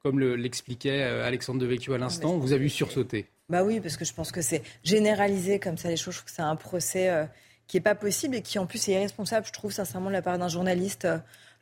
comme 0.08 0.20
l'expliquait 0.20 1.02
Alexandre 1.02 1.60
Devecchio 1.60 1.92
à 1.92 1.98
l'instant. 1.98 2.38
Vous 2.38 2.52
avez 2.52 2.62
vu 2.62 2.68
sursauter 2.70 3.26
Bah 3.48 3.62
oui, 3.62 3.80
parce 3.80 3.96
que 3.96 4.04
je 4.04 4.14
pense 4.14 4.32
que 4.32 4.40
c'est 4.40 4.62
généralisé 4.82 5.58
comme 5.58 5.76
ça 5.76 5.88
les 5.88 5.96
choses. 5.96 6.14
Je 6.14 6.18
trouve 6.20 6.30
que 6.30 6.36
c'est 6.36 6.42
un 6.42 6.56
procès 6.56 7.28
qui 7.68 7.76
n'est 7.76 7.82
pas 7.82 7.94
possible 7.94 8.34
et 8.34 8.42
qui 8.42 8.58
en 8.58 8.66
plus 8.66 8.88
est 8.88 8.92
irresponsable, 8.92 9.46
je 9.46 9.52
trouve, 9.52 9.70
sincèrement, 9.70 10.08
de 10.08 10.14
la 10.14 10.22
part 10.22 10.38
d'un 10.38 10.48
journaliste. 10.48 11.06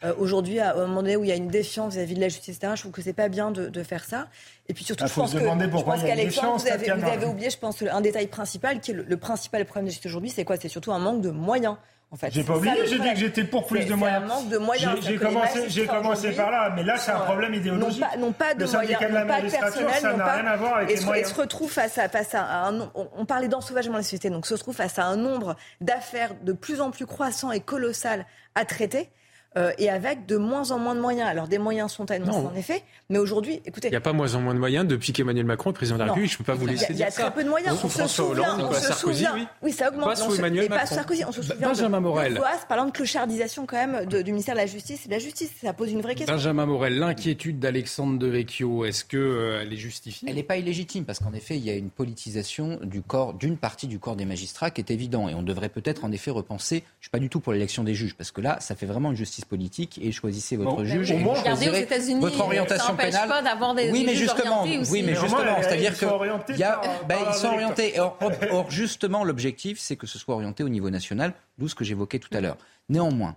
Euh, 0.04 0.14
aujourd'hui, 0.18 0.60
à 0.60 0.74
un 0.74 0.86
moment 0.86 1.02
donné 1.02 1.16
où 1.16 1.24
il 1.24 1.28
y 1.28 1.32
a 1.32 1.36
une 1.36 1.48
défiance 1.48 1.94
vis-à-vis 1.94 2.14
de 2.14 2.20
la 2.20 2.28
justice, 2.28 2.56
etc., 2.56 2.72
je 2.76 2.82
trouve 2.82 2.92
que 2.92 3.02
c'est 3.02 3.14
pas 3.14 3.28
bien 3.28 3.50
de, 3.50 3.68
de, 3.68 3.82
faire 3.82 4.04
ça. 4.04 4.28
Et 4.68 4.74
puis 4.74 4.84
surtout, 4.84 5.04
ah, 5.04 5.08
je 5.08 5.14
pense 5.14 5.32
que, 5.32 5.38
je 5.38 5.44
pense 5.44 6.02
qu'Alexandre, 6.02 6.58
vous, 6.58 6.68
avez, 6.68 6.92
vous 6.92 7.08
avez 7.08 7.26
oublié, 7.26 7.50
je 7.50 7.58
pense, 7.58 7.82
un 7.82 8.00
détail 8.02 8.26
principal, 8.26 8.80
qui 8.80 8.90
est 8.90 8.94
le, 8.94 9.04
le 9.04 9.16
principal 9.16 9.64
problème 9.64 9.86
de 9.86 9.88
la 9.88 9.92
justice 9.92 10.10
aujourd'hui, 10.10 10.30
c'est 10.30 10.44
quoi? 10.44 10.56
C'est 10.58 10.68
surtout 10.68 10.92
un 10.92 10.98
manque 10.98 11.22
de 11.22 11.30
moyens. 11.30 11.76
En 12.12 12.16
fait, 12.16 12.30
j'ai 12.30 12.44
pas 12.44 12.56
oublié, 12.56 12.86
j'ai 12.86 13.00
dit 13.00 13.10
que 13.10 13.18
j'étais 13.18 13.42
pour 13.42 13.66
plus 13.66 13.84
de 13.84 13.94
moyens. 13.94 14.22
un 14.22 14.26
manque 14.26 14.48
de 14.48 14.58
moyens. 14.58 14.96
J'ai 15.02 15.16
commencé, 15.16 15.68
j'ai 15.68 15.86
commencé 15.86 16.30
par 16.32 16.52
là, 16.52 16.72
mais 16.74 16.84
là 16.84 16.96
c'est 16.98 17.10
un 17.10 17.18
problème 17.20 17.52
idéologique. 17.52 18.00
Non 18.00 18.06
pas, 18.06 18.16
non 18.16 18.32
pas 18.32 18.54
de 18.54 18.64
le 18.64 18.70
moyens, 18.70 19.00
de 19.00 19.06
la 19.06 19.24
non 19.24 19.26
pas 19.26 19.40
de 19.42 19.50
personnel, 19.50 19.94
ça 20.00 20.12
n'a 20.12 20.32
rien 20.34 20.46
à 20.46 20.56
voir 20.56 20.76
avec 20.76 20.90
et 20.90 20.92
les 20.94 21.00
se, 21.00 21.04
moyens. 21.04 21.28
Et 21.28 21.34
se 21.34 21.40
retrouve 21.40 21.70
face 21.70 21.98
à, 21.98 22.08
face 22.08 22.34
à 22.36 22.68
un, 22.68 22.80
on, 22.94 23.08
on 23.16 23.26
parlait 23.26 23.48
d'ensauvagement 23.48 23.94
de 23.94 23.98
la 23.98 24.02
société, 24.04 24.30
donc 24.30 24.46
se 24.46 24.54
retrouve 24.54 24.76
face 24.76 25.00
à 25.00 25.04
un 25.04 25.16
nombre 25.16 25.56
d'affaires 25.80 26.34
de 26.42 26.52
plus 26.52 26.80
en 26.80 26.92
plus 26.92 27.06
croissant 27.06 27.50
et 27.50 27.60
colossal 27.60 28.24
à 28.54 28.64
traiter. 28.64 29.10
Euh, 29.56 29.72
et 29.78 29.88
avec 29.88 30.26
de 30.26 30.36
moins 30.36 30.70
en 30.70 30.78
moins 30.78 30.94
de 30.94 31.00
moyens. 31.00 31.28
Alors 31.28 31.48
des 31.48 31.56
moyens 31.56 31.90
sont 31.90 32.10
annoncés 32.10 32.46
en 32.46 32.54
effet, 32.54 32.82
mais 33.08 33.18
aujourd'hui, 33.18 33.62
écoutez. 33.64 33.88
Il 33.88 33.92
n'y 33.92 33.96
a 33.96 34.02
pas 34.02 34.12
moins 34.12 34.34
en 34.34 34.40
moins 34.40 34.52
de 34.52 34.58
moyens 34.58 34.86
depuis 34.86 35.14
qu'Emmanuel 35.14 35.46
Macron 35.46 35.70
est 35.70 35.72
président 35.72 35.96
de 35.96 36.00
la 36.00 36.06
République. 36.08 36.30
Je 36.30 36.34
ne 36.34 36.38
peux 36.38 36.52
pas 36.52 36.54
vous 36.54 36.66
laisser 36.66 36.92
dire 36.92 37.10
ça. 37.10 37.22
Il 37.22 37.24
y 37.24 37.26
a 37.26 37.30
très 37.30 37.34
peu 37.34 37.42
de 37.42 37.48
moyens. 37.48 37.78
Sous 37.78 37.88
François 37.88 38.28
Hollande, 38.28 38.58
Nicolas 38.58 38.80
Sarkozy, 38.80 39.24
oui. 39.34 39.46
Oui, 39.62 39.72
ça 39.72 39.88
augmente. 39.88 40.04
Pas 40.04 40.16
sous 40.16 40.36
Emmanuel 40.36 40.64
et 40.64 40.68
Macron. 40.68 40.86
pas 40.86 40.94
Sarkozy. 40.94 41.24
On 41.24 41.32
se 41.32 41.40
souvient 41.40 41.68
Benjamin 41.68 41.98
de, 41.98 42.02
Morel. 42.02 42.34
De 42.34 42.40
parlant 42.68 42.84
de 42.84 42.90
clochardisation 42.90 43.64
quand 43.64 43.76
même 43.76 44.04
de, 44.04 44.20
du 44.20 44.32
ministère 44.32 44.56
de 44.56 44.60
la 44.60 44.66
Justice 44.66 45.06
et 45.06 45.08
de 45.08 45.14
la 45.14 45.20
Justice. 45.20 45.50
Ça 45.62 45.72
pose 45.72 45.90
une 45.90 46.02
vraie 46.02 46.14
question. 46.14 46.34
Benjamin 46.34 46.66
Morel, 46.66 46.98
l'inquiétude 46.98 47.58
d'Alexandre 47.58 48.18
Devecchio, 48.18 48.84
est-ce 48.84 49.06
qu'elle 49.06 49.20
euh, 49.20 49.70
est 49.70 49.76
justifiée? 49.76 50.28
Elle 50.28 50.36
n'est 50.36 50.42
pas 50.42 50.58
illégitime 50.58 51.06
parce 51.06 51.20
qu'en 51.20 51.32
effet, 51.32 51.56
il 51.56 51.64
y 51.64 51.70
a 51.70 51.74
une 51.74 51.90
politisation 51.90 52.78
du 52.82 53.00
corps, 53.00 53.32
d'une 53.32 53.56
partie 53.56 53.86
du 53.86 53.98
corps 53.98 54.16
des 54.16 54.26
magistrats 54.26 54.70
qui 54.70 54.82
est 54.82 54.90
évident. 54.90 55.30
Et 55.30 55.34
on 55.34 55.42
devrait 55.42 55.70
peut-être 55.70 56.04
en 56.04 56.12
effet 56.12 56.30
repenser. 56.30 56.76
Je 56.76 56.80
ne 56.80 57.02
suis 57.04 57.10
pas 57.10 57.20
du 57.20 57.30
tout 57.30 57.40
pour 57.40 57.54
l'élection 57.54 57.84
des 57.84 57.94
juges 57.94 58.14
parce 58.14 58.30
que 58.30 58.42
là, 58.42 58.58
ça 58.60 58.74
fait 58.74 58.86
vraiment 58.86 59.12
une 59.12 59.16
justice 59.16 59.45
politique 59.46 59.98
et 60.02 60.12
choisissez 60.12 60.56
votre 60.56 60.76
bon, 60.76 60.84
juge 60.84 61.10
et 61.10 61.18
vous 61.18 61.34
choisirez 61.34 61.86
votre 62.20 62.40
orientation 62.40 62.96
pénale. 62.96 63.28
Pas 63.28 63.42
d'avoir 63.42 63.74
des, 63.74 63.90
oui, 63.90 64.00
des 64.00 64.06
mais 64.06 64.14
justement, 64.14 64.62
aussi. 64.62 64.90
oui, 64.90 65.02
mais 65.02 65.14
justement, 65.14 65.62
c'est-à-dire 65.62 65.98
que 65.98 66.56
y 66.56 66.62
a, 66.62 66.80
ben, 67.08 67.16
ils 67.28 67.34
sont 67.34 67.48
orientés. 67.48 67.98
Or, 67.98 68.18
or 68.52 68.70
justement, 68.70 69.24
l'objectif, 69.24 69.78
c'est 69.78 69.96
que 69.96 70.06
ce 70.06 70.18
soit 70.18 70.34
orienté 70.34 70.62
au 70.62 70.68
niveau 70.68 70.90
national, 70.90 71.32
d'où 71.58 71.68
ce 71.68 71.74
que 71.74 71.84
j'évoquais 71.84 72.18
tout 72.18 72.30
à 72.32 72.40
l'heure. 72.40 72.58
Néanmoins, 72.88 73.36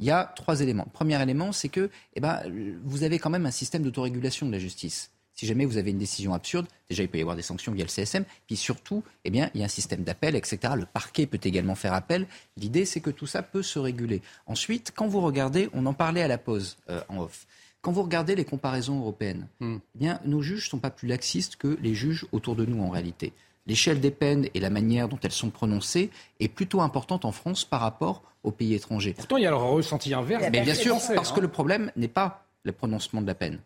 il 0.00 0.06
y 0.06 0.10
a 0.10 0.32
trois 0.36 0.60
éléments. 0.60 0.84
Le 0.86 0.92
premier 0.92 1.22
élément, 1.22 1.52
c'est 1.52 1.68
que 1.68 1.90
eh 2.14 2.20
ben, 2.20 2.40
vous 2.84 3.04
avez 3.04 3.18
quand 3.18 3.30
même 3.30 3.46
un 3.46 3.50
système 3.50 3.82
d'autorégulation 3.82 4.46
de 4.46 4.52
la 4.52 4.58
justice. 4.58 5.10
Si 5.40 5.46
jamais 5.46 5.64
vous 5.64 5.78
avez 5.78 5.90
une 5.90 5.98
décision 5.98 6.34
absurde, 6.34 6.66
déjà 6.90 7.02
il 7.02 7.08
peut 7.08 7.16
y 7.16 7.22
avoir 7.22 7.34
des 7.34 7.40
sanctions 7.40 7.72
via 7.72 7.82
le 7.82 7.88
CSM, 7.88 8.26
puis 8.46 8.56
surtout, 8.56 9.02
eh 9.24 9.30
bien, 9.30 9.48
il 9.54 9.60
y 9.60 9.62
a 9.62 9.64
un 9.64 9.68
système 9.68 10.02
d'appel, 10.04 10.36
etc. 10.36 10.74
Le 10.76 10.84
parquet 10.84 11.24
peut 11.24 11.40
également 11.42 11.74
faire 11.74 11.94
appel. 11.94 12.26
L'idée, 12.58 12.84
c'est 12.84 13.00
que 13.00 13.08
tout 13.08 13.26
ça 13.26 13.42
peut 13.42 13.62
se 13.62 13.78
réguler. 13.78 14.20
Ensuite, 14.44 14.92
quand 14.94 15.08
vous 15.08 15.22
regardez, 15.22 15.70
on 15.72 15.86
en 15.86 15.94
parlait 15.94 16.20
à 16.20 16.28
la 16.28 16.36
pause 16.36 16.76
euh, 16.90 17.00
en 17.08 17.22
off. 17.22 17.46
Quand 17.80 17.90
vous 17.90 18.02
regardez 18.02 18.34
les 18.34 18.44
comparaisons 18.44 19.00
européennes, 19.00 19.48
mm. 19.60 19.76
eh 19.94 19.98
bien, 19.98 20.20
nos 20.26 20.42
juges 20.42 20.66
ne 20.66 20.70
sont 20.72 20.78
pas 20.78 20.90
plus 20.90 21.08
laxistes 21.08 21.56
que 21.56 21.78
les 21.80 21.94
juges 21.94 22.26
autour 22.32 22.54
de 22.54 22.66
nous 22.66 22.82
en 22.82 22.90
réalité. 22.90 23.32
L'échelle 23.66 23.98
des 23.98 24.10
peines 24.10 24.46
et 24.52 24.60
la 24.60 24.68
manière 24.68 25.08
dont 25.08 25.18
elles 25.22 25.32
sont 25.32 25.48
prononcées 25.48 26.10
est 26.38 26.48
plutôt 26.48 26.82
importante 26.82 27.24
en 27.24 27.32
France 27.32 27.64
par 27.64 27.80
rapport 27.80 28.22
aux 28.42 28.50
pays 28.50 28.74
étrangers. 28.74 29.14
Pourtant, 29.14 29.38
il 29.38 29.44
y 29.44 29.46
a 29.46 29.50
le 29.50 29.56
ressenti 29.56 30.12
inverse. 30.12 30.44
Mais 30.52 30.60
bien 30.60 30.74
sûr, 30.74 30.98
parce 31.14 31.30
hein. 31.30 31.34
que 31.34 31.40
le 31.40 31.48
problème 31.48 31.92
n'est 31.96 32.08
pas 32.08 32.46
le 32.62 32.72
prononcement 32.72 33.22
de 33.22 33.26
la 33.26 33.34
peine, 33.34 33.58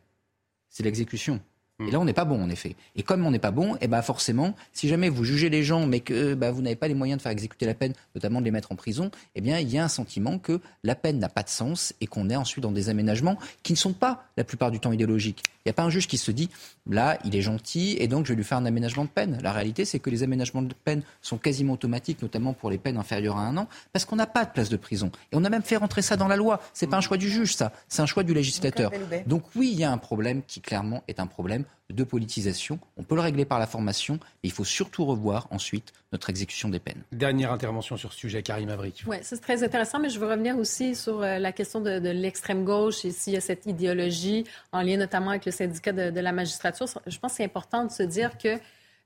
c'est 0.68 0.85
l'exécution. 0.85 1.41
Et 1.87 1.91
là, 1.91 2.01
on 2.01 2.05
n'est 2.05 2.12
pas 2.12 2.24
bon, 2.24 2.43
en 2.43 2.51
effet. 2.51 2.76
Et 2.97 3.03
comme 3.03 3.26
on 3.26 3.30
n'est 3.30 3.39
pas 3.39 3.51
bon, 3.51 3.76
eh 3.80 3.89
ben 3.89 4.03
forcément, 4.03 4.55
si 4.72 4.89
jamais 4.89 5.09
vous 5.09 5.24
jugez 5.24 5.51
les 5.51 5.62
gens, 5.62 5.87
mais 5.87 6.01
que 6.01 6.35
bah, 6.35 6.51
vous 6.51 6.62
n'avez 6.62 6.76
pas 6.76 6.89
les 6.89 6.95
moyens 6.95 7.18
de 7.18 7.22
faire 7.22 7.32
exécuter 7.32 7.66
la 7.66 7.74
peine, 7.74 7.93
notamment 8.14 8.41
de 8.41 8.45
les 8.45 8.51
mettre 8.51 8.72
en 8.72 8.76
prison, 8.76 9.11
eh 9.35 9.41
bien, 9.41 9.59
il 9.59 9.70
y 9.70 9.78
a 9.78 9.85
un 9.85 9.89
sentiment 9.89 10.39
que 10.39 10.61
la 10.82 10.95
peine 10.95 11.18
n'a 11.18 11.28
pas 11.28 11.43
de 11.43 11.49
sens 11.49 11.95
et 12.01 12.07
qu'on 12.07 12.30
est 12.30 12.37
ensuite 12.37 12.62
dans 12.62 12.72
des 12.72 12.89
aménagements 12.89 13.39
qui 13.62 13.72
ne 13.72 13.78
sont 13.78 13.93
pas, 13.93 14.24
la 14.37 14.45
plupart 14.45 14.70
du 14.70 14.80
temps, 14.80 14.93
idéologiques. 14.93 15.43
Il 15.64 15.68
n'y 15.68 15.70
a 15.70 15.74
pas 15.74 15.85
un 15.85 15.91
juge 15.91 16.07
qui 16.07 16.18
se 16.18 16.30
dit, 16.30 16.51
là, 16.87 17.18
il 17.24 17.35
est 17.35 17.41
gentil 17.41 17.97
et 17.99 18.07
donc 18.07 18.26
je 18.26 18.32
vais 18.32 18.37
lui 18.37 18.45
faire 18.45 18.59
un 18.59 18.66
aménagement 18.66 19.05
de 19.05 19.09
peine. 19.09 19.39
La 19.43 19.51
réalité, 19.51 19.87
c'est 19.87 19.99
que 19.99 20.11
les 20.11 20.22
aménagements 20.22 20.61
de 20.61 20.74
peine 20.74 21.03
sont 21.22 21.39
quasiment 21.39 21.72
automatiques, 21.72 22.20
notamment 22.20 22.53
pour 22.53 22.68
les 22.68 22.76
peines 22.76 22.99
inférieures 22.99 23.39
à 23.39 23.47
un 23.47 23.57
an, 23.57 23.66
parce 23.95 24.05
qu'on 24.05 24.16
n'a 24.16 24.26
pas 24.26 24.45
de 24.45 24.51
place 24.51 24.68
de 24.68 24.76
prison. 24.76 25.11
Et 25.32 25.37
on 25.37 25.45
a 25.45 25.49
même 25.49 25.62
fait 25.62 25.76
rentrer 25.76 26.03
ça 26.03 26.16
dans 26.16 26.28
la 26.28 26.37
loi. 26.37 26.61
C'est 26.74 26.87
pas 26.87 26.99
un 26.99 27.01
choix 27.01 27.16
du 27.16 27.30
juge, 27.30 27.55
ça. 27.57 27.72
C'est 27.89 28.03
un 28.03 28.07
choix 28.07 28.24
du 28.24 28.35
législateur. 28.35 28.91
Donc 29.26 29.45
oui, 29.57 29.70
il 29.72 29.78
y 29.78 29.85
a 29.85 29.91
un 29.91 29.97
problème 29.97 30.43
qui 30.47 30.61
clairement 30.61 31.03
est 31.09 31.18
un 31.18 31.26
problème 31.26 31.64
de 31.91 32.05
politisation. 32.05 32.79
On 32.97 33.03
peut 33.03 33.14
le 33.14 33.20
régler 33.20 33.45
par 33.45 33.59
la 33.59 33.66
formation, 33.66 34.14
mais 34.14 34.49
il 34.49 34.53
faut 34.53 34.64
surtout 34.64 35.05
revoir 35.05 35.49
ensuite 35.51 35.93
notre 36.12 36.31
exécution 36.31 36.68
des 36.68 36.79
peines. 36.79 37.03
Dernière 37.12 37.53
intervention 37.53 37.97
sur 37.97 38.12
ce 38.12 38.18
sujet, 38.18 38.43
Karim 38.43 38.70
Avrik. 38.70 39.05
Oui, 39.07 39.16
c'est 39.22 39.41
très 39.41 39.62
intéressant, 39.62 39.99
mais 39.99 40.09
je 40.09 40.18
veux 40.18 40.29
revenir 40.29 40.57
aussi 40.57 40.95
sur 40.95 41.22
euh, 41.22 41.39
la 41.39 41.53
question 41.53 41.81
de, 41.81 41.99
l'extrême 42.11 42.64
gauche 42.64 43.05
et 43.05 43.11
s'il 43.11 43.35
y 43.35 43.37
a 43.37 43.41
cette 43.41 43.66
idéologie 43.66 44.45
en 44.72 44.83
lien 44.83 44.97
notamment 44.97 45.31
avec 45.31 45.45
le 45.45 45.53
syndicat 45.53 45.93
de, 45.93 46.11
de 46.11 46.20
la 46.20 46.33
magistrature. 46.33 46.87
Je 47.07 47.18
pense 47.18 47.33
que 47.33 47.37
c'est 47.39 47.45
important 47.45 47.85
de 47.85 47.91
se 47.91 48.03
dire 48.03 48.39
que 48.39 48.59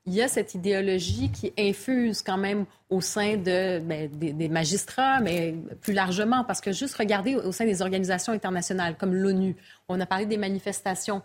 il 0.08 0.14
y 0.14 0.22
a 0.22 0.28
cette 0.28 0.54
idéologie 0.54 1.30
qui 1.30 1.52
infuse 1.58 2.22
quand 2.22 2.38
même 2.38 2.64
au 2.88 3.02
sein 3.02 3.36
de, 3.36 3.78
ben, 3.80 4.08
des, 4.10 4.48
magistrats, 4.48 5.20
mais 5.20 5.54
plus 5.82 5.92
largement, 5.92 6.44
parce 6.44 6.62
que 6.62 6.72
juste 6.72 6.94
regarder 6.94 7.36
au 7.36 7.52
sein 7.52 7.66
des 7.66 7.82
organisations 7.82 8.32
internationales 8.32 8.96
comme 8.96 9.14
l'ONU, 9.14 9.54
on 9.86 10.00
a 10.00 10.06
parlé 10.06 10.24
des 10.24 10.38
manifestations. 10.38 11.20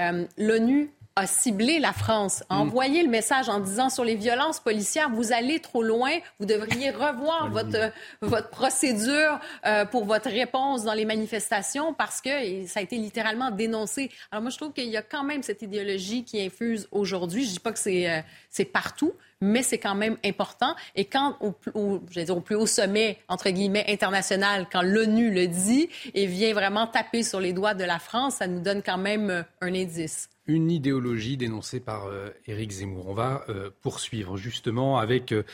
Euh, 0.00 0.26
L'ONU 0.36 0.90
a 1.18 1.26
ciblé 1.26 1.78
la 1.78 1.92
France, 1.92 2.44
a 2.48 2.56
mm. 2.56 2.60
envoyé 2.60 3.02
le 3.02 3.08
message 3.08 3.48
en 3.48 3.60
disant 3.60 3.90
sur 3.90 4.04
les 4.04 4.14
violences 4.14 4.60
policières, 4.60 5.10
vous 5.10 5.32
allez 5.32 5.60
trop 5.60 5.82
loin, 5.82 6.10
vous 6.38 6.46
devriez 6.46 6.90
revoir 6.90 7.50
votre, 7.50 7.92
votre 8.22 8.50
procédure 8.50 9.38
euh, 9.66 9.84
pour 9.84 10.04
votre 10.04 10.30
réponse 10.30 10.84
dans 10.84 10.94
les 10.94 11.04
manifestations 11.04 11.92
parce 11.92 12.20
que 12.20 12.66
ça 12.66 12.80
a 12.80 12.82
été 12.82 12.96
littéralement 12.96 13.50
dénoncé. 13.50 14.10
Alors 14.30 14.42
moi, 14.42 14.50
je 14.50 14.56
trouve 14.56 14.72
qu'il 14.72 14.88
y 14.88 14.96
a 14.96 15.02
quand 15.02 15.24
même 15.24 15.42
cette 15.42 15.62
idéologie 15.62 16.24
qui 16.24 16.40
infuse 16.40 16.88
aujourd'hui. 16.92 17.44
Je 17.44 17.50
dis 17.50 17.60
pas 17.60 17.72
que 17.72 17.78
c'est 17.78 18.08
euh, 18.08 18.20
c'est 18.50 18.64
partout, 18.64 19.12
mais 19.40 19.62
c'est 19.62 19.78
quand 19.78 19.94
même 19.94 20.16
important. 20.24 20.74
Et 20.96 21.04
quand, 21.04 21.36
au, 21.40 21.54
au, 21.74 21.98
dire, 21.98 22.36
au 22.36 22.40
plus 22.40 22.56
haut 22.56 22.66
sommet, 22.66 23.18
entre 23.28 23.50
guillemets, 23.50 23.84
international, 23.88 24.66
quand 24.70 24.82
l'ONU 24.82 25.30
le 25.30 25.46
dit 25.46 25.88
et 26.14 26.26
vient 26.26 26.52
vraiment 26.54 26.86
taper 26.86 27.22
sur 27.22 27.40
les 27.40 27.52
doigts 27.52 27.74
de 27.74 27.84
la 27.84 27.98
France, 27.98 28.36
ça 28.36 28.46
nous 28.46 28.60
donne 28.60 28.82
quand 28.82 28.98
même 28.98 29.30
euh, 29.30 29.42
un 29.60 29.74
indice 29.74 30.28
une 30.48 30.70
idéologie 30.70 31.36
dénoncée 31.36 31.78
par 31.78 32.06
euh, 32.06 32.30
Éric 32.46 32.70
Zemmour. 32.70 33.06
On 33.08 33.14
va 33.14 33.44
euh, 33.50 33.70
poursuivre 33.82 34.38
justement 34.38 34.98
avec 34.98 35.32
euh, 35.32 35.44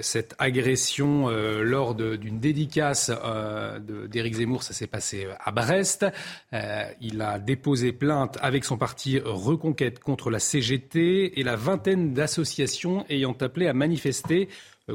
cette 0.00 0.34
agression 0.38 1.28
lors 1.28 1.96
d'une 1.96 2.38
dédicace 2.38 3.10
d'Éric 4.08 4.34
Zemmour. 4.34 4.62
Ça 4.62 4.74
s'est 4.74 4.86
passé 4.86 5.26
à 5.40 5.50
Brest. 5.50 6.06
il 7.00 7.20
a 7.20 7.40
déposé 7.40 7.92
plainte 7.92 8.38
avec 8.42 8.64
son 8.64 8.76
parti 8.76 9.18
Reconquête 9.18 9.98
contre 9.98 10.30
la 10.30 10.38
CGT 10.38 11.40
et 11.40 11.42
la 11.42 11.56
vingtaine 11.56 12.14
d'associations 12.14 13.04
ayant 13.08 13.36
appelé 13.40 13.66
à 13.66 13.72
manifester 13.72 14.48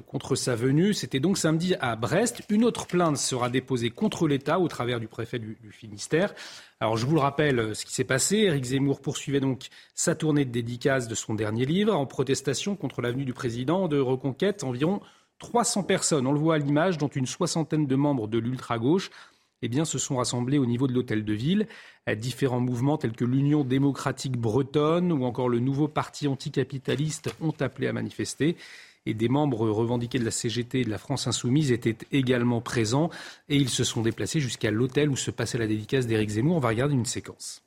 contre 0.05 0.35
sa 0.35 0.55
venue. 0.55 0.93
C'était 0.93 1.19
donc 1.19 1.37
samedi 1.37 1.75
à 1.79 1.95
Brest. 1.95 2.41
Une 2.49 2.63
autre 2.65 2.87
plainte 2.87 3.17
sera 3.17 3.49
déposée 3.49 3.89
contre 3.89 4.27
l'État 4.27 4.59
au 4.59 4.67
travers 4.67 4.99
du 4.99 5.07
préfet 5.07 5.39
du, 5.39 5.57
Finistère. 5.71 6.33
Alors 6.79 6.97
je 6.97 7.05
vous 7.05 7.15
le 7.15 7.21
rappelle 7.21 7.59
euh, 7.59 7.73
ce 7.73 7.85
qui 7.85 7.93
s'est 7.93 8.03
passé. 8.03 8.37
Éric 8.37 8.65
Zemmour 8.65 9.01
poursuivait 9.01 9.39
donc 9.39 9.67
sa 9.95 10.15
tournée 10.15 10.45
de 10.45 10.51
dédicace 10.51 11.07
de 11.07 11.15
son 11.15 11.35
dernier 11.35 11.65
livre 11.65 11.95
en 11.95 12.05
protestation 12.05 12.75
contre 12.75 13.01
l'avenue 13.01 13.25
du 13.25 13.33
président 13.33 13.87
de 13.87 13.99
Reconquête. 13.99 14.63
Environ 14.63 15.01
300 15.39 15.83
personnes, 15.83 16.27
on 16.27 16.33
le 16.33 16.39
voit 16.39 16.55
à 16.55 16.57
l'image, 16.57 16.97
dont 16.97 17.07
une 17.07 17.25
soixantaine 17.25 17.87
de 17.87 17.95
membres 17.95 18.27
de 18.27 18.39
l'ultra-gauche, 18.39 19.11
eh 19.61 19.69
bien, 19.69 19.85
se 19.85 19.97
sont 19.97 20.17
rassemblés 20.17 20.57
au 20.57 20.65
niveau 20.65 20.87
de 20.87 20.93
l'hôtel 20.93 21.25
de 21.25 21.33
ville. 21.33 21.67
Différents 22.15 22.59
mouvements 22.59 22.97
tels 22.97 23.13
que 23.13 23.25
l'Union 23.25 23.63
démocratique 23.63 24.37
bretonne 24.37 25.11
ou 25.11 25.25
encore 25.25 25.49
le 25.49 25.59
nouveau 25.59 25.87
parti 25.87 26.27
anticapitaliste 26.27 27.35
ont 27.41 27.53
appelé 27.59 27.87
à 27.87 27.93
manifester 27.93 28.55
et 29.07 29.13
des 29.13 29.29
membres 29.29 29.69
revendiqués 29.69 30.19
de 30.19 30.25
la 30.25 30.31
CGT 30.31 30.81
et 30.81 30.83
de 30.83 30.89
la 30.89 30.97
France 30.97 31.27
Insoumise 31.27 31.71
étaient 31.71 31.97
également 32.11 32.61
présents 32.61 33.09
et 33.49 33.55
ils 33.55 33.69
se 33.69 33.83
sont 33.83 34.01
déplacés 34.01 34.39
jusqu'à 34.39 34.71
l'hôtel 34.71 35.09
où 35.09 35.15
se 35.15 35.31
passait 35.31 35.57
la 35.57 35.67
dédicace 35.67 36.07
d'Éric 36.07 36.29
Zemmour. 36.29 36.57
On 36.57 36.59
va 36.59 36.69
regarder 36.69 36.93
une 36.93 37.05
séquence. 37.05 37.66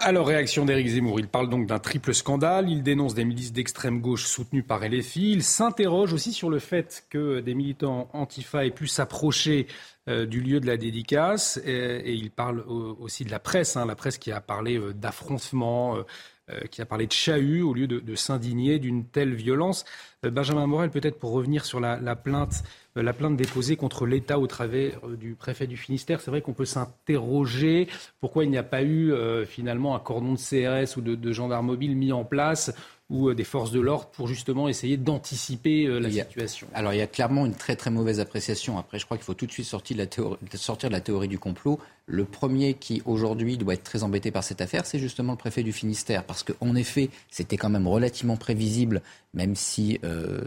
Alors, 0.00 0.26
réaction 0.26 0.64
d'Éric 0.64 0.88
Zemmour. 0.88 1.20
Il 1.20 1.28
parle 1.28 1.48
donc 1.48 1.66
d'un 1.66 1.78
triple 1.78 2.12
scandale. 2.12 2.68
Il 2.68 2.82
dénonce 2.82 3.14
des 3.14 3.24
milices 3.24 3.52
d'extrême 3.52 4.00
gauche 4.00 4.24
soutenues 4.24 4.64
par 4.64 4.80
LFI. 4.80 5.32
Il 5.32 5.44
s'interroge 5.44 6.12
aussi 6.12 6.32
sur 6.32 6.50
le 6.50 6.58
fait 6.58 7.04
que 7.08 7.40
des 7.40 7.54
militants 7.54 8.08
antifa 8.12 8.66
aient 8.66 8.70
pu 8.70 8.86
s'approcher 8.88 9.68
euh, 10.08 10.26
du 10.26 10.40
lieu 10.40 10.58
de 10.58 10.66
la 10.66 10.76
dédicace. 10.76 11.60
Et, 11.64 12.12
il 12.12 12.30
parle 12.32 12.60
aussi 12.66 13.24
de 13.24 13.30
la 13.30 13.38
presse, 13.38 13.76
hein, 13.76 13.86
la 13.86 13.94
presse 13.94 14.18
qui 14.18 14.32
a 14.32 14.40
parlé 14.40 14.76
euh, 14.76 14.92
d'affrontement, 14.92 15.96
euh, 15.96 16.02
qui 16.70 16.82
a 16.82 16.86
parlé 16.86 17.06
de 17.06 17.12
chahut 17.12 17.62
au 17.62 17.72
lieu 17.72 17.86
de, 17.86 18.14
s'indigner 18.16 18.80
d'une 18.80 19.06
telle 19.06 19.34
violence. 19.34 19.84
Benjamin 20.24 20.66
Morel, 20.66 20.90
peut-être 20.90 21.18
pour 21.18 21.30
revenir 21.30 21.64
sur 21.64 21.78
la 21.80 22.16
plainte 22.16 22.64
euh, 22.64 22.66
la 22.94 23.12
plainte 23.12 23.36
déposée 23.36 23.76
contre 23.76 24.06
l'État 24.06 24.38
au 24.38 24.46
travers 24.46 24.98
euh, 25.04 25.16
du 25.16 25.34
préfet 25.34 25.66
du 25.66 25.76
Finistère. 25.76 26.20
C'est 26.20 26.30
vrai 26.30 26.42
qu'on 26.42 26.52
peut 26.52 26.66
s'interroger 26.66 27.88
pourquoi 28.20 28.44
il 28.44 28.50
n'y 28.50 28.58
a 28.58 28.62
pas 28.62 28.82
eu 28.82 29.12
euh, 29.12 29.46
finalement 29.46 29.96
un 29.96 30.00
cordon 30.00 30.34
de 30.34 30.38
CRS 30.38 30.96
ou 30.96 31.00
de, 31.00 31.14
de 31.14 31.32
gendarmes 31.32 31.66
mobiles 31.66 31.96
mis 31.96 32.12
en 32.12 32.24
place 32.24 32.74
ou 33.12 33.32
des 33.34 33.44
forces 33.44 33.70
de 33.70 33.78
l'ordre 33.78 34.06
pour 34.06 34.26
justement 34.26 34.68
essayer 34.68 34.96
d'anticiper 34.96 35.86
la 35.86 36.10
situation 36.10 36.66
Alors 36.74 36.94
il 36.94 36.98
y 36.98 37.02
a 37.02 37.06
clairement 37.06 37.46
une 37.46 37.54
très 37.54 37.76
très 37.76 37.90
mauvaise 37.90 38.20
appréciation. 38.20 38.78
Après, 38.78 38.98
je 38.98 39.04
crois 39.04 39.18
qu'il 39.18 39.24
faut 39.24 39.34
tout 39.34 39.46
de 39.46 39.52
suite 39.52 39.66
sortir 39.66 39.96
de, 39.96 40.02
la 40.02 40.06
théorie, 40.06 40.38
sortir 40.54 40.88
de 40.88 40.94
la 40.94 41.00
théorie 41.00 41.28
du 41.28 41.38
complot. 41.38 41.78
Le 42.06 42.24
premier 42.24 42.74
qui 42.74 43.02
aujourd'hui 43.04 43.56
doit 43.58 43.74
être 43.74 43.84
très 43.84 44.02
embêté 44.02 44.30
par 44.30 44.42
cette 44.42 44.60
affaire, 44.60 44.86
c'est 44.86 44.98
justement 44.98 45.32
le 45.32 45.38
préfet 45.38 45.62
du 45.62 45.72
Finistère, 45.72 46.24
parce 46.24 46.42
qu'en 46.42 46.74
effet, 46.74 47.10
c'était 47.30 47.56
quand 47.56 47.68
même 47.68 47.86
relativement 47.86 48.36
prévisible, 48.36 49.02
même 49.34 49.54
si 49.54 50.00
euh, 50.04 50.40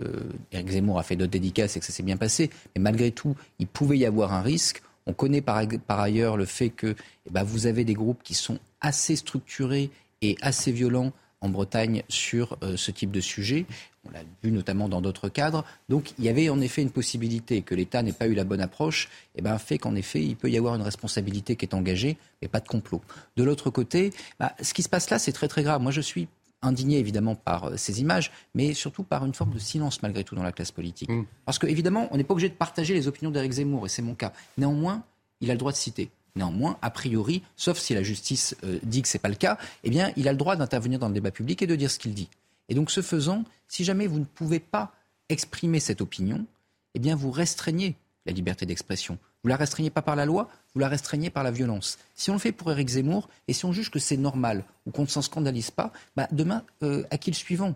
Eric 0.52 0.70
Zemmour 0.70 1.00
a 1.00 1.04
fait 1.04 1.16
d'autres 1.16 1.32
dédicaces 1.32 1.78
et 1.78 1.80
que 1.80 1.86
ça 1.86 1.94
s'est 1.94 2.04
bien 2.04 2.18
passé. 2.18 2.50
Mais 2.76 2.82
malgré 2.82 3.12
tout, 3.12 3.36
il 3.60 3.68
pouvait 3.68 3.98
y 3.98 4.06
avoir 4.06 4.34
un 4.34 4.42
risque. 4.42 4.82
On 5.08 5.14
connaît 5.14 5.42
par, 5.42 5.60
ailleurs 5.88 6.36
le 6.36 6.46
fait 6.46 6.70
que 6.70 6.96
eh 7.28 7.30
ben, 7.30 7.44
vous 7.44 7.68
avez 7.68 7.86
des 7.86 7.94
groupes 7.94 8.24
qui 8.24 8.34
sont 8.34 8.60
assez 8.82 9.16
structurés 9.16 9.92
et 10.22 10.36
assez 10.42 10.72
violents 10.72 11.14
en 11.42 11.50
Bretagne 11.50 12.04
sur 12.10 12.58
euh, 12.64 12.78
ce 12.78 12.92
type 12.92 13.12
de 13.12 13.22
sujet. 13.22 13.66
On 14.08 14.12
l'a 14.12 14.22
vu 14.44 14.52
notamment 14.52 14.90
dans 14.90 15.02
d'autres 15.02 15.30
cadres. 15.30 15.66
Donc 15.90 16.14
il 16.18 16.26
y 16.26 16.30
avait 16.30 16.50
en 16.50 16.62
effet 16.62 16.82
une 16.82 16.92
possibilité 16.92 17.62
que 17.62 17.76
l'État 17.76 18.04
n'ait 18.04 18.14
pas 18.14 18.28
eu 18.28 18.34
la 18.34 18.44
bonne 18.44 18.62
approche, 18.62 19.06
et 19.36 19.40
eh 19.40 19.42
ben, 19.42 19.58
fait 19.58 19.78
qu'en 19.78 19.96
effet, 19.96 20.22
il 20.22 20.36
peut 20.36 20.50
y 20.50 20.58
avoir 20.58 20.76
une 20.76 20.82
responsabilité 20.82 21.56
qui 21.56 21.66
est 21.66 21.74
engagée, 21.74 22.18
mais 22.42 22.48
pas 22.48 22.60
de 22.60 22.68
complot. 22.68 23.02
De 23.36 23.44
l'autre 23.44 23.70
côté, 23.70 24.12
bah, 24.40 24.54
ce 24.62 24.74
qui 24.74 24.84
se 24.84 24.90
passe 24.90 25.10
là, 25.10 25.20
c'est 25.20 25.32
très 25.32 25.48
très 25.48 25.64
grave. 25.64 25.82
Moi, 25.82 25.92
je 25.92 26.02
suis 26.02 26.28
indigné 26.62 27.00
évidemment 27.00 27.36
par 27.36 27.66
euh, 27.66 27.78
ces 27.78 28.02
images, 28.02 28.32
mais 28.54 28.74
surtout 28.74 29.04
par 29.04 29.26
une 29.26 29.34
forme 29.34 29.54
de 29.54 29.60
silence 29.60 30.02
malgré 30.02 30.24
tout 30.24 30.36
dans 30.36 30.44
la 30.44 30.52
classe 30.52 30.72
politique. 30.72 31.10
Mm. 31.10 31.26
Parce 31.46 31.60
qu'évidemment, 31.60 32.08
on 32.12 32.18
n'est 32.18 32.24
pas 32.24 32.34
obligé 32.34 32.50
de 32.50 32.56
partager 32.56 32.94
les 32.94 33.08
opinions 33.08 33.32
d'Éric 33.32 33.54
Zemmour, 33.54 33.86
et 33.86 33.90
c'est 33.90 34.02
mon 34.02 34.16
cas. 34.16 34.34
Néanmoins, 34.58 35.04
il 35.42 35.50
a 35.50 35.54
le 35.54 35.60
droit 35.60 35.72
de 35.72 35.78
citer. 35.78 36.10
Néanmoins, 36.36 36.78
a 36.82 36.90
priori, 36.90 37.44
sauf 37.56 37.78
si 37.78 37.94
la 37.94 38.04
justice 38.04 38.56
euh, 38.64 38.80
dit 38.84 39.02
que 39.02 39.08
ce 39.08 39.18
n'est 39.18 39.22
pas 39.22 39.30
le 39.30 39.36
cas, 39.36 39.58
eh 39.84 39.90
bien, 39.90 40.12
il 40.18 40.28
a 40.28 40.32
le 40.32 40.38
droit 40.38 40.56
d'intervenir 40.56 41.00
dans 41.00 41.08
le 41.08 41.14
débat 41.14 41.32
public 41.32 41.62
et 41.62 41.68
de 41.68 41.76
dire 41.76 41.90
ce 41.90 42.00
qu'il 42.00 42.14
dit. 42.14 42.30
Et 42.68 42.76
donc, 42.76 42.92
ce 42.92 43.02
faisant, 43.02 43.44
si 43.68 43.84
jamais 43.84 44.08
vous 44.08 44.20
ne 44.20 44.26
pouvez 44.26 44.60
pas 44.60 44.94
exprimer 45.30 45.80
cette 45.80 46.02
opinion, 46.02 46.46
eh 46.94 47.14
vous 47.14 47.32
restreignez 47.32 47.96
la 48.26 48.34
liberté 48.34 48.66
d'expression. 48.66 49.18
Vous 49.44 49.50
la 49.50 49.58
restreignez 49.58 49.92
pas 49.92 50.02
par 50.02 50.16
la 50.16 50.26
loi, 50.26 50.50
vous 50.74 50.80
la 50.80 50.88
restreignez 50.88 51.30
par 51.30 51.44
la 51.44 51.52
violence. 51.52 52.00
Si 52.16 52.32
on 52.32 52.34
le 52.34 52.40
fait 52.40 52.52
pour 52.52 52.72
Éric 52.72 52.90
Zemmour, 52.90 53.30
et 53.48 53.54
si 53.54 53.66
on 53.66 53.72
juge 53.72 53.92
que 53.92 54.00
c'est 54.00 54.18
normal 54.18 54.64
ou 54.86 54.92
qu'on 54.92 55.04
ne 55.04 55.08
s'en 55.08 55.22
scandalise 55.22 55.72
pas, 55.72 55.92
bah 56.16 56.28
demain, 56.32 56.64
euh, 56.82 57.04
à 57.12 57.18
qui 57.18 57.30
le 57.30 57.36
suivant? 57.36 57.76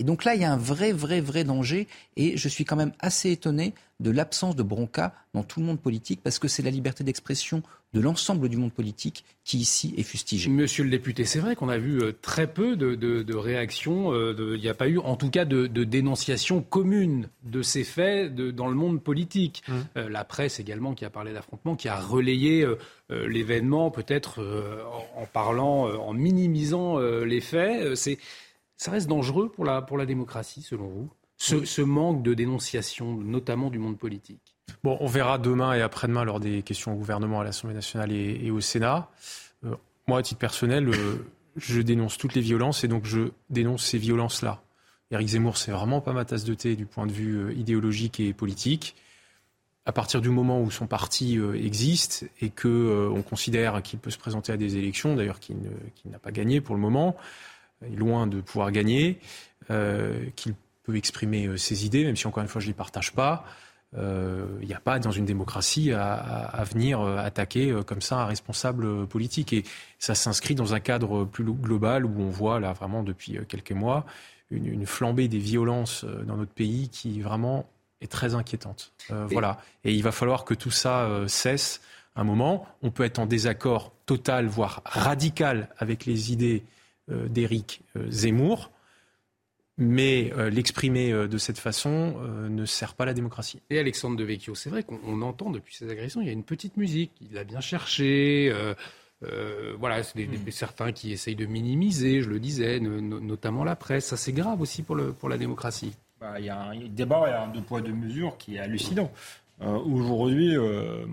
Et 0.00 0.04
donc 0.04 0.24
là, 0.24 0.34
il 0.34 0.40
y 0.40 0.44
a 0.44 0.52
un 0.52 0.56
vrai, 0.56 0.92
vrai, 0.92 1.20
vrai 1.20 1.44
danger. 1.44 1.86
Et 2.16 2.36
je 2.36 2.48
suis 2.48 2.64
quand 2.64 2.76
même 2.76 2.92
assez 2.98 3.30
étonné 3.30 3.74
de 4.00 4.10
l'absence 4.10 4.56
de 4.56 4.62
bronca 4.64 5.14
dans 5.34 5.44
tout 5.44 5.60
le 5.60 5.66
monde 5.66 5.78
politique, 5.78 6.20
parce 6.22 6.40
que 6.40 6.48
c'est 6.48 6.62
la 6.62 6.70
liberté 6.70 7.04
d'expression 7.04 7.62
de 7.92 8.00
l'ensemble 8.00 8.48
du 8.48 8.56
monde 8.56 8.72
politique 8.72 9.24
qui 9.44 9.58
ici 9.58 9.94
est 9.96 10.02
fustigée. 10.02 10.50
Monsieur 10.50 10.82
le 10.82 10.90
député, 10.90 11.24
c'est 11.24 11.38
vrai 11.38 11.54
qu'on 11.54 11.68
a 11.68 11.78
vu 11.78 12.02
euh, 12.02 12.12
très 12.20 12.48
peu 12.48 12.74
de, 12.74 13.34
réactions. 13.36 14.12
Euh, 14.12 14.54
il 14.56 14.60
n'y 14.60 14.68
a 14.68 14.74
pas 14.74 14.88
eu, 14.88 14.98
en 14.98 15.14
tout 15.14 15.30
cas, 15.30 15.44
de, 15.44 15.66
dénonciation 15.66 16.60
commune 16.60 17.28
de 17.44 17.62
ces 17.62 17.84
faits 17.84 18.34
dans 18.34 18.66
le 18.66 18.74
monde 18.74 19.00
politique. 19.00 19.62
Mmh. 19.68 19.72
Euh, 19.96 20.08
la 20.08 20.24
presse 20.24 20.58
également 20.58 20.94
qui 20.94 21.04
a 21.04 21.10
parlé 21.10 21.32
d'affrontement, 21.32 21.76
qui 21.76 21.88
a 21.88 22.00
relayé 22.00 22.66
l'événement, 23.10 23.92
peut-être 23.92 24.42
en, 25.14 25.26
parlant, 25.26 25.84
en 25.84 26.14
minimisant 26.14 26.98
les 26.98 27.40
faits. 27.40 27.94
c'est 27.96 28.18
ça 28.84 28.90
reste 28.90 29.08
dangereux 29.08 29.48
pour 29.48 29.64
la, 29.64 29.80
pour 29.80 29.96
la 29.96 30.04
démocratie, 30.04 30.60
selon 30.60 30.88
vous? 30.88 31.08
Ce, 31.38 31.80
manque 31.80 32.22
de 32.22 32.34
dénonciation, 32.34 33.14
notamment 33.14 33.70
du 33.70 33.78
monde 33.78 33.96
politique 33.96 34.56
Bon, 34.82 34.98
on 35.00 35.06
verra 35.06 35.38
demain 35.38 35.72
et 35.72 35.80
après-demain 35.80 36.22
lors 36.24 36.38
des 36.38 36.62
questions 36.62 36.92
au 36.92 36.96
gouvernement 36.96 37.40
à 37.40 37.44
l'Assemblée 37.44 37.74
nationale 37.74 38.12
et, 38.12 38.50
au 38.50 38.60
Sénat. 38.60 39.10
Euh, 39.64 39.74
Moi, 40.06 40.18
à 40.18 40.22
titre 40.22 40.38
personnel, 40.38 40.90
je 41.56 41.80
dénonce 41.80 42.18
toutes 42.18 42.34
les 42.34 42.42
violences 42.42 42.84
et 42.84 42.88
donc 42.88 43.06
je 43.06 43.30
dénonce 43.48 43.84
ces 43.84 43.96
violences-là. 43.96 44.60
Éric 45.10 45.28
Zemmour, 45.28 45.56
c'est 45.56 45.72
vraiment 45.72 46.02
pas 46.02 46.12
ma 46.12 46.26
tasse 46.26 46.44
de 46.44 46.52
thé 46.52 46.76
du 46.76 46.84
point 46.84 47.06
de 47.06 47.12
vue 47.12 47.54
idéologique 47.54 48.20
et 48.20 48.34
politique 48.34 48.96
à 49.86 49.92
partir 49.92 50.20
du 50.20 50.30
moment 50.30 50.60
où 50.60 50.70
son 50.70 50.86
parti 50.86 51.38
euh, 51.38 51.54
existe 51.54 52.26
et 52.40 52.48
que 52.50 52.68
euh, 52.68 53.10
on 53.10 53.22
considère 53.22 53.82
qu'il 53.82 53.98
peut 53.98 54.10
se 54.10 54.18
présenter 54.18 54.52
à 54.52 54.56
des 54.56 54.76
élections, 54.76 55.14
d'ailleurs 55.14 55.40
qu'il 55.40 55.56
n'a 56.06 56.18
pas 56.18 56.32
gagné 56.32 56.60
pour 56.60 56.74
le 56.74 56.80
moment, 56.80 57.16
loin 57.96 58.26
de 58.26 58.40
pouvoir 58.40 58.72
gagner, 58.72 59.18
euh, 59.70 60.26
qu'il 60.36 60.54
peut 60.82 60.96
exprimer 60.96 61.56
ses 61.56 61.86
idées, 61.86 62.04
même 62.04 62.16
si 62.16 62.26
encore 62.26 62.42
une 62.42 62.48
fois 62.48 62.60
je 62.60 62.66
ne 62.66 62.70
les 62.70 62.76
partage 62.76 63.12
pas. 63.12 63.44
Il 63.96 64.66
n'y 64.66 64.74
a 64.74 64.80
pas 64.80 64.98
dans 64.98 65.12
une 65.12 65.24
démocratie 65.24 65.92
à, 65.92 66.64
venir 66.68 67.00
attaquer 67.00 67.72
comme 67.86 68.00
ça 68.00 68.16
un 68.16 68.26
responsable 68.26 69.06
politique. 69.06 69.52
Et 69.52 69.62
ça 70.00 70.16
s'inscrit 70.16 70.56
dans 70.56 70.74
un 70.74 70.80
cadre 70.80 71.24
plus 71.24 71.44
global 71.44 72.04
où 72.04 72.20
on 72.20 72.28
voit 72.28 72.58
là 72.58 72.72
vraiment 72.72 73.04
depuis 73.04 73.38
quelques 73.46 73.70
mois 73.70 74.04
une, 74.50 74.66
une 74.66 74.84
flambée 74.84 75.28
des 75.28 75.38
violences 75.38 76.04
dans 76.04 76.36
notre 76.36 76.50
pays 76.50 76.88
qui 76.88 77.20
vraiment 77.20 77.68
est 78.04 78.12
très 78.12 78.34
inquiétante. 78.34 78.92
Euh, 79.10 79.26
voilà. 79.30 79.58
Et 79.82 79.92
il 79.92 80.02
va 80.02 80.12
falloir 80.12 80.44
que 80.44 80.54
tout 80.54 80.70
ça 80.70 81.04
euh, 81.04 81.26
cesse 81.26 81.80
un 82.14 82.22
moment. 82.22 82.66
On 82.82 82.90
peut 82.90 83.02
être 83.04 83.18
en 83.18 83.26
désaccord 83.26 83.92
total, 84.06 84.46
voire 84.46 84.82
radical 84.84 85.68
avec 85.78 86.06
les 86.06 86.32
idées 86.32 86.62
euh, 86.62 86.68
d'Éric 87.08 87.82
Zemmour, 88.08 88.70
mais 89.76 90.32
l'exprimer 90.50 91.12
de 91.12 91.38
cette 91.38 91.58
façon 91.58 92.16
ne 92.48 92.64
sert 92.64 92.94
pas 92.94 93.04
la 93.04 93.14
démocratie. 93.14 93.60
Et 93.70 93.78
Alexandre 93.78 94.16
Devecchio, 94.16 94.54
c'est 94.54 94.70
vrai 94.70 94.84
qu'on 94.84 95.20
entend 95.22 95.50
depuis 95.50 95.74
ces 95.74 95.90
agressions, 95.90 96.20
il 96.20 96.26
y 96.26 96.30
a 96.30 96.32
une 96.32 96.44
petite 96.44 96.76
musique, 96.76 97.12
il 97.20 97.36
a 97.36 97.44
bien 97.44 97.60
cherché. 97.60 98.52
voilà, 99.78 100.02
c'est 100.02 100.26
mm. 100.26 100.50
certains 100.50 100.92
qui 100.92 101.12
essayent 101.12 101.36
de 101.36 101.46
minimiser, 101.46 102.22
je 102.22 102.30
le 102.30 102.40
disais, 102.40 102.80
notamment 102.80 103.64
la 103.64 103.76
presse. 103.76 104.06
Ça, 104.06 104.16
c'est 104.16 104.32
grave 104.32 104.60
aussi 104.60 104.82
pour, 104.82 104.94
le, 104.94 105.12
pour 105.12 105.28
la 105.28 105.36
démocratie. 105.36 105.92
Bah, 106.20 106.40
il 106.40 106.46
y 106.46 106.48
a 106.48 106.58
un 106.58 106.88
débat, 106.88 107.24
il 107.26 107.30
y 107.30 107.34
a 107.34 107.42
un 107.42 107.48
deux 107.48 107.60
poids, 107.60 107.82
deux 107.82 107.92
mesures 107.92 108.38
qui 108.38 108.56
est 108.56 108.58
hallucinant. 108.58 109.10
Euh, 109.60 109.76
aujourd'hui, 109.78 110.56
euh, 110.56 111.04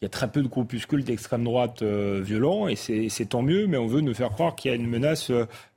il 0.00 0.04
y 0.04 0.06
a 0.06 0.08
très 0.08 0.30
peu 0.30 0.42
de 0.42 0.48
groupuscules 0.48 1.04
d'extrême 1.04 1.44
droite 1.44 1.82
euh, 1.82 2.20
violents, 2.22 2.68
et 2.68 2.76
c'est 2.76 3.26
tant 3.28 3.42
mieux, 3.42 3.66
mais 3.66 3.76
on 3.76 3.86
veut 3.86 4.00
nous 4.00 4.14
faire 4.14 4.30
croire 4.30 4.56
qu'il 4.56 4.70
y 4.70 4.72
a 4.72 4.76
une 4.76 4.88
menace 4.88 5.30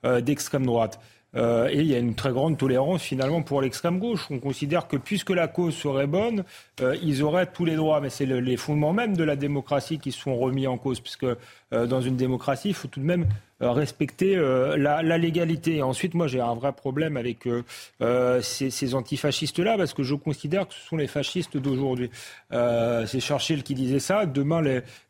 d'extrême 0.04 0.66
droite. 0.66 1.00
et 1.36 1.80
il 1.80 1.88
y 1.88 1.96
a 1.96 1.98
une 1.98 2.16
très 2.16 2.32
grande 2.32 2.58
tolérance 2.58 3.02
finalement 3.02 3.42
pour 3.42 3.62
l'extrême 3.62 4.00
gauche. 4.00 4.28
On 4.30 4.40
considère 4.40 4.88
que 4.88 4.98
puisque 4.98 5.32
la 5.32 5.48
cause 5.48 5.76
serait 5.76 6.08
bonne, 6.08 6.44
ils 7.02 7.24
auraient 7.24 7.48
tous 7.48 7.66
les 7.66 7.76
droits. 7.76 8.00
Mais 8.02 8.10
c'est 8.10 8.26
les 8.26 8.58
fondements 8.58 8.94
même 8.94 9.18
de 9.18 9.24
la 9.24 9.36
démocratie 9.36 10.00
qui 10.00 10.12
sont 10.12 10.38
remis 10.38 10.68
en 10.68 10.78
cause, 10.78 11.00
puisque 11.00 11.26
dans 11.72 12.02
une 12.02 12.16
démocratie, 12.16 12.70
il 12.70 12.76
faut 12.76 12.88
tout 12.88 13.00
de 13.00 13.06
même 13.06 13.26
euh, 13.26 13.28
respecter 13.72 14.36
euh, 14.36 14.78
la, 14.78 15.18
légalité. 15.18 15.82
ensuite, 15.82 16.14
moi, 16.14 16.28
j'ai 16.28 16.42
un 16.42 16.56
vrai 16.56 16.74
problème 16.74 17.18
avec 17.18 17.48
euh, 17.48 18.42
ces, 18.42 18.96
antifascistes-là, 18.96 19.78
parce 19.78 19.94
que 19.94 20.04
je 20.04 20.16
considère 20.16 20.68
que 20.68 20.74
ce 20.74 20.82
sont 20.82 20.98
les 20.98 21.08
fascistes 21.08 21.58
d'aujourd'hui. 21.58 22.10
c'est 22.52 23.20
Churchill 23.20 23.64
qui 23.64 23.74
disait 23.74 24.00
ça. 24.00 24.26
Demain, 24.26 24.62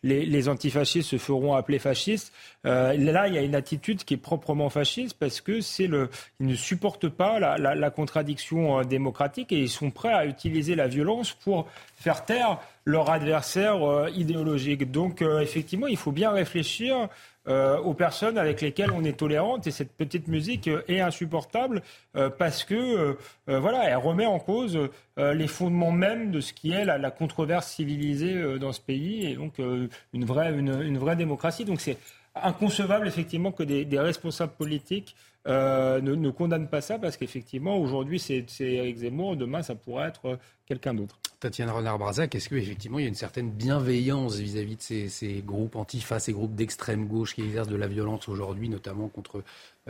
les, 0.03 0.49
antifascistes 0.49 1.09
se 1.09 1.17
feront 1.17 1.55
appeler 1.55 1.79
fascistes. 1.79 2.33
là, 2.63 3.27
il 3.27 3.33
y 3.33 3.37
a 3.37 3.41
une 3.41 3.55
attitude 3.55 4.03
qui 4.03 4.15
est 4.15 4.17
proprement 4.17 4.69
fasciste, 4.69 5.17
parce 5.19 5.41
que 5.41 5.61
c'est 5.61 5.87
le, 5.87 6.09
ils 6.39 6.47
ne 6.47 6.55
supportent 6.55 7.09
pas 7.09 7.39
la, 7.39 7.57
la 7.57 7.89
contradiction 7.89 8.81
démocratique 8.83 9.51
et 9.51 9.59
ils 9.59 9.69
sont 9.69 9.91
prêts 9.91 10.13
à 10.13 10.25
utiliser 10.25 10.75
la 10.75 10.87
violence 10.87 11.33
pour 11.33 11.67
faire 11.95 12.25
taire 12.25 12.59
leur 12.85 13.09
adversaire 13.09 14.09
idéologique. 14.13 14.91
Donc, 14.91 15.21
effectivement, 15.21 15.87
il 15.87 15.97
faut 15.97 16.11
bien 16.11 16.31
réfléchir 16.31 17.09
euh, 17.49 17.77
aux 17.79 17.93
personnes 17.93 18.37
avec 18.37 18.61
lesquelles 18.61 18.91
on 18.91 19.03
est 19.03 19.19
tolérante. 19.19 19.67
Et 19.67 19.71
cette 19.71 19.91
petite 19.91 20.29
musique 20.29 20.69
euh, 20.69 20.81
est 20.87 21.01
insupportable 21.01 21.81
euh, 22.15 22.29
parce 22.29 22.63
que, 22.63 23.17
voilà, 23.47 23.89
elle 23.89 23.97
remet 23.97 24.25
en 24.25 24.39
cause 24.39 24.79
les 25.17 25.47
fondements 25.47 25.91
même 25.91 26.31
de 26.31 26.39
ce 26.39 26.53
qui 26.53 26.71
est 26.71 26.85
la, 26.85 27.11
controverse 27.11 27.67
civilisée 27.67 28.57
dans 28.59 28.71
ce 28.71 28.79
pays 28.81 29.25
et 29.25 29.35
donc 29.35 29.59
une, 29.59 30.25
vraie, 30.25 30.51
une, 30.53 30.97
vraie 30.97 31.15
démocratie. 31.15 31.65
Donc 31.65 31.81
c'est 31.81 31.97
inconcevable 32.35 33.07
effectivement 33.07 33.51
que 33.51 33.63
des, 33.63 33.99
responsables 33.99 34.53
politiques 34.53 35.15
ne, 35.45 35.99
ne, 35.99 36.29
condamnent 36.29 36.69
pas 36.69 36.81
ça 36.81 36.97
parce 36.97 37.17
qu'effectivement 37.17 37.77
aujourd'hui 37.77 38.19
c'est 38.19 38.45
Eric 38.59 38.97
Zemmour, 38.97 39.35
demain 39.35 39.61
ça 39.61 39.75
pourrait 39.75 40.07
être 40.07 40.39
quelqu'un 40.65 40.93
d'autre. 40.93 41.19
Tatiana 41.43 41.73
Renard-Brazac, 41.73 42.35
est-ce 42.35 42.47
qu'effectivement 42.47 42.99
il 42.99 43.01
y 43.01 43.05
a 43.05 43.09
une 43.09 43.15
certaine 43.15 43.51
bienveillance 43.51 44.37
vis-à-vis 44.37 44.77
de 44.77 45.09
ces, 45.09 45.43
groupes 45.45 45.75
antifa, 45.75 46.17
ces 46.17 46.31
groupes 46.31 46.55
d'extrême 46.55 47.05
gauche 47.05 47.35
qui 47.35 47.41
exercent 47.41 47.67
de 47.67 47.75
la 47.75 47.87
violence 47.87 48.29
aujourd'hui, 48.29 48.69
notamment 48.69 49.09
contre 49.09 49.43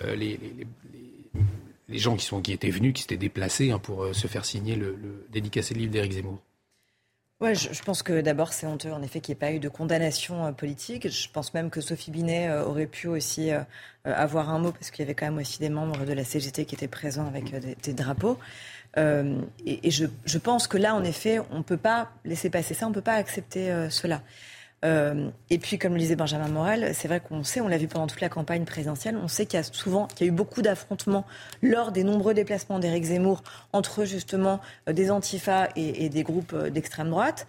euh, 0.04 0.16
les, 0.16 0.40
gens 1.90 2.16
qui, 2.16 2.26
sont, 2.26 2.42
qui 2.42 2.54
étaient 2.54 2.72
venus, 2.72 2.94
qui 2.94 3.04
s'étaient 3.04 3.18
déplacés 3.18 3.70
hein, 3.70 3.78
pour 3.78 4.04
euh, 4.04 4.14
se 4.14 4.26
faire 4.26 4.46
signer 4.46 4.76
le, 4.76 4.96
le 4.96 5.28
dédicacé 5.30 5.76
livre 5.76 5.92
d'Éric 5.92 6.14
Zemmour? 6.14 6.40
Ouais, 7.40 7.54
je, 7.54 7.84
pense 7.84 8.02
que 8.02 8.22
d'abord 8.22 8.52
c'est 8.52 8.66
honteux 8.66 8.92
en 8.92 9.04
effet 9.04 9.20
qu'il 9.20 9.34
n'y 9.34 9.38
ait 9.38 9.40
pas 9.40 9.52
eu 9.52 9.60
de 9.60 9.70
condamnation 9.70 10.48
euh, 10.48 10.54
politique. 10.54 11.08
Je 11.08 11.30
pense 11.30 11.54
même 11.54 11.70
que 11.70 11.82
Sophie 11.82 12.10
Binet 12.10 12.52
aurait 12.52 12.88
pu 12.88 13.08
aussi 13.08 13.52
avoir 14.06 14.50
un 14.50 14.58
mot 14.58 14.72
parce 14.72 14.90
qu'il 14.90 15.04
y 15.04 15.06
avait 15.06 15.14
quand 15.14 15.28
même 15.28 15.38
aussi 15.38 15.60
des 15.60 15.70
membres 15.70 16.04
de 16.04 16.14
la 16.14 16.24
CGT 16.24 16.66
qui 16.66 16.74
étaient 16.74 16.88
présents 16.88 17.28
avec 17.28 17.54
des 17.84 17.94
drapeaux. 17.94 18.40
Euh, 18.98 19.42
et, 19.66 19.90
je, 19.90 20.06
je, 20.26 20.38
pense 20.38 20.68
que 20.68 20.78
là, 20.78 20.96
en 20.96 21.04
effet, 21.04 21.40
on 21.52 21.60
ne 21.60 21.64
peut 21.64 21.78
pas 21.78 22.12
laisser 22.26 22.50
passer 22.50 22.74
ça, 22.74 22.86
on 22.86 22.90
ne 22.90 22.94
peut 22.94 23.02
pas 23.02 23.16
accepter 23.16 23.72
euh, 23.72 23.90
cela. 23.90 24.22
Euh, 24.84 25.30
et 25.50 25.58
puis, 25.58 25.78
comme 25.78 25.94
le 25.94 26.00
disait 26.00 26.16
Benjamin 26.16 26.48
Morel, 26.48 26.92
c'est 26.94 27.08
vrai 27.08 27.22
qu'on 27.22 27.44
sait, 27.44 27.62
on 27.62 27.68
l'a 27.68 27.78
vu 27.78 27.88
pendant 27.88 28.08
toute 28.08 28.22
la 28.22 28.30
campagne 28.30 28.66
présidentielle, 28.66 29.18
on 29.22 29.28
sait 29.28 29.46
qu'il 29.46 29.58
y 29.58 29.60
a 29.60 29.64
souvent, 29.64 30.08
qu'il 30.08 30.28
y 30.28 30.30
a 30.30 30.34
eu 30.34 30.36
beaucoup 30.36 30.62
d'affrontements 30.62 31.26
lors 31.62 31.92
des 31.92 32.04
nombreux 32.04 32.34
déplacements 32.34 32.80
d'Éric 32.80 33.06
Zemmour 33.06 33.44
entre 33.72 34.06
justement 34.06 34.60
euh, 34.90 34.94
des 34.94 35.12
antifas 35.12 35.70
et, 35.76 36.10
des 36.10 36.24
groupes 36.24 36.54
euh, 36.54 36.70
d'extrême 36.70 37.10
droite 37.10 37.48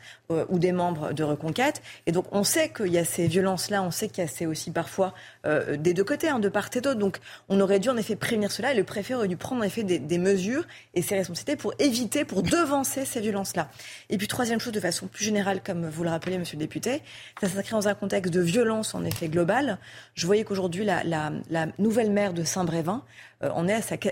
ou 0.48 0.58
des 0.58 0.72
membres 0.72 1.12
de 1.12 1.22
Reconquête. 1.22 1.82
Et 2.06 2.12
donc, 2.12 2.24
on 2.32 2.44
sait 2.44 2.70
qu'il 2.70 2.92
y 2.92 2.98
a 2.98 3.04
ces 3.04 3.26
violences-là, 3.26 3.82
on 3.82 3.90
sait 3.90 4.08
qu'il 4.08 4.24
y 4.24 4.26
a 4.26 4.28
ces 4.28 4.46
aussi 4.46 4.70
parfois 4.70 5.12
des 5.44 5.92
deux 5.92 6.02
côtés, 6.02 6.28
hein, 6.28 6.38
de 6.38 6.48
part 6.48 6.70
et 6.74 6.80
d'autre. 6.80 6.98
Donc, 6.98 7.18
on 7.50 7.60
aurait 7.60 7.78
dû 7.78 7.90
en 7.90 7.96
effet 7.98 8.16
prévenir 8.16 8.50
cela 8.50 8.72
et 8.72 8.76
le 8.76 8.84
préfet 8.84 9.14
aurait 9.14 9.28
dû 9.28 9.36
prendre 9.36 9.60
en 9.60 9.64
effet 9.64 9.82
des, 9.82 9.98
des 9.98 10.18
mesures 10.18 10.64
et 10.94 11.02
ses 11.02 11.16
responsabilités 11.16 11.56
pour 11.56 11.74
éviter, 11.78 12.24
pour 12.24 12.42
devancer 12.42 13.04
ces 13.04 13.20
violences-là. 13.20 13.68
Et 14.08 14.16
puis, 14.16 14.26
troisième 14.26 14.60
chose, 14.60 14.72
de 14.72 14.80
façon 14.80 15.08
plus 15.08 15.24
générale, 15.24 15.60
comme 15.62 15.86
vous 15.88 16.04
le 16.04 16.10
rappelez, 16.10 16.38
monsieur 16.38 16.56
le 16.56 16.60
député, 16.60 17.02
ça 17.40 17.48
s'inscrit 17.48 17.72
dans 17.72 17.88
un 17.88 17.94
contexte 17.94 18.32
de 18.32 18.40
violence, 18.40 18.94
en 18.94 19.04
effet, 19.04 19.28
globale. 19.28 19.78
Je 20.14 20.26
voyais 20.26 20.44
qu'aujourd'hui, 20.44 20.84
la, 20.84 21.32
nouvelle 21.78 22.10
maire 22.10 22.32
de 22.32 22.44
Saint-Brévin 22.44 23.02
euh, 23.42 23.48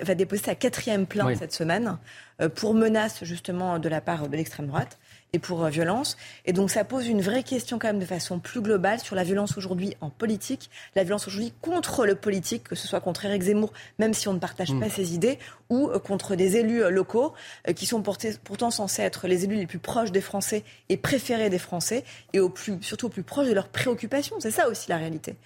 va 0.03 0.15
déposer 0.15 0.43
sa 0.43 0.55
quatrième 0.55 1.07
plainte 1.07 1.37
cette 1.37 1.53
semaine 1.53 1.99
euh, 2.41 2.49
pour 2.49 2.75
menace, 2.75 3.25
justement, 3.25 3.79
de 3.79 3.89
la 3.89 4.01
part 4.01 4.29
de 4.29 4.37
l'extrême 4.37 4.67
droite 4.67 4.99
et 5.35 5.39
pour 5.39 5.65
euh, 5.65 5.71
violence. 5.71 6.17
Et 6.45 6.53
donc 6.53 6.71
ça 6.71 6.85
pose 6.85 7.07
une 7.07 7.23
vraie 7.23 7.43
question 7.43 7.79
quand 7.79 7.87
même 7.87 7.99
de 7.99 8.05
façon 8.05 8.39
plus 8.39 8.61
globale 8.61 9.01
sur 9.01 9.17
la 9.17 9.25
violence 9.25 9.57
aujourd'hui 9.57 9.97
en 10.01 10.11
politique, 10.11 10.71
la 10.95 11.05
violence 11.05 11.27
aujourd'hui 11.27 11.55
contre 11.63 12.05
le 12.05 12.15
politique, 12.15 12.65
que 12.65 12.75
ce 12.75 12.87
soit 12.87 13.01
contre 13.01 13.25
Éric 13.25 13.43
Zemmour, 13.43 13.73
même 13.99 14.13
si 14.13 14.29
on 14.29 14.35
ne 14.35 14.39
partage 14.39 14.73
mm. 14.73 14.81
pas 14.81 14.91
ses 14.91 15.15
idées, 15.15 15.39
ou 15.71 15.89
euh, 15.89 15.99
contre 15.99 16.37
des 16.37 16.59
élus 16.59 16.83
euh, 16.83 16.91
locaux 16.91 17.33
qui 17.75 17.87
sont 17.87 18.03
pourtant 18.03 18.71
censés 18.71 19.03
être 19.03 19.27
les 19.27 19.45
élus 19.45 19.57
les 19.57 19.67
plus 19.67 19.79
proches 19.79 20.13
des 20.13 20.21
Français 20.21 20.65
et 20.89 20.97
préférés 20.97 21.49
des 21.49 21.59
Français, 21.59 22.05
et 22.33 22.41
au 22.41 22.51
plus, 22.51 22.83
surtout 22.83 23.07
au 23.07 23.11
plus 23.11 23.23
proche 23.23 23.49
de 23.49 23.53
leurs 23.53 23.69
préoccupations. 23.69 24.37
C'est 24.41 24.51
ça 24.51 24.69
aussi 24.69 24.91
la 24.91 24.99
réalité. 24.99 25.37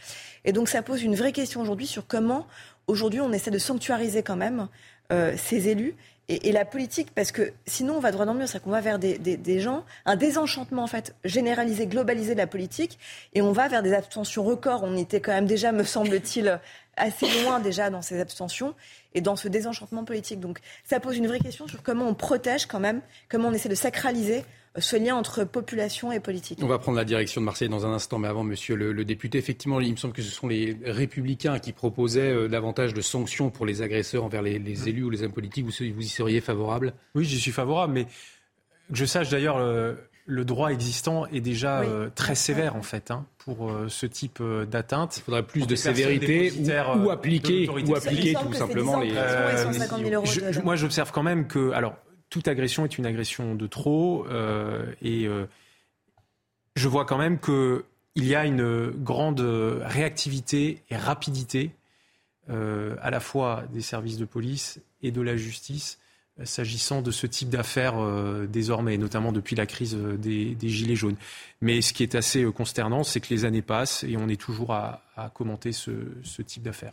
Et 0.45 0.53
donc 0.53 0.69
ça 0.69 0.83
pose 0.83 1.03
une 1.03 1.15
vraie 1.15 1.33
question 1.33 1.61
aujourd'hui 1.61 1.87
sur 1.87 2.07
comment 2.07 2.47
aujourd'hui 2.89 3.21
on 3.21 3.33
essaie 3.33 3.51
de 3.51 3.59
sanctuariser 3.59 4.23
quand 4.23 4.37
même 4.37 4.69
ces 5.37 5.69
élus 5.69 5.95
et, 6.29 6.51
la 6.51 6.65
politique, 6.65 7.13
parce 7.15 7.31
que 7.31 7.53
sinon 7.67 7.95
on 7.95 8.01
va 8.01 8.11
droit 8.11 8.25
dans 8.25 8.33
le 8.33 8.41
mur, 8.41 8.49
c'est 8.49 8.61
qu'on 8.61 8.71
va 8.71 8.81
vers 8.81 8.99
des, 8.99 9.17
des, 9.19 9.61
gens, 9.61 9.85
un 10.05 10.17
désenchantement 10.17 10.83
en 10.83 10.89
fait 10.89 11.15
généralisé, 11.25 11.87
globalisé 11.87 12.35
de 12.35 12.39
la 12.39 12.49
politique, 12.49 12.99
et 13.35 13.43
on 13.43 13.53
va 13.53 13.69
vers 13.69 13.83
des 13.83 13.95
abstentions 13.95 14.43
records. 14.43 14.83
On 14.83 14.97
était 14.97 15.21
quand 15.21 15.33
même 15.33 15.47
déjà, 15.47 15.71
me 15.71 15.85
semble-t-il, 15.85 16.59
assez 16.97 17.27
loin 17.43 17.61
déjà 17.61 17.91
dans 17.91 18.03
ces 18.03 18.21
abstentions 18.21 18.75
et 19.15 19.21
dans 19.21 19.37
ce 19.37 19.49
désenchantement 19.49 20.05
politique. 20.05 20.41
Donc 20.41 20.61
ça 20.85 21.01
pose 21.01 21.17
une 21.17 21.27
vraie 21.27 21.41
question 21.41 21.69
sur 21.69 21.83
comment 21.83 22.07
on 22.09 22.15
protège 22.15 22.67
quand 22.67 22.81
même, 22.81 23.03
comment 23.29 23.49
on 23.49 23.53
essaie 23.53 23.69
de 23.69 23.75
sacraliser 23.75 24.45
ce 24.79 24.97
lien 24.97 25.17
entre 25.17 25.45
population 25.45 26.13
et 26.13 26.21
politique. 26.21 26.59
On 26.63 26.67
va 26.67 26.79
prendre 26.79 26.97
la 26.97 27.05
direction 27.05 27.41
de 27.41 27.47
Marseille 27.47 27.69
dans 27.69 27.87
un 27.87 27.93
instant, 27.93 28.19
mais 28.19 28.29
avant, 28.29 28.45
monsieur 28.45 28.77
le, 28.77 29.05
député, 29.05 29.39
effectivement, 29.39 29.81
il 29.81 29.93
me 29.93 29.97
semble 29.97 30.15
que 30.15 30.23
ce 30.23 30.31
sont 30.31 30.49
les 30.49 30.77
républicains 30.85 31.59
qui 31.59 31.73
proposaient 31.73 32.33
euh, 32.33 32.49
davantage 32.49 32.95
de 32.95 33.01
sanctions 33.01 33.51
pour 33.51 33.67
les 33.67 33.83
agresseurs 33.83 34.25
envers 34.25 34.43
les, 34.43 34.89
élus 34.89 35.05
ou 35.05 35.11
les 35.11 35.23
hommes 35.23 35.33
politiques. 35.33 35.65
Vous, 35.65 35.73
vous 35.95 36.03
y 36.03 36.09
seriez 36.09 36.41
favorable? 36.41 36.95
Oui, 37.15 37.25
j'y 37.25 37.39
suis 37.39 37.53
favorable, 37.53 37.93
mais 37.93 38.07
je 38.93 39.05
sache 39.05 39.31
d'ailleurs, 39.31 39.59
le, 39.59 40.45
droit 40.45 40.71
existant 40.71 41.27
est 41.27 41.41
déjà 41.41 41.81
euh, 41.81 42.11
très 42.15 42.35
sévère, 42.35 42.77
en 42.77 42.83
fait, 42.83 43.11
hein, 43.11 43.27
pour 43.39 43.71
euh, 43.71 43.87
ce 43.89 44.07
type 44.07 44.43
d'atteinte. 44.69 45.17
Il 45.19 45.23
faudrait 45.23 45.43
plus 45.45 45.67
de 45.67 45.77
sévérité 45.77 46.53
ou, 47.05 47.11
appliquer, 47.11 47.69
ou 47.69 47.95
appliquer 47.95 48.35
tout 48.35 48.53
simplement 48.53 49.01
les. 49.01 49.13
moi, 50.65 50.77
j'observe 50.77 51.13
quand 51.13 51.23
même 51.23 51.47
que. 51.47 51.71
Alors, 51.73 51.97
toute 52.31 52.49
agression 52.49 52.85
est 52.85 52.99
une 52.99 53.07
agression 53.07 53.55
de 53.55 53.67
trop. 53.67 54.27
Euh, 54.29 54.87
et 55.03 55.27
euh, 55.27 55.47
je 56.75 56.89
vois 56.89 57.05
quand 57.05 57.19
même 57.19 57.39
que 57.39 57.85
il 58.15 58.25
y 58.25 58.35
a 58.35 58.47
une 58.47 58.91
grande 58.91 59.41
réactivité 59.41 60.83
et 60.89 60.97
rapidité 60.97 61.73
à 62.49 63.11
la 63.11 63.21
fois 63.21 63.65
des 63.73 63.83
services 63.83 64.17
de 64.17 64.25
police 64.25 64.81
et 65.03 65.11
de 65.11 65.21
la 65.21 65.37
justice 65.37 65.99
s'agissant 66.45 67.01
de 67.01 67.11
ce 67.11 67.27
type 67.27 67.49
d'affaires 67.49 67.99
euh, 67.99 68.47
désormais, 68.47 68.99
notamment 68.99 69.33
depuis 69.33 69.57
la 69.57 69.67
crise 69.67 69.95
euh, 69.95 70.17
des, 70.17 70.69
Gilets 70.69 70.97
jaunes. 70.97 71.17
Mais 71.61 71.81
ce 71.81 71.93
qui 71.93 72.03
est 72.03 72.15
assez 72.15 72.43
euh, 72.43 72.53
consternant, 72.53 73.05
c'est 73.05 73.21
que 73.21 73.33
les 73.33 73.45
années 73.45 73.63
passent 73.63 74.05
et 74.05 74.17
on 74.17 74.29
est 74.29 74.41
toujours 74.41 74.73
à, 74.73 75.03
commenter 75.35 75.73
ce, 75.73 75.93
type 76.43 76.63
d'affaires. 76.63 76.93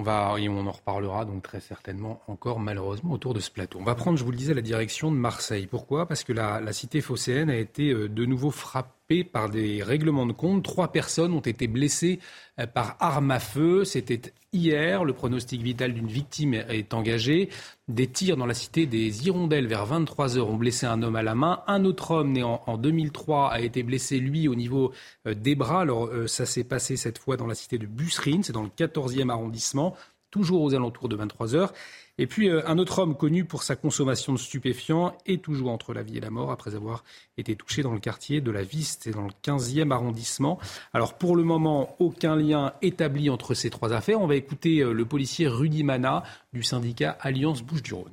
On 0.00 0.02
va, 0.02 0.34
et 0.38 0.48
on 0.48 0.66
en 0.66 0.70
reparlera 0.72 1.26
donc 1.26 1.42
très 1.42 1.60
certainement 1.60 2.22
encore 2.26 2.58
malheureusement 2.58 3.12
autour 3.12 3.34
de 3.34 3.40
ce 3.40 3.50
plateau. 3.50 3.78
On 3.80 3.84
va 3.84 3.94
prendre, 3.94 4.16
je 4.16 4.24
vous 4.24 4.30
le 4.30 4.36
disais, 4.38 4.54
la 4.54 4.62
direction 4.62 5.10
de 5.10 5.16
Marseille. 5.16 5.66
Pourquoi? 5.66 6.06
Parce 6.06 6.24
que 6.24 6.32
la, 6.32 6.58
la 6.58 6.72
cité 6.72 7.02
phocéenne 7.02 7.50
a 7.50 7.56
été 7.56 7.92
de 7.92 8.24
nouveau 8.24 8.50
frappée 8.50 8.99
par 9.32 9.50
des 9.50 9.82
règlements 9.82 10.26
de 10.26 10.32
compte. 10.32 10.62
Trois 10.62 10.92
personnes 10.92 11.32
ont 11.32 11.40
été 11.40 11.66
blessées 11.66 12.20
euh, 12.58 12.66
par 12.66 12.96
arme 13.00 13.30
à 13.32 13.40
feu. 13.40 13.84
C'était 13.84 14.32
hier. 14.52 15.04
Le 15.04 15.12
pronostic 15.12 15.62
vital 15.62 15.92
d'une 15.92 16.06
victime 16.06 16.54
est 16.54 16.94
engagé. 16.94 17.48
Des 17.88 18.06
tirs 18.06 18.36
dans 18.36 18.46
la 18.46 18.54
cité 18.54 18.86
des 18.86 19.26
Hirondelles 19.26 19.66
vers 19.66 19.84
23 19.84 20.38
heures 20.38 20.48
ont 20.48 20.56
blessé 20.56 20.86
un 20.86 21.02
homme 21.02 21.16
à 21.16 21.22
la 21.22 21.34
main. 21.34 21.62
Un 21.66 21.84
autre 21.84 22.12
homme 22.12 22.32
né 22.32 22.42
en, 22.44 22.78
2003 22.78 23.50
a 23.50 23.60
été 23.60 23.82
blessé, 23.82 24.18
lui, 24.18 24.46
au 24.46 24.54
niveau 24.54 24.92
euh, 25.26 25.34
des 25.34 25.56
bras. 25.56 25.80
Alors, 25.80 26.06
euh, 26.06 26.28
ça 26.28 26.46
s'est 26.46 26.64
passé 26.64 26.96
cette 26.96 27.18
fois 27.18 27.36
dans 27.36 27.46
la 27.46 27.54
cité 27.54 27.78
de 27.78 27.86
Busserine. 27.86 28.44
C'est 28.44 28.52
dans 28.52 28.62
le 28.62 28.68
14e 28.68 29.28
arrondissement, 29.28 29.96
toujours 30.30 30.62
aux 30.62 30.74
alentours 30.74 31.08
de 31.08 31.16
23 31.16 31.56
heures. 31.56 31.72
Et 32.20 32.26
puis 32.26 32.50
euh, 32.50 32.60
un 32.66 32.76
autre 32.76 32.98
homme 32.98 33.16
connu 33.16 33.46
pour 33.46 33.62
sa 33.62 33.76
consommation 33.76 34.34
de 34.34 34.38
stupéfiants 34.38 35.16
est 35.24 35.42
toujours 35.42 35.70
entre 35.70 35.94
la 35.94 36.02
vie 36.02 36.18
et 36.18 36.20
la 36.20 36.28
mort 36.28 36.50
après 36.50 36.74
avoir 36.74 37.02
été 37.38 37.56
touché 37.56 37.80
dans 37.80 37.94
le 37.94 37.98
quartier 37.98 38.42
de 38.42 38.50
la 38.50 38.62
Viste 38.62 39.06
et 39.06 39.12
dans 39.12 39.24
le 39.24 39.32
15e 39.42 39.90
arrondissement. 39.90 40.58
Alors 40.92 41.14
pour 41.14 41.34
le 41.34 41.44
moment, 41.44 41.96
aucun 41.98 42.36
lien 42.36 42.74
établi 42.82 43.30
entre 43.30 43.54
ces 43.54 43.70
trois 43.70 43.94
affaires. 43.94 44.20
On 44.20 44.26
va 44.26 44.36
écouter 44.36 44.80
euh, 44.80 44.92
le 44.92 45.06
policier 45.06 45.48
Rudy 45.48 45.82
Mana 45.82 46.22
du 46.52 46.62
syndicat 46.62 47.16
Alliance 47.22 47.62
Bouches-du-Rhône. 47.62 48.12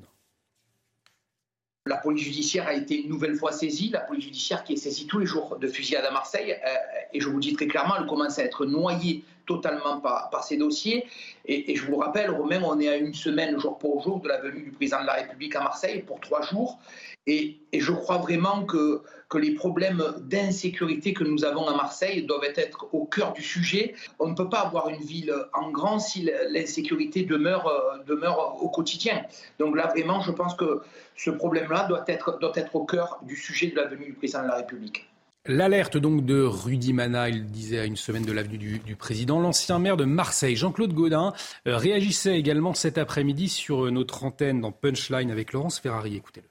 La 1.85 1.97
police 1.97 2.23
judiciaire 2.23 2.67
a 2.67 2.75
été 2.75 3.03
une 3.03 3.09
nouvelle 3.09 3.35
fois 3.35 3.51
saisie, 3.51 3.89
la 3.89 3.99
police 3.99 4.23
judiciaire 4.23 4.63
qui 4.63 4.73
est 4.73 4.77
saisie 4.77 5.05
tous 5.07 5.19
les 5.19 5.25
jours 5.25 5.57
de 5.59 5.67
fusillade 5.67 6.05
à 6.05 6.11
Marseille. 6.11 6.53
Euh, 6.53 6.75
et 7.11 7.19
je 7.19 7.27
vous 7.27 7.41
dis 7.41 7.53
très 7.53 7.67
clairement, 7.67 7.95
elle 7.99 8.07
commence 8.07 8.39
à 8.39 8.45
être 8.45 8.65
noyée 8.65 9.25
totalement 9.47 9.99
par, 9.99 10.43
ces 10.43 10.57
dossiers. 10.57 11.05
Et, 11.45 11.75
je 11.75 11.85
vous 11.85 11.95
rappelle, 11.97 12.29
Romain, 12.29 12.61
on 12.63 12.79
est 12.79 12.89
à 12.89 12.97
une 12.97 13.13
semaine 13.13 13.59
jour 13.59 13.77
pour 13.79 14.03
jour 14.03 14.19
de 14.19 14.27
la 14.27 14.39
venue 14.39 14.61
du 14.61 14.71
président 14.71 15.01
de 15.01 15.07
la 15.07 15.13
République 15.13 15.55
à 15.55 15.61
Marseille 15.61 16.03
pour 16.05 16.19
trois 16.19 16.43
jours. 16.43 16.77
Et, 17.25 17.57
je 17.73 17.91
crois 17.91 18.17
vraiment 18.17 18.65
que, 18.65 19.01
que 19.29 19.37
les 19.37 19.55
problèmes 19.55 20.03
d'insécurité 20.21 21.13
que 21.13 21.23
nous 21.23 21.45
avons 21.45 21.67
à 21.67 21.75
Marseille 21.75 22.23
doivent 22.23 22.51
être 22.55 22.87
au 22.93 23.05
cœur 23.05 23.33
du 23.33 23.41
sujet. 23.41 23.95
On 24.19 24.27
ne 24.27 24.35
peut 24.35 24.49
pas 24.49 24.59
avoir 24.59 24.89
une 24.89 25.01
ville 25.01 25.33
en 25.53 25.71
grand 25.71 25.99
si 25.99 26.29
l'insécurité 26.49 27.23
demeure, 27.23 27.71
demeure 28.05 28.61
au 28.61 28.69
quotidien. 28.69 29.23
Donc 29.59 29.75
là, 29.75 29.87
vraiment, 29.87 30.21
je 30.21 30.31
pense 30.31 30.53
que 30.55 30.81
ce 31.15 31.31
problème-là 31.31 31.87
doit 31.87 32.03
être, 32.07 32.37
doit 32.39 32.53
être 32.55 32.75
au 32.75 32.85
cœur 32.85 33.19
du 33.23 33.35
sujet 33.35 33.67
de 33.67 33.75
la 33.75 33.85
venue 33.85 34.05
du 34.05 34.13
président 34.13 34.43
de 34.43 34.47
la 34.47 34.55
République. 34.57 35.07
L'alerte 35.47 35.95
donc 35.95 36.25
de 36.25 36.41
Rudy 36.41 36.91
Mana, 36.91 37.29
il 37.29 37.45
disait 37.45 37.79
à 37.79 37.85
une 37.85 37.95
semaine 37.95 38.25
de 38.25 38.33
l'avenue 38.33 38.79
du, 38.79 38.95
président, 38.97 39.39
l'ancien 39.39 39.79
maire 39.79 39.95
de 39.95 40.03
Marseille, 40.03 40.57
Jean-Claude 40.57 40.91
Gaudin, 40.91 41.31
euh, 41.67 41.77
réagissait 41.77 42.37
également 42.37 42.73
cet 42.73 42.97
après-midi 42.97 43.47
sur 43.47 43.85
euh, 43.85 43.89
notre 43.91 44.25
antenne 44.25 44.59
dans 44.59 44.73
Punchline 44.73 45.31
avec 45.31 45.53
Laurence 45.53 45.79
Ferrari. 45.79 46.17
Écoutez-le. 46.17 46.47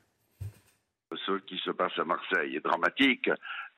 Ce 1.27 1.33
qui 1.47 1.59
se 1.59 1.71
passe 1.73 1.93
à 1.99 2.05
Marseille 2.05 2.57
est 2.57 2.65
dramatique, 2.65 3.31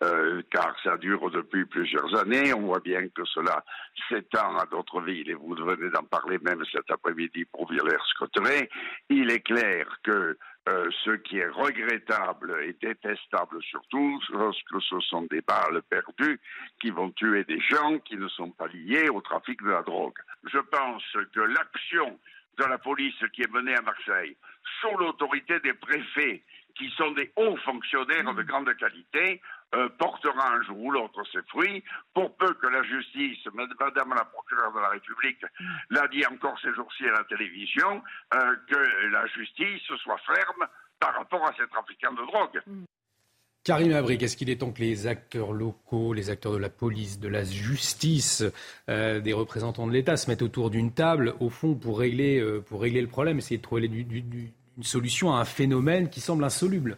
euh, 0.04 0.40
car 0.52 0.76
ça 0.84 0.96
dure 0.96 1.28
depuis 1.30 1.64
plusieurs 1.64 2.14
années. 2.16 2.54
On 2.54 2.66
voit 2.66 2.80
bien 2.80 3.08
que 3.08 3.24
cela 3.24 3.64
s'étend 4.08 4.56
à 4.56 4.66
d'autres 4.66 5.00
villes, 5.00 5.30
et 5.30 5.34
vous 5.34 5.54
venez 5.56 5.90
d'en 5.90 6.04
parler 6.04 6.38
même 6.38 6.62
cet 6.70 6.90
après-midi 6.90 7.44
pour 7.46 7.68
Villers-Cotterêts. 7.70 8.68
Il 9.10 9.32
est 9.32 9.40
clair 9.40 9.98
que 10.04 10.38
euh, 10.68 10.90
ce 11.04 11.12
qui 11.12 11.38
est 11.38 11.48
regrettable 11.48 12.54
et 12.62 12.74
détestable 12.74 13.62
surtout, 13.62 14.20
lorsque 14.30 14.82
ce 14.82 15.00
sont 15.00 15.22
des 15.30 15.40
balles 15.40 15.80
perdues 15.88 16.38
qui 16.80 16.90
vont 16.90 17.10
tuer 17.12 17.44
des 17.44 17.60
gens 17.60 17.98
qui 18.00 18.16
ne 18.16 18.28
sont 18.28 18.50
pas 18.50 18.66
liés 18.68 19.08
au 19.08 19.20
trafic 19.20 19.62
de 19.62 19.70
la 19.70 19.82
drogue. 19.82 20.18
Je 20.44 20.58
pense 20.58 21.04
que 21.32 21.40
l'action 21.40 22.18
de 22.58 22.64
la 22.64 22.76
police 22.78 23.22
qui 23.32 23.42
est 23.42 23.52
menée 23.52 23.76
à 23.76 23.82
Marseille, 23.82 24.36
sous 24.80 24.96
l'autorité 24.98 25.58
des 25.60 25.74
préfets, 25.74 26.42
qui 26.76 26.90
sont 26.90 27.10
des 27.12 27.32
hauts 27.36 27.56
fonctionnaires 27.58 28.34
de 28.34 28.42
grande 28.42 28.72
qualité, 28.76 29.40
euh, 29.74 29.88
portera 29.98 30.54
un 30.54 30.62
jour 30.62 30.78
ou 30.78 30.90
l'autre 30.90 31.22
ses 31.30 31.42
fruits, 31.48 31.84
pour 32.14 32.34
peu 32.36 32.54
que 32.54 32.68
la 32.68 32.82
justice, 32.84 33.38
Madame 33.52 34.14
la 34.16 34.24
procureure 34.24 34.72
de 34.72 34.80
la 34.80 34.88
République 34.88 35.44
l'a 35.90 36.08
dit 36.08 36.24
encore 36.24 36.58
ces 36.62 36.72
jours-ci 36.72 37.04
à 37.06 37.12
la 37.12 37.24
télévision, 37.24 38.02
euh, 38.32 38.56
que 38.66 39.10
la 39.10 39.26
justice 39.26 39.82
soit 40.02 40.16
ferme 40.24 40.66
par 40.98 41.14
rapport 41.14 41.46
à 41.46 41.52
ces 41.52 41.66
trafiquants 41.68 42.14
de 42.14 42.26
drogue. 42.26 42.62
Karim 43.62 43.92
Abrik, 43.92 44.22
est-ce 44.22 44.38
qu'il 44.38 44.48
est 44.48 44.56
temps 44.56 44.72
que 44.72 44.80
les 44.80 45.06
acteurs 45.06 45.52
locaux, 45.52 46.14
les 46.14 46.30
acteurs 46.30 46.52
de 46.52 46.58
la 46.58 46.70
police, 46.70 47.20
de 47.20 47.28
la 47.28 47.44
justice, 47.44 48.42
euh, 48.88 49.20
des 49.20 49.34
représentants 49.34 49.86
de 49.86 49.92
l'État 49.92 50.16
se 50.16 50.30
mettent 50.30 50.40
autour 50.40 50.70
d'une 50.70 50.94
table, 50.94 51.34
au 51.40 51.50
fond, 51.50 51.74
pour 51.74 51.98
régler, 51.98 52.42
pour 52.68 52.80
régler 52.80 53.02
le 53.02 53.08
problème, 53.08 53.36
essayer 53.36 53.58
de 53.58 53.62
trouver 53.62 53.84
une 53.84 54.82
solution 54.82 55.34
à 55.34 55.40
un 55.40 55.44
phénomène 55.44 56.08
qui 56.08 56.22
semble 56.22 56.42
insoluble? 56.42 56.96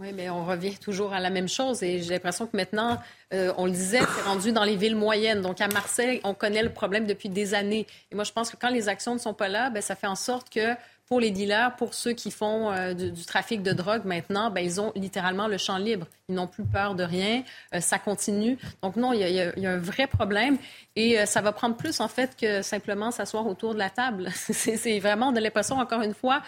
Oui, 0.00 0.12
mais 0.14 0.30
on 0.30 0.44
revient 0.44 0.76
toujours 0.78 1.12
à 1.12 1.18
la 1.18 1.28
même 1.28 1.48
chose 1.48 1.82
et 1.82 2.00
j'ai 2.00 2.10
l'impression 2.10 2.46
que 2.46 2.56
maintenant, 2.56 2.98
euh, 3.34 3.52
on 3.56 3.66
le 3.66 3.72
disait, 3.72 3.98
c'est 3.98 4.22
rendu 4.22 4.52
dans 4.52 4.62
les 4.62 4.76
villes 4.76 4.94
moyennes. 4.94 5.42
Donc 5.42 5.60
à 5.60 5.66
Marseille, 5.66 6.20
on 6.22 6.34
connaît 6.34 6.62
le 6.62 6.72
problème 6.72 7.04
depuis 7.04 7.28
des 7.28 7.52
années. 7.52 7.84
Et 8.12 8.14
moi, 8.14 8.22
je 8.22 8.30
pense 8.30 8.48
que 8.48 8.56
quand 8.56 8.68
les 8.68 8.88
actions 8.88 9.14
ne 9.14 9.18
sont 9.18 9.34
pas 9.34 9.48
là, 9.48 9.70
ben, 9.70 9.82
ça 9.82 9.96
fait 9.96 10.06
en 10.06 10.14
sorte 10.14 10.50
que 10.50 10.76
pour 11.08 11.18
les 11.18 11.32
dealers, 11.32 11.74
pour 11.74 11.94
ceux 11.94 12.12
qui 12.12 12.30
font 12.30 12.70
euh, 12.70 12.94
du, 12.94 13.24
trafic 13.24 13.60
de 13.64 13.72
drogue 13.72 14.04
maintenant, 14.04 14.50
ben, 14.50 14.60
ils 14.60 14.80
ont 14.80 14.92
littéralement 14.94 15.48
le 15.48 15.58
champ 15.58 15.78
libre. 15.78 16.06
Ils 16.30 16.34
n'ont 16.34 16.46
plus 16.46 16.64
peur 16.64 16.94
de 16.94 17.04
rien. 17.04 17.42
Euh, 17.74 17.80
ça 17.80 17.98
continue. 17.98 18.58
Donc 18.82 18.96
non, 18.96 19.14
il 19.14 19.20
y, 19.20 19.40
a, 19.40 19.70
un 19.70 19.78
vrai 19.78 20.06
problème. 20.06 20.58
Et 20.94 21.18
euh, 21.18 21.24
ça 21.24 21.40
va 21.40 21.52
prendre 21.52 21.74
plus, 21.74 22.00
en 22.00 22.08
fait, 22.08 22.36
que 22.36 22.60
simplement 22.60 23.10
s'asseoir 23.10 23.46
autour 23.46 23.72
de 23.72 23.78
la 23.78 23.88
table. 23.88 24.28
C'est 24.34 24.98
vraiment 24.98 25.32
de 25.32 25.40
l'impression, 25.40 25.76
encore 25.76 26.02
une 26.02 26.12
fois, 26.12 26.42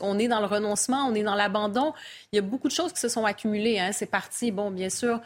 on 0.00 0.18
est 0.18 0.28
dans 0.28 0.40
le 0.40 0.46
renoncement, 0.46 1.04
on 1.06 1.14
est 1.14 1.22
dans 1.22 1.34
l'abandon? 1.34 1.92
Il 2.32 2.36
y 2.36 2.38
a 2.38 2.42
beaucoup 2.42 2.68
de 2.68 2.72
choses 2.72 2.94
qui 2.94 3.00
se 3.00 3.08
sont 3.08 3.26
accumulées. 3.26 3.78
Hein. 3.78 3.92
C'est 3.92 4.06
parti, 4.06 4.52
bon, 4.52 4.70
bien 4.70 4.88
sûr, 4.88 5.20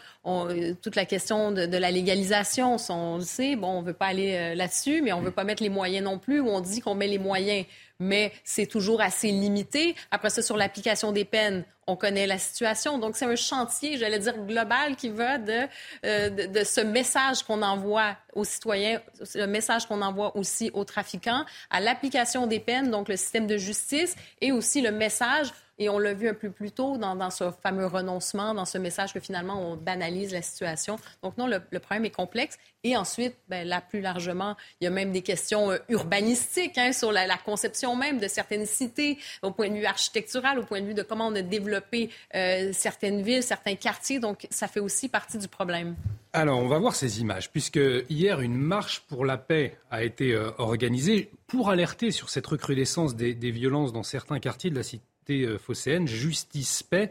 toute 0.82 0.96
la 0.96 1.04
question 1.04 1.52
de, 1.52 1.76
la 1.76 1.90
légalisation, 1.92 2.76
on 2.88 3.18
le 3.18 3.22
sait, 3.22 3.54
bon, 3.54 3.78
on 3.78 3.82
ne 3.82 3.86
veut 3.86 3.92
pas 3.92 4.06
aller 4.06 4.56
là-dessus, 4.56 5.02
mais 5.02 5.12
on 5.12 5.20
ne 5.20 5.26
veut 5.26 5.30
pas 5.30 5.44
mettre 5.44 5.62
les 5.62 5.68
moyens 5.68 6.04
non 6.04 6.18
plus, 6.18 6.40
où 6.40 6.48
on 6.48 6.60
dit 6.60 6.80
qu'on 6.80 6.96
met 6.96 7.06
les 7.06 7.18
moyens 7.18 7.64
mais 8.00 8.32
c'est 8.42 8.66
toujours 8.66 9.00
assez 9.00 9.30
limité. 9.30 9.94
Après 10.10 10.30
ça, 10.30 10.42
sur 10.42 10.56
l'application 10.56 11.12
des 11.12 11.24
peines, 11.24 11.64
on 11.86 11.96
connaît 11.96 12.26
la 12.26 12.38
situation. 12.38 12.98
Donc, 12.98 13.16
c'est 13.16 13.24
un 13.24 13.36
chantier, 13.36 13.98
j'allais 13.98 14.18
dire, 14.18 14.36
global 14.38 14.96
qui 14.96 15.08
va 15.08 15.38
de, 15.38 15.66
euh, 16.04 16.30
de, 16.30 16.64
ce 16.64 16.80
message 16.80 17.42
qu'on 17.42 17.62
envoie 17.62 18.16
aux 18.34 18.44
citoyens, 18.44 19.00
le 19.34 19.46
message 19.46 19.86
qu'on 19.86 20.02
envoie 20.02 20.36
aussi 20.36 20.70
aux 20.74 20.84
trafiquants, 20.84 21.44
à 21.70 21.80
l'application 21.80 22.46
des 22.46 22.60
peines, 22.60 22.90
donc 22.90 23.08
le 23.08 23.16
système 23.16 23.46
de 23.46 23.56
justice, 23.56 24.14
et 24.40 24.52
aussi 24.52 24.80
le 24.80 24.92
message 24.92 25.52
et 25.80 25.88
on 25.88 25.98
l'a 25.98 26.12
vu 26.12 26.28
un 26.28 26.34
peu 26.34 26.50
plus 26.50 26.70
tôt 26.70 26.98
dans, 26.98 27.30
ce 27.30 27.50
fameux 27.62 27.86
renoncement, 27.86 28.54
dans 28.54 28.66
ce 28.66 28.78
message 28.78 29.14
que 29.14 29.18
finalement 29.18 29.72
on 29.72 29.76
banalise 29.76 30.32
la 30.32 30.42
situation. 30.42 30.98
Donc 31.22 31.38
non, 31.38 31.46
le, 31.46 31.60
problème 31.80 32.04
est 32.04 32.14
complexe. 32.14 32.58
Et 32.84 32.96
ensuite, 32.96 33.34
ben, 33.48 33.66
là 33.66 33.80
plus 33.80 34.00
largement, 34.00 34.56
il 34.80 34.84
y 34.84 34.86
a 34.86 34.90
même 34.90 35.10
des 35.10 35.22
questions 35.22 35.70
euh, 35.70 35.78
urbanistiques 35.88 36.76
hein, 36.78 36.92
sur 36.92 37.12
la, 37.12 37.26
conception 37.38 37.96
même 37.96 38.18
de 38.18 38.28
certaines 38.28 38.66
cités, 38.66 39.18
au 39.42 39.50
point 39.50 39.70
de 39.70 39.74
vue 39.74 39.86
architectural, 39.86 40.58
au 40.58 40.64
point 40.64 40.82
de 40.82 40.86
vue 40.86 40.94
de 40.94 41.02
comment 41.02 41.28
on 41.28 41.34
a 41.34 41.42
développé 41.42 42.10
euh, 42.34 42.70
certaines 42.72 43.22
villes, 43.22 43.42
certains 43.42 43.74
quartiers. 43.74 44.20
Donc 44.20 44.46
ça 44.50 44.68
fait 44.68 44.80
aussi 44.80 45.08
partie 45.08 45.38
du 45.38 45.48
problème. 45.48 45.96
Alors, 46.32 46.60
on 46.60 46.68
va 46.68 46.78
voir 46.78 46.94
ces 46.94 47.20
images, 47.20 47.50
puisque 47.50 47.80
hier, 48.08 48.40
une 48.40 48.56
marche 48.56 49.00
pour 49.08 49.24
la 49.24 49.36
paix 49.36 49.76
a 49.90 50.04
été 50.04 50.32
euh, 50.32 50.50
organisée 50.58 51.30
pour 51.48 51.70
alerter 51.70 52.12
sur 52.12 52.30
cette 52.30 52.46
recrudescence 52.46 53.16
des, 53.16 53.32
violences 53.50 53.92
dans 53.92 54.04
certains 54.04 54.38
quartiers 54.38 54.70
de 54.70 54.76
la 54.76 54.84
cité 55.30 55.46
euh, 55.46 55.58
phocéenne, 55.58 56.06
justice, 56.06 56.82
paix. 56.82 57.10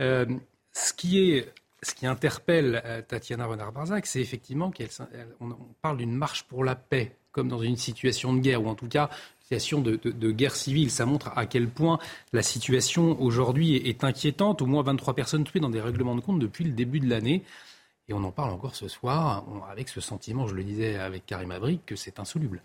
Euh, 0.00 0.26
ce 0.72 0.92
qui 0.92 1.20
est 1.20 1.52
ce 1.82 1.94
qui 1.94 2.06
interpelle 2.06 2.82
euh, 2.84 3.02
Tatiana 3.02 3.46
Renard-Barzac, 3.46 4.06
c'est 4.06 4.20
effectivement 4.20 4.72
qu'on 4.72 5.56
parle 5.82 5.98
d'une 5.98 6.14
marche 6.14 6.44
pour 6.44 6.64
la 6.64 6.74
paix, 6.74 7.16
comme 7.32 7.48
dans 7.48 7.60
une 7.60 7.76
situation 7.76 8.32
de 8.32 8.40
guerre, 8.40 8.62
ou 8.64 8.68
en 8.68 8.74
tout 8.74 8.88
cas 8.88 9.10
situation 9.40 9.80
de, 9.80 10.32
guerre 10.32 10.56
civile. 10.56 10.90
Ça 10.90 11.06
montre 11.06 11.30
à 11.36 11.46
quel 11.46 11.68
point 11.68 12.00
la 12.32 12.42
situation 12.42 13.20
aujourd'hui 13.22 13.76
est, 13.76 14.02
inquiétante. 14.02 14.60
Au 14.60 14.66
moins 14.66 14.82
23 14.82 15.14
personnes 15.14 15.44
tuées 15.44 15.60
dans 15.60 15.70
des 15.70 15.80
règlements 15.80 16.16
de 16.16 16.20
compte 16.20 16.40
depuis 16.40 16.64
le 16.64 16.72
début 16.72 16.98
de 16.98 17.08
l'année. 17.08 17.44
Et 18.08 18.12
on 18.12 18.24
en 18.24 18.32
parle 18.32 18.50
encore 18.50 18.74
ce 18.74 18.88
soir, 18.88 19.44
avec 19.70 19.88
ce 19.88 20.00
sentiment, 20.00 20.48
je 20.48 20.54
le 20.54 20.64
disais 20.64 20.96
avec 20.96 21.26
Karim 21.26 21.52
Abrik, 21.52 21.86
que 21.86 21.94
c'est 21.94 22.18
insoluble 22.18 22.60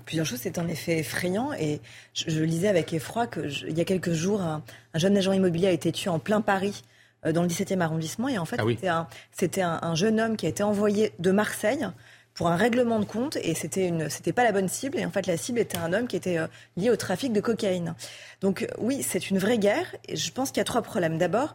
plusieurs 0.00 0.26
choses, 0.26 0.40
c'est 0.40 0.58
en 0.58 0.68
effet 0.68 0.98
effrayant. 0.98 1.52
Et 1.52 1.80
je, 2.14 2.42
lisais 2.42 2.68
avec 2.68 2.92
effroi 2.92 3.26
qu'il 3.26 3.76
y 3.76 3.80
a 3.80 3.84
quelques 3.84 4.12
jours, 4.12 4.40
un, 4.40 4.62
jeune 4.94 5.16
agent 5.16 5.32
immobilier 5.32 5.68
a 5.68 5.72
été 5.72 5.92
tué 5.92 6.10
en 6.10 6.18
plein 6.18 6.40
Paris 6.40 6.82
dans 7.24 7.42
le 7.42 7.48
17e 7.48 7.80
arrondissement. 7.80 8.28
Et 8.28 8.38
en 8.38 8.44
fait, 8.44 8.58
ah 8.88 9.08
c'était 9.32 9.62
un, 9.62 9.78
un, 9.82 9.94
jeune 9.94 10.20
homme 10.20 10.36
qui 10.36 10.46
a 10.46 10.48
été 10.48 10.62
envoyé 10.62 11.12
de 11.18 11.30
Marseille 11.30 11.86
pour 12.34 12.48
un 12.48 12.56
règlement 12.56 12.98
de 12.98 13.04
compte 13.04 13.36
et 13.36 13.54
c'était 13.54 13.86
une 13.86 14.08
c'était 14.08 14.32
pas 14.32 14.44
la 14.44 14.52
bonne 14.52 14.68
cible 14.68 14.98
et 14.98 15.04
en 15.04 15.10
fait 15.10 15.26
la 15.26 15.36
cible 15.36 15.58
était 15.58 15.76
un 15.76 15.92
homme 15.92 16.06
qui 16.06 16.16
était 16.16 16.38
lié 16.76 16.90
au 16.90 16.96
trafic 16.96 17.32
de 17.32 17.40
cocaïne. 17.40 17.94
Donc 18.40 18.66
oui, 18.78 19.02
c'est 19.02 19.30
une 19.30 19.38
vraie 19.38 19.58
guerre 19.58 19.94
et 20.08 20.16
je 20.16 20.32
pense 20.32 20.50
qu'il 20.50 20.58
y 20.58 20.62
a 20.62 20.64
trois 20.64 20.82
problèmes. 20.82 21.18
D'abord, 21.18 21.54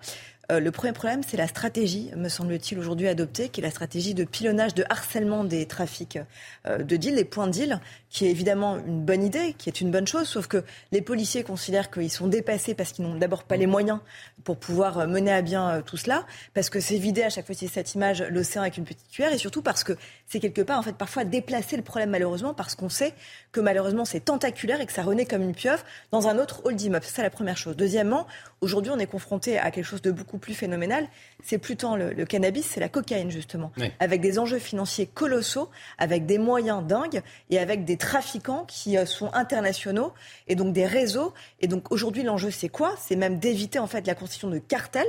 euh, 0.49 0.61
le 0.61 0.71
premier 0.71 0.93
problème, 0.93 1.23
c'est 1.27 1.35
la 1.35 1.47
stratégie, 1.47 2.09
me 2.15 2.29
semble-t-il, 2.29 2.79
aujourd'hui 2.79 3.09
adoptée, 3.09 3.49
qui 3.49 3.59
est 3.59 3.63
la 3.63 3.69
stratégie 3.69 4.13
de 4.13 4.23
pilonnage, 4.23 4.73
de 4.73 4.85
harcèlement 4.89 5.43
des 5.43 5.65
trafics 5.65 6.19
euh, 6.65 6.83
de 6.83 6.95
deal, 6.95 7.15
les 7.15 7.25
points 7.25 7.47
de 7.47 7.51
deal, 7.51 7.81
qui 8.09 8.25
est 8.25 8.29
évidemment 8.29 8.77
une 8.77 9.03
bonne 9.03 9.23
idée, 9.23 9.55
qui 9.57 9.67
est 9.67 9.81
une 9.81 9.91
bonne 9.91 10.07
chose, 10.07 10.25
sauf 10.25 10.47
que 10.47 10.63
les 10.93 11.01
policiers 11.01 11.43
considèrent 11.43 11.91
qu'ils 11.91 12.09
sont 12.09 12.27
dépassés 12.27 12.75
parce 12.75 12.93
qu'ils 12.93 13.03
n'ont 13.03 13.15
d'abord 13.15 13.43
pas 13.43 13.57
les 13.57 13.67
moyens 13.67 13.99
pour 14.45 14.57
pouvoir 14.57 14.99
euh, 14.99 15.07
mener 15.07 15.33
à 15.33 15.41
bien 15.41 15.81
tout 15.85 15.97
cela, 15.97 16.25
parce 16.53 16.69
que 16.69 16.79
c'est 16.79 16.97
vider 16.97 17.23
à 17.23 17.29
chaque 17.29 17.45
fois 17.45 17.55
cette 17.55 17.93
image 17.95 18.23
l'océan 18.29 18.61
avec 18.61 18.77
une 18.77 18.85
petite 18.85 19.09
cuillère, 19.11 19.33
et 19.33 19.37
surtout 19.37 19.61
parce 19.61 19.83
que 19.83 19.97
c'est 20.27 20.39
quelque 20.39 20.61
part, 20.61 20.79
en 20.79 20.83
fait, 20.83 20.95
parfois 20.95 21.25
déplacer 21.25 21.75
le 21.75 21.83
problème 21.83 22.11
malheureusement, 22.11 22.53
parce 22.53 22.75
qu'on 22.75 22.89
sait 22.89 23.13
que 23.57 23.61
malheureusement 23.61 24.05
c'est 24.05 24.19
tentaculaire 24.19 24.81
et 24.81 24.85
que 24.85 24.93
ça 24.93 25.01
renaît 25.01 25.25
comme 25.25 25.41
une 25.41 25.55
pieuvre 25.55 25.83
dans 26.11 26.27
un 26.27 26.37
autre 26.37 26.61
hall 26.63 26.75
d'immeuble. 26.75 27.03
C'est 27.07 27.23
la 27.23 27.31
première 27.31 27.57
chose. 27.57 27.75
Deuxièmement, 27.75 28.27
aujourd'hui 28.61 28.91
on 28.93 28.99
est 28.99 29.07
confronté 29.07 29.57
à 29.57 29.71
quelque 29.71 29.85
chose 29.85 30.03
de 30.03 30.11
beaucoup 30.11 30.37
plus 30.37 30.53
phénoménal, 30.53 31.07
c'est 31.43 31.57
plus 31.57 31.75
tant 31.75 31.95
le, 31.95 32.13
cannabis, 32.25 32.67
c'est 32.67 32.79
la 32.79 32.89
cocaïne 32.89 33.31
justement, 33.31 33.71
avec 33.99 34.21
des 34.21 34.37
enjeux 34.37 34.59
financiers 34.59 35.07
colossaux, 35.07 35.69
avec 35.97 36.27
des 36.27 36.37
moyens 36.37 36.85
dingues 36.85 37.21
et 37.49 37.57
avec 37.57 37.83
des 37.83 37.97
trafiquants 37.97 38.65
qui 38.65 38.95
euh, 38.95 39.05
sont 39.05 39.33
internationaux 39.33 40.13
et 40.47 40.55
donc 40.55 40.71
des 40.73 40.85
réseaux. 40.85 41.33
Et 41.59 41.67
donc 41.67 41.91
aujourd'hui 41.91 42.21
l'enjeu 42.21 42.51
c'est 42.51 42.69
quoi? 42.69 42.93
C'est 42.99 43.15
même 43.15 43.39
d'éviter 43.39 43.79
en 43.79 43.87
fait 43.87 44.05
la 44.05 44.13
constitution 44.13 44.49
de 44.49 44.59
cartels 44.59 45.07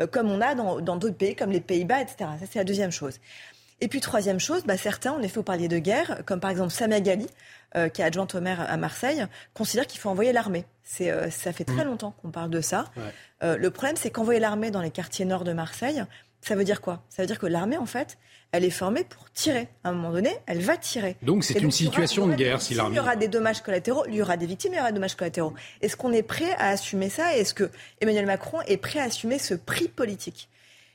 euh, 0.00 0.08
comme 0.08 0.30
on 0.32 0.40
a 0.40 0.56
dans 0.56 0.96
d'autres 0.96 1.16
pays 1.16 1.36
comme 1.36 1.52
les 1.52 1.60
Pays-Bas, 1.60 2.00
etc. 2.00 2.16
Ça 2.40 2.46
c'est 2.50 2.58
la 2.58 2.64
deuxième 2.64 2.90
chose. 2.90 3.20
Et 3.80 3.88
puis 3.88 4.00
troisième 4.00 4.40
chose, 4.40 4.64
bah, 4.64 4.76
certains, 4.76 5.12
en 5.12 5.20
effet, 5.20 5.36
vous 5.36 5.42
parliez 5.42 5.68
de 5.68 5.78
guerre, 5.78 6.22
comme 6.26 6.40
par 6.40 6.50
exemple 6.50 6.72
Samia 6.72 7.00
Gali, 7.00 7.26
euh, 7.76 7.88
qui 7.88 8.02
est 8.02 8.04
adjointe 8.04 8.34
au 8.34 8.40
maire 8.40 8.64
à 8.68 8.76
Marseille, 8.76 9.26
considère 9.52 9.86
qu'il 9.86 10.00
faut 10.00 10.08
envoyer 10.08 10.32
l'armée. 10.32 10.64
C'est, 10.84 11.10
euh, 11.10 11.30
ça 11.30 11.52
fait 11.52 11.64
très 11.64 11.84
mmh. 11.84 11.88
longtemps 11.88 12.14
qu'on 12.22 12.30
parle 12.30 12.50
de 12.50 12.60
ça. 12.60 12.86
Euh, 13.42 13.56
le 13.56 13.70
problème, 13.70 13.96
c'est 13.96 14.10
qu'envoyer 14.10 14.40
l'armée 14.40 14.70
dans 14.70 14.80
les 14.80 14.90
quartiers 14.90 15.24
nord 15.24 15.44
de 15.44 15.52
Marseille, 15.52 16.04
ça 16.40 16.54
veut 16.54 16.64
dire 16.64 16.80
quoi? 16.80 17.02
Ça 17.08 17.22
veut 17.22 17.26
dire 17.26 17.38
que 17.38 17.46
l'armée, 17.46 17.78
en 17.78 17.86
fait, 17.86 18.18
elle 18.52 18.64
est 18.64 18.70
formée 18.70 19.02
pour 19.02 19.30
tirer. 19.32 19.68
À 19.82 19.88
un 19.88 19.92
moment 19.92 20.12
donné, 20.12 20.30
elle 20.46 20.60
va 20.60 20.76
tirer. 20.76 21.16
Donc 21.22 21.42
c'est 21.42 21.58
une 21.58 21.72
situation 21.72 22.28
de 22.28 22.34
guerre 22.34 22.62
si 22.62 22.74
l'armée. 22.74 22.94
Il 22.94 22.96
y 22.98 23.00
aura 23.00 23.16
des 23.16 23.26
dommages 23.26 23.62
collatéraux, 23.62 24.04
il 24.06 24.14
y 24.14 24.22
aura 24.22 24.36
des 24.36 24.46
victimes, 24.46 24.74
il 24.74 24.76
y 24.76 24.80
aura 24.80 24.90
des 24.90 24.94
dommages 24.94 25.16
collatéraux. 25.16 25.54
Est-ce 25.80 25.96
qu'on 25.96 26.12
est 26.12 26.22
prêt 26.22 26.52
à 26.58 26.68
assumer 26.68 27.08
ça? 27.08 27.36
Est-ce 27.36 27.54
que 27.54 27.70
Emmanuel 28.00 28.26
Macron 28.26 28.60
est 28.68 28.76
prêt 28.76 29.00
à 29.00 29.04
assumer 29.04 29.40
ce 29.40 29.54
prix 29.54 29.88
politique? 29.88 30.48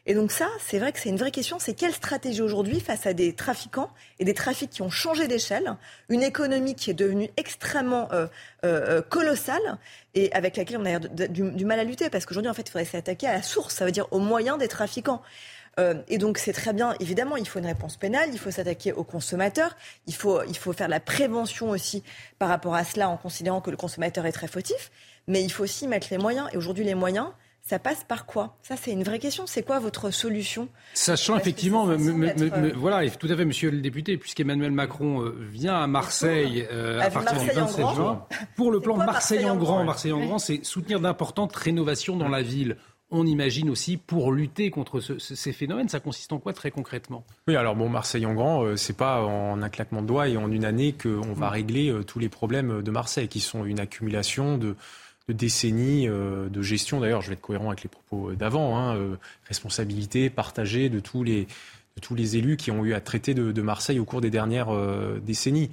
Et 0.06 0.14
donc 0.14 0.32
ça, 0.32 0.48
c'est 0.60 0.80
vrai 0.80 0.92
que 0.92 1.00
c'est 1.00 1.10
une 1.10 1.18
vraie 1.18 1.32
question, 1.32 1.60
c'est 1.60 1.74
quelle 1.74 1.94
stratégie 1.94 2.42
aujourd'hui 2.42 2.80
face 2.80 3.06
à 3.06 3.14
des 3.14 3.34
trafiquants 3.34 3.90
et 4.20 4.26
des 4.26 4.34
trafics 4.34 4.70
qui 4.70 4.82
ont 4.82 4.90
changé 4.90 5.28
d'échelle, 5.28 5.76
une 6.08 6.24
économie 6.24 6.74
qui 6.74 6.90
est 6.90 6.96
devenue 6.96 7.30
extrêmement 7.38 8.12
euh, 8.12 8.26
euh, 8.66 8.98
euh, 8.98 9.02
colossale 9.02 9.78
et 10.16 10.32
avec 10.34 10.58
laquelle 10.58 10.78
on 10.78 10.86
a 10.86 11.00
du, 11.00 11.66
mal 11.66 11.80
à 11.80 11.84
lutter, 11.84 12.10
parce 12.10 12.26
qu'aujourd'hui, 12.26 12.50
en 12.50 12.54
fait, 12.54 12.64
il 12.64 12.72
faudrait 12.72 12.86
s'attaquer 12.86 13.28
à 13.28 13.34
la 13.34 13.44
source, 13.44 13.76
ça 13.76 13.86
veut 13.86 13.92
dire 13.92 14.08
aux 14.12 14.20
moyens 14.20 14.58
des 14.58 14.68
trafiquants. 14.68 15.22
et 16.08 16.18
donc 16.18 16.40
c'est 16.40 16.54
très 16.54 16.74
bien, 16.74 16.96
évidemment, 17.00 17.38
il 17.38 17.48
faut 17.48 17.60
une 17.60 17.68
réponse 17.68 17.96
pénale, 17.96 18.30
il 18.34 18.40
faut 18.40 18.52
s'attaquer 18.52 18.92
aux 18.92 19.04
consommateurs, 19.04 19.78
il 20.08 20.16
faut, 20.16 20.42
il 20.44 20.58
faut 20.58 20.74
faire 20.74 20.90
la 20.90 21.00
prévention 21.00 21.70
aussi 21.70 22.04
par 22.40 22.50
rapport 22.50 22.76
à 22.76 22.84
cela 22.84 23.10
en 23.10 23.18
considérant 23.18 23.62
que 23.62 23.70
le 23.70 23.78
consommateur 23.78 24.26
est 24.26 24.32
très 24.32 24.48
fautif, 24.48 24.92
mais 25.28 25.44
il 25.44 25.52
faut 25.52 25.64
aussi 25.64 25.88
mettre 25.88 26.08
les 26.10 26.18
moyens. 26.18 26.50
Et 26.52 26.58
aujourd'hui, 26.58 26.84
les 26.84 26.96
moyens, 26.96 27.28
ça 27.70 27.78
passe 27.78 28.04
par 28.04 28.26
quoi? 28.26 28.58
Ça, 28.64 28.76
c'est 28.76 28.92
une 28.92 29.04
vraie 29.04 29.20
question. 29.20 29.46
C'est 29.46 29.62
quoi 29.62 29.78
votre 29.78 30.10
solution? 30.10 30.70
Sachant 30.96 31.38
effectivement, 31.38 31.88
voilà, 32.76 33.08
tout 33.12 33.28
à 33.30 33.36
fait, 33.38 33.46
monsieur 33.46 33.70
le 33.70 33.80
député, 33.80 34.18
puisqu'Emmanuel 34.18 34.72
Macron 34.72 35.22
euh, 35.22 35.36
vient 35.52 35.76
à 35.76 35.86
Marseille 35.86 36.68
euh, 36.72 37.00
à 37.00 37.12
partir 37.12 37.40
du 37.40 37.48
27 37.48 37.86
juin, 37.94 38.26
pour 38.56 38.72
le 38.72 38.80
plan 38.80 38.98
Marseille 38.98 39.48
en 39.48 39.56
grand, 39.56 39.84
Marseille 39.84 40.14
en 40.14 40.26
grand, 40.26 40.40
c'est 40.40 40.66
soutenir 40.66 41.00
d'importantes 41.00 41.56
rénovations 41.56 42.18
dans 42.18 42.28
la 42.28 42.42
ville 42.42 42.76
on 43.12 43.26
imagine 43.26 43.72
aussi 43.72 43.98
pour 43.98 44.32
lutter 44.32 44.70
contre 44.70 45.00
ces 45.00 45.52
phénomènes. 45.52 45.90
Ça 45.90 46.00
consiste 46.00 46.32
en 46.32 46.38
quoi 46.38 46.54
très 46.54 46.70
concrètement? 46.70 47.26
Oui, 47.48 47.56
alors 47.56 47.76
bon, 47.76 47.90
Marseille 47.90 48.24
en 48.28 48.36
grand, 48.36 48.64
euh, 48.64 48.76
c'est 48.76 48.96
pas 48.96 49.24
en 49.24 49.64
un 49.64 49.70
claquement 49.70 50.04
de 50.04 50.08
doigts 50.08 50.28
et 50.28 50.38
en 50.38 50.52
une 50.52 50.64
année 50.64 50.94
qu'on 50.94 51.34
va 51.34 51.48
mm. 51.48 51.54
régler 51.54 52.02
tous 52.06 52.20
les 52.20 52.30
problèmes 52.30 52.84
de 52.84 52.92
Marseille, 52.92 53.28
qui 53.28 53.40
sont 53.40 53.66
une 53.66 53.80
accumulation 53.80 54.60
de 54.60 54.76
de 55.30 55.34
décennies 55.34 56.08
euh, 56.08 56.50
de 56.50 56.62
gestion. 56.62 57.00
D'ailleurs, 57.00 57.22
je 57.22 57.28
vais 57.28 57.34
être 57.34 57.42
cohérent 57.42 57.68
avec 57.68 57.84
les 57.84 57.90
propos 57.90 58.34
d'avant. 58.34 58.78
Hein, 58.78 58.96
euh, 58.96 59.16
responsabilité 59.46 60.30
partagée 60.30 60.90
de 60.90 61.00
tous 61.00 61.24
les 61.24 61.48
de 61.96 62.02
tous 62.02 62.16
les 62.16 62.38
élus 62.38 62.58
qui 62.58 62.72
ont 62.72 62.86
eu 62.86 62.94
à 62.94 63.02
traiter 63.02 63.34
de, 63.34 63.62
Marseille 63.62 64.00
au 64.00 64.06
cours 64.06 64.22
des 64.22 64.30
dernières 64.30 64.74
euh, 64.74 65.20
décennies. 65.24 65.70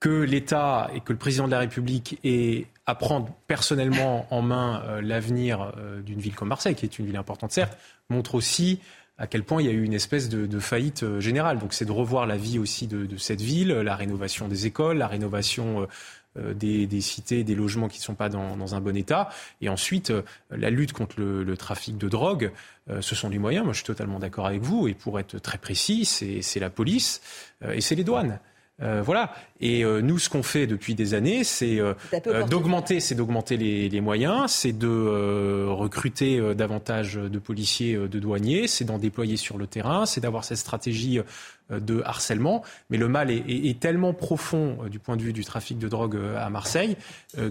Que 0.00 0.22
l'État 0.22 0.90
et 0.94 1.00
que 1.00 1.12
le 1.12 1.18
président 1.18 1.46
de 1.46 1.50
la 1.50 1.58
République 1.58 2.18
aient 2.22 2.66
à 2.86 2.94
prendre 2.94 3.30
personnellement 3.48 4.26
en 4.30 4.42
main 4.42 5.00
l'avenir 5.02 5.72
d'une 6.06 6.20
ville 6.20 6.36
comme 6.36 6.46
Marseille, 6.46 6.76
qui 6.76 6.86
est 6.86 7.00
une 7.00 7.06
ville 7.06 7.16
importante 7.16 7.50
certes, 7.50 7.76
montre 8.08 8.36
aussi 8.36 8.78
à 9.18 9.26
quel 9.26 9.42
point 9.42 9.60
il 9.60 9.66
y 9.66 9.68
a 9.68 9.72
eu 9.72 9.82
une 9.82 9.92
espèce 9.92 10.28
de, 10.28 10.60
faillite 10.60 11.18
générale. 11.18 11.58
Donc 11.58 11.74
c'est 11.74 11.84
de 11.84 11.90
revoir 11.90 12.26
la 12.26 12.36
vie 12.36 12.60
aussi 12.60 12.86
de, 12.86 13.16
cette 13.16 13.40
ville, 13.40 13.70
la 13.70 13.96
rénovation 13.96 14.46
des 14.46 14.66
écoles, 14.66 14.98
la 14.98 15.08
rénovation 15.08 15.88
euh, 16.36 16.54
des, 16.54 17.00
cités, 17.00 17.42
des 17.42 17.54
logements 17.54 17.88
qui 17.88 17.98
ne 17.98 18.02
sont 18.02 18.14
pas 18.14 18.28
dans, 18.28 18.74
un 18.74 18.80
bon 18.80 18.96
état. 18.96 19.30
Et 19.60 19.68
ensuite, 19.68 20.10
euh, 20.10 20.22
la 20.50 20.70
lutte 20.70 20.92
contre 20.92 21.20
le, 21.20 21.56
trafic 21.56 21.96
de 21.96 22.08
drogue, 22.08 22.52
euh, 22.90 23.00
ce 23.00 23.14
sont 23.14 23.28
les 23.28 23.38
moyens. 23.38 23.64
Moi, 23.64 23.72
je 23.72 23.78
suis 23.78 23.86
totalement 23.86 24.18
d'accord 24.18 24.46
avec 24.46 24.60
vous. 24.60 24.88
Et 24.88 24.94
pour 24.94 25.18
être 25.18 25.38
très 25.38 25.58
précis, 25.58 26.04
c'est 26.04 26.60
la 26.60 26.70
police 26.70 27.22
et 27.66 27.80
c'est 27.80 27.94
les 27.94 28.04
douanes. 28.04 28.38
Voilà. 28.78 29.32
Et 29.60 29.82
nous, 29.82 30.18
ce 30.18 30.28
qu'on 30.28 30.42
fait 30.42 30.66
depuis 30.66 30.94
des 30.94 31.14
années, 31.14 31.42
c'est 31.44 31.80
d'augmenter, 32.48 33.00
c'est 33.00 33.14
d'augmenter 33.14 33.56
les, 33.56 34.00
moyens, 34.00 34.50
c'est 34.52 34.76
de 34.76 35.66
recruter 35.66 36.54
davantage 36.54 37.14
de 37.14 37.38
policiers, 37.38 37.96
de 37.96 38.18
douaniers, 38.18 38.68
c'est 38.68 38.84
d'en 38.84 38.98
déployer 38.98 39.36
sur 39.36 39.58
le 39.58 39.66
terrain, 39.66 40.06
c'est 40.06 40.20
d'avoir 40.20 40.44
cette 40.44 40.58
stratégie 40.58 41.20
euh, 41.70 41.80
de 41.80 42.02
harcèlement. 42.04 42.62
Mais 42.90 42.96
le 42.96 43.08
mal 43.08 43.30
est, 43.30 43.80
tellement 43.80 44.14
profond 44.14 44.78
euh, 44.82 44.88
du 44.88 44.98
point 44.98 45.16
de 45.16 45.22
vue 45.22 45.32
du 45.32 45.44
trafic 45.44 45.78
de 45.78 45.88
drogue 45.88 46.16
euh, 46.16 46.44
à 46.44 46.50
Marseille 46.50 46.96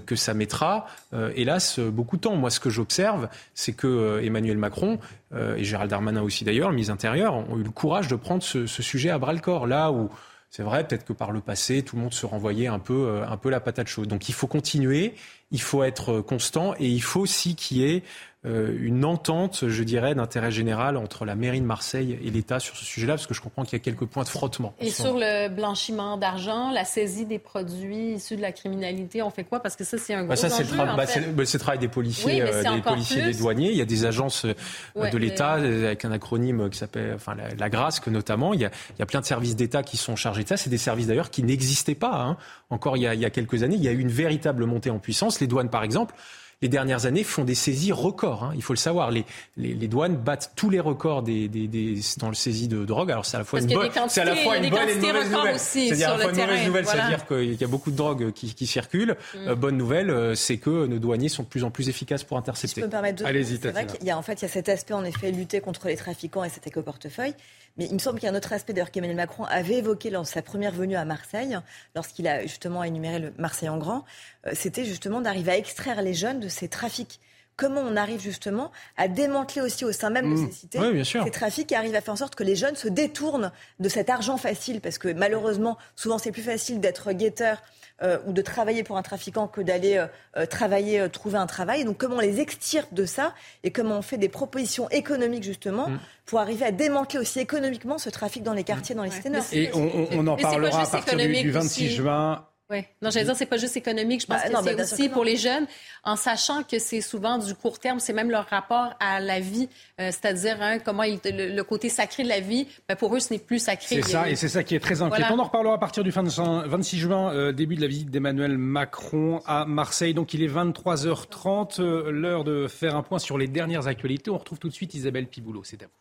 que 0.05 0.15
ça 0.15 0.33
mettra, 0.33 0.87
hélas, 1.35 1.79
beaucoup 1.79 2.17
de 2.17 2.21
temps. 2.21 2.35
Moi, 2.35 2.49
ce 2.49 2.59
que 2.59 2.69
j'observe, 2.69 3.29
c'est 3.53 3.73
que 3.73 4.19
Emmanuel 4.23 4.57
Macron 4.57 4.99
et 5.35 5.63
Gérald 5.63 5.89
Darmanin 5.89 6.21
aussi 6.23 6.43
d'ailleurs, 6.43 6.69
le 6.69 6.75
ministre 6.75 6.93
intérieur, 6.93 7.35
ont 7.35 7.57
eu 7.57 7.63
le 7.63 7.69
courage 7.69 8.07
de 8.07 8.15
prendre 8.15 8.43
ce, 8.43 8.65
sujet 8.65 9.09
à 9.09 9.17
bras 9.17 9.33
le 9.33 9.39
corps. 9.39 9.67
Là 9.67 9.91
où 9.91 10.09
c'est 10.49 10.63
vrai, 10.63 10.87
peut-être 10.87 11.05
que 11.05 11.13
par 11.13 11.31
le 11.31 11.41
passé, 11.41 11.83
tout 11.83 11.97
le 11.97 12.03
monde 12.03 12.13
se 12.13 12.25
renvoyait 12.25 12.67
un 12.67 12.79
peu, 12.79 13.21
un 13.27 13.37
peu 13.37 13.49
la 13.49 13.59
patate 13.59 13.87
chaude. 13.87 14.07
Donc 14.07 14.29
il 14.29 14.33
faut 14.33 14.47
continuer, 14.47 15.13
il 15.51 15.61
faut 15.61 15.83
être 15.83 16.21
constant 16.21 16.73
et 16.79 16.87
il 16.87 17.01
faut 17.01 17.19
aussi 17.21 17.55
qu'il 17.55 17.77
y 17.77 17.83
ait 17.83 17.97
euh, 17.97 18.36
une 18.47 19.05
entente, 19.05 19.67
je 19.67 19.83
dirais, 19.83 20.15
d'intérêt 20.15 20.51
général 20.51 20.97
entre 20.97 21.25
la 21.25 21.35
mairie 21.35 21.61
de 21.61 21.65
Marseille 21.65 22.17
et 22.23 22.29
l'État 22.29 22.59
sur 22.59 22.75
ce 22.75 22.85
sujet-là, 22.85 23.13
parce 23.13 23.27
que 23.27 23.33
je 23.33 23.41
comprends 23.41 23.63
qu'il 23.63 23.73
y 23.73 23.81
a 23.81 23.83
quelques 23.83 24.05
points 24.05 24.23
de 24.23 24.29
frottement. 24.29 24.73
Et 24.79 24.89
sur 24.89 25.15
le 25.15 25.49
blanchiment 25.49 26.17
d'argent, 26.17 26.71
la 26.71 26.85
saisie 26.85 27.25
des 27.25 27.39
produits 27.39 28.13
issus 28.13 28.35
de 28.35 28.41
la 28.41 28.51
criminalité, 28.51 29.21
on 29.21 29.29
fait 29.29 29.43
quoi? 29.43 29.59
Parce 29.59 29.75
que 29.75 29.83
ça, 29.83 29.97
c'est 29.97 30.13
un 30.13 30.19
gros 30.19 30.29
bah 30.29 30.35
ça, 30.35 30.49
c'est 30.49 30.63
le, 30.63 30.77
bah, 30.77 31.05
le, 31.05 31.59
travail 31.59 31.79
des 31.79 31.87
policiers, 31.87 32.41
euh, 32.41 32.63
des 32.75 32.81
policiers, 32.81 33.23
des 33.23 33.33
douaniers. 33.33 33.71
Il 33.71 33.77
y 33.77 33.81
a 33.81 33.85
des 33.85 34.05
agences 34.05 34.45
euh, 34.45 35.09
de 35.09 35.17
l'État 35.17 35.53
avec 35.53 36.05
un 36.05 36.11
acronyme 36.11 36.69
qui 36.69 36.77
s'appelle, 36.77 37.13
enfin, 37.15 37.35
la, 37.35 37.49
la 37.57 37.69
GRASC 37.69 38.07
notamment. 38.07 38.53
Il 38.53 38.61
y, 38.61 38.65
a, 38.65 38.71
il 38.95 38.99
y 38.99 39.01
a 39.01 39.05
plein 39.05 39.21
de 39.21 39.25
services 39.25 39.55
d'État 39.55 39.83
qui 39.83 39.97
sont 39.97 40.15
chargés 40.15 40.43
de 40.43 40.49
ça. 40.49 40.57
C'est 40.57 40.69
des 40.69 40.77
services 40.77 41.07
d'ailleurs 41.07 41.29
qui 41.29 41.43
n'existaient 41.43 41.95
pas 41.95 42.21
hein. 42.21 42.37
encore 42.69 42.97
il 42.97 43.03
y, 43.03 43.07
a, 43.07 43.13
il 43.13 43.19
y 43.19 43.25
a 43.25 43.29
quelques 43.29 43.63
années. 43.63 43.75
Il 43.75 43.83
y 43.83 43.87
a 43.87 43.91
eu 43.91 43.99
une 43.99 44.09
véritable 44.09 44.65
montée 44.65 44.89
en 44.89 44.99
puissance. 44.99 45.39
Les 45.39 45.47
douanes, 45.47 45.69
par 45.69 45.83
exemple 45.83 46.15
les 46.61 46.69
dernières 46.69 47.05
années 47.05 47.23
font 47.23 47.43
des 47.43 47.53
saisies 47.53 47.91
records. 47.91 48.43
Hein, 48.43 48.53
il 48.55 48.63
faut 48.63 48.73
le 48.73 48.77
savoir. 48.77 49.11
Les, 49.11 49.25
les, 49.57 49.87
douanes 49.87 50.15
battent 50.15 50.53
tous 50.55 50.71
les 50.71 50.79
records 50.79 51.21
des, 51.21 51.47
des, 51.47 51.67
des, 51.67 51.99
dans 52.17 52.29
le 52.29 52.35
saisie 52.35 52.67
de 52.67 52.83
drogue. 52.83 53.11
Alors 53.11 53.25
c'est 53.25 53.35
à 53.35 53.39
la 53.39 53.45
fois 53.45 53.59
une 53.59 53.67
bonne, 53.67 53.89
c'est 54.09 54.21
à 54.21 54.25
la 54.25 54.35
fois 54.35 54.57
une 54.57 54.69
bonne 54.69 54.89
et 54.89 54.93
une 54.93 55.01
mauvaise 55.01 55.31
nouvelle. 55.31 55.59
C'est-à-dire 55.59 56.09
à 56.09 56.17
la 56.17 56.23
fois 56.23 56.31
une 56.31 56.39
mauvaise 56.39 56.65
nouvelle, 56.65 56.85
c'est-à-dire 56.87 57.27
qu'il 57.27 57.53
y 57.53 57.63
a 57.63 57.67
beaucoup 57.67 57.91
de 57.91 57.95
drogue 57.95 58.31
qui, 58.31 58.55
qui 58.55 58.65
circulent. 58.65 59.15
Mm. 59.35 59.47
Euh, 59.47 59.55
bonne 59.55 59.77
nouvelle, 59.77 60.09
euh, 60.09 60.33
c'est 60.33 60.57
que 60.57 60.87
nos 60.87 60.97
douaniers 60.97 61.29
sont 61.29 61.43
de 61.43 61.47
plus 61.47 61.63
en 61.63 61.69
plus 61.69 61.89
efficaces 61.89 62.23
pour 62.23 62.37
intercepter. 62.37 62.81
je 62.81 62.81
peux 62.81 62.87
me 62.87 62.91
permettre 62.91 63.21
de... 63.21 63.25
Allez-y, 63.27 63.59
C'est 63.61 63.71
vrai 63.71 63.85
qu'il 63.85 64.03
y 64.03 64.09
a 64.09 64.17
en 64.17 64.23
fait 64.23 64.41
il 64.41 64.43
y 64.43 64.45
a 64.45 64.49
cet 64.49 64.69
aspect 64.69 64.93
en 64.93 65.03
effet 65.03 65.31
lutter 65.31 65.61
contre 65.61 65.87
les 65.87 65.95
trafiquants 65.95 66.43
et 66.43 66.49
cet 66.49 66.65
éco-portefeuille. 66.65 67.35
Mais 67.77 67.85
il 67.85 67.93
me 67.93 67.99
semble 67.99 68.19
qu'il 68.19 68.27
y 68.27 68.29
a 68.31 68.33
un 68.33 68.37
autre 68.37 68.53
aspect 68.53 68.73
d'ailleurs 68.73 68.89
qu'Emmanuel 68.89 69.17
Macron 69.17 69.43
avait 69.45 69.75
évoqué 69.75 70.09
lors 70.09 70.23
de 70.23 70.27
sa 70.27 70.41
première 70.41 70.71
venue 70.71 70.95
à 70.95 71.05
Marseille, 71.05 71.57
lorsqu'il 71.95 72.27
a 72.27 72.41
justement 72.41 72.83
énuméré 72.83 73.19
le 73.19 73.33
Marseille 73.37 73.69
en 73.69 73.77
grand, 73.77 74.03
c'était 74.53 74.85
justement 74.85 75.21
d'arriver 75.21 75.51
à 75.51 75.57
extraire 75.57 76.01
les 76.01 76.13
jeunes 76.13 76.39
de 76.39 76.47
ces 76.49 76.67
trafics 76.67 77.19
comment 77.55 77.81
on 77.81 77.95
arrive 77.95 78.21
justement 78.21 78.71
à 78.97 79.07
démanteler 79.07 79.61
aussi 79.61 79.83
au 79.83 79.91
sein 79.91 80.11
même 80.11 80.29
de 80.29 80.39
Mmh. 80.39 80.45
ces 80.47 80.51
cités 80.53 80.79
Oui, 80.79 80.93
bien 80.93 81.03
sûr. 81.03 81.23
ces 81.23 81.31
trafics 81.31 81.65
qui 81.65 81.73
arrivent 81.73 81.95
à 81.95 82.01
faire 82.01 82.13
en 82.13 82.17
sorte 82.17 82.35
que 82.35 82.43
les 82.43 82.55
jeunes 82.55 82.75
se 82.75 82.87
détournent 82.87 83.51
de 83.79 83.89
cet 83.89 84.11
argent 84.11 84.37
facile, 84.37 84.79
parce 84.79 84.99
que 84.99 85.11
malheureusement, 85.11 85.75
souvent 85.95 86.19
c'est 86.19 86.31
plus 86.31 86.43
facile 86.43 86.79
d'être 86.79 87.11
guetteur 87.13 87.63
euh, 88.03 88.19
ou 88.27 88.31
de 88.31 88.43
travailler 88.43 88.83
pour 88.83 88.95
un 88.95 89.01
trafiquant 89.01 89.47
que 89.47 89.61
d'aller 89.61 89.97
euh, 89.97 90.05
euh, 90.37 90.45
travailler, 90.45 90.99
euh, 90.99 91.09
trouver 91.09 91.39
un 91.39 91.47
travail. 91.47 91.83
Donc 91.83 91.97
comment 91.97 92.17
on 92.17 92.19
les 92.19 92.39
extirpe 92.41 92.93
de 92.93 93.07
ça 93.07 93.33
et 93.63 93.71
comment 93.71 93.97
on 93.97 94.01
fait 94.03 94.19
des 94.19 94.29
propositions 94.29 94.87
économiques 94.91 95.41
justement 95.43 95.89
Mmh. 95.89 95.99
pour 96.27 96.39
arriver 96.39 96.63
à 96.65 96.71
démanteler 96.71 97.17
aussi 97.17 97.39
économiquement 97.39 97.97
ce 97.97 98.11
trafic 98.11 98.43
dans 98.43 98.53
les 98.53 98.63
quartiers, 98.65 98.93
dans 98.93 99.01
les 99.01 99.09
cités 99.09 99.31
nord? 99.31 99.43
Et 99.51 99.71
on, 99.73 99.79
on- 99.81 100.07
on 100.11 100.27
en 100.27 100.37
parlera 100.37 100.83
à 100.83 100.85
partir 100.85 101.15
du, 101.17 101.23
économique 101.23 101.41
du 101.41 101.49
26 101.49 101.85
aussi? 101.85 101.95
juin. 101.95 102.45
Oui. 102.69 102.79
Non, 103.01 103.09
j'allais 103.11 103.25
dire, 103.25 103.35
c'est 103.37 103.45
pas 103.45 103.55
juste 103.57 103.77
économique. 103.77 104.21
Je 104.21 104.27
pense 104.27 104.37
Bah, 104.37 104.49
que 104.49 104.57
c'est 104.63 104.85
sûr 104.85 104.93
aussi 104.95 105.09
pour 105.09 105.23
les 105.23 105.37
jeunes, 105.37 105.65
en 106.03 106.17
sachant 106.17 106.63
que 106.63 106.79
c'est 106.79 106.99
souvent 106.99 107.37
du 107.37 107.55
court 107.55 107.79
terme, 107.79 107.99
c'est 107.99 108.11
même 108.11 108.29
leur 108.29 108.45
rapport 108.47 108.93
à 108.99 109.21
la 109.21 109.39
vie, 109.39 109.69
euh, 110.01 110.07
c'est-à-dire 110.11 110.57
hein, 110.61 110.79
comment 110.79 111.03
ils- 111.03 111.19
le, 111.23 111.55
le 111.55 111.63
côté 111.63 111.87
sacré 111.87 112.23
de 112.23 112.27
la 112.27 112.41
vie, 112.41 112.67
ben, 112.89 112.95
pour 112.95 113.15
eux, 113.15 113.19
ce 113.21 113.31
n'est 113.33 113.39
plus 113.39 113.59
sacré. 113.59 114.01
C'est 114.01 114.09
ça, 114.09 114.29
et 114.29 114.35
c'est 114.35 114.49
ça 114.49 114.63
qui 114.63 114.75
est 114.75 114.79
très 114.81 115.01
inquiétant. 115.01 115.27
Voilà. 115.27 115.33
On 115.33 115.39
en 115.39 115.45
reparlera 115.45 115.75
à 115.75 115.77
partir 115.77 116.03
du 116.03 116.11
fin 116.11 116.23
de 116.23 116.29
26 116.67 116.97
juin, 116.99 117.33
euh, 117.33 117.51
début 117.53 117.75
de 117.77 117.81
la 117.81 117.87
visite 117.87 118.11
d'Emmanuel 118.11 118.57
Macron 118.57 119.41
à 119.45 119.63
Marseille. 119.65 120.13
Donc 120.13 120.33
il 120.33 120.43
est 120.43 120.47
23h30, 120.47 121.79
euh, 121.79 122.11
l'heure 122.11 122.43
de 122.43 122.67
faire 122.67 122.95
un 122.97 123.03
point 123.03 123.19
sur 123.19 123.37
les 123.37 123.47
dernières 123.47 123.87
actualités. 123.87 124.29
On 124.29 124.37
retrouve 124.37 124.59
tout 124.59 124.67
de 124.67 124.73
suite 124.73 124.93
Isabelle 124.93 125.27
Piboulot, 125.27 125.63
c'est 125.63 125.81
à 125.83 125.85
vous. 125.85 125.91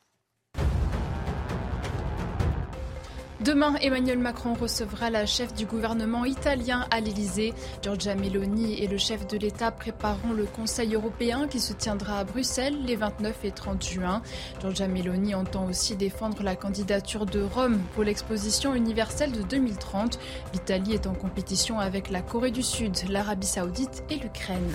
Demain, 3.46 3.76
Emmanuel 3.80 4.18
Macron 4.18 4.54
recevra 4.54 5.08
la 5.08 5.24
chef 5.24 5.54
du 5.54 5.66
gouvernement 5.66 6.24
italien 6.24 6.84
à 6.90 6.98
l'Elysée. 6.98 7.54
Giorgia 7.80 8.16
Meloni 8.16 8.82
et 8.82 8.88
le 8.88 8.98
chef 8.98 9.24
de 9.28 9.38
l'État 9.38 9.70
prépareront 9.70 10.32
le 10.32 10.46
Conseil 10.46 10.96
européen 10.96 11.46
qui 11.46 11.60
se 11.60 11.72
tiendra 11.72 12.18
à 12.18 12.24
Bruxelles 12.24 12.76
les 12.84 12.96
29 12.96 13.44
et 13.44 13.52
30 13.52 13.84
juin. 13.84 14.20
Giorgia 14.60 14.88
Meloni 14.88 15.36
entend 15.36 15.68
aussi 15.68 15.94
défendre 15.94 16.42
la 16.42 16.56
candidature 16.56 17.24
de 17.24 17.40
Rome 17.40 17.78
pour 17.94 18.02
l'exposition 18.02 18.74
universelle 18.74 19.30
de 19.30 19.42
2030. 19.42 20.18
L'Italie 20.52 20.94
est 20.94 21.06
en 21.06 21.14
compétition 21.14 21.78
avec 21.78 22.10
la 22.10 22.22
Corée 22.22 22.50
du 22.50 22.64
Sud, 22.64 22.96
l'Arabie 23.08 23.46
saoudite 23.46 24.02
et 24.10 24.16
l'Ukraine. 24.16 24.74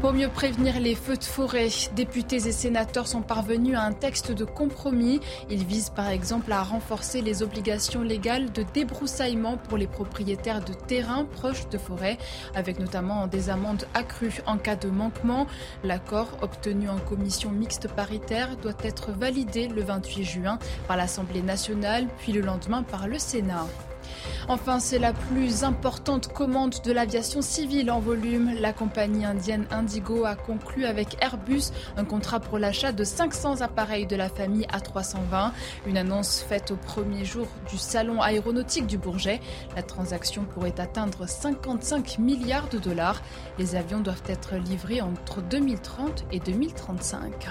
Pour 0.00 0.14
mieux 0.14 0.28
prévenir 0.28 0.80
les 0.80 0.94
feux 0.94 1.18
de 1.18 1.24
forêt, 1.24 1.68
députés 1.94 2.36
et 2.36 2.52
sénateurs 2.52 3.06
sont 3.06 3.20
parvenus 3.20 3.76
à 3.76 3.82
un 3.82 3.92
texte 3.92 4.32
de 4.32 4.46
compromis. 4.46 5.20
Il 5.50 5.66
vise 5.66 5.90
par 5.90 6.08
exemple 6.08 6.50
à 6.52 6.62
renforcer 6.62 7.20
les 7.20 7.42
obligations 7.42 8.00
légales 8.00 8.50
de 8.50 8.64
débroussaillement 8.72 9.58
pour 9.58 9.76
les 9.76 9.86
propriétaires 9.86 10.64
de 10.64 10.72
terrains 10.72 11.26
proches 11.26 11.68
de 11.68 11.76
forêts, 11.76 12.16
avec 12.54 12.78
notamment 12.78 13.26
des 13.26 13.50
amendes 13.50 13.86
accrues 13.92 14.40
en 14.46 14.56
cas 14.56 14.76
de 14.76 14.88
manquement. 14.88 15.46
L'accord 15.84 16.38
obtenu 16.40 16.88
en 16.88 16.98
commission 16.98 17.50
mixte 17.50 17.88
paritaire 17.88 18.56
doit 18.56 18.72
être 18.82 19.12
validé 19.12 19.68
le 19.68 19.82
28 19.82 20.24
juin 20.24 20.58
par 20.88 20.96
l'Assemblée 20.96 21.42
nationale, 21.42 22.06
puis 22.20 22.32
le 22.32 22.40
lendemain 22.40 22.82
par 22.82 23.06
le 23.06 23.18
Sénat. 23.18 23.66
Enfin, 24.48 24.80
c'est 24.80 24.98
la 24.98 25.12
plus 25.12 25.64
importante 25.64 26.32
commande 26.32 26.74
de 26.84 26.92
l'aviation 26.92 27.42
civile 27.42 27.90
en 27.90 28.00
volume. 28.00 28.52
La 28.60 28.72
compagnie 28.72 29.24
indienne 29.24 29.66
Indigo 29.70 30.24
a 30.24 30.34
conclu 30.34 30.84
avec 30.84 31.22
Airbus 31.22 31.70
un 31.96 32.04
contrat 32.04 32.40
pour 32.40 32.58
l'achat 32.58 32.92
de 32.92 33.04
500 33.04 33.60
appareils 33.60 34.06
de 34.06 34.16
la 34.16 34.28
famille 34.28 34.66
A320. 34.66 35.52
Une 35.86 35.96
annonce 35.96 36.40
faite 36.40 36.70
au 36.70 36.76
premier 36.76 37.24
jour 37.24 37.46
du 37.70 37.78
salon 37.78 38.20
aéronautique 38.20 38.86
du 38.86 38.98
Bourget. 38.98 39.40
La 39.76 39.82
transaction 39.82 40.44
pourrait 40.44 40.80
atteindre 40.80 41.28
55 41.28 42.18
milliards 42.18 42.68
de 42.68 42.78
dollars. 42.78 43.22
Les 43.58 43.76
avions 43.76 44.00
doivent 44.00 44.22
être 44.26 44.56
livrés 44.56 45.00
entre 45.00 45.42
2030 45.42 46.24
et 46.32 46.40
2035. 46.40 47.50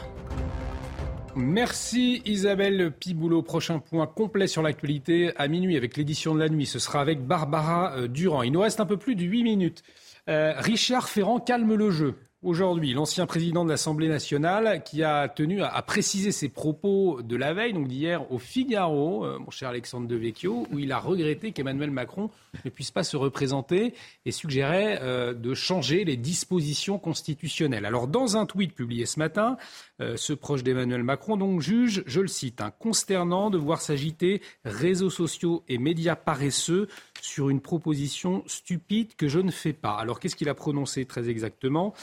Merci 1.39 2.21
Isabelle 2.25 2.91
Piboulot. 2.91 3.41
Prochain 3.41 3.79
point 3.79 4.07
complet 4.07 4.47
sur 4.47 4.61
l'actualité 4.61 5.31
à 5.37 5.47
minuit 5.47 5.77
avec 5.77 5.95
l'édition 5.95 6.35
de 6.35 6.39
la 6.39 6.49
nuit. 6.49 6.65
Ce 6.65 6.79
sera 6.79 6.99
avec 6.99 7.25
Barbara 7.25 7.93
euh, 7.95 8.07
Durand. 8.07 8.43
Il 8.43 8.51
nous 8.51 8.59
reste 8.59 8.81
un 8.81 8.85
peu 8.85 8.97
plus 8.97 9.15
de 9.15 9.23
8 9.23 9.43
minutes. 9.43 9.83
Euh, 10.27 10.53
Richard 10.57 11.07
Ferrand 11.07 11.39
calme 11.39 11.73
le 11.75 11.91
jeu. 11.91 12.15
Aujourd'hui, 12.41 12.93
l'ancien 12.93 13.25
président 13.25 13.65
de 13.65 13.69
l'Assemblée 13.69 14.07
nationale 14.07 14.81
qui 14.83 15.03
a 15.03 15.27
tenu 15.27 15.61
à, 15.61 15.81
préciser 15.81 16.31
ses 16.31 16.49
propos 16.49 17.21
de 17.21 17.35
la 17.35 17.53
veille, 17.53 17.73
donc 17.73 17.87
d'hier 17.87 18.31
au 18.31 18.37
Figaro, 18.37 19.25
euh, 19.25 19.39
mon 19.39 19.49
cher 19.49 19.69
Alexandre 19.69 20.07
Devecchio, 20.07 20.67
où 20.71 20.79
il 20.79 20.91
a 20.91 20.99
regretté 20.99 21.51
qu'Emmanuel 21.51 21.91
Macron 21.91 22.29
ne 22.65 22.69
puisse 22.69 22.91
pas 22.91 23.03
se 23.03 23.17
représenter 23.17 23.93
et 24.25 24.31
suggérait 24.31 24.99
euh, 25.01 25.33
de 25.33 25.53
changer 25.53 26.03
les 26.03 26.17
dispositions 26.17 26.99
constitutionnelles. 26.99 27.85
Alors, 27.85 28.07
dans 28.07 28.37
un 28.37 28.45
tweet 28.45 28.73
publié 28.73 29.05
ce 29.05 29.19
matin, 29.19 29.57
euh, 30.01 30.17
ce 30.17 30.33
proche 30.33 30.63
d'Emmanuel 30.63 31.03
Macron 31.03 31.59
juge, 31.59 32.03
je 32.05 32.21
le 32.21 32.27
cite, 32.27 32.61
un 32.61 32.71
consternant 32.71 33.49
de 33.49 33.57
voir 33.57 33.81
s'agiter 33.81 34.41
réseaux 34.65 35.09
sociaux 35.09 35.63
et 35.67 35.77
médias 35.77 36.15
paresseux 36.15 36.87
sur 37.21 37.49
une 37.49 37.61
proposition 37.61 38.43
stupide 38.47 39.15
que 39.15 39.27
je 39.27 39.39
ne 39.39 39.51
fais 39.51 39.73
pas. 39.73 39.95
Alors, 39.95 40.19
qu'est-ce 40.19 40.35
qu'il 40.35 40.49
a 40.49 40.55
prononcé 40.55 41.05
très 41.05 41.29
exactement? 41.29 41.93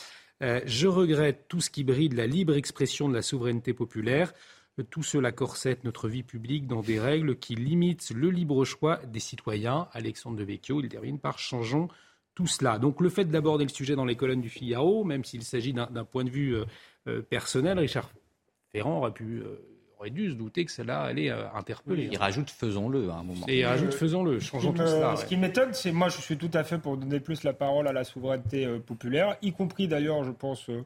Euh, 0.43 0.61
je 0.67 0.87
regrette 0.87 1.47
tout 1.49 1.61
ce 1.61 1.71
qui 1.71 1.85
bride 1.85 2.13
la 2.13 2.27
libre 2.27 2.55
expression 2.55 3.09
de 3.09 3.15
la 3.15 3.23
souveraineté 3.23 3.73
populaire. 3.73 4.35
Tout 4.91 5.03
cela 5.03 5.33
corsette 5.33 5.85
notre 5.85 6.09
vie 6.09 6.23
publique 6.23 6.67
dans 6.67 6.83
des 6.83 7.01
règles 7.01 7.39
qui 7.39 7.55
limitent 7.55 8.11
le 8.15 8.31
libre 8.31 8.65
choix 8.65 9.01
des 9.07 9.21
citoyens. 9.21 9.89
Alexandre 9.93 10.37
Devecchio, 10.37 10.81
il 10.81 10.89
termine 10.89 11.19
par 11.19 11.39
changeons 11.39 11.89
tout 12.35 12.47
cela. 12.47 12.79
Donc 12.79 13.01
le 13.01 13.09
fait 13.09 13.25
d'aborder 13.25 13.65
le 13.65 13.71
sujet 13.71 13.97
dans 13.97 14.05
les 14.05 14.15
colonnes 14.15 14.43
du 14.43 14.51
Figaro, 14.51 15.03
même 15.03 15.25
s'il 15.25 15.43
s'agit 15.43 15.73
d'un 15.73 16.05
point 16.05 16.23
de 16.23 16.31
vue 16.31 16.55
euh, 16.55 16.65
euh, 17.09 17.23
personnel, 17.23 17.79
Richard 17.79 18.11
Ferrand 18.71 18.99
aurait, 18.99 19.13
pu, 19.13 19.41
euh, 19.41 19.57
aurait 19.99 20.11
dû 20.11 20.29
se 20.31 20.35
douter 20.35 20.67
que 20.67 20.71
cela 20.71 21.01
allait 21.01 21.31
interpeller. 21.31 22.09
Il 22.13 22.19
rajoute 22.19 22.51
faisons-le 22.51 23.09
à 23.11 23.15
un 23.15 23.23
moment. 23.23 23.47
Et 23.49 23.61
il 23.61 23.65
rajoute 23.65 23.95
faisons-le, 23.95 24.39
changeons 24.41 24.73
Ce 24.73 24.77
qui 24.77 24.83
tout 24.83 24.89
cela. 24.89 25.17
Ce 25.17 25.23
ouais. 25.23 25.29
qui 25.29 25.37
m'étonne, 25.39 25.73
c'est 25.73 25.93
moi, 25.93 26.11
je 26.11 26.21
suis 26.21 26.37
tout 26.37 26.51
à 26.53 26.63
fait 26.63 26.79
pour 26.79 26.99
donner 26.99 27.21
plus 27.21 27.43
la 27.43 27.55
parole 27.55 27.89
à 27.89 27.93
la 27.93 28.05
souveraineté 28.05 28.67
euh, 28.67 28.79
populaire, 28.79 29.37
y 29.41 29.53
compris 29.53 29.89
d'ailleurs, 29.89 30.23
je 30.25 30.31
pense, 30.31 30.69
euh, 30.69 30.85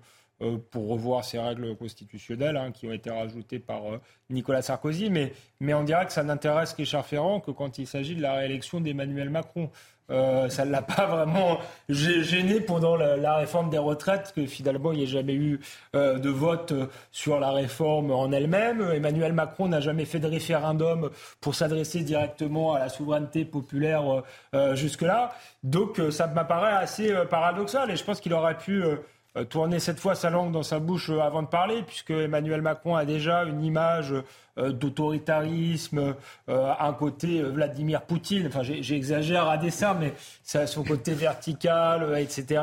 pour 0.70 0.88
revoir 0.88 1.24
ces 1.24 1.38
règles 1.38 1.76
constitutionnelles 1.76 2.56
hein, 2.56 2.72
qui 2.72 2.86
ont 2.86 2.92
été 2.92 3.10
rajoutées 3.10 3.58
par 3.58 3.92
euh, 3.92 4.00
Nicolas 4.30 4.62
Sarkozy. 4.62 5.10
Mais, 5.10 5.32
mais 5.60 5.74
on 5.74 5.84
dirait 5.84 6.06
que 6.06 6.12
ça 6.12 6.22
n'intéresse 6.22 6.72
Richard 6.72 7.04
Ferrand 7.06 7.40
que 7.40 7.50
quand 7.50 7.78
il 7.78 7.86
s'agit 7.86 8.14
de 8.14 8.22
la 8.22 8.34
réélection 8.34 8.80
d'Emmanuel 8.80 9.30
Macron. 9.30 9.70
Euh, 10.10 10.48
ça 10.48 10.64
ne 10.64 10.72
l'a 10.72 10.82
pas 10.82 11.06
vraiment 11.06 11.58
gê- 11.88 12.24
gêné 12.24 12.60
pendant 12.60 12.96
la, 12.96 13.36
réforme 13.36 13.70
des 13.70 13.78
retraites, 13.78 14.32
que 14.34 14.44
finalement 14.44 14.90
il 14.90 14.98
n'y 14.98 15.04
a 15.04 15.06
jamais 15.06 15.34
eu 15.34 15.60
euh, 15.94 16.18
de 16.18 16.28
vote 16.28 16.72
euh, 16.72 16.86
sur 17.12 17.38
la 17.38 17.52
réforme 17.52 18.10
en 18.10 18.32
elle-même. 18.32 18.80
Emmanuel 18.92 19.32
Macron 19.32 19.68
n'a 19.68 19.80
jamais 19.80 20.04
fait 20.06 20.18
de 20.18 20.26
référendum 20.26 21.10
pour 21.40 21.54
s'adresser 21.54 22.00
directement 22.00 22.74
à 22.74 22.80
la 22.80 22.88
souveraineté 22.88 23.44
populaire 23.44 24.12
euh, 24.12 24.22
euh, 24.56 24.74
jusque-là. 24.74 25.30
Donc 25.62 26.00
euh, 26.00 26.10
ça 26.10 26.26
m'apparaît 26.26 26.72
assez 26.72 27.12
euh, 27.12 27.24
paradoxal 27.24 27.88
et 27.92 27.96
je 27.96 28.02
pense 28.02 28.20
qu'il 28.20 28.34
aurait 28.34 28.58
pu 28.58 28.82
euh, 28.82 28.96
euh, 28.96 28.96
tourner 29.48 29.78
cette 29.78 30.00
fois 30.00 30.14
sa 30.14 30.30
langue 30.30 30.52
dans 30.52 30.62
sa 30.62 30.80
bouche 30.80 31.10
euh, 31.10 31.20
avant 31.20 31.42
de 31.42 31.48
parler, 31.48 31.82
puisque 31.86 32.10
Emmanuel 32.10 32.62
Macron 32.62 32.96
a 32.96 33.04
déjà 33.04 33.44
une 33.44 33.62
image 33.64 34.12
euh, 34.58 34.72
d'autoritarisme, 34.72 36.14
euh, 36.48 36.72
un 36.78 36.92
côté 36.92 37.40
euh, 37.40 37.50
Vladimir 37.50 38.02
Poutine. 38.02 38.48
Enfin, 38.48 38.62
j'exagère 38.62 39.48
à 39.48 39.56
dessein, 39.56 39.94
mais 39.94 40.12
a 40.54 40.66
son 40.66 40.82
côté 40.82 41.14
vertical, 41.14 42.02
euh, 42.02 42.16
etc. 42.16 42.62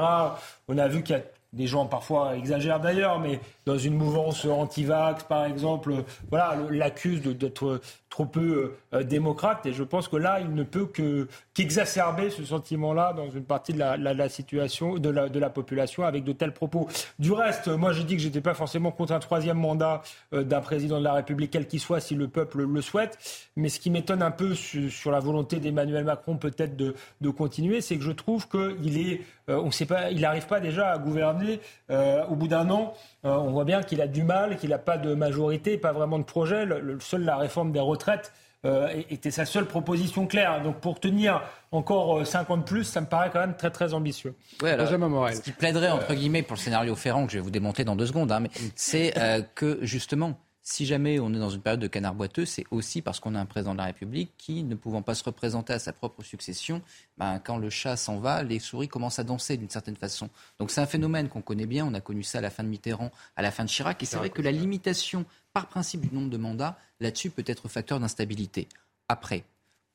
On 0.67 0.77
a 0.77 0.87
vu 0.87 1.03
qu'il 1.03 1.15
y 1.15 1.19
a 1.19 1.23
des 1.53 1.67
gens 1.67 1.85
parfois 1.85 2.35
exagèrent 2.35 2.81
d'ailleurs, 2.81 3.19
mais 3.19 3.39
dans 3.67 3.77
une 3.77 3.95
mouvance 3.95 4.45
anti-vax, 4.45 5.23
par 5.23 5.45
exemple, 5.45 5.93
voilà, 6.29 6.57
l'accuse 6.71 7.21
d'être 7.21 7.81
trop 8.09 8.25
peu 8.25 8.73
euh, 8.93 9.03
démocrate. 9.03 9.65
Et 9.65 9.73
je 9.73 9.83
pense 9.83 10.07
que 10.07 10.15
là, 10.15 10.39
il 10.39 10.53
ne 10.55 10.63
peut 10.63 10.85
que 10.85 11.27
qu'exacerber 11.53 12.29
ce 12.29 12.45
sentiment-là 12.45 13.13
dans 13.13 13.29
une 13.29 13.43
partie 13.43 13.73
de 13.73 13.79
la, 13.79 14.29
situation 14.29 14.97
de 14.97 15.09
la, 15.09 15.49
population 15.49 16.03
avec 16.03 16.23
de 16.23 16.31
tels 16.31 16.53
propos. 16.53 16.87
Du 17.19 17.31
reste, 17.31 17.67
moi, 17.67 17.91
j'ai 17.93 18.03
dit 18.03 18.15
que 18.15 18.21
j'étais 18.21 18.41
pas 18.41 18.53
forcément 18.53 18.91
contre 18.91 19.13
un 19.13 19.19
troisième 19.19 19.57
mandat 19.57 20.01
euh, 20.33 20.43
d'un 20.43 20.61
président 20.61 20.99
de 20.99 21.03
la 21.03 21.13
République, 21.13 21.51
quel 21.51 21.67
qu'il 21.67 21.79
soit, 21.79 21.99
si 21.99 22.15
le 22.15 22.27
peuple 22.27 22.63
le 22.63 22.81
souhaite. 22.81 23.17
Mais 23.55 23.69
ce 23.69 23.79
qui 23.79 23.89
m'étonne 23.89 24.21
un 24.21 24.31
peu 24.31 24.53
su- 24.53 24.89
sur, 24.89 25.11
la 25.11 25.19
volonté 25.19 25.59
d'Emmanuel 25.59 26.05
Macron 26.05 26.37
peut-être 26.37 26.77
de, 26.77 26.95
de 27.21 27.29
continuer, 27.29 27.81
c'est 27.81 27.97
que 27.97 28.03
je 28.03 28.11
trouve 28.11 28.47
qu'il 28.47 28.97
est, 28.99 29.21
euh, 29.49 29.59
on 29.61 29.71
sait 29.71 29.85
pas, 29.85 30.11
il 30.11 30.21
n'arrive 30.21 30.47
pas 30.47 30.59
déjà 30.59 30.91
à 30.91 30.97
gouverner 30.97 31.59
euh, 31.89 32.25
au 32.27 32.35
bout 32.35 32.47
d'un 32.47 32.69
an. 32.69 32.93
Euh, 33.25 33.29
on 33.35 33.51
voit 33.51 33.65
bien 33.65 33.81
qu'il 33.83 34.01
a 34.01 34.07
du 34.07 34.23
mal, 34.23 34.57
qu'il 34.57 34.69
n'a 34.69 34.77
pas 34.77 34.97
de 34.97 35.13
majorité, 35.15 35.77
pas 35.77 35.91
vraiment 35.91 36.19
de 36.19 36.23
projet. 36.23 36.65
Le, 36.65 36.79
le- 36.79 36.99
seule 36.99 37.23
la 37.23 37.37
réforme 37.37 37.71
des 37.71 37.79
retraites 37.79 38.31
euh, 38.65 38.89
était 39.09 39.31
sa 39.31 39.45
seule 39.45 39.65
proposition 39.65 40.27
claire. 40.27 40.61
Donc 40.63 40.77
pour 40.77 40.99
tenir 40.99 41.41
encore 41.71 42.19
euh, 42.19 42.25
50 42.25 42.65
plus, 42.65 42.83
ça 42.83 43.01
me 43.01 43.05
paraît 43.07 43.29
quand 43.31 43.39
même 43.39 43.55
très 43.55 43.69
très 43.71 43.93
ambitieux. 43.93 44.35
Ouais, 44.61 44.71
alors, 44.71 44.85
Benjamin 44.85 45.09
Morel. 45.09 45.35
Ce 45.35 45.41
qui 45.41 45.51
plaiderait, 45.51 45.89
entre 45.89 46.13
guillemets, 46.13 46.43
pour 46.43 46.55
le 46.55 46.61
scénario 46.61 46.95
Ferrand, 46.95 47.25
que 47.25 47.31
je 47.31 47.37
vais 47.37 47.43
vous 47.43 47.51
démonter 47.51 47.83
dans 47.83 47.95
deux 47.95 48.07
secondes, 48.07 48.31
hein, 48.31 48.43
c'est 48.75 49.17
euh, 49.17 49.41
que, 49.55 49.79
justement, 49.81 50.37
si 50.69 50.85
jamais 50.85 51.17
on 51.17 51.33
est 51.33 51.39
dans 51.39 51.49
une 51.49 51.61
période 51.61 51.79
de 51.79 51.87
canard 51.87 52.13
boiteux, 52.13 52.45
c'est 52.45 52.65
aussi 52.71 53.01
parce 53.01 53.21
qu'on 53.21 53.35
a 53.35 53.39
un 53.39 53.45
président 53.45 53.71
de 53.71 53.77
la 53.77 53.85
République 53.85 54.33
qui, 54.37 54.65
ne 54.65 54.75
pouvant 54.75 55.01
pas 55.01 55.15
se 55.15 55.23
représenter 55.23 55.71
à 55.71 55.79
sa 55.79 55.93
propre 55.93 56.23
succession, 56.23 56.81
ben, 57.17 57.39
quand 57.39 57.57
le 57.57 57.69
chat 57.69 57.95
s'en 57.95 58.19
va, 58.19 58.43
les 58.43 58.59
souris 58.59 58.89
commencent 58.89 59.17
à 59.17 59.23
danser 59.23 59.55
d'une 59.55 59.69
certaine 59.69 59.95
façon. 59.95 60.29
Donc 60.59 60.69
c'est 60.69 60.81
un 60.81 60.85
phénomène 60.85 61.29
qu'on 61.29 61.41
connaît 61.41 61.65
bien. 61.65 61.85
On 61.85 61.93
a 61.93 62.01
connu 62.01 62.21
ça 62.21 62.39
à 62.39 62.41
la 62.41 62.49
fin 62.49 62.65
de 62.65 62.67
Mitterrand, 62.67 63.11
à 63.37 63.41
la 63.43 63.51
fin 63.51 63.63
de 63.63 63.69
Chirac. 63.69 64.03
Et 64.03 64.05
c'est 64.05 64.17
vrai 64.17 64.29
que 64.29 64.41
la 64.41 64.51
limitation, 64.51 65.23
par 65.53 65.67
principe, 65.67 66.01
du 66.01 66.13
nombre 66.13 66.29
de 66.29 66.37
mandats, 66.37 66.77
là-dessus 66.99 67.29
peut 67.29 67.45
être 67.47 67.69
facteur 67.69 68.01
d'instabilité. 68.01 68.67
Après, 69.07 69.45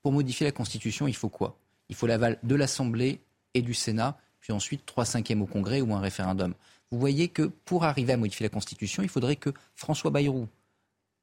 pour 0.01 0.11
modifier 0.11 0.47
la 0.47 0.51
Constitution, 0.51 1.07
il 1.07 1.15
faut 1.15 1.29
quoi? 1.29 1.55
Il 1.89 1.95
faut 1.95 2.07
l'aval 2.07 2.39
de 2.41 2.55
l'Assemblée 2.55 3.21
et 3.53 3.61
du 3.61 3.75
Sénat, 3.75 4.17
puis 4.39 4.51
ensuite 4.51 4.87
3 4.87 5.05
cinquièmes 5.05 5.43
au 5.43 5.47
Congrès 5.47 5.81
ou 5.81 5.93
un 5.93 6.01
référendum. 6.01 6.55
Vous 6.89 6.97
voyez 6.97 7.27
que 7.27 7.43
pour 7.43 7.83
arriver 7.83 8.13
à 8.13 8.17
modifier 8.17 8.43
la 8.43 8.49
Constitution, 8.49 9.03
il 9.03 9.09
faudrait 9.09 9.35
que 9.35 9.51
François 9.75 10.09
Bayrou, 10.09 10.47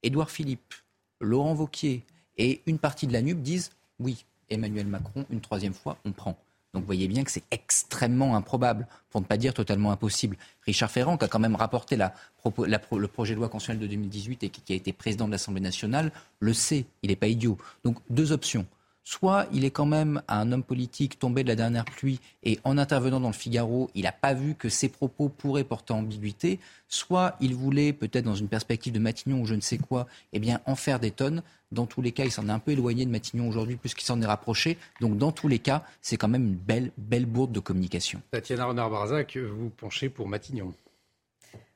Édouard 0.02 0.30
Philippe, 0.30 0.74
Laurent 1.20 1.54
Vauquier 1.54 2.02
et 2.38 2.60
une 2.66 2.78
partie 2.78 3.06
de 3.06 3.12
la 3.12 3.22
NUP 3.22 3.42
disent 3.42 3.70
oui, 3.98 4.24
Emmanuel 4.48 4.86
Macron, 4.86 5.26
une 5.30 5.40
troisième 5.40 5.74
fois, 5.74 5.98
on 6.04 6.12
prend. 6.12 6.38
Donc 6.72 6.82
vous 6.82 6.86
voyez 6.86 7.08
bien 7.08 7.24
que 7.24 7.30
c'est 7.32 7.42
extrêmement 7.50 8.36
improbable, 8.36 8.86
pour 9.10 9.20
ne 9.20 9.26
pas 9.26 9.36
dire 9.36 9.52
totalement 9.52 9.90
impossible. 9.90 10.36
Richard 10.64 10.90
Ferrand, 10.90 11.16
qui 11.16 11.24
a 11.24 11.28
quand 11.28 11.40
même 11.40 11.56
rapporté 11.56 11.96
le 11.96 13.06
projet 13.08 13.34
de 13.34 13.38
loi 13.40 13.48
constitutionnelle 13.48 13.88
de 13.88 13.92
2018 13.92 14.44
et 14.44 14.48
qui 14.50 14.72
a 14.72 14.76
été 14.76 14.92
président 14.92 15.26
de 15.26 15.32
l'Assemblée 15.32 15.60
nationale, 15.60 16.12
le 16.38 16.54
sait, 16.54 16.86
il 17.02 17.10
n'est 17.10 17.16
pas 17.16 17.26
idiot. 17.26 17.58
Donc 17.82 17.98
deux 18.08 18.30
options 18.30 18.66
soit 19.10 19.46
il 19.52 19.64
est 19.64 19.72
quand 19.72 19.86
même 19.86 20.22
un 20.28 20.52
homme 20.52 20.62
politique 20.62 21.18
tombé 21.18 21.42
de 21.42 21.48
la 21.48 21.56
dernière 21.56 21.84
pluie 21.84 22.20
et 22.44 22.60
en 22.62 22.78
intervenant 22.78 23.18
dans 23.18 23.26
le 23.26 23.34
Figaro, 23.34 23.90
il 23.96 24.04
n'a 24.04 24.12
pas 24.12 24.34
vu 24.34 24.54
que 24.54 24.68
ses 24.68 24.88
propos 24.88 25.28
pourraient 25.28 25.64
porter 25.64 25.92
ambiguïté, 25.92 26.60
soit 26.86 27.34
il 27.40 27.56
voulait, 27.56 27.92
peut-être 27.92 28.24
dans 28.24 28.36
une 28.36 28.46
perspective 28.46 28.92
de 28.92 29.00
Matignon 29.00 29.40
ou 29.40 29.46
je 29.46 29.56
ne 29.56 29.60
sais 29.60 29.78
quoi, 29.78 30.06
eh 30.32 30.38
bien 30.38 30.60
en 30.64 30.76
faire 30.76 31.00
des 31.00 31.10
tonnes. 31.10 31.42
Dans 31.72 31.86
tous 31.86 32.02
les 32.02 32.12
cas, 32.12 32.24
il 32.24 32.30
s'en 32.30 32.48
est 32.48 32.52
un 32.52 32.60
peu 32.60 32.70
éloigné 32.70 33.04
de 33.04 33.10
Matignon 33.10 33.48
aujourd'hui 33.48 33.74
puisqu'il 33.74 34.04
s'en 34.04 34.22
est 34.22 34.26
rapproché. 34.26 34.78
Donc 35.00 35.18
dans 35.18 35.32
tous 35.32 35.48
les 35.48 35.58
cas, 35.58 35.82
c'est 36.00 36.16
quand 36.16 36.28
même 36.28 36.46
une 36.46 36.54
belle, 36.54 36.92
belle 36.96 37.26
bourde 37.26 37.50
de 37.50 37.60
communication. 37.60 38.22
Tatiana 38.30 38.66
Renard-Barzac, 38.66 39.36
vous 39.36 39.70
penchez 39.70 40.08
pour 40.08 40.28
Matignon. 40.28 40.72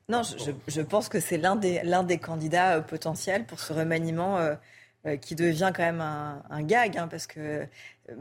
Non, 0.08 0.22
je, 0.22 0.82
pense 0.82 1.08
que 1.08 1.18
c'est 1.18 1.38
l'un 1.38 1.56
des, 1.56 1.80
l'un 1.82 2.04
des 2.04 2.18
candidats 2.18 2.76
euh, 2.76 2.80
potentiels 2.80 3.44
pour 3.44 3.58
ce 3.58 3.72
remaniement. 3.72 4.38
Euh, 4.38 4.54
euh, 5.06 5.16
qui 5.18 5.34
devient 5.34 5.70
quand 5.74 5.82
même 5.82 6.00
un, 6.00 6.62
gag, 6.62 6.96
hein, 6.96 7.08
parce 7.08 7.26
que 7.26 7.38
euh, 7.38 7.66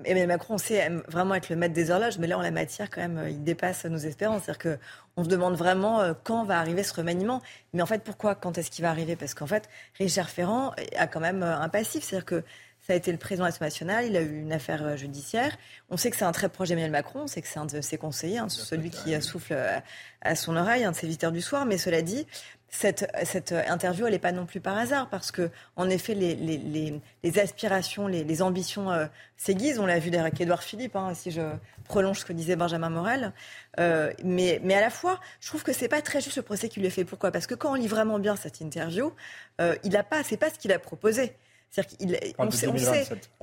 Emmanuel 0.04 0.28
Macron 0.28 0.58
sait 0.58 0.90
vraiment 1.08 1.34
être 1.36 1.48
le 1.50 1.56
maître 1.56 1.74
des 1.74 1.92
horloges, 1.92 2.18
mais 2.18 2.28
là, 2.28 2.38
en 2.38 2.42
la 2.42 2.52
matière, 2.52 2.90
quand 2.90 3.00
même, 3.00 3.26
il 3.30 3.42
dépasse 3.42 3.86
nos 3.86 3.98
espérances. 3.98 4.44
C'est-à-dire 4.44 4.78
qu'on 5.16 5.24
se 5.24 5.30
demande 5.30 5.56
vraiment 5.56 6.02
euh, 6.02 6.14
quand 6.24 6.44
va 6.44 6.60
arriver 6.60 6.84
ce 6.84 6.94
remaniement. 6.94 7.42
Mais 7.74 7.82
en 7.82 7.86
fait, 7.86 8.04
pourquoi 8.04 8.36
Quand 8.36 8.58
est-ce 8.58 8.70
qu'il 8.70 8.84
va 8.84 8.90
arriver? 8.90 9.16
Parce 9.16 9.34
qu'en 9.34 9.48
fait, 9.48 9.70
Richard 9.98 10.30
Ferrand 10.30 10.74
a 10.98 11.08
quand 11.08 11.22
même 11.22 11.44
un 11.44 11.70
passif. 11.70 12.04
C'est-à-dire 12.04 12.26
que 12.26 12.44
ça 12.86 12.94
a 12.94 12.96
été 12.96 13.12
le 13.12 13.18
président 13.18 13.46
de 13.46 13.48
l'Assemblée 13.48 13.68
nationale, 13.68 14.06
il 14.06 14.18
a 14.18 14.22
eu 14.22 14.42
une 14.42 14.54
affaire 14.54 14.98
judiciaire. 14.98 15.58
On 15.90 15.98
sait 15.98 16.12
que 16.12 16.18
c'est 16.18 16.26
un 16.26 16.32
très 16.32 16.50
proche 16.50 16.70
d'Emmanuel 16.70 16.92
Macron, 16.92 17.22
on 17.24 17.28
sait 17.28 17.42
que 17.42 17.48
c'est 17.48 17.60
un 17.60 17.66
de 17.66 17.82
ses 17.82 17.98
conseillers, 17.98 18.40
hein, 18.40 18.50
celui 18.50 18.90
qui 18.90 19.20
souffle 19.22 19.56
à 20.22 20.36
son 20.36 20.56
oreille, 20.56 20.84
un 20.84 20.92
de 20.92 20.96
ses 20.96 21.08
visiteurs 21.08 21.32
du 21.32 21.42
soir. 21.42 21.66
Mais 21.66 21.78
cela 21.78 22.02
dit, 22.02 22.28
cette, 22.74 23.08
cette 23.24 23.52
interview, 23.52 24.08
elle 24.08 24.14
n'est 24.14 24.20
pas 24.20 24.32
non 24.32 24.48
plus 24.48 24.60
par 24.60 24.78
hasard, 24.78 25.08
parce 25.10 25.32
que, 25.32 25.52
en 25.76 25.90
effet, 25.92 26.16
les, 26.16 26.36
les, 26.36 27.00
les, 27.24 27.40
aspirations, 27.40 28.08
les, 28.08 28.42
ambitions 28.42 28.92
euh, 28.92 29.06
s'aiguisent. 29.38 29.78
On 29.78 29.86
l'a 29.86 30.00
vu 30.00 30.14
avec 30.16 30.42
Édouard 30.42 30.64
Philippe, 30.64 30.96
hein, 30.96 31.14
si 31.14 31.30
je 31.30 31.42
prolonge 31.86 32.20
ce 32.20 32.26
que 32.26 32.34
disait 32.34 32.56
Benjamin 32.56 32.90
Morel. 32.90 33.32
Euh, 33.80 34.12
mais, 34.24 34.60
mais 34.64 34.74
à 34.74 34.82
la 34.82 34.90
fois, 34.90 35.20
je 35.40 35.48
trouve 35.50 35.62
que 35.62 35.72
c'est 35.72 35.88
pas 35.88 36.02
très 36.02 36.20
juste 36.20 36.38
le 36.38 36.42
procès 36.42 36.68
qu'il 36.68 36.82
lui 36.82 36.88
a 36.88 36.92
fait. 36.92 37.06
Pourquoi? 37.06 37.32
Parce 37.32 37.46
que 37.46 37.54
quand 37.54 37.72
on 37.72 37.76
lit 37.76 37.88
vraiment 37.88 38.18
bien 38.18 38.36
cette 38.36 38.60
interview, 38.60 39.14
euh, 39.62 39.76
il 39.84 39.96
a 39.96 40.04
pas, 40.04 40.24
c'est 40.24 40.38
pas 40.38 40.50
ce 40.50 40.58
qu'il 40.58 40.72
a 40.72 40.80
proposé. 40.80 41.36
C'est-à-dire 41.74 41.98
qu'il, 41.98 42.36
on, 42.38 42.52
sait, 42.52 42.68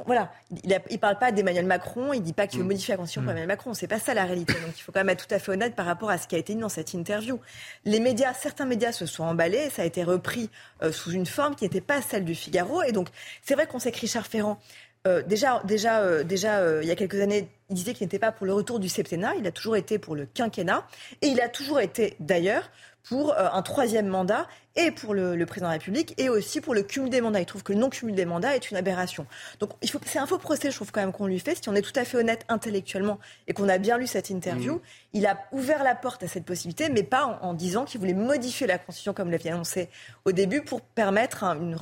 voilà, 0.07 0.33
il 0.63 0.71
ne 0.71 0.97
parle 0.99 1.19
pas 1.19 1.33
d'Emmanuel 1.33 1.67
Macron, 1.67 2.13
il 2.13 2.21
ne 2.21 2.25
dit 2.25 2.33
pas 2.33 2.47
qu'il 2.47 2.61
veut 2.61 2.65
mm. 2.65 2.69
modifier 2.69 2.93
la 2.93 2.99
constitution 2.99 3.23
pour 3.23 3.27
mm. 3.27 3.31
Emmanuel 3.33 3.49
Macron. 3.49 3.75
C'est 3.75 3.89
pas 3.89 3.99
ça 3.99 4.15
la 4.15 4.25
réalité. 4.25 4.53
Donc 4.53 4.79
il 4.79 4.81
faut 4.83 4.93
quand 4.93 5.01
même 5.01 5.09
être 5.09 5.27
tout 5.27 5.35
à 5.35 5.41
fait 5.41 5.51
honnête 5.51 5.75
par 5.75 5.85
rapport 5.85 6.11
à 6.11 6.17
ce 6.17 6.29
qui 6.29 6.37
a 6.37 6.39
été 6.39 6.55
dit 6.55 6.61
dans 6.61 6.69
cette 6.69 6.95
interview. 6.95 7.41
Les 7.85 7.99
médias, 7.99 8.33
certains 8.33 8.67
médias 8.67 8.93
se 8.93 9.05
sont 9.05 9.25
emballés, 9.25 9.69
ça 9.71 9.83
a 9.83 9.85
été 9.85 10.05
repris 10.05 10.49
euh, 10.85 10.93
sous 10.93 11.11
une 11.11 11.27
forme 11.27 11.57
qui 11.57 11.65
n'était 11.65 11.81
pas 11.81 12.03
celle 12.03 12.25
du 12.25 12.37
Figaro. 12.37 12.85
Et 12.85 12.93
donc 12.93 13.09
c'est 13.43 13.55
vrai 13.55 13.67
qu'on 13.67 13.81
sait 13.81 13.91
que 13.91 13.99
Richard 13.99 14.29
Ferrand, 14.29 14.61
euh, 15.09 15.23
déjà, 15.23 15.61
déjà, 15.65 15.99
euh, 16.03 16.23
déjà 16.23 16.83
il 16.83 16.87
y 16.87 16.93
a 16.93 16.97
quelques 16.97 17.21
années, 17.21 17.49
il 17.69 17.75
disait 17.75 17.95
qu'il 17.95 18.05
n'était 18.05 18.21
pas 18.21 18.31
pour 18.31 18.47
le 18.47 18.53
retour 18.53 18.79
du 18.79 18.89
septennat, 18.89 19.35
il 19.41 19.47
a 19.49 19.51
toujours 19.51 19.75
été 19.75 19.99
pour 19.99 20.15
le 20.15 20.27
quinquennat, 20.27 20.87
et 21.21 21.27
il 21.27 21.41
a 21.41 21.49
toujours 21.49 21.81
été 21.81 22.15
d'ailleurs 22.21 22.71
pour 23.05 23.33
euh, 23.33 23.49
un 23.53 23.63
troisième 23.63 24.07
mandat 24.07 24.47
et 24.77 24.91
pour 24.91 25.15
le, 25.15 25.45
président 25.47 25.67
de 25.67 25.73
la 25.73 25.79
République 25.79 26.15
et 26.19 26.29
aussi 26.29 26.61
pour 26.61 26.75
le 26.75 26.83
cumul 26.83 27.11
des 27.11 27.21
mandats. 27.21 27.41
Il 27.41 27.47
trouve 27.47 27.63
que 27.63 27.73
le 27.73 27.79
non-cumul 27.79 28.15
des 28.15 28.25
mandats 28.25 28.55
est 28.55 28.71
une 28.71 28.77
aberration. 28.77 29.27
Donc 29.59 29.71
c'est 30.05 30.19
un 30.19 30.27
faux 30.27 30.39
procès, 30.39 30.71
je 30.71 30.77
trouve 30.77 30.93
quand 30.93 31.01
même 31.01 31.13
qu'on 31.13 31.27
lui 31.27 31.41
fait. 31.41 31.61
Si 31.61 31.69
on 31.69 31.75
est 31.75 31.83
tout 31.83 31.99
à 31.99 32.05
fait 32.05 32.19
honnête 32.19 32.45
intellectuellement 32.49 33.19
et 33.49 33.53
qu'on 33.53 33.69
a 33.69 33.79
bien 33.79 33.99
lu 33.99 34.07
cette 34.07 34.31
interview, 34.31 34.77
mmh. 34.77 34.81
il 35.15 35.27
a 35.27 35.39
ouvert 35.53 35.83
la 35.83 35.95
porte 35.95 36.23
à 36.23 36.29
cette 36.29 36.45
possibilité, 36.45 36.89
mais 36.89 37.03
pas 37.03 37.39
en, 37.43 37.55
disant 37.55 37.85
qu'il 37.85 38.01
voulait 38.01 38.15
modifier 38.15 38.67
la 38.67 38.79
Constitution 38.79 39.13
comme 39.13 39.31
l'avait 39.31 39.51
annoncé 39.51 39.89
au 40.25 40.33
début 40.33 40.63
pour 40.63 40.81
permettre, 40.81 41.45
une 41.45 41.77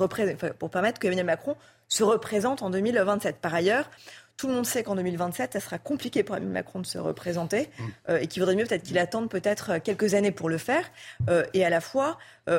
pour 0.57 0.69
permettre 0.69 0.99
que 0.99 1.07
Emmanuel 1.07 1.25
Macron 1.25 1.55
se 1.87 2.03
représente 2.03 2.61
en 2.61 2.69
2027. 2.69 3.37
Par 3.37 3.53
ailleurs, 3.53 3.89
tout 4.39 4.47
le 4.47 4.53
monde 4.53 4.65
sait 4.65 4.83
qu'en 4.83 4.95
2027, 4.95 5.51
ça 5.51 5.59
sera 5.59 5.77
compliqué 5.77 6.23
pour 6.23 6.37
Emmanuel 6.37 6.53
Macron 6.53 6.79
de 6.79 6.85
se 6.85 6.97
représenter 6.97 7.63
mm. 7.63 7.83
euh, 8.07 8.19
et 8.19 8.27
qu'il 8.27 8.41
vaudrait 8.41 8.55
mieux 8.55 8.63
peut-être 8.63 8.83
qu'il 8.83 8.97
attende 8.97 9.29
peut-être 9.29 9.71
euh, 9.71 9.79
quelques 9.83 10.13
années 10.13 10.31
pour 10.31 10.47
le 10.47 10.57
faire. 10.57 10.89
Euh, 11.29 11.43
et 11.53 11.65
à 11.65 11.69
la 11.69 11.81
fois, 11.81 12.17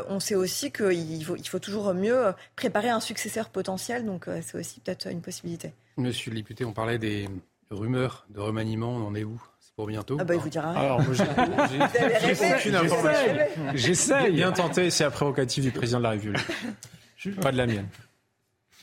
on 0.09 0.20
sait 0.20 0.36
aussi 0.36 0.70
qu'il 0.70 1.24
faut, 1.24 1.36
il 1.36 1.48
faut 1.48 1.59
toujours 1.59 1.93
mieux 1.94 2.32
préparer 2.55 2.90
un 2.90 3.01
successeur 3.01 3.48
potentiel. 3.48 4.07
Donc 4.07 4.27
c'est 4.43 4.57
aussi 4.57 4.78
peut-être 4.78 5.09
une 5.11 5.20
possibilité. 5.20 5.73
Monsieur 5.97 6.31
le 6.31 6.36
député, 6.36 6.65
on 6.65 6.73
parlait 6.73 6.98
des 6.98 7.28
rumeurs 7.70 8.24
de 8.28 8.39
remaniement. 8.39 8.90
On 8.90 9.09
en 9.09 9.15
est 9.16 9.24
où? 9.24 9.43
C'est 9.59 9.74
pour 9.74 9.89
bientôt 9.89 10.16
Ah 10.20 10.24
bah 10.24 10.35
il 10.35 10.40
vous 10.40 10.48
dira 10.48 10.70
rien. 10.70 10.81
Alors, 10.81 11.01
j'ai 11.12 11.24
aucune 12.55 12.77
information. 12.77 13.36
J'essaye. 13.74 14.32
Bien 14.32 14.52
tenté, 14.52 14.90
c'est 14.90 15.02
la 15.02 15.11
prérogative 15.11 15.65
du 15.65 15.73
président 15.73 15.98
de 15.98 16.05
la 16.05 16.11
République. 16.11 16.47
Pas 17.40 17.51
de 17.51 17.57
la 17.57 17.66
mienne. 17.66 17.89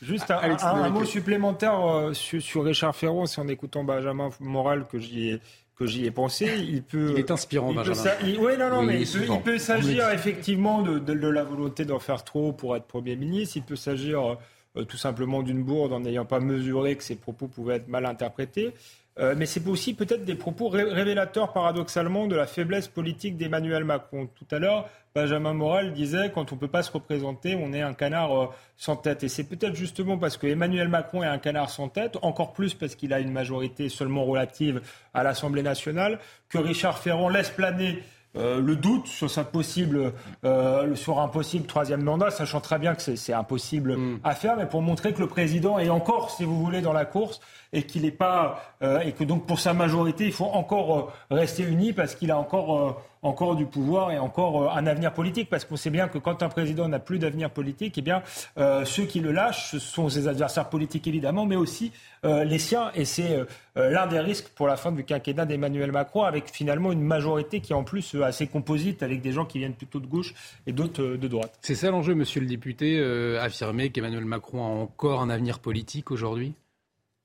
Juste 0.02 0.32
un, 0.32 0.90
mot 0.90 1.06
supplémentaire 1.06 1.80
euh, 1.80 2.14
sur, 2.14 2.64
Richard 2.64 2.95
Ferrand, 2.95 3.26
c'est 3.26 3.41
en 3.41 3.48
écoutant 3.48 3.84
Benjamin 3.84 4.30
Moral 4.40 4.86
que 4.88 4.99
j'y 4.99 5.30
ai 5.30 5.41
que 5.76 5.86
j'y 5.86 6.06
ai 6.06 6.11
pensé. 6.11 6.57
Il 6.57 6.84
peut. 6.84 7.11
Il 7.14 7.19
est 7.19 7.32
inspirant, 7.32 7.74
Benjamin. 7.74 8.11
oui, 8.24 8.57
non, 8.57 8.69
non, 8.69 8.82
mais 8.82 9.02
il 9.02 9.41
peut, 9.44 9.60
s'agir 9.60 10.10
effectivement 10.10 10.82
de, 10.82 11.14
la 11.14 11.44
volonté 11.44 11.86
d'en 11.86 11.99
faire 11.99 12.24
trop 12.24 12.52
pour 12.52 12.76
être 12.76 12.86
Premier 12.86 13.15
ministre. 13.15 13.57
Il 13.57 13.64
peut 13.64 13.76
s'agir 13.76 14.38
euh, 14.76 14.84
tout 14.86 14.98
simplement 14.98 15.44
d'une 15.44 15.64
bourde 15.64 15.94
en 15.94 15.99
n'ayant 15.99 16.26
pas 16.26 16.40
mesuré 16.40 16.95
que 16.95 17.03
ses 17.03 17.15
propos 17.15 17.48
pouvaient 17.48 17.76
être 17.76 17.88
mal 17.88 18.06
interprétés. 18.06 18.74
Euh, 19.19 19.34
mais 19.35 19.45
c'est 19.45 19.68
aussi 19.68 19.94
peut-être 19.94 20.26
des 20.26 20.35
propos 20.35 20.69
révélateurs 20.69 21.52
paradoxalement 21.52 22.27
de 22.27 22.35
la 22.35 22.45
faiblesse 22.45 22.88
politique 22.88 23.35
d'Emmanuel 23.38 23.84
Macron. 23.84 24.27
Tout 24.35 24.56
à 24.56 24.60
l'heure, 24.60 24.89
Benjamin 25.15 25.53
Moral 25.53 25.94
disait 25.94 26.31
quand 26.31 26.53
on 26.53 26.57
peut 26.57 26.68
pas 26.68 26.84
se 26.84 26.91
représenter, 26.91 27.56
on 27.56 27.73
est 27.73 27.81
un 27.81 27.95
canard 27.95 28.38
euh, 28.38 28.48
sans 28.76 28.95
tête. 28.95 29.23
Et 29.23 29.30
c'est 29.30 29.45
peut-être 29.45 29.76
justement 29.76 30.18
parce 30.19 30.38
que 30.38 30.45
Emmanuel 30.45 30.88
Macron 30.88 31.23
est 31.23 31.27
un 31.27 31.39
canard 31.39 31.72
sans 31.72 31.89
tête, 31.89 32.18
encore 32.22 32.53
plus 32.53 32.76
parce 32.76 32.95
qu'il 32.95 33.11
a 33.14 33.19
une 33.19 33.31
majorité 33.31 33.89
seulement 33.89 34.23
relative 34.23 34.81
à 35.15 35.23
l'Assemblée 35.23 35.64
nationale, 35.64 36.19
que 36.49 36.60
Richard 36.60 36.99
Ferrand 36.99 37.30
laisse 37.30 37.49
planer 37.49 38.03
euh, 38.36 38.62
le 38.62 38.76
doute 38.76 39.08
sur, 39.08 39.30
sa 39.32 39.44
possible, 39.44 40.14
euh, 40.44 40.95
sur 40.95 41.20
un 41.20 41.28
possible 41.28 41.66
troisième 41.66 42.04
mandat, 42.04 42.30
sachant 42.30 42.60
très 42.60 42.78
bien 42.78 42.94
que 42.94 43.16
c'est 43.16 43.34
impossible 43.34 43.98
mm. 43.98 44.20
à 44.24 44.36
faire, 44.36 44.58
mais 44.58 44.66
pour 44.66 44.82
montrer 44.82 45.14
que 45.14 45.20
le 45.20 45.28
président 45.28 45.80
est 45.80 45.90
encore, 45.90 46.30
si 46.32 46.44
vous 46.44 46.60
voulez, 46.64 46.82
dans 46.82 46.94
la 46.94 47.06
course 47.06 47.40
et 47.74 47.84
qu'il 47.84 48.04
n'est 48.04 48.12
pas 48.12 48.62
euh, 48.82 48.99
et 48.99 49.12
que 49.14 49.24
donc 49.24 49.45
pour 49.45 49.60
sa 49.60 49.74
majorité, 49.74 50.26
il 50.26 50.32
faut 50.32 50.45
encore 50.45 51.14
rester 51.32 51.64
uni 51.64 51.94
parce 51.94 52.16
qu'il 52.16 52.32
a 52.32 52.38
encore 52.38 53.02
encore 53.28 53.56
du 53.56 53.66
pouvoir 53.66 54.12
et 54.12 54.18
encore 54.18 54.76
un 54.76 54.88
avenir 54.88 55.14
politique. 55.14 55.49
Parce 55.49 55.66
qu'on 55.66 55.76
sait 55.78 55.90
bien 55.90 56.08
que 56.08 56.18
quand 56.18 56.41
un 56.41 56.49
président 56.49 56.88
n'a 56.88 56.99
plus 56.99 57.20
d'avenir 57.20 57.49
politique, 57.49 57.98
eh 57.98 58.02
bien 58.02 58.24
ceux 58.58 59.06
qui 59.06 59.20
le 59.20 59.32
lâchent, 59.32 59.72
ce 59.72 59.80
sont 59.80 60.10
ses 60.10 60.28
adversaires 60.28 60.70
politiques 60.70 61.08
évidemment, 61.08 61.45
mais 61.45 61.56
aussi 61.56 61.91
les 62.24 62.60
siens. 62.60 62.91
Et 62.95 63.06
c'est 63.06 63.45
l'un 63.76 64.08
des 64.08 64.20
risques 64.20 64.49
pour 64.56 64.68
la 64.68 64.78
fin 64.78 64.91
du 64.91 65.04
quinquennat 65.04 65.45
d'Emmanuel 65.45 65.91
Macron, 65.91 66.24
avec 66.24 66.49
finalement 66.49 66.91
une 66.91 67.02
majorité 67.02 67.60
qui 67.60 67.74
est 67.74 67.76
en 67.76 67.84
plus 67.84 68.16
assez 68.24 68.48
composite, 68.48 69.04
avec 69.04 69.22
des 69.22 69.32
gens 69.32 69.45
qui 69.45 69.60
viennent 69.60 69.76
plutôt 69.76 69.99
de 69.99 70.08
gauche 70.08 70.34
et 70.66 70.72
d'autres 70.72 71.04
de 71.04 71.28
droite. 71.28 71.58
C'est 71.62 71.76
ça 71.76 71.91
l'enjeu, 71.91 72.16
monsieur 72.16 72.41
le 72.41 72.48
député, 72.48 72.99
affirmer 73.40 73.90
qu'Emmanuel 73.90 74.26
Macron 74.26 74.64
a 74.64 74.70
encore 74.70 75.22
un 75.22 75.30
avenir 75.30 75.60
politique 75.60 76.12
aujourd'hui? 76.12 76.54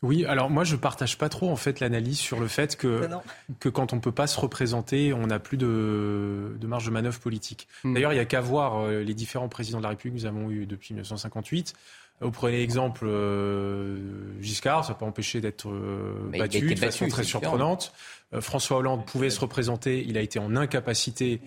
Oui, 0.03 0.25
alors 0.27 0.51
moi 0.51 0.65
je 0.65 0.75
partage 0.75 1.17
pas 1.17 1.29
trop 1.29 1.49
en 1.49 1.57
fait 1.57 1.79
l'analyse 1.79 2.19
sur 2.19 2.41
le 2.41 2.49
fait 2.49 2.77
que, 2.77 3.09
que 3.61 3.69
quand 3.69 3.93
on 3.93 4.01
peut 4.01 4.13
pas 4.13 4.27
se 4.27 4.39
représenter, 4.39 5.13
on 5.13 5.29
n'a 5.29 5.39
plus 5.39 5.57
de, 5.57 6.57
de, 6.59 6.67
marge 6.67 6.87
de 6.87 6.91
manœuvre 6.91 7.21
politique. 7.21 7.69
Hmm. 7.85 7.95
D'ailleurs, 7.95 8.13
il 8.13 8.17
y 8.17 8.21
a 8.21 8.25
qu'à 8.25 8.41
voir 8.41 8.81
euh, 8.81 9.03
les 9.03 9.15
différents 9.15 9.49
présidents 9.49 9.79
de 9.79 9.85
la 9.85 9.91
République 9.91 10.15
que 10.15 10.23
nous 10.23 10.27
avons 10.27 10.51
eu 10.51 10.67
depuis 10.67 10.95
1958. 10.95 11.75
Vous 12.21 12.33
prenez 12.33 12.59
l'exemple 12.59 13.05
euh, 13.07 14.41
Giscard, 14.41 14.85
ça 14.85 14.93
n'a 14.93 14.99
pas 14.99 15.07
empêché 15.07 15.41
d'être 15.41 15.69
euh, 15.69 16.31
battu 16.37 16.75
de 16.75 16.79
façon 16.79 17.07
très 17.09 17.25
surprenante. 17.25 17.93
François 18.41 18.79
Hollande 18.79 19.07
pouvait 19.07 19.31
se 19.31 19.41
représenter, 19.41 20.05
il 20.07 20.17
a 20.17 20.21
été 20.21 20.39
en 20.39 20.57
incapacité 20.57 21.41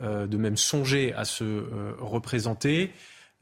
de 0.00 0.36
même 0.36 0.56
songer 0.56 1.12
à 1.14 1.24
se 1.24 1.66
représenter. 2.00 2.90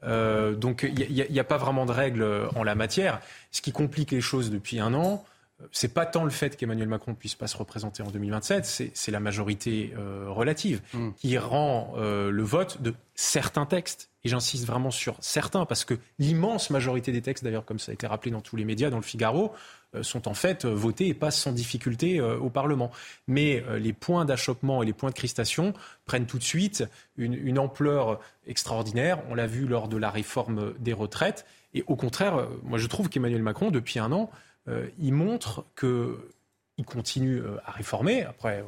Donc 0.03 0.83
il 0.83 1.11
n'y 1.11 1.39
a, 1.39 1.41
a, 1.41 1.45
pas 1.45 1.57
vraiment 1.57 1.85
de 1.85 1.91
règles 1.91 2.25
en 2.55 2.63
la 2.63 2.75
matière. 2.75 3.19
Ce 3.51 3.61
qui 3.61 3.71
complique 3.71 4.11
les 4.11 4.21
choses 4.21 4.49
depuis 4.49 4.79
un 4.79 4.93
an, 4.93 5.23
c'est 5.71 5.93
pas 5.93 6.05
tant 6.05 6.23
le 6.23 6.29
fait 6.29 6.57
qu'Emmanuel 6.57 6.87
Macron 6.87 7.13
puisse 7.13 7.35
pas 7.35 7.47
se 7.47 7.57
représenter 7.57 8.03
en 8.03 8.09
2027, 8.09 8.91
c'est 8.93 9.11
la 9.11 9.19
majorité 9.19 9.93
euh, 9.97 10.25
relative 10.29 10.81
mm. 10.93 11.09
qui 11.17 11.37
rend 11.37 11.93
euh, 11.97 12.31
le 12.31 12.43
vote 12.43 12.81
de 12.81 12.93
certains 13.15 13.65
textes. 13.65 14.09
Et 14.23 14.29
j'insiste 14.29 14.65
vraiment 14.65 14.91
sur 14.91 15.17
certains, 15.19 15.65
parce 15.65 15.83
que 15.83 15.95
l'immense 16.19 16.69
majorité 16.69 17.11
des 17.11 17.21
textes, 17.21 17.43
d'ailleurs, 17.43 17.65
comme 17.65 17.79
ça 17.79 17.91
a 17.91 17.93
été 17.93 18.05
rappelé 18.05 18.31
dans 18.31 18.41
tous 18.41 18.55
les 18.55 18.65
médias, 18.65 18.89
dans 18.89 18.97
le 18.97 19.03
Figaro, 19.03 19.51
euh, 19.51 19.55
sont 20.01 20.27
en 20.27 20.33
fait 20.33 20.65
votés 20.65 21.07
et 21.07 21.13
passent 21.13 21.39
sans 21.39 21.51
difficulté 21.51 22.21
au 22.21 22.49
Parlement. 22.49 22.91
Mais 23.27 23.63
les 23.77 23.93
points 23.93 24.25
d'achoppement 24.25 24.83
et 24.83 24.85
les 24.85 24.93
points 24.93 25.09
de 25.09 25.15
crispation 25.15 25.73
prennent 26.05 26.25
tout 26.25 26.37
de 26.37 26.43
suite 26.43 26.85
une, 27.17 27.59
ampleur 27.59 28.19
extraordinaire. 28.47 29.21
On 29.29 29.35
l'a 29.35 29.47
vu 29.47 29.67
lors 29.67 29.87
de 29.87 29.97
la 29.97 30.09
réforme 30.09 30.73
des 30.79 30.93
retraites. 30.93 31.45
Et 31.73 31.83
au 31.87 31.95
contraire, 31.95 32.47
moi 32.63 32.77
je 32.77 32.87
trouve 32.87 33.09
qu'Emmanuel 33.09 33.43
Macron, 33.43 33.71
depuis 33.71 33.99
un 33.99 34.11
an, 34.11 34.29
euh, 34.67 34.87
il 34.99 35.13
montre 35.13 35.65
qu'il 35.79 36.85
continue 36.85 37.39
euh, 37.39 37.57
à 37.65 37.71
réformer. 37.71 38.23
Après, 38.23 38.63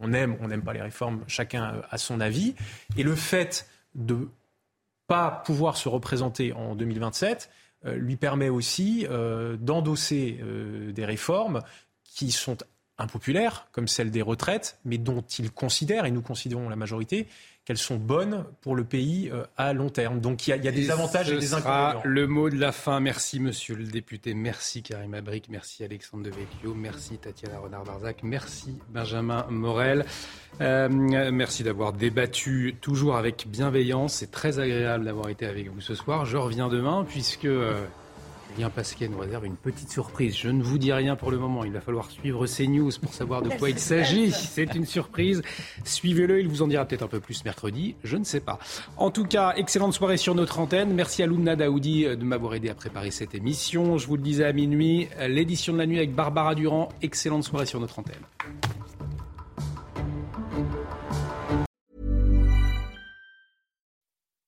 on 0.00 0.12
aime, 0.12 0.36
on 0.40 0.48
n'aime 0.48 0.62
pas 0.62 0.72
les 0.72 0.82
réformes, 0.82 1.24
chacun 1.26 1.82
a 1.90 1.98
son 1.98 2.20
avis. 2.20 2.54
Et 2.96 3.02
le 3.02 3.14
fait 3.14 3.68
de 3.94 4.28
pas 5.06 5.42
pouvoir 5.46 5.76
se 5.76 5.88
représenter 5.88 6.52
en 6.52 6.74
2027 6.74 7.48
euh, 7.48 7.52
lui 7.84 8.16
permet 8.16 8.48
aussi 8.48 9.06
d'endosser 9.60 10.40
des 10.92 11.04
réformes 11.04 11.62
qui 12.04 12.32
sont 12.32 12.56
impopulaires, 12.98 13.68
comme 13.72 13.86
celle 13.86 14.10
des 14.10 14.22
retraites, 14.22 14.78
mais 14.84 14.98
dont 14.98 15.22
il 15.22 15.52
considère, 15.52 16.04
et 16.04 16.10
nous 16.10 16.22
considérons 16.22 16.68
la 16.68 16.76
majorité, 16.76 17.28
qu'elles 17.68 17.76
sont 17.76 17.96
bonnes 17.96 18.46
pour 18.62 18.74
le 18.74 18.82
pays 18.82 19.28
euh, 19.30 19.44
à 19.58 19.74
long 19.74 19.90
terme. 19.90 20.20
Donc 20.20 20.46
il 20.46 20.56
y 20.56 20.68
a, 20.68 20.72
des 20.72 20.90
avantages 20.90 21.30
et 21.30 21.36
des 21.36 21.52
inconvénients. 21.52 22.00
Le 22.02 22.26
mot 22.26 22.48
de 22.48 22.56
la 22.56 22.72
fin. 22.72 22.98
Merci 22.98 23.40
Monsieur 23.40 23.74
le 23.74 23.84
député. 23.84 24.32
Merci 24.32 24.82
Karim 24.82 25.12
Abric. 25.12 25.50
Merci 25.50 25.84
Alexandre 25.84 26.22
Devecchio. 26.22 26.72
Merci 26.74 27.18
Tatiana 27.18 27.58
Renard-Barzac. 27.58 28.22
Merci 28.22 28.78
Benjamin 28.88 29.44
Morel. 29.50 30.06
Euh, 30.62 30.88
merci 30.88 31.62
d'avoir 31.62 31.92
débattu 31.92 32.74
toujours 32.80 33.16
avec 33.16 33.46
bienveillance. 33.46 34.14
C'est 34.14 34.30
très 34.30 34.60
agréable 34.60 35.04
d'avoir 35.04 35.28
été 35.28 35.44
avec 35.44 35.68
vous 35.68 35.82
ce 35.82 35.94
soir. 35.94 36.24
Je 36.24 36.38
reviens 36.38 36.68
demain 36.68 37.04
puisque... 37.06 37.44
Euh, 37.44 37.84
Julien 38.54 38.70
Pasquet 38.70 39.08
nous 39.08 39.18
réserve 39.18 39.46
une 39.46 39.56
petite 39.56 39.90
surprise. 39.90 40.36
Je 40.36 40.48
ne 40.48 40.62
vous 40.62 40.78
dis 40.78 40.92
rien 40.92 41.16
pour 41.16 41.30
le 41.30 41.38
moment. 41.38 41.64
Il 41.64 41.72
va 41.72 41.80
falloir 41.80 42.10
suivre 42.10 42.46
CNews 42.46 42.90
pour 43.00 43.12
savoir 43.14 43.42
de 43.42 43.50
quoi 43.50 43.70
il 43.70 43.78
s'agit. 43.78 44.30
C'est 44.32 44.74
une 44.74 44.86
surprise. 44.86 45.42
Suivez-le. 45.84 46.40
Il 46.40 46.48
vous 46.48 46.62
en 46.62 46.68
dira 46.68 46.84
peut-être 46.84 47.02
un 47.02 47.08
peu 47.08 47.20
plus 47.20 47.44
mercredi. 47.44 47.94
Je 48.04 48.16
ne 48.16 48.24
sais 48.24 48.40
pas. 48.40 48.58
En 48.96 49.10
tout 49.10 49.24
cas, 49.24 49.54
excellente 49.56 49.94
soirée 49.94 50.16
sur 50.16 50.34
notre 50.34 50.58
antenne. 50.58 50.92
Merci 50.94 51.22
à 51.22 51.26
Lumna 51.26 51.56
Daoudi 51.56 52.04
de 52.04 52.24
m'avoir 52.24 52.54
aidé 52.54 52.68
à 52.68 52.74
préparer 52.74 53.10
cette 53.10 53.34
émission. 53.34 53.98
Je 53.98 54.06
vous 54.06 54.16
le 54.16 54.22
disais 54.22 54.44
à 54.44 54.52
minuit, 54.52 55.08
l'édition 55.28 55.72
de 55.72 55.78
la 55.78 55.86
nuit 55.86 55.98
avec 55.98 56.14
Barbara 56.14 56.54
Durand. 56.54 56.88
Excellente 57.02 57.44
soirée 57.44 57.66
sur 57.66 57.80
notre 57.80 57.98
antenne. 57.98 58.14